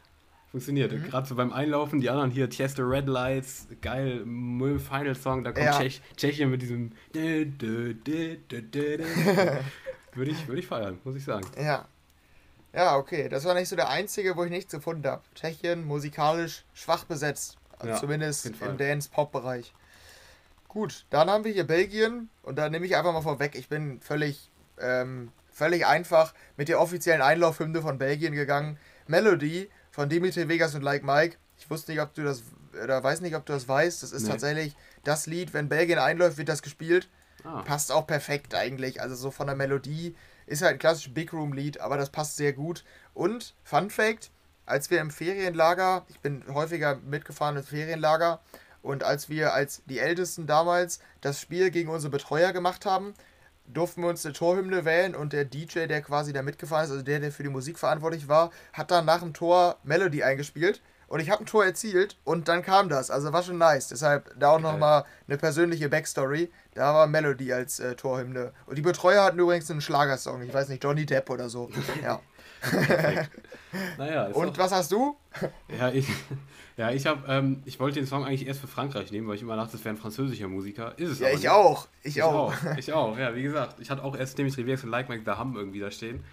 funktioniert. 0.52 0.92
Mhm. 0.92 1.02
Gerade 1.02 1.26
so 1.26 1.34
beim 1.34 1.52
Einlaufen, 1.52 2.00
die 2.00 2.10
anderen 2.10 2.30
hier, 2.30 2.48
Tiesto 2.48 2.84
Red 2.84 3.08
Lights, 3.08 3.66
geil, 3.82 4.24
Müll 4.24 4.78
Final 4.78 5.16
Song, 5.16 5.42
da 5.42 5.50
kommt 5.50 5.64
ja. 5.64 5.80
Tschech, 5.80 6.00
Tschechien 6.16 6.48
mit 6.48 6.62
diesem 6.62 6.92
würde 7.12 9.02
ich, 10.30 10.46
würde 10.46 10.60
ich 10.60 10.66
feiern, 10.68 11.00
muss 11.02 11.16
ich 11.16 11.24
sagen. 11.24 11.44
Ja. 11.60 11.88
Ja, 12.76 12.96
okay. 12.96 13.28
Das 13.28 13.44
war 13.44 13.54
nicht 13.54 13.68
so 13.68 13.74
der 13.74 13.88
einzige, 13.88 14.36
wo 14.36 14.44
ich 14.44 14.50
nichts 14.50 14.70
gefunden 14.70 15.06
habe. 15.08 15.22
Tschechien 15.34 15.84
musikalisch 15.84 16.64
schwach 16.74 17.04
besetzt. 17.04 17.56
Also 17.78 17.88
ja, 17.88 17.96
zumindest 17.96 18.46
im 18.46 18.78
Dance-Pop-Bereich. 18.78 19.74
Gut, 20.68 21.06
dann 21.10 21.28
haben 21.28 21.44
wir 21.44 21.52
hier 21.52 21.66
Belgien 21.66 22.28
und 22.42 22.56
da 22.56 22.68
nehme 22.68 22.86
ich 22.86 22.96
einfach 22.96 23.12
mal 23.12 23.22
vorweg, 23.22 23.54
ich 23.54 23.68
bin 23.68 24.00
völlig 24.00 24.50
ähm, 24.78 25.32
völlig 25.56 25.86
einfach 25.86 26.34
mit 26.58 26.68
der 26.68 26.80
offiziellen 26.80 27.22
Einlaufhymne 27.22 27.80
von 27.80 27.96
Belgien 27.96 28.34
gegangen. 28.34 28.78
Melody 29.06 29.70
von 29.90 30.10
Dimitri 30.10 30.48
Vegas 30.48 30.74
und 30.74 30.82
Like 30.82 31.02
Mike. 31.02 31.38
Ich 31.58 31.70
wusste 31.70 31.92
nicht, 31.92 32.02
ob 32.02 32.12
du 32.12 32.24
das, 32.24 32.42
oder 32.82 33.02
weiß 33.02 33.22
nicht, 33.22 33.34
ob 33.34 33.46
du 33.46 33.54
das 33.54 33.66
weißt. 33.66 34.02
Das 34.02 34.12
ist 34.12 34.24
nee. 34.24 34.28
tatsächlich 34.28 34.76
das 35.02 35.26
Lied, 35.26 35.54
wenn 35.54 35.70
Belgien 35.70 35.98
einläuft, 35.98 36.36
wird 36.36 36.50
das 36.50 36.60
gespielt. 36.60 37.08
Ah. 37.42 37.62
Passt 37.62 37.90
auch 37.90 38.06
perfekt 38.06 38.54
eigentlich. 38.54 39.00
Also 39.00 39.14
so 39.14 39.30
von 39.30 39.46
der 39.46 39.56
Melodie 39.56 40.14
ist 40.46 40.62
halt 40.62 40.74
ein 40.74 40.78
klassisches 40.78 41.14
Big 41.14 41.32
Room 41.32 41.52
Lied, 41.52 41.80
aber 41.80 41.96
das 41.96 42.10
passt 42.10 42.36
sehr 42.36 42.52
gut. 42.52 42.84
Und 43.14 43.54
Fun 43.64 43.90
Fact: 43.90 44.30
Als 44.64 44.90
wir 44.90 45.00
im 45.00 45.10
Ferienlager, 45.10 46.06
ich 46.08 46.20
bin 46.20 46.42
häufiger 46.52 46.96
mitgefahren 46.96 47.56
ins 47.56 47.68
Ferienlager, 47.68 48.40
und 48.82 49.02
als 49.02 49.28
wir 49.28 49.52
als 49.52 49.82
die 49.86 49.98
Ältesten 49.98 50.46
damals 50.46 51.00
das 51.20 51.40
Spiel 51.40 51.70
gegen 51.70 51.90
unsere 51.90 52.10
Betreuer 52.10 52.52
gemacht 52.52 52.86
haben, 52.86 53.14
durften 53.66 54.02
wir 54.02 54.08
uns 54.08 54.24
eine 54.24 54.32
Torhymne 54.32 54.84
wählen 54.84 55.16
und 55.16 55.32
der 55.32 55.44
DJ, 55.44 55.86
der 55.86 56.02
quasi 56.02 56.32
da 56.32 56.42
mitgefahren 56.42 56.84
ist, 56.84 56.92
also 56.92 57.02
der, 57.02 57.18
der 57.18 57.32
für 57.32 57.42
die 57.42 57.48
Musik 57.48 57.80
verantwortlich 57.80 58.28
war, 58.28 58.52
hat 58.72 58.92
dann 58.92 59.04
nach 59.04 59.20
dem 59.20 59.34
Tor 59.34 59.76
Melody 59.82 60.22
eingespielt 60.22 60.80
und 61.08 61.20
ich 61.20 61.30
habe 61.30 61.42
ein 61.44 61.46
Tor 61.46 61.64
erzielt 61.64 62.16
und 62.24 62.48
dann 62.48 62.62
kam 62.62 62.88
das. 62.88 63.10
Also 63.10 63.32
war 63.32 63.42
schon 63.42 63.58
nice. 63.58 63.88
Deshalb 63.88 64.34
da 64.38 64.50
auch 64.50 64.60
nochmal 64.60 65.04
eine 65.28 65.38
persönliche 65.38 65.88
Backstory. 65.88 66.50
Da 66.74 66.92
war 66.94 67.06
Melody 67.06 67.52
als 67.52 67.78
äh, 67.80 67.94
Torhymne. 67.94 68.52
Und 68.66 68.76
die 68.76 68.82
Betreuer 68.82 69.24
hatten 69.24 69.38
übrigens 69.38 69.70
einen 69.70 69.80
Schlagersong. 69.80 70.42
Ich 70.42 70.52
weiß 70.52 70.68
nicht, 70.68 70.82
Johnny 70.82 71.06
Depp 71.06 71.30
oder 71.30 71.48
so. 71.48 71.70
Ja. 72.02 72.20
naja, 73.98 74.26
und 74.28 74.56
was 74.58 74.72
hast 74.72 74.90
du? 74.90 75.16
Ja, 75.78 75.90
ich, 75.90 76.08
ja, 76.76 76.90
ich 76.90 77.06
habe, 77.06 77.22
ähm, 77.28 77.62
ich 77.64 77.78
wollte 77.78 78.00
den 78.00 78.06
Song 78.06 78.24
eigentlich 78.24 78.46
erst 78.46 78.60
für 78.60 78.66
Frankreich 78.66 79.12
nehmen, 79.12 79.28
weil 79.28 79.36
ich 79.36 79.42
immer 79.42 79.56
dachte, 79.56 79.72
das 79.72 79.84
wäre 79.84 79.94
ein 79.94 79.98
französischer 79.98 80.48
Musiker. 80.48 80.98
Ist 80.98 81.10
es 81.10 81.18
Ja, 81.20 81.28
ich 81.28 81.36
nicht. 81.36 81.48
auch. 81.50 81.86
Ich, 82.02 82.16
ich 82.16 82.22
auch. 82.22 82.52
auch. 82.52 82.76
Ich 82.76 82.92
auch, 82.92 83.16
ja, 83.18 83.34
wie 83.34 83.42
gesagt. 83.42 83.76
Ich 83.80 83.90
hatte 83.90 84.02
auch 84.02 84.16
erst 84.16 84.38
Dimitri 84.38 84.66
Vegas 84.66 84.84
und 84.84 84.90
Like 84.90 85.08
Mike 85.08 85.22
da 85.24 85.38
haben 85.38 85.54
irgendwie 85.56 85.80
da 85.80 85.90
stehen. 85.90 86.24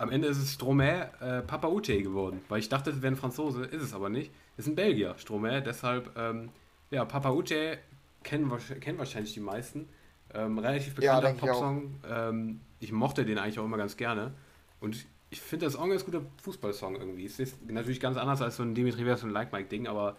Am 0.00 0.10
Ende 0.10 0.28
ist 0.28 0.38
es 0.38 0.54
Stromae 0.54 1.10
äh, 1.20 1.42
Papa 1.42 1.68
Ute 1.68 2.02
geworden, 2.02 2.40
weil 2.48 2.60
ich 2.60 2.70
dachte, 2.70 2.88
es 2.88 3.02
wäre 3.02 3.12
ein 3.12 3.16
Franzose, 3.16 3.64
ist 3.64 3.82
es 3.82 3.92
aber 3.92 4.08
nicht. 4.08 4.32
Ist 4.56 4.66
ein 4.66 4.74
Belgier, 4.74 5.14
Stromae. 5.18 5.60
Deshalb, 5.60 6.16
ähm, 6.16 6.48
ja, 6.90 7.04
Papa 7.04 7.30
Ute 7.30 7.76
kennen, 8.22 8.50
kennen 8.80 8.96
wahrscheinlich 8.96 9.34
die 9.34 9.40
meisten. 9.40 9.90
Ähm, 10.32 10.58
relativ 10.58 10.94
bekannter 10.94 11.28
ja, 11.28 11.34
Popsong. 11.34 11.96
Ich, 12.02 12.10
ähm, 12.10 12.60
ich 12.78 12.92
mochte 12.92 13.26
den 13.26 13.36
eigentlich 13.36 13.58
auch 13.58 13.66
immer 13.66 13.76
ganz 13.76 13.98
gerne. 13.98 14.32
Und 14.80 15.04
ich 15.28 15.42
finde 15.42 15.66
das 15.66 15.76
auch 15.76 15.82
ein 15.82 15.90
ganz 15.90 16.06
guter 16.06 16.22
Fußballsong 16.44 16.96
irgendwie. 16.96 17.26
Es 17.26 17.38
ist 17.38 17.70
natürlich 17.70 18.00
ganz 18.00 18.16
anders 18.16 18.40
als 18.40 18.56
so 18.56 18.62
ein 18.62 18.74
Dimitri 18.74 19.04
Vers 19.04 19.22
und 19.22 19.28
Like 19.28 19.52
Mike 19.52 19.68
Ding, 19.68 19.86
aber 19.86 20.16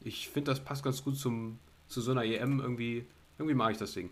ich 0.00 0.28
finde, 0.28 0.50
das 0.50 0.60
passt 0.60 0.84
ganz 0.84 1.02
gut 1.02 1.16
zum, 1.16 1.58
zu 1.88 2.02
so 2.02 2.10
einer 2.10 2.24
EM 2.24 2.60
irgendwie. 2.60 3.06
Irgendwie 3.38 3.54
mag 3.54 3.72
ich 3.72 3.78
das 3.78 3.94
Ding. 3.94 4.10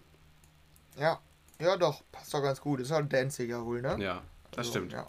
Ja, 0.99 1.21
ja 1.61 1.77
doch, 1.77 2.03
passt 2.11 2.33
doch 2.33 2.43
ganz 2.43 2.59
gut. 2.59 2.81
Ist 2.81 2.91
halt 2.91 3.05
ein 3.05 3.09
Danziger 3.11 3.67
wohl, 3.67 3.83
ne? 3.83 3.99
Ja, 4.01 4.23
das 4.51 4.59
also, 4.59 4.71
stimmt. 4.71 4.93
Ja. 4.93 5.09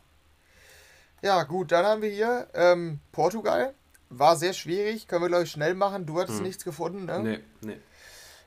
ja. 1.21 1.43
gut, 1.43 1.71
dann 1.71 1.85
haben 1.85 2.01
wir 2.01 2.09
hier 2.09 2.47
ähm, 2.53 2.99
Portugal. 3.11 3.73
War 4.09 4.35
sehr 4.35 4.53
schwierig, 4.53 5.07
können 5.07 5.23
wir 5.23 5.29
glaube 5.29 5.43
ich 5.43 5.51
schnell 5.51 5.73
machen. 5.73 6.05
Du 6.05 6.19
hattest 6.19 6.39
hm. 6.39 6.45
nichts 6.45 6.63
gefunden, 6.63 7.05
ne? 7.05 7.19
Nee, 7.19 7.39
nee. 7.61 7.77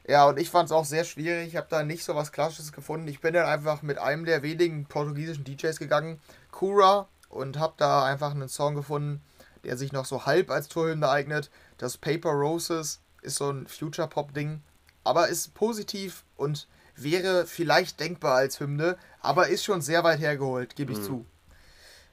Ja, 0.07 0.27
und 0.29 0.39
ich 0.39 0.51
fand 0.51 0.67
es 0.67 0.73
auch 0.73 0.85
sehr 0.85 1.05
schwierig. 1.05 1.49
Ich 1.49 1.57
habe 1.57 1.67
da 1.71 1.83
nicht 1.83 2.05
so 2.05 2.15
was 2.15 2.31
Klassisches 2.31 2.73
gefunden. 2.73 3.09
Ich 3.09 3.21
bin 3.21 3.33
dann 3.33 3.47
einfach 3.47 3.81
mit 3.81 3.99
einem 3.99 4.27
der 4.27 4.43
wenigen 4.43 4.85
portugiesischen 4.85 5.45
DJs 5.45 5.79
gegangen, 5.79 6.21
Kura, 6.51 7.09
und 7.31 7.59
habe 7.59 7.75
da 7.79 8.05
einfach 8.05 8.33
einen 8.33 8.49
Song 8.49 8.75
gefunden, 8.75 9.23
der 9.65 9.79
sich 9.79 9.93
noch 9.93 10.05
so 10.05 10.27
halb 10.27 10.51
als 10.51 10.69
Torhymne 10.69 11.09
eignet. 11.09 11.51
Das 11.79 11.97
Paper 11.97 12.31
Roses 12.31 13.01
ist 13.23 13.37
so 13.37 13.51
ein 13.51 13.67
Future-Pop-Ding, 13.67 14.63
aber 15.05 15.29
ist 15.29 15.55
positiv 15.55 16.25
und 16.37 16.69
wäre 16.97 17.47
vielleicht 17.47 18.01
denkbar 18.01 18.35
als 18.35 18.61
Hymne, 18.61 18.97
aber 19.21 19.49
ist 19.49 19.65
schon 19.65 19.81
sehr 19.81 20.05
weit 20.05 20.21
hergeholt, 20.21 20.77
gebe 20.77 20.93
ich 20.93 20.99
mhm. 20.99 21.03
zu. 21.03 21.27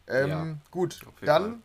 Ähm, 0.07 0.29
ja, 0.29 0.55
gut, 0.71 0.99
dann, 1.21 1.43
Fall. 1.43 1.59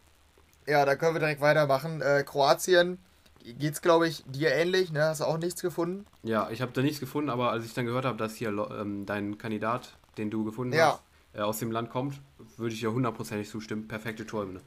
ja, 0.67 0.85
da 0.85 0.97
können 0.97 1.15
wir 1.15 1.21
direkt 1.21 1.41
weitermachen. 1.41 2.01
Äh, 2.01 2.25
Kroatien 2.25 2.99
geht's, 3.43 3.81
glaube 3.81 4.09
ich, 4.09 4.25
dir 4.27 4.53
ähnlich, 4.53 4.93
ne? 4.93 5.05
Hast 5.05 5.21
du 5.21 5.25
auch 5.25 5.39
nichts 5.39 5.63
gefunden? 5.63 6.07
Ja, 6.23 6.51
ich 6.51 6.63
habe 6.63 6.73
da 6.73 6.83
nichts 6.83 7.01
gefunden, 7.01 7.31
aber 7.31 7.51
als 7.51 7.65
ich 7.65 7.75
dann 7.75 7.87
gehört 7.87 8.05
habe, 8.05 8.19
dass 8.19 8.35
hier 8.35 8.49
ähm, 8.49 9.07
dein 9.07 9.39
Kandidat, 9.39 9.97
den 10.19 10.31
du 10.31 10.45
gefunden 10.45 10.75
ja. 10.75 10.93
hast, 10.93 11.03
äh, 11.35 11.43
aus 11.43 11.59
dem 11.59 11.71
Land 11.71 11.91
kommt, 11.91 12.21
würde 12.57 12.75
ich 12.75 12.81
ja 12.81 12.91
hundertprozentig 12.91 13.49
zustimmen. 13.49 13.89
Perfekte 13.89 14.27
Torhymne. 14.27 14.61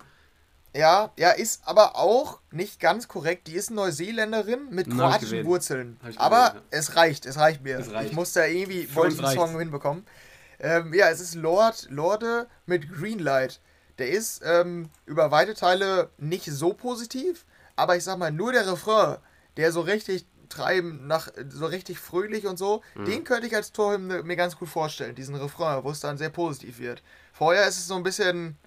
Ja, 0.73 1.11
ja, 1.17 1.31
ist 1.31 1.61
aber 1.65 1.95
auch 1.95 2.39
nicht 2.51 2.79
ganz 2.79 3.07
korrekt. 3.07 3.47
Die 3.47 3.55
ist 3.55 3.71
Neuseeländerin 3.71 4.69
mit 4.69 4.89
kroatischen 4.89 5.45
Wurzeln. 5.45 5.99
aber 6.17 6.53
ja. 6.55 6.61
es 6.69 6.95
reicht, 6.95 7.25
es 7.25 7.37
reicht 7.37 7.63
mir. 7.63 7.79
Es 7.79 7.91
reicht. 7.91 8.11
Ich 8.11 8.15
muss 8.15 8.33
da 8.33 8.45
irgendwie, 8.45 8.93
wollte 8.95 9.23
einen 9.23 9.35
Song 9.35 9.57
hinbekommen. 9.57 10.05
Ähm, 10.59 10.93
ja, 10.93 11.09
es 11.09 11.21
ist 11.21 11.35
Lord, 11.35 11.87
Lorde 11.89 12.47
mit 12.65 12.91
Greenlight. 12.91 13.61
Der 13.97 14.09
ist 14.09 14.41
ähm, 14.45 14.89
über 15.05 15.31
weite 15.31 15.55
Teile 15.55 16.09
nicht 16.17 16.45
so 16.45 16.73
positiv, 16.73 17.45
aber 17.75 17.95
ich 17.95 18.03
sag 18.03 18.17
mal, 18.17 18.31
nur 18.31 18.51
der 18.51 18.69
Refrain, 18.71 19.17
der 19.57 19.71
so 19.71 19.81
richtig 19.81 20.25
treiben, 20.49 21.07
nach, 21.07 21.29
so 21.49 21.65
richtig 21.65 21.99
fröhlich 21.99 22.45
und 22.47 22.57
so, 22.57 22.81
mhm. 22.95 23.05
den 23.05 23.23
könnte 23.23 23.47
ich 23.47 23.55
als 23.55 23.71
Torhymne 23.71 24.23
mir 24.23 24.35
ganz 24.35 24.57
gut 24.57 24.69
vorstellen, 24.69 25.15
diesen 25.15 25.35
Refrain, 25.35 25.83
wo 25.83 25.91
es 25.91 25.99
dann 25.99 26.17
sehr 26.17 26.29
positiv 26.29 26.79
wird. 26.79 27.03
Vorher 27.33 27.67
ist 27.67 27.77
es 27.77 27.87
so 27.87 27.95
ein 27.95 28.03
bisschen, 28.03 28.57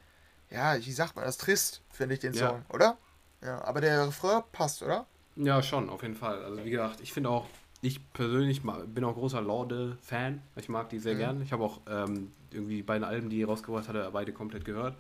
ja, 0.53 0.77
wie 0.77 0.93
sagt 0.93 1.17
man 1.17 1.25
das, 1.25 1.39
trist, 1.39 1.83
finde 1.91 2.15
ich 2.15 2.21
den 2.21 2.35
ja. 2.35 2.49
Song, 2.49 2.65
oder? 2.69 2.97
Ja, 3.43 3.65
aber 3.65 3.81
der 3.81 4.07
Refrain 4.07 4.43
passt, 4.53 4.83
oder? 4.83 5.07
Ja, 5.37 5.63
schon, 5.63 5.89
auf 5.89 6.03
jeden 6.03 6.15
Fall. 6.15 6.45
Also 6.45 6.65
wie 6.65 6.71
gesagt, 6.71 7.01
ich 7.01 7.13
finde 7.13 7.31
auch, 7.31 7.47
ich 7.81 8.13
persönlich 8.13 8.63
bin 8.63 9.05
auch 9.05 9.15
großer 9.15 9.41
Lorde-Fan. 9.41 10.43
Ich 10.57 10.69
mag 10.69 10.91
die 10.91 10.99
sehr 10.99 11.15
mhm. 11.15 11.19
gern. 11.19 11.43
Ich 11.43 11.53
habe 11.53 11.65
auch 11.65 11.81
ähm, 11.89 12.33
irgendwie 12.51 12.77
die 12.77 12.83
beiden 12.83 13.03
Alben, 13.03 13.31
die 13.31 13.43
er 13.43 13.49
rausgebracht 13.49 13.89
hat, 13.89 14.13
beide 14.13 14.33
komplett 14.33 14.65
gehört 14.65 14.95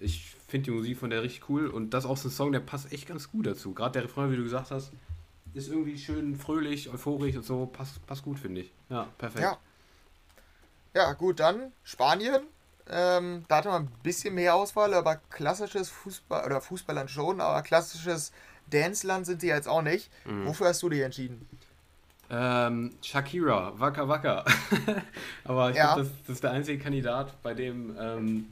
ich 0.00 0.34
finde 0.48 0.70
die 0.70 0.76
Musik 0.76 0.98
von 0.98 1.10
der 1.10 1.22
richtig 1.22 1.48
cool 1.48 1.68
und 1.68 1.90
das 1.90 2.06
auch 2.06 2.16
so 2.16 2.28
ein 2.28 2.32
Song, 2.32 2.52
der 2.52 2.60
passt 2.60 2.92
echt 2.92 3.06
ganz 3.06 3.30
gut 3.30 3.46
dazu. 3.46 3.74
Gerade 3.74 3.92
der 3.92 4.04
Refrain, 4.04 4.32
wie 4.32 4.36
du 4.36 4.42
gesagt 4.42 4.70
hast, 4.70 4.92
ist 5.52 5.68
irgendwie 5.68 5.98
schön 5.98 6.36
fröhlich, 6.36 6.88
euphorisch 6.88 7.36
und 7.36 7.44
so, 7.44 7.66
passt, 7.66 8.04
passt 8.06 8.22
gut, 8.22 8.38
finde 8.38 8.62
ich. 8.62 8.72
Ja, 8.88 9.06
perfekt. 9.18 9.42
Ja. 9.42 9.58
ja, 10.94 11.12
gut, 11.12 11.38
dann 11.40 11.72
Spanien. 11.84 12.42
Ähm, 12.90 13.44
da 13.48 13.58
hatte 13.58 13.68
man 13.68 13.84
ein 13.84 13.92
bisschen 14.02 14.34
mehr 14.34 14.54
Auswahl, 14.54 14.94
aber 14.94 15.16
klassisches 15.30 15.88
Fußball, 15.90 16.44
oder 16.44 16.60
Fußballland 16.60 17.10
schon, 17.10 17.40
aber 17.40 17.62
klassisches 17.62 18.32
Danceland 18.68 19.26
sind 19.26 19.40
sie 19.40 19.48
jetzt 19.48 19.68
auch 19.68 19.82
nicht. 19.82 20.10
Mhm. 20.24 20.46
Wofür 20.46 20.68
hast 20.68 20.82
du 20.82 20.88
dich 20.88 21.00
entschieden? 21.00 21.46
Ähm, 22.30 22.92
Shakira, 23.02 23.72
Waka 23.78 24.06
Waka. 24.06 24.44
Aber 25.44 25.70
ich 25.70 25.76
ja. 25.76 25.94
glaube, 25.94 26.08
das, 26.08 26.10
das, 26.26 26.34
ist 26.36 26.44
der 26.44 26.52
einzige 26.52 26.78
Kandidat, 26.78 27.42
bei 27.42 27.54
dem 27.54 27.96
ähm, 27.98 28.46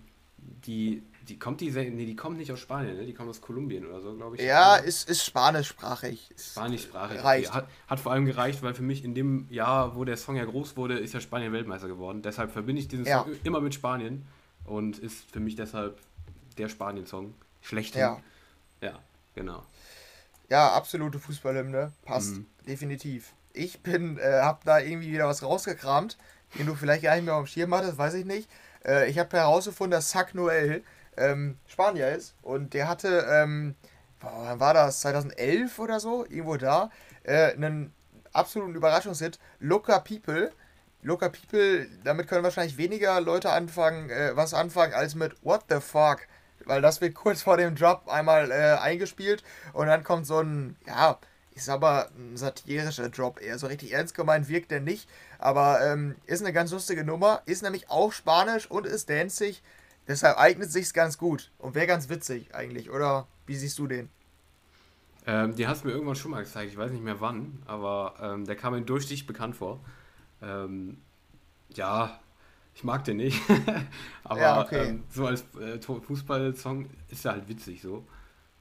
die, 0.66 1.02
die 1.28 1.38
kommt 1.38 1.60
die, 1.60 1.70
nee, 1.70 2.06
die 2.06 2.16
kommt 2.16 2.38
nicht 2.38 2.50
aus 2.50 2.60
Spanien, 2.60 2.96
ne? 2.96 3.04
die 3.04 3.12
kommt 3.12 3.28
aus 3.28 3.40
Kolumbien 3.40 3.86
oder 3.86 4.00
so, 4.00 4.14
glaube 4.14 4.36
ich. 4.36 4.42
Ja, 4.42 4.76
ist, 4.76 5.08
ist 5.08 5.24
spanischsprachig. 5.24 6.30
Spanischsprachig. 6.36 7.22
Reicht. 7.22 7.52
Hat, 7.52 7.68
hat 7.86 8.00
vor 8.00 8.12
allem 8.12 8.24
gereicht, 8.24 8.62
weil 8.62 8.74
für 8.74 8.82
mich 8.82 9.04
in 9.04 9.14
dem 9.14 9.46
Jahr, 9.50 9.94
wo 9.94 10.04
der 10.04 10.16
Song 10.16 10.36
ja 10.36 10.44
groß 10.44 10.76
wurde, 10.76 10.98
ist 10.98 11.12
ja 11.12 11.20
Spanien 11.20 11.52
Weltmeister 11.52 11.86
geworden. 11.86 12.22
Deshalb 12.22 12.50
verbinde 12.50 12.80
ich 12.80 12.88
diesen 12.88 13.04
ja. 13.04 13.24
Song 13.24 13.32
immer 13.44 13.60
mit 13.60 13.74
Spanien 13.74 14.26
und 14.64 14.98
ist 14.98 15.30
für 15.30 15.40
mich 15.40 15.54
deshalb 15.54 15.98
der 16.56 16.68
Spanien-Song 16.68 17.34
schlechthin. 17.60 18.00
Ja. 18.00 18.20
Ja, 18.80 18.98
genau. 19.34 19.62
Ja, 20.48 20.72
absolute 20.72 21.18
Fußballhymne. 21.18 21.92
Passt. 22.04 22.36
Mhm. 22.36 22.46
Definitiv. 22.66 23.32
Ich 23.52 23.80
bin, 23.82 24.18
äh, 24.18 24.40
hab 24.42 24.64
da 24.64 24.78
irgendwie 24.78 25.12
wieder 25.12 25.26
was 25.26 25.42
rausgekramt, 25.42 26.16
den 26.58 26.66
du 26.66 26.74
vielleicht 26.74 27.02
gar 27.02 27.16
nicht 27.16 27.24
mehr 27.24 27.34
auf 27.34 27.44
dem 27.44 27.48
Schirm 27.48 27.74
hattest, 27.74 27.98
weiß 27.98 28.14
ich 28.14 28.24
nicht. 28.24 28.48
Äh, 28.84 29.10
ich 29.10 29.18
habe 29.18 29.36
herausgefunden, 29.36 29.90
dass 29.90 30.10
Sac 30.10 30.34
Noel 30.34 30.82
ähm, 31.18 31.58
Spanier 31.66 32.10
ist. 32.10 32.34
Und 32.42 32.74
der 32.74 32.88
hatte, 32.88 33.26
ähm, 33.30 33.74
wann 34.20 34.60
war 34.60 34.74
das, 34.74 35.00
2011 35.00 35.78
oder 35.78 36.00
so, 36.00 36.24
irgendwo 36.24 36.56
da, 36.56 36.90
äh, 37.24 37.52
einen 37.52 37.92
absoluten 38.32 38.74
Überraschungshit, 38.74 39.38
Loca 39.60 39.98
People. 39.98 40.52
Loca 41.02 41.28
People, 41.28 41.86
damit 42.02 42.26
können 42.26 42.42
wahrscheinlich 42.42 42.76
weniger 42.76 43.20
Leute 43.20 43.50
anfangen, 43.50 44.10
äh, 44.10 44.32
was 44.34 44.52
anfangen, 44.52 44.94
als 44.94 45.14
mit 45.14 45.32
What 45.44 45.64
the 45.68 45.80
fuck? 45.80 46.26
Weil 46.64 46.82
das 46.82 47.00
wird 47.00 47.14
kurz 47.14 47.42
vor 47.42 47.56
dem 47.56 47.76
Drop 47.76 48.08
einmal 48.08 48.50
äh, 48.50 48.76
eingespielt. 48.78 49.42
Und 49.72 49.86
dann 49.86 50.02
kommt 50.02 50.26
so 50.26 50.40
ein, 50.40 50.76
ja, 50.86 51.18
ich 51.58 51.64
sag 51.64 51.80
mal, 51.80 52.08
ein 52.16 52.36
satirischer 52.36 53.08
Drop. 53.08 53.40
Eher. 53.40 53.58
So 53.58 53.68
richtig 53.68 53.92
ernst 53.92 54.14
gemeint 54.14 54.48
wirkt 54.48 54.70
der 54.70 54.80
nicht, 54.80 55.08
aber 55.38 55.80
ähm, 55.84 56.16
ist 56.26 56.42
eine 56.42 56.52
ganz 56.52 56.70
lustige 56.72 57.04
Nummer, 57.04 57.42
ist 57.46 57.62
nämlich 57.62 57.90
auch 57.90 58.12
Spanisch 58.12 58.70
und 58.70 58.86
ist 58.86 59.10
danzig, 59.10 59.62
deshalb 60.08 60.38
eignet 60.38 60.72
sich's 60.72 60.92
ganz 60.92 61.18
gut 61.18 61.52
und 61.58 61.74
wäre 61.74 61.86
ganz 61.86 62.08
witzig 62.08 62.54
eigentlich, 62.54 62.90
oder 62.90 63.28
wie 63.46 63.54
siehst 63.54 63.78
du 63.78 63.86
den? 63.86 64.08
Ähm, 65.26 65.54
die 65.54 65.68
hast 65.68 65.84
du 65.84 65.88
mir 65.88 65.94
irgendwann 65.94 66.16
schon 66.16 66.30
mal 66.30 66.42
gezeigt, 66.42 66.72
ich 66.72 66.78
weiß 66.78 66.90
nicht 66.90 67.04
mehr 67.04 67.20
wann, 67.20 67.62
aber 67.66 68.14
ähm, 68.20 68.46
der 68.46 68.56
kam 68.56 68.72
mir 68.72 68.80
durch 68.80 69.06
dich 69.06 69.26
bekannt 69.26 69.54
vor. 69.54 69.80
Ähm, 70.40 70.98
ja, 71.74 72.18
ich 72.74 72.82
mag 72.82 73.04
den 73.04 73.18
nicht. 73.18 73.40
aber 74.24 74.40
ja, 74.40 74.62
okay. 74.62 74.88
ähm, 74.88 75.04
so 75.10 75.26
als 75.26 75.44
äh, 75.60 75.78
Fußballsong 75.80 76.86
ist 77.10 77.24
er 77.24 77.32
halt 77.32 77.48
witzig 77.48 77.82
so. 77.82 78.06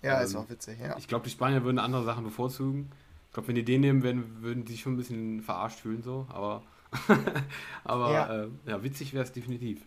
Ja, 0.01 0.19
ähm, 0.19 0.25
ist 0.25 0.35
auch 0.35 0.49
witzig, 0.49 0.79
ja. 0.79 0.97
Ich 0.97 1.07
glaube, 1.07 1.23
die 1.23 1.29
Spanier 1.29 1.63
würden 1.63 1.79
andere 1.79 2.03
Sachen 2.03 2.23
bevorzugen. 2.23 2.91
Ich 3.27 3.33
glaube, 3.33 3.47
wenn 3.47 3.55
die 3.55 3.63
den 3.63 3.81
nehmen 3.81 4.03
würden, 4.03 4.41
würden 4.41 4.65
die 4.65 4.73
sich 4.73 4.81
schon 4.81 4.93
ein 4.93 4.97
bisschen 4.97 5.41
verarscht 5.41 5.79
fühlen, 5.79 6.01
so. 6.01 6.27
Aber, 6.29 6.63
aber 7.83 8.11
ja. 8.11 8.43
Äh, 8.43 8.47
ja 8.65 8.83
witzig 8.83 9.13
wäre 9.13 9.23
es 9.23 9.31
definitiv. 9.31 9.85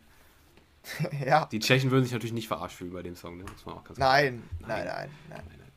ja. 1.25 1.47
Die 1.47 1.59
Tschechen 1.59 1.91
würden 1.91 2.05
sich 2.05 2.13
natürlich 2.13 2.33
nicht 2.33 2.49
verarscht 2.49 2.77
fühlen 2.77 2.93
bei 2.93 3.03
dem 3.03 3.17
Song, 3.17 3.37
ne? 3.37 3.45
muss 3.45 3.67
man 3.67 3.77
auch 3.77 3.85
ganz 3.85 3.99
nein, 3.99 4.43
nein, 4.61 4.87
nein, 4.87 4.87
nein, 4.87 5.11
nein, 5.29 5.43
nein. 5.49 5.73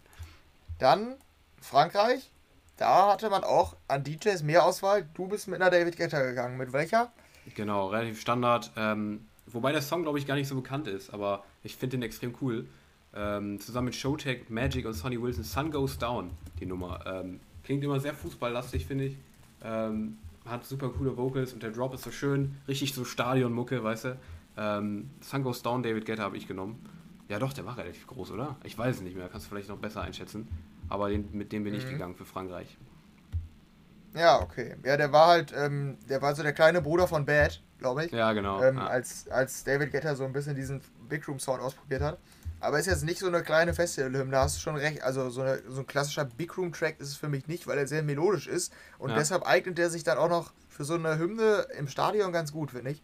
Dann 0.80 1.16
Frankreich. 1.62 2.30
Da 2.78 3.14
hatte 3.14 3.30
man 3.30 3.44
auch 3.44 3.76
an 3.88 4.04
DJs 4.04 4.44
mehr 4.44 4.66
Auswahl. 4.66 5.08
Du 5.14 5.28
bist 5.28 5.48
mit 5.48 5.62
einer 5.62 5.70
David 5.70 5.96
Guetta 5.96 6.22
gegangen. 6.24 6.58
Mit 6.58 6.74
welcher? 6.74 7.12
Genau, 7.56 7.88
relativ 7.88 8.20
Standard. 8.20 8.72
Ähm, 8.76 9.26
wobei 9.46 9.72
der 9.72 9.82
Song, 9.82 10.04
glaube 10.04 10.18
ich, 10.20 10.26
gar 10.26 10.36
nicht 10.36 10.48
so 10.48 10.56
bekannt 10.56 10.88
ist, 10.88 11.14
aber 11.14 11.44
ich 11.64 11.76
finde 11.76 11.98
den 11.98 12.04
extrem 12.04 12.36
cool. 12.42 12.68
Ähm, 13.16 13.60
zusammen 13.60 13.86
mit 13.86 13.96
Showtech, 13.96 14.50
Magic 14.50 14.86
und 14.88 14.94
Sonny 14.94 15.22
Wilson, 15.22 15.44
Sun 15.44 15.72
Goes 15.72 16.00
Down, 16.00 16.32
die 16.60 16.66
Nummer. 16.66 17.06
Ähm, 17.06 17.40
klingt 17.64 17.84
immer 17.84 18.00
sehr 18.00 18.16
fußballlastig, 18.16 18.88
finde 18.88 19.06
ich. 19.06 19.18
Ähm, 19.64 20.18
hat 20.46 20.66
super 20.66 20.90
coole 20.90 21.16
Vocals 21.16 21.54
und 21.54 21.62
der 21.62 21.72
Drop 21.72 21.94
ist 21.94 22.04
so 22.04 22.12
schön, 22.12 22.58
richtig 22.68 22.94
so 22.94 23.06
Stadionmucke, 23.06 23.84
weißt 23.84 24.06
du. 24.06 24.18
Ähm, 24.58 25.10
Sun 25.22 25.44
Goes 25.44 25.62
Down, 25.62 25.84
David 25.84 26.06
Guetta 26.06 26.24
habe 26.24 26.38
ich 26.38 26.48
genommen. 26.48 26.84
Ja 27.30 27.40
doch, 27.40 27.54
der 27.54 27.66
war 27.66 27.78
relativ 27.78 28.06
groß, 28.08 28.32
oder? 28.32 28.58
Ich 28.64 28.78
weiß 28.78 28.98
es 28.98 29.02
nicht 29.02 29.16
mehr, 29.16 29.30
kannst 29.30 29.48
du 29.48 29.50
vielleicht 29.50 29.70
noch 29.70 29.78
besser 29.78 30.02
einschätzen. 30.02 30.48
Aber 30.90 31.10
den, 31.10 31.30
mit 31.32 31.52
dem 31.52 31.64
bin 31.64 31.74
mhm. 31.74 31.80
ich 31.80 31.90
gegangen 31.90 32.16
für 32.16 32.26
Frankreich. 32.26 32.78
Ja, 34.14 34.42
okay. 34.42 34.76
Ja, 34.84 34.98
der 34.98 35.12
war 35.12 35.28
halt, 35.28 35.54
ähm, 35.56 35.98
der 36.08 36.22
war 36.22 36.36
so 36.36 36.44
der 36.44 36.54
kleine 36.54 36.82
Bruder 36.82 37.08
von 37.08 37.26
Bad, 37.26 37.62
glaube 37.80 38.06
ich. 38.06 38.12
Ja, 38.12 38.34
genau. 38.34 38.62
Ähm, 38.62 38.78
ja. 38.78 38.88
Als, 38.88 39.28
als 39.30 39.64
David 39.64 39.92
Guetta 39.92 40.16
so 40.16 40.24
ein 40.24 40.34
bisschen 40.34 40.56
diesen 40.56 40.82
Big 41.10 41.28
Room 41.28 41.40
Sound 41.40 41.62
ausprobiert 41.62 42.02
hat. 42.02 42.20
Aber 42.60 42.80
ist 42.80 42.86
jetzt 42.86 43.04
nicht 43.04 43.20
so 43.20 43.28
eine 43.28 43.44
kleine 43.44 43.74
Festival-Hymne, 43.74 44.32
da 44.32 44.44
hast 44.44 44.56
du 44.56 44.62
schon 44.62 44.76
recht. 44.76 45.04
Also 45.04 45.30
so, 45.30 45.42
eine, 45.42 45.62
so 45.68 45.82
ein 45.82 45.88
klassischer 45.88 46.24
Big 46.24 46.58
Room-Track 46.58 47.00
ist 47.00 47.10
es 47.10 47.16
für 47.16 47.28
mich 47.28 47.48
nicht, 47.48 47.68
weil 47.68 47.78
er 47.78 47.88
sehr 47.88 48.04
melodisch 48.04 48.48
ist. 48.48 48.72
Und 49.00 49.10
ja. 49.10 49.18
deshalb 49.18 49.46
eignet 49.46 49.80
er 49.80 49.90
sich 49.90 50.04
dann 50.04 50.18
auch 50.18 50.30
noch 50.30 50.54
für 50.70 50.86
so 50.86 50.94
eine 50.94 51.18
Hymne 51.18 51.68
im 51.78 51.88
Stadion 51.88 52.32
ganz 52.32 52.54
gut, 52.54 52.72
finde 52.72 52.92
ich. 52.92 53.02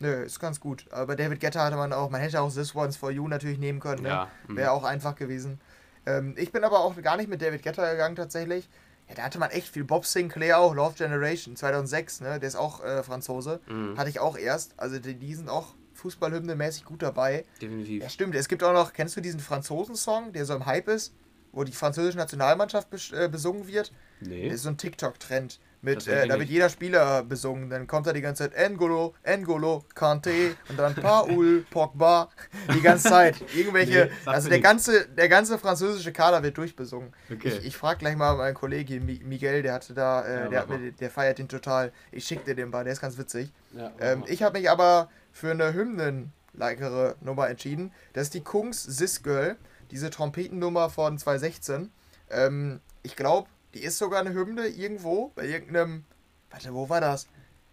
Nö, 0.00 0.22
ist 0.22 0.40
ganz 0.40 0.60
gut. 0.60 0.86
Aber 0.90 1.16
David 1.16 1.40
Guetta 1.40 1.64
hatte 1.64 1.76
man 1.76 1.92
auch, 1.92 2.10
man 2.10 2.20
hätte 2.20 2.40
auch 2.40 2.52
This 2.52 2.74
One's 2.74 2.96
For 2.96 3.10
You 3.10 3.28
natürlich 3.28 3.58
nehmen 3.58 3.80
können. 3.80 4.02
Ne? 4.02 4.08
Ja. 4.08 4.30
Mhm. 4.46 4.56
Wäre 4.56 4.70
auch 4.72 4.84
einfach 4.84 5.14
gewesen. 5.16 5.60
Ähm, 6.06 6.34
ich 6.36 6.52
bin 6.52 6.64
aber 6.64 6.80
auch 6.80 7.00
gar 7.02 7.16
nicht 7.16 7.28
mit 7.28 7.42
David 7.42 7.62
Guetta 7.62 7.90
gegangen 7.90 8.16
tatsächlich. 8.16 8.68
Ja, 9.08 9.14
da 9.16 9.22
hatte 9.22 9.38
man 9.38 9.50
echt 9.50 9.68
viel. 9.68 9.84
Bob 9.84 10.04
Sinclair 10.06 10.58
auch, 10.58 10.74
Love 10.74 10.94
Generation 10.96 11.56
2006, 11.56 12.20
ne? 12.20 12.38
Der 12.38 12.48
ist 12.48 12.56
auch 12.56 12.84
äh, 12.84 13.02
Franzose. 13.02 13.60
Mhm. 13.66 13.96
Hatte 13.96 14.10
ich 14.10 14.20
auch 14.20 14.36
erst. 14.36 14.74
Also 14.78 14.98
die, 14.98 15.14
die 15.14 15.34
sind 15.34 15.48
auch 15.48 15.74
Fußballhymne-mäßig 16.00 16.84
gut 16.84 17.02
dabei. 17.02 17.44
Definitiv. 17.60 18.02
Ja, 18.02 18.08
stimmt. 18.08 18.34
Es 18.34 18.48
gibt 18.48 18.62
auch 18.62 18.72
noch, 18.72 18.92
kennst 18.92 19.16
du 19.16 19.20
diesen 19.20 19.40
Franzosen-Song, 19.40 20.32
der 20.32 20.44
so 20.44 20.54
im 20.54 20.66
Hype 20.66 20.88
ist, 20.88 21.14
wo 21.52 21.64
die 21.64 21.72
französische 21.72 22.18
Nationalmannschaft 22.18 22.88
äh, 23.12 23.28
besungen 23.28 23.66
wird? 23.66 23.92
Nee. 24.20 24.44
Das 24.46 24.56
ist 24.56 24.62
so 24.62 24.68
ein 24.68 24.76
TikTok-Trend. 24.76 25.58
Mit, 25.80 26.08
äh, 26.08 26.26
da 26.26 26.38
wird 26.38 26.48
jeder 26.48 26.68
Spieler 26.68 27.22
besungen. 27.22 27.70
Dann 27.70 27.86
kommt 27.86 28.06
da 28.06 28.12
die 28.12 28.20
ganze 28.20 28.50
Zeit 28.50 28.58
N'Golo, 28.58 29.14
N'Golo, 29.24 29.84
Kante 29.94 30.56
und 30.68 30.78
dann 30.78 30.94
Paul, 30.94 31.64
Pogba. 31.70 32.28
Die 32.74 32.80
ganze 32.80 33.08
Zeit. 33.08 33.36
Irgendwelche. 33.54 34.06
Nee, 34.06 34.28
also 34.28 34.48
der 34.48 34.60
ganze, 34.60 35.06
der 35.06 35.28
ganze 35.28 35.56
französische 35.58 36.12
Kader 36.12 36.42
wird 36.42 36.58
durchbesungen. 36.58 37.12
Okay. 37.32 37.48
Ich, 37.48 37.66
ich 37.66 37.76
frage 37.76 38.00
gleich 38.00 38.16
mal 38.16 38.36
meinen 38.36 38.54
Kollegen 38.54 39.06
Miguel, 39.06 39.62
der 39.62 39.74
hatte 39.74 39.94
da, 39.94 40.22
äh, 40.22 40.34
ja, 40.44 40.48
der, 40.48 40.60
hat 40.60 40.68
mir, 40.68 40.92
der 40.92 41.10
feiert 41.10 41.38
den 41.38 41.48
total. 41.48 41.92
Ich 42.10 42.24
schicke 42.24 42.44
dir 42.44 42.54
den 42.56 42.70
mal, 42.70 42.82
der 42.82 42.92
ist 42.92 43.00
ganz 43.00 43.16
witzig. 43.16 43.52
Ja, 43.72 43.92
ähm, 44.00 44.24
ich 44.26 44.42
habe 44.42 44.58
mich 44.58 44.68
aber 44.68 45.08
für 45.30 45.52
eine 45.52 45.72
Hymnen-likere 45.72 47.16
Nummer 47.20 47.48
entschieden. 47.48 47.92
Das 48.14 48.24
ist 48.24 48.34
die 48.34 48.42
Kungs 48.42 48.82
Sis 48.82 49.22
Girl, 49.22 49.56
diese 49.92 50.10
Trompetennummer 50.10 50.90
von 50.90 51.18
2016. 51.18 51.92
Ähm, 52.30 52.80
ich 53.02 53.14
glaube, 53.14 53.48
die 53.74 53.80
ist 53.80 53.98
sogar 53.98 54.20
eine 54.20 54.32
Hymne 54.32 54.66
irgendwo, 54.66 55.32
bei 55.34 55.46
irgendeinem. 55.46 56.04
Warte, 56.50 56.72
wo 56.72 56.88
war 56.88 57.00
das? 57.00 57.28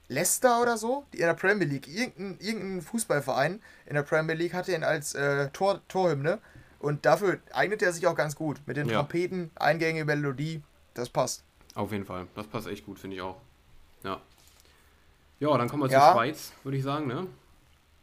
Leicester 0.08 0.62
oder 0.62 0.78
so? 0.78 1.06
Die 1.14 1.20
in 1.20 1.26
der 1.26 1.34
Premier 1.34 1.66
League. 1.66 1.88
Irgendein, 1.88 2.38
irgendein 2.40 2.82
Fußballverein 2.82 3.62
in 3.86 3.96
der 3.96 4.04
Premier 4.04 4.36
League 4.36 4.54
hatte 4.54 4.74
ihn 4.74 4.84
als 4.84 5.16
äh, 5.16 5.50
Tor, 5.50 5.82
Torhymne. 5.88 6.40
Und 6.80 7.06
dafür 7.06 7.40
eignet 7.52 7.82
er 7.82 7.94
sich 7.94 8.06
auch 8.06 8.16
ganz 8.16 8.36
gut. 8.36 8.62
Mit 8.68 8.78
den 8.78 8.88
ja. 8.88 9.00
Trompeten, 9.00 9.50
eingängige 9.56 10.06
Melodie. 10.06 10.62
Das 10.94 11.10
passt. 11.10 11.44
Auf 11.74 11.92
jeden 11.92 12.06
Fall. 12.06 12.28
Das 12.36 12.48
passt 12.48 12.68
echt 12.68 12.86
gut, 12.86 13.00
finde 13.00 13.16
ich 13.16 13.22
auch. 13.22 13.38
Ja. 14.04 14.22
Ja, 15.40 15.58
dann 15.58 15.68
kommen 15.68 15.84
wir 15.84 15.90
ja. 15.90 16.06
zur 16.06 16.14
Schweiz, 16.14 16.54
würde 16.64 16.78
ich 16.78 16.84
sagen, 16.84 17.08
ne? 17.08 17.28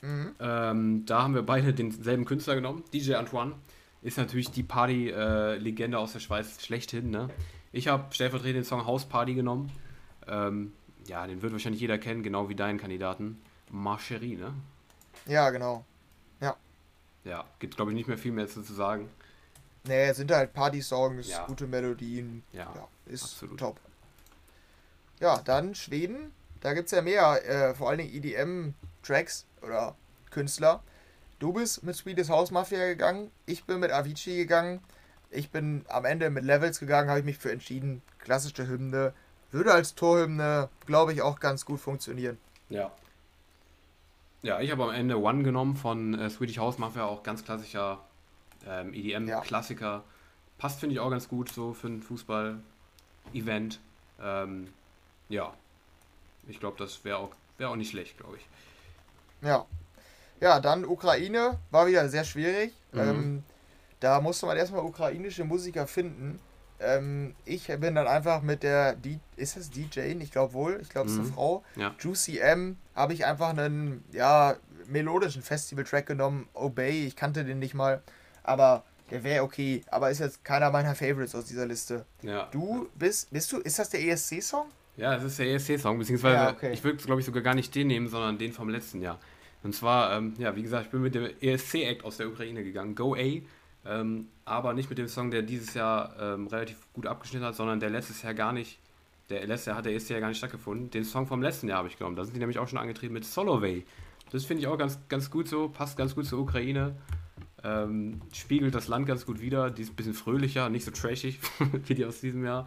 Mhm. 0.02 0.34
Ähm, 0.40 1.06
da 1.06 1.22
haben 1.22 1.34
wir 1.34 1.42
beide 1.42 1.72
denselben 1.72 2.24
Künstler 2.24 2.56
genommen. 2.56 2.82
DJ 2.92 3.14
Antoine 3.14 3.54
ist 4.02 4.18
natürlich 4.18 4.50
die 4.50 4.64
Party-Legende 4.64 5.96
äh, 5.96 6.00
aus 6.00 6.12
der 6.12 6.20
Schweiz 6.20 6.62
schlechthin, 6.64 7.10
ne? 7.10 7.30
Ich 7.72 7.88
habe 7.88 8.12
stellvertretend 8.14 8.56
den 8.56 8.64
Song 8.64 8.86
House 8.86 9.06
Party 9.06 9.34
genommen. 9.34 9.72
Ähm, 10.28 10.72
ja, 11.06 11.26
den 11.26 11.42
wird 11.42 11.52
wahrscheinlich 11.52 11.80
jeder 11.80 11.98
kennen, 11.98 12.22
genau 12.22 12.48
wie 12.48 12.54
deinen 12.54 12.78
Kandidaten. 12.78 13.40
Marcherie, 13.70 14.36
ne? 14.36 14.52
Ja, 15.26 15.50
genau. 15.50 15.84
Ja. 16.40 16.56
Ja, 17.24 17.44
gibt 17.58 17.76
glaube 17.76 17.92
ich 17.92 17.96
nicht 17.96 18.08
mehr 18.08 18.18
viel 18.18 18.32
mehr 18.32 18.46
zu 18.46 18.62
sagen. 18.62 19.08
Nee, 19.84 20.08
es 20.08 20.18
sind 20.18 20.30
halt 20.30 20.52
Party-Songs, 20.52 21.28
ja. 21.28 21.46
gute 21.46 21.66
Melodien. 21.66 22.42
Ja, 22.52 22.72
ja 22.74 22.88
ist 23.06 23.24
absolut. 23.24 23.58
top. 23.58 23.80
Ja, 25.20 25.40
dann 25.44 25.74
Schweden. 25.74 26.32
Da 26.60 26.74
gibt 26.74 26.86
es 26.86 26.92
ja 26.92 27.02
mehr, 27.02 27.44
äh, 27.44 27.74
vor 27.74 27.88
allen 27.88 27.98
Dingen 27.98 28.14
EDM-Tracks 28.14 29.46
oder 29.62 29.96
Künstler. 30.30 30.82
Du 31.40 31.52
bist 31.52 31.82
mit 31.82 31.96
Swedish 31.96 32.28
House 32.28 32.52
Mafia 32.52 32.86
gegangen, 32.86 33.32
ich 33.46 33.64
bin 33.64 33.80
mit 33.80 33.90
Avicii 33.90 34.36
gegangen. 34.36 34.80
Ich 35.32 35.50
bin 35.50 35.84
am 35.88 36.04
Ende 36.04 36.30
mit 36.30 36.44
Levels 36.44 36.78
gegangen, 36.78 37.08
habe 37.08 37.20
ich 37.20 37.24
mich 37.24 37.38
für 37.38 37.50
entschieden. 37.50 38.02
Klassische 38.18 38.68
Hymne. 38.68 39.12
Würde 39.50 39.72
als 39.72 39.94
Torhymne, 39.94 40.68
glaube 40.86 41.12
ich, 41.12 41.22
auch 41.22 41.40
ganz 41.40 41.64
gut 41.64 41.80
funktionieren. 41.80 42.38
Ja. 42.68 42.90
Ja, 44.42 44.60
ich 44.60 44.70
habe 44.70 44.84
am 44.84 44.90
Ende 44.90 45.18
One 45.20 45.42
genommen 45.42 45.76
von 45.76 46.18
äh, 46.18 46.28
Swedish 46.30 46.58
House 46.58 46.78
Mafia, 46.78 47.04
auch 47.04 47.22
ganz 47.22 47.44
klassischer 47.44 48.00
ähm, 48.66 48.92
EDM-Klassiker. 48.92 49.86
Ja. 49.86 50.04
Passt, 50.58 50.80
finde 50.80 50.94
ich, 50.94 51.00
auch 51.00 51.10
ganz 51.10 51.28
gut 51.28 51.50
so 51.50 51.74
für 51.74 51.88
ein 51.88 52.02
Fußball-Event. 52.02 53.80
Ähm, 54.20 54.68
ja, 55.28 55.52
ich 56.48 56.60
glaube, 56.60 56.76
das 56.78 57.04
wäre 57.04 57.18
auch, 57.18 57.30
wär 57.58 57.70
auch 57.70 57.76
nicht 57.76 57.90
schlecht, 57.90 58.18
glaube 58.18 58.36
ich. 58.36 58.46
Ja. 59.46 59.66
Ja, 60.40 60.60
dann 60.60 60.84
Ukraine 60.84 61.58
war 61.70 61.86
wieder 61.86 62.08
sehr 62.08 62.24
schwierig. 62.24 62.72
Mhm. 62.92 63.00
Ähm, 63.00 63.44
da 64.02 64.20
musste 64.20 64.46
man 64.46 64.56
erstmal 64.56 64.84
ukrainische 64.84 65.44
Musiker 65.44 65.86
finden. 65.86 66.38
ähm, 66.84 67.34
ich 67.44 67.68
bin 67.68 67.94
dann 67.94 68.08
einfach 68.08 68.42
mit 68.42 68.64
der, 68.64 68.96
D 68.96 69.20
ist 69.36 69.56
es 69.56 69.70
DJ? 69.70 70.00
Ich 70.20 70.32
glaube 70.32 70.52
wohl, 70.52 70.78
ich 70.82 70.88
glaube 70.88 71.06
es 71.06 71.12
ist 71.12 71.20
eine 71.20 71.28
Mhm. 71.28 71.32
Frau. 71.34 71.64
Ja. 71.76 71.94
Juicy 72.00 72.38
M 72.38 72.76
habe 72.96 73.12
ich 73.14 73.24
einfach 73.24 73.50
einen, 73.50 74.02
ja, 74.10 74.56
melodischen 74.88 75.42
Festival-Track 75.42 76.06
genommen. 76.06 76.48
Obey, 76.54 77.06
ich 77.06 77.14
kannte 77.14 77.44
den 77.44 77.60
nicht 77.60 77.74
mal, 77.74 78.02
aber 78.42 78.82
der 79.12 79.22
wäre 79.22 79.44
okay. 79.44 79.82
Aber 79.92 80.10
ist 80.10 80.18
jetzt 80.18 80.44
keiner 80.44 80.70
meiner 80.72 80.96
Favorites 80.96 81.36
aus 81.36 81.44
dieser 81.44 81.66
Liste. 81.66 82.04
Ja. 82.22 82.48
Du 82.50 82.88
bist, 82.96 83.30
bist 83.30 83.52
du, 83.52 83.58
ist 83.58 83.78
das 83.78 83.90
der 83.90 84.02
ESC-Song? 84.02 84.66
Ja, 84.96 85.14
es 85.14 85.22
ist 85.22 85.38
der 85.38 85.46
ESC-Song, 85.54 85.98
beziehungsweise 85.98 86.34
Ja, 86.34 86.50
okay. 86.50 86.72
ich 86.72 86.82
würde, 86.82 86.96
glaube 87.04 87.20
ich, 87.20 87.26
sogar 87.26 87.42
gar 87.42 87.54
nicht 87.54 87.72
den 87.76 87.86
nehmen, 87.86 88.08
sondern 88.08 88.38
den 88.38 88.52
vom 88.52 88.68
letzten 88.68 89.00
Jahr. 89.00 89.20
Und 89.62 89.72
zwar, 89.74 90.16
ähm, 90.16 90.34
ja, 90.38 90.56
wie 90.56 90.62
gesagt, 90.62 90.86
ich 90.86 90.90
bin 90.90 91.02
mit 91.02 91.14
dem 91.14 91.30
ESC-Act 91.40 92.04
aus 92.04 92.16
der 92.16 92.26
Ukraine 92.28 92.64
gegangen, 92.64 92.96
Go 92.96 93.14
A, 93.14 93.40
ähm, 93.84 94.28
aber 94.44 94.74
nicht 94.74 94.88
mit 94.88 94.98
dem 94.98 95.08
Song, 95.08 95.30
der 95.30 95.42
dieses 95.42 95.74
Jahr 95.74 96.14
ähm, 96.18 96.46
relativ 96.46 96.76
gut 96.92 97.06
abgeschnitten 97.06 97.44
hat, 97.46 97.56
sondern 97.56 97.80
der 97.80 97.90
letztes 97.90 98.22
Jahr 98.22 98.34
gar 98.34 98.52
nicht, 98.52 98.78
der 99.28 99.46
letztes 99.46 99.66
Jahr 99.66 99.76
hat 99.76 99.86
der 99.86 99.94
ESC 99.94 100.10
ja 100.10 100.20
gar 100.20 100.28
nicht 100.28 100.38
stattgefunden. 100.38 100.90
Den 100.90 101.04
Song 101.04 101.26
vom 101.26 101.42
letzten 101.42 101.68
Jahr 101.68 101.78
habe 101.78 101.88
ich 101.88 101.98
genommen. 101.98 102.16
Da 102.16 102.24
sind 102.24 102.34
die 102.34 102.40
nämlich 102.40 102.58
auch 102.58 102.68
schon 102.68 102.78
angetreten 102.78 103.12
mit 103.12 103.24
Solovey. 103.24 103.84
Das 104.30 104.44
finde 104.44 104.62
ich 104.62 104.66
auch 104.68 104.78
ganz, 104.78 104.98
ganz 105.08 105.30
gut 105.30 105.48
so, 105.48 105.68
passt 105.68 105.96
ganz 105.96 106.14
gut 106.14 106.26
zur 106.26 106.40
Ukraine. 106.40 106.96
Ähm, 107.64 108.20
spiegelt 108.32 108.74
das 108.74 108.88
Land 108.88 109.06
ganz 109.06 109.26
gut 109.26 109.40
wider. 109.40 109.70
Die 109.70 109.82
ist 109.82 109.90
ein 109.90 109.96
bisschen 109.96 110.14
fröhlicher, 110.14 110.68
nicht 110.68 110.84
so 110.84 110.90
trashig 110.90 111.38
wie 111.86 111.94
die 111.94 112.04
aus 112.04 112.20
diesem 112.20 112.44
Jahr. 112.44 112.66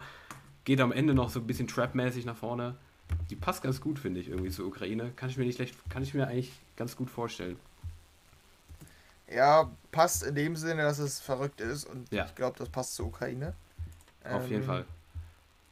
Geht 0.64 0.80
am 0.80 0.92
Ende 0.92 1.14
noch 1.14 1.30
so 1.30 1.40
ein 1.40 1.46
bisschen 1.46 1.66
trap-mäßig 1.66 2.24
nach 2.24 2.36
vorne. 2.36 2.76
Die 3.30 3.36
passt 3.36 3.62
ganz 3.62 3.80
gut, 3.80 3.98
finde 3.98 4.20
ich, 4.20 4.28
irgendwie 4.28 4.50
zur 4.50 4.66
Ukraine. 4.66 5.12
Kann 5.14 5.30
ich 5.30 5.36
mir 5.36 5.44
nicht 5.44 5.56
schlecht, 5.56 5.76
kann 5.88 6.02
ich 6.02 6.14
mir 6.14 6.26
eigentlich 6.26 6.52
ganz 6.76 6.96
gut 6.96 7.08
vorstellen. 7.08 7.56
Ja, 9.28 9.70
passt 9.90 10.22
in 10.22 10.34
dem 10.34 10.56
Sinne, 10.56 10.82
dass 10.82 10.98
es 10.98 11.20
verrückt 11.20 11.60
ist 11.60 11.84
und 11.84 12.10
Ja. 12.12 12.26
ich 12.26 12.34
glaube, 12.34 12.58
das 12.58 12.68
passt 12.68 12.94
zur 12.94 13.06
Ukraine. 13.06 13.54
Auf 14.24 14.48
jeden 14.48 14.62
Ähm, 14.62 14.66
Fall. 14.66 14.84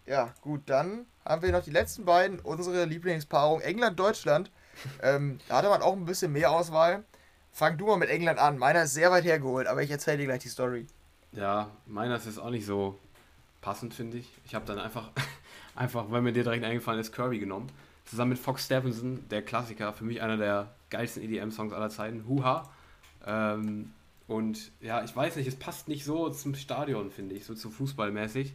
Ja, 0.06 0.32
gut, 0.42 0.62
dann 0.66 1.06
haben 1.24 1.42
wir 1.42 1.52
noch 1.52 1.62
die 1.62 1.70
letzten 1.70 2.04
beiden, 2.04 2.38
unsere 2.40 2.84
Lieblingspaarung 2.84 3.60
England-Deutschland. 3.60 4.50
ähm, 5.02 5.38
da 5.48 5.58
hatte 5.58 5.68
man 5.68 5.82
auch 5.82 5.92
ein 5.94 6.04
bisschen 6.04 6.32
mehr 6.32 6.50
Auswahl. 6.50 7.04
Fang 7.52 7.78
du 7.78 7.86
mal 7.86 7.96
mit 7.96 8.10
England 8.10 8.38
an. 8.40 8.58
Meiner 8.58 8.82
ist 8.82 8.94
sehr 8.94 9.10
weit 9.12 9.24
hergeholt, 9.24 9.68
aber 9.68 9.82
ich 9.82 9.90
erzähle 9.90 10.18
dir 10.18 10.26
gleich 10.26 10.42
die 10.42 10.48
Story. 10.48 10.86
Ja, 11.32 11.70
meiner 11.86 12.16
ist 12.16 12.26
jetzt 12.26 12.38
auch 12.38 12.50
nicht 12.50 12.66
so 12.66 12.98
passend, 13.60 13.94
finde 13.94 14.18
ich. 14.18 14.28
Ich 14.44 14.54
habe 14.54 14.66
dann 14.66 14.78
einfach, 14.80 15.10
einfach, 15.76 16.10
weil 16.10 16.22
mir 16.22 16.32
dir 16.32 16.42
direkt 16.42 16.64
eingefallen 16.64 17.00
ist, 17.00 17.12
Kirby 17.12 17.38
genommen. 17.38 17.70
Zusammen 18.04 18.30
mit 18.30 18.38
Fox 18.38 18.64
Stephenson, 18.66 19.26
der 19.30 19.42
Klassiker, 19.42 19.92
für 19.92 20.04
mich 20.04 20.20
einer 20.20 20.36
der 20.36 20.74
geilsten 20.90 21.22
EDM-Songs 21.22 21.72
aller 21.72 21.88
Zeiten. 21.90 22.26
Huha. 22.28 22.68
Ähm, 23.26 23.92
und 24.26 24.72
ja, 24.80 25.02
ich 25.04 25.14
weiß 25.14 25.36
nicht, 25.36 25.46
es 25.46 25.56
passt 25.56 25.88
nicht 25.88 26.04
so 26.04 26.30
zum 26.30 26.54
Stadion, 26.54 27.10
finde 27.10 27.34
ich, 27.34 27.44
so 27.44 27.54
zu 27.54 27.70
Fußballmäßig. 27.70 28.54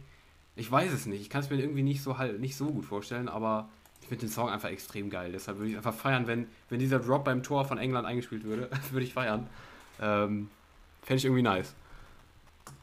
Ich 0.56 0.70
weiß 0.70 0.92
es 0.92 1.06
nicht. 1.06 1.20
Ich 1.20 1.30
kann 1.30 1.42
es 1.42 1.50
mir 1.50 1.58
irgendwie 1.58 1.82
nicht 1.82 2.02
so 2.02 2.18
halt 2.18 2.40
nicht 2.40 2.56
so 2.56 2.66
gut 2.66 2.84
vorstellen, 2.84 3.28
aber 3.28 3.68
ich 4.02 4.08
finde 4.08 4.26
den 4.26 4.32
Song 4.32 4.48
einfach 4.48 4.68
extrem 4.68 5.10
geil. 5.10 5.30
Deshalb 5.32 5.58
würde 5.58 5.70
ich 5.70 5.76
einfach 5.76 5.94
feiern, 5.94 6.26
wenn, 6.26 6.48
wenn 6.68 6.80
dieser 6.80 6.98
Drop 6.98 7.24
beim 7.24 7.42
Tor 7.42 7.64
von 7.64 7.78
England 7.78 8.06
eingespielt 8.06 8.44
würde, 8.44 8.68
würde 8.90 9.04
ich 9.04 9.14
feiern. 9.14 9.46
Ähm, 10.00 10.50
Fände 11.02 11.18
ich 11.18 11.24
irgendwie 11.24 11.42
nice. 11.42 11.74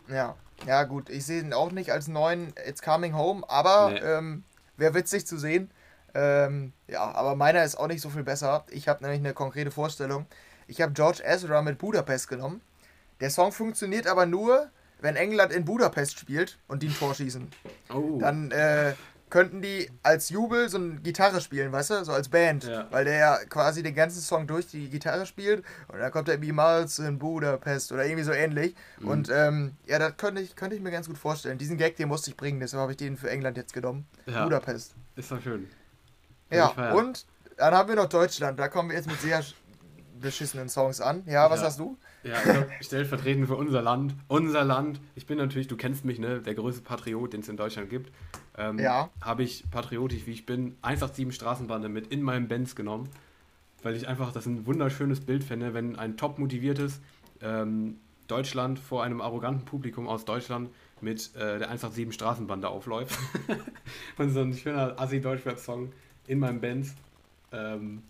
Ja, 0.08 0.36
ja 0.66 0.84
gut, 0.86 1.10
ich 1.10 1.26
sehe 1.26 1.42
ihn 1.42 1.54
auch 1.54 1.72
nicht 1.72 1.92
als 1.92 2.08
neuen 2.08 2.54
It's 2.68 2.82
Coming 2.82 3.16
Home, 3.16 3.44
aber 3.50 3.92
Nee. 3.92 4.00
ähm, 4.00 4.44
wäre 4.78 4.94
witzig 4.94 5.28
zu 5.28 5.38
sehen. 5.38 5.70
Ähm, 6.14 6.72
ja, 6.88 7.12
aber 7.12 7.36
meiner 7.36 7.64
ist 7.64 7.76
auch 7.76 7.88
nicht 7.88 8.02
so 8.02 8.10
viel 8.10 8.24
besser. 8.24 8.66
Ich 8.72 8.88
habe 8.88 9.04
nämlich 9.04 9.20
eine 9.20 9.34
konkrete 9.34 9.70
Vorstellung. 9.72 10.26
Ich 10.68 10.82
habe 10.82 10.94
George 10.94 11.22
Ezra 11.24 11.62
mit 11.62 11.78
Budapest 11.78 12.28
genommen. 12.28 12.62
Der 13.20 13.30
Song 13.30 13.52
funktioniert 13.52 14.06
aber 14.08 14.26
nur, 14.26 14.70
wenn 15.02 15.16
England 15.16 15.52
in 15.54 15.66
Budapest 15.66 16.20
spielt 16.20 16.60
und 16.68 16.84
die 16.84 16.88
ein 16.88 16.96
Tor 16.96 17.16
schießen. 17.16 17.48
Oh. 17.94 18.18
Dann 18.20 18.52
äh, 18.52 18.94
könnten 19.30 19.62
die 19.62 19.90
als 20.04 20.30
Jubel 20.30 20.70
so 20.70 20.78
eine 20.78 20.96
Gitarre 21.02 21.42
spielen, 21.42 21.72
weißt 21.72 21.90
du, 21.92 22.06
so 22.06 22.12
als 22.14 22.30
Band, 22.30 22.64
Ja. 22.66 22.88
weil 22.92 23.06
der 23.06 23.18
ja 23.18 23.38
quasi 23.50 23.84
den 23.84 23.94
ganzen 23.96 24.22
Song 24.22 24.48
durch 24.48 24.68
die 24.68 24.90
Gitarre 24.90 25.26
spielt 25.26 25.66
und 25.90 26.00
dann 26.00 26.12
kommt 26.12 26.30
er 26.30 26.42
wie 26.42 26.52
Miles 26.52 27.00
in 27.00 27.20
Budapest 27.20 27.92
oder 27.92 28.06
irgendwie 28.06 28.24
so 28.24 28.32
ähnlich. 28.32 28.76
Mhm. 29.00 29.08
Und 29.08 29.30
ähm, 29.32 29.74
ja, 29.86 30.00
das 30.00 30.16
könnte 30.18 30.42
ich, 30.42 30.56
könnte 30.56 30.76
ich 30.76 30.82
mir 30.82 30.92
ganz 30.92 31.08
gut 31.08 31.18
vorstellen. 31.18 31.58
Diesen 31.58 31.78
Gag, 31.78 31.96
den 31.98 32.08
musste 32.08 32.30
ich 32.30 32.38
bringen, 32.38 32.60
deshalb 32.60 32.82
habe 32.82 32.92
ich 32.92 32.98
den 32.98 33.18
für 33.18 33.30
England 33.30 33.58
jetzt 33.58 33.74
genommen. 33.74 34.06
Ja. 34.26 34.44
Budapest. 34.44 34.96
Ist 35.16 35.32
doch 35.32 35.42
schön. 35.42 35.68
Ja, 36.50 36.68
und 36.94 37.26
dann 37.58 37.74
haben 37.74 37.90
wir 37.90 37.96
noch 37.96 38.08
Deutschland. 38.08 38.58
Da 38.60 38.68
kommen 38.70 38.90
wir 38.90 38.96
jetzt 38.96 39.08
mit 39.08 39.20
sehr 39.20 39.44
beschissenen 40.20 40.70
Songs 40.70 41.02
an. 41.02 41.24
Ja, 41.26 41.50
was 41.50 41.60
Ja. 41.62 41.66
hast 41.68 41.80
du? 41.80 41.98
Ja, 42.24 42.34
ich 42.44 42.48
hab 42.50 42.84
stellvertretend 42.84 43.48
für 43.48 43.56
unser 43.56 43.82
Land. 43.82 44.16
Unser 44.28 44.64
Land. 44.64 45.00
Ich 45.16 45.26
bin 45.26 45.38
natürlich, 45.38 45.68
du 45.68 45.78
kennst 45.78 46.04
mich, 46.06 46.20
ne? 46.20 46.42
Der 46.42 46.56
größte 46.56 46.82
Patriot, 46.82 47.34
den 47.34 47.42
es 47.42 47.50
in 47.50 47.58
Deutschland 47.58 47.90
gibt. 47.90 48.12
Ähm, 48.58 48.80
Ja. 48.80 49.10
Habe 49.22 49.44
ich 49.44 49.64
patriotisch, 49.72 50.26
wie 50.26 50.32
ich 50.32 50.46
bin, 50.46 50.76
187 50.82 51.34
Straßenbande 51.34 51.90
mit 51.90 52.08
in 52.08 52.22
meinem 52.22 52.48
Benz 52.48 52.76
genommen. 52.76 53.10
Weil 53.84 53.96
ich 53.96 54.08
einfach 54.08 54.32
das 54.32 54.46
ein 54.48 54.66
wunderschönes 54.66 55.22
Bild 55.22 55.44
finde, 55.44 55.74
wenn 55.74 55.96
ein 55.96 56.18
top 56.18 56.40
motiviertes 56.40 57.00
ähm, 57.42 57.98
Deutschland 58.28 58.80
vor 58.80 59.04
einem 59.04 59.22
arroganten 59.22 59.64
Publikum 59.66 60.08
aus 60.08 60.26
Deutschland 60.26 60.70
mit 61.00 61.34
äh, 61.36 61.60
der 61.60 61.68
187 61.70 62.14
Straßenbande 62.14 62.68
aufläuft. 62.68 63.18
Und 64.18 64.32
so 64.32 64.42
ein 64.42 64.54
schöner 64.54 65.00
Assi-Deutschrap-Song 65.00 65.94
in 66.26 66.40
meinem 66.40 66.60
Benz. 66.60 66.96
Ähm, 67.52 68.02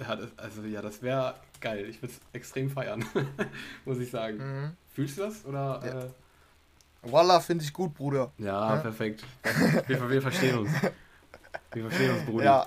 ja, 0.00 0.16
das, 0.16 0.28
also 0.36 0.62
ja, 0.62 0.82
das 0.82 1.02
wäre 1.02 1.34
geil. 1.60 1.86
Ich 1.88 2.00
würde 2.02 2.12
es 2.14 2.20
extrem 2.32 2.70
feiern, 2.70 3.04
muss 3.84 3.98
ich 3.98 4.10
sagen. 4.10 4.36
Mhm. 4.38 4.76
Fühlst 4.92 5.18
du 5.18 5.22
das? 5.22 5.44
Oder? 5.44 5.80
Ja. 5.84 6.00
Äh, 6.04 7.12
Wallah, 7.12 7.40
finde 7.40 7.64
ich 7.64 7.72
gut, 7.72 7.94
Bruder. 7.94 8.32
ja, 8.38 8.74
Ja. 8.74 8.80
perfekt. 8.80 9.24
Wir, 9.86 10.10
wir 10.10 10.20
verstehen 10.22 10.58
uns. 10.58 10.70
Wir 11.72 11.88
verstehen 11.88 12.14
uns, 12.16 12.24
Brudi. 12.24 12.44
Ja. 12.44 12.66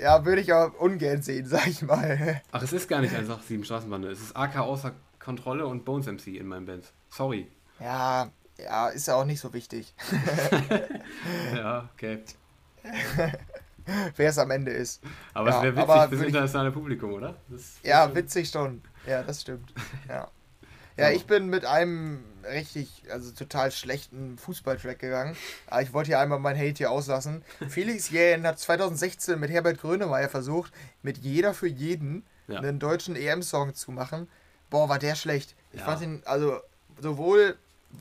Ja, 0.00 0.24
würde 0.24 0.40
ich 0.40 0.52
auch 0.52 0.74
ungern 0.80 1.22
sehen, 1.22 1.46
sag 1.48 1.66
ich 1.68 1.80
mal. 1.82 2.42
Ach, 2.50 2.62
es 2.62 2.72
ist 2.72 2.88
gar 2.88 3.00
nicht 3.00 3.12
187 3.14 3.64
Straßenbande. 3.64 4.10
Es 4.10 4.20
ist 4.20 4.36
AK 4.36 4.58
außer 4.58 4.92
Kontrolle 5.20 5.66
und 5.66 5.84
Bones 5.84 6.06
MC 6.06 6.26
in 6.36 6.46
meinem 6.48 6.66
Band. 6.66 6.92
Sorry. 7.10 7.46
Ja, 7.80 8.28
ja, 8.58 8.88
ist 8.88 9.06
ja 9.08 9.14
auch 9.14 9.24
nicht 9.24 9.40
so 9.40 9.52
wichtig, 9.52 9.94
Ja, 11.54 11.88
okay. 11.94 12.22
wer 14.16 14.30
es 14.30 14.38
am 14.38 14.50
Ende 14.50 14.70
ist. 14.72 15.02
Aber 15.34 15.50
Ja, 15.50 15.56
es 15.58 15.62
wäre 15.62 15.76
witzig 15.76 15.86
fürs 15.94 16.10
würd 16.10 16.20
ich- 16.22 16.26
internationale 16.28 16.70
Publikum, 16.72 17.12
oder? 17.12 17.36
Ja, 17.82 18.06
das- 18.06 18.14
witzig 18.16 18.48
schon. 18.50 18.82
Ja, 19.06 19.22
das 19.22 19.42
stimmt. 19.42 19.72
Ja. 20.08 20.28
Ja, 20.96 21.10
ich 21.10 21.26
bin 21.26 21.48
mit 21.48 21.64
einem 21.64 22.22
richtig, 22.44 23.02
also 23.10 23.32
total 23.32 23.72
schlechten 23.72 24.38
Fußballtrack 24.38 25.00
gegangen. 25.00 25.36
Aber 25.66 25.82
ich 25.82 25.92
wollte 25.92 26.06
hier 26.08 26.20
einmal 26.20 26.38
mein 26.38 26.56
Hate 26.56 26.74
hier 26.78 26.90
auslassen. 26.92 27.42
Felix 27.68 28.10
Jähn 28.10 28.46
hat 28.46 28.60
2016 28.60 29.40
mit 29.40 29.50
Herbert 29.50 29.80
Grönemeyer 29.80 30.28
versucht, 30.28 30.72
mit 31.02 31.18
Jeder 31.18 31.52
für 31.52 31.66
jeden 31.66 32.24
Ja. 32.46 32.58
einen 32.60 32.78
deutschen 32.78 33.16
EM-Song 33.16 33.74
zu 33.74 33.90
machen. 33.90 34.28
Boah, 34.70 34.88
war 34.88 35.00
der 35.00 35.16
schlecht. 35.16 35.56
Ich 35.72 35.80
Ja. 35.80 35.86
fand 35.86 36.02
ihn, 36.02 36.22
also 36.26 36.60
sowohl 37.00 37.56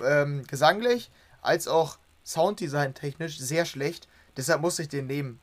ähm, 0.06 0.44
gesanglich 0.48 1.10
als 1.42 1.68
auch 1.68 1.98
Sounddesign 2.24 2.94
technisch 2.94 3.40
sehr 3.40 3.66
schlecht. 3.66 4.08
Deshalb 4.38 4.62
musste 4.62 4.84
ich 4.84 4.90
den 4.90 5.08
nehmen. 5.08 5.40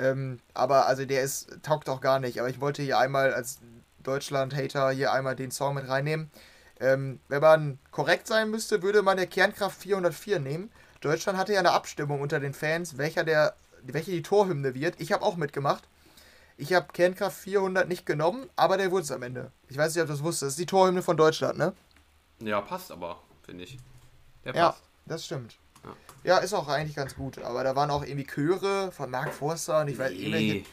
Ähm, 0.00 0.40
aber 0.54 0.86
also 0.86 1.04
der 1.04 1.22
ist, 1.22 1.62
taugt 1.62 1.88
auch 1.88 2.00
gar 2.00 2.18
nicht. 2.18 2.38
Aber 2.40 2.48
ich 2.48 2.60
wollte 2.60 2.82
hier 2.82 2.98
einmal 2.98 3.34
als 3.34 3.58
Deutschland-Hater 4.02 4.90
hier 4.90 5.12
einmal 5.12 5.36
den 5.36 5.50
Song 5.50 5.74
mit 5.74 5.88
reinnehmen. 5.88 6.30
Ähm, 6.80 7.20
wenn 7.28 7.42
man 7.42 7.78
korrekt 7.90 8.26
sein 8.26 8.50
müsste, 8.50 8.82
würde 8.82 9.02
man 9.02 9.18
der 9.18 9.26
Kernkraft 9.26 9.82
404 9.82 10.38
nehmen. 10.40 10.72
Deutschland 11.02 11.38
hatte 11.38 11.52
ja 11.52 11.58
eine 11.58 11.72
Abstimmung 11.72 12.22
unter 12.22 12.40
den 12.40 12.54
Fans, 12.54 12.96
welcher 12.96 13.24
der, 13.24 13.54
welche 13.82 14.10
die 14.10 14.22
Torhymne 14.22 14.74
wird. 14.74 14.98
Ich 14.98 15.12
habe 15.12 15.24
auch 15.24 15.36
mitgemacht. 15.36 15.84
Ich 16.56 16.72
habe 16.72 16.88
Kernkraft 16.92 17.38
400 17.38 17.88
nicht 17.88 18.06
genommen, 18.06 18.48
aber 18.56 18.78
der 18.78 18.90
wurde 18.90 19.02
es 19.04 19.12
am 19.12 19.22
Ende. 19.22 19.50
Ich 19.68 19.76
weiß 19.76 19.94
nicht, 19.94 20.02
ob 20.02 20.08
du 20.08 20.14
das 20.14 20.22
wusstest. 20.22 20.42
Das 20.42 20.48
ist 20.50 20.58
die 20.58 20.66
Torhymne 20.66 21.02
von 21.02 21.16
Deutschland, 21.16 21.58
ne? 21.58 21.74
ja, 22.40 22.60
passt 22.60 22.90
aber, 22.90 23.20
finde 23.42 23.64
ich. 23.64 23.78
Der 24.44 24.54
Ja, 24.54 24.70
passt. 24.70 24.82
das 25.06 25.24
stimmt. 25.26 25.56
Ja. 26.24 26.38
Ist 26.38 26.52
auch 26.52 26.68
eigentlich 26.68 26.96
ganz 26.96 27.14
gut. 27.16 27.38
Aber 27.38 27.64
da 27.64 27.74
waren 27.76 27.90
auch 27.90 28.02
irgendwie 28.04 28.26
Chöre 28.26 28.92
von 28.92 29.10
Mark 29.10 29.32
Forster 29.32 29.80
und 29.80 29.88
ich 29.88 29.98
weiß. 29.98 30.10
Nee. 30.12 30.64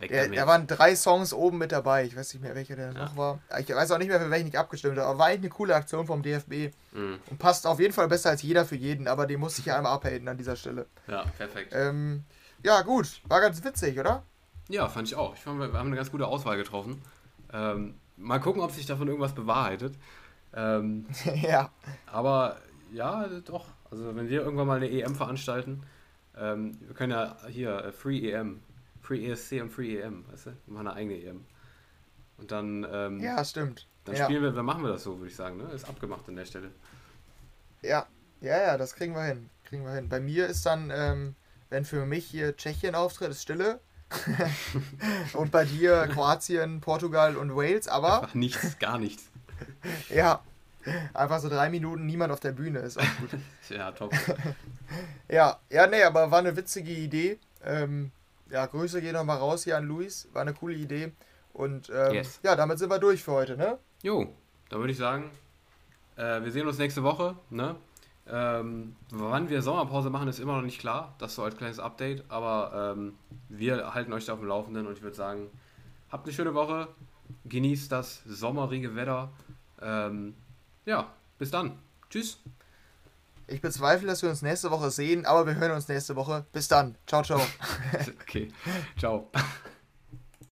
Damit. 0.00 0.36
da 0.36 0.46
waren 0.46 0.66
drei 0.66 0.94
Songs 0.96 1.32
oben 1.32 1.58
mit 1.58 1.72
dabei. 1.72 2.04
Ich 2.04 2.16
weiß 2.16 2.34
nicht 2.34 2.42
mehr, 2.42 2.54
welcher 2.54 2.76
der 2.76 2.92
Ja. 2.92 3.04
noch 3.06 3.16
war. 3.16 3.40
Ich 3.58 3.68
weiß 3.68 3.90
auch 3.92 3.98
nicht 3.98 4.08
mehr, 4.08 4.20
für 4.20 4.28
welchen 4.30 4.48
ich 4.48 4.58
abgestimmt 4.58 4.98
habe. 4.98 5.08
Aber 5.08 5.18
war 5.18 5.26
eigentlich 5.26 5.40
eine 5.40 5.48
coole 5.50 5.74
Aktion 5.74 6.06
vom 6.06 6.22
DFB. 6.22 6.74
Mhm. 6.92 7.18
Und 7.30 7.38
passt 7.38 7.66
auf 7.66 7.80
jeden 7.80 7.94
Fall 7.94 8.08
besser 8.08 8.30
als 8.30 8.42
jeder 8.42 8.64
für 8.66 8.76
jeden. 8.76 9.08
Aber 9.08 9.26
den 9.26 9.40
musste 9.40 9.60
ich 9.60 9.66
ja 9.66 9.76
einmal 9.76 9.92
abhaten 9.92 10.28
an 10.28 10.36
dieser 10.36 10.56
Stelle. 10.56 10.86
Ja, 11.06 11.24
perfekt. 11.38 11.72
Ähm, 11.74 12.24
ja, 12.62 12.82
gut. 12.82 13.20
War 13.28 13.40
ganz 13.40 13.64
witzig, 13.64 13.98
oder? 13.98 14.24
Ja, 14.68 14.88
fand 14.88 15.08
ich 15.08 15.14
auch. 15.14 15.34
Ich 15.34 15.40
fand, 15.40 15.58
wir 15.58 15.72
haben 15.72 15.86
eine 15.86 15.96
ganz 15.96 16.10
gute 16.10 16.26
Auswahl 16.26 16.56
getroffen. 16.56 17.02
Ähm, 17.52 17.94
mal 18.16 18.40
gucken, 18.40 18.62
ob 18.62 18.72
sich 18.72 18.86
davon 18.86 19.08
irgendwas 19.08 19.34
bewahrheitet. 19.34 19.94
Ähm, 20.54 21.06
ja. 21.42 21.70
aber 22.06 22.58
ja, 22.92 23.26
doch. 23.44 23.66
Also 23.94 24.16
wenn 24.16 24.28
wir 24.28 24.42
irgendwann 24.42 24.66
mal 24.66 24.76
eine 24.76 24.90
EM 24.90 25.14
veranstalten, 25.14 25.84
ähm, 26.36 26.76
wir 26.80 26.96
können 26.96 27.12
ja 27.12 27.36
hier 27.48 27.76
äh, 27.76 27.92
Free 27.92 28.28
EM, 28.28 28.60
Free 29.00 29.24
ESC 29.30 29.62
und 29.62 29.70
Free 29.70 30.00
EM, 30.00 30.24
weißt 30.32 30.46
du? 30.46 30.50
Wir 30.50 30.74
machen 30.74 30.88
eine 30.88 30.96
eigene 30.96 31.14
EM. 31.14 31.44
Und 32.38 32.50
dann, 32.50 32.84
ähm, 32.90 33.20
Ja, 33.20 33.44
stimmt. 33.44 33.86
dann 34.04 34.16
ja. 34.16 34.24
spielen 34.24 34.42
wir, 34.42 34.50
dann 34.50 34.64
machen 34.64 34.82
wir 34.82 34.90
das 34.90 35.04
so, 35.04 35.18
würde 35.18 35.30
ich 35.30 35.36
sagen. 35.36 35.58
Ne? 35.58 35.70
Ist 35.72 35.88
abgemacht 35.88 36.28
an 36.28 36.34
der 36.34 36.44
Stelle. 36.44 36.72
Ja. 37.82 38.06
Ja, 38.40 38.60
ja, 38.60 38.76
das 38.76 38.96
kriegen 38.96 39.14
wir 39.14 39.22
hin. 39.22 39.48
Kriegen 39.64 39.84
wir 39.84 39.92
hin. 39.92 40.08
Bei 40.08 40.18
mir 40.18 40.48
ist 40.48 40.66
dann, 40.66 40.90
ähm, 40.92 41.36
wenn 41.70 41.84
für 41.84 42.04
mich 42.04 42.26
hier 42.26 42.56
Tschechien 42.56 42.96
auftritt, 42.96 43.30
ist 43.30 43.42
Stille. 43.42 43.78
und 45.34 45.52
bei 45.52 45.64
dir 45.64 46.08
Kroatien, 46.08 46.80
Portugal 46.80 47.36
und 47.36 47.54
Wales, 47.54 47.86
aber. 47.86 48.22
Einfach 48.22 48.34
nichts, 48.34 48.76
gar 48.80 48.98
nichts. 48.98 49.30
ja, 50.08 50.42
einfach 51.14 51.40
so 51.40 51.48
drei 51.48 51.70
Minuten 51.70 52.06
niemand 52.06 52.32
auf 52.32 52.40
der 52.40 52.52
Bühne, 52.52 52.80
ist 52.80 52.98
auch 52.98 53.16
gut. 53.20 53.30
ja, 53.70 53.92
top. 53.92 54.12
ja, 55.28 55.58
ja, 55.70 55.86
nee, 55.86 56.02
aber 56.02 56.30
war 56.30 56.38
eine 56.38 56.56
witzige 56.56 56.92
Idee. 56.92 57.38
Ähm, 57.64 58.10
ja, 58.50 58.66
Grüße 58.66 59.00
gehen 59.00 59.14
nochmal 59.14 59.38
raus 59.38 59.64
hier 59.64 59.76
an 59.76 59.86
Luis. 59.86 60.28
War 60.32 60.42
eine 60.42 60.54
coole 60.54 60.74
Idee. 60.74 61.12
Und 61.52 61.90
ähm, 61.94 62.14
yes. 62.14 62.40
ja, 62.42 62.56
damit 62.56 62.78
sind 62.78 62.90
wir 62.90 62.98
durch 62.98 63.22
für 63.22 63.32
heute, 63.32 63.56
ne? 63.56 63.78
Jo, 64.02 64.26
dann 64.68 64.80
würde 64.80 64.92
ich 64.92 64.98
sagen, 64.98 65.30
äh, 66.16 66.42
wir 66.42 66.50
sehen 66.50 66.66
uns 66.66 66.78
nächste 66.78 67.02
Woche, 67.02 67.36
ne? 67.50 67.76
Ähm, 68.26 68.96
wann 69.10 69.50
wir 69.50 69.60
Sommerpause 69.60 70.08
machen, 70.08 70.28
ist 70.28 70.38
immer 70.38 70.56
noch 70.56 70.62
nicht 70.62 70.80
klar. 70.80 71.14
Das 71.18 71.34
so 71.34 71.42
als 71.42 71.56
kleines 71.56 71.78
Update. 71.78 72.24
Aber 72.28 72.94
ähm, 72.96 73.14
wir 73.48 73.94
halten 73.94 74.12
euch 74.12 74.24
da 74.24 74.32
auf 74.32 74.38
dem 74.38 74.48
Laufenden 74.48 74.86
und 74.86 74.94
ich 74.94 75.02
würde 75.02 75.16
sagen, 75.16 75.50
habt 76.10 76.26
eine 76.26 76.32
schöne 76.32 76.54
Woche. 76.54 76.88
Genießt 77.44 77.92
das 77.92 78.22
sommerige 78.26 78.96
Wetter. 78.96 79.30
Ähm, 79.80 80.34
ja, 80.86 81.12
bis 81.38 81.50
dann. 81.50 81.78
Tschüss. 82.10 82.38
Ich 83.46 83.60
bezweifle, 83.60 84.06
dass 84.06 84.22
wir 84.22 84.30
uns 84.30 84.40
nächste 84.42 84.70
Woche 84.70 84.90
sehen, 84.90 85.26
aber 85.26 85.46
wir 85.46 85.56
hören 85.56 85.72
uns 85.72 85.88
nächste 85.88 86.16
Woche. 86.16 86.46
Bis 86.52 86.68
dann. 86.68 86.96
Ciao, 87.06 87.22
ciao. 87.22 87.40
okay. 88.22 88.50
Ciao. 88.98 89.30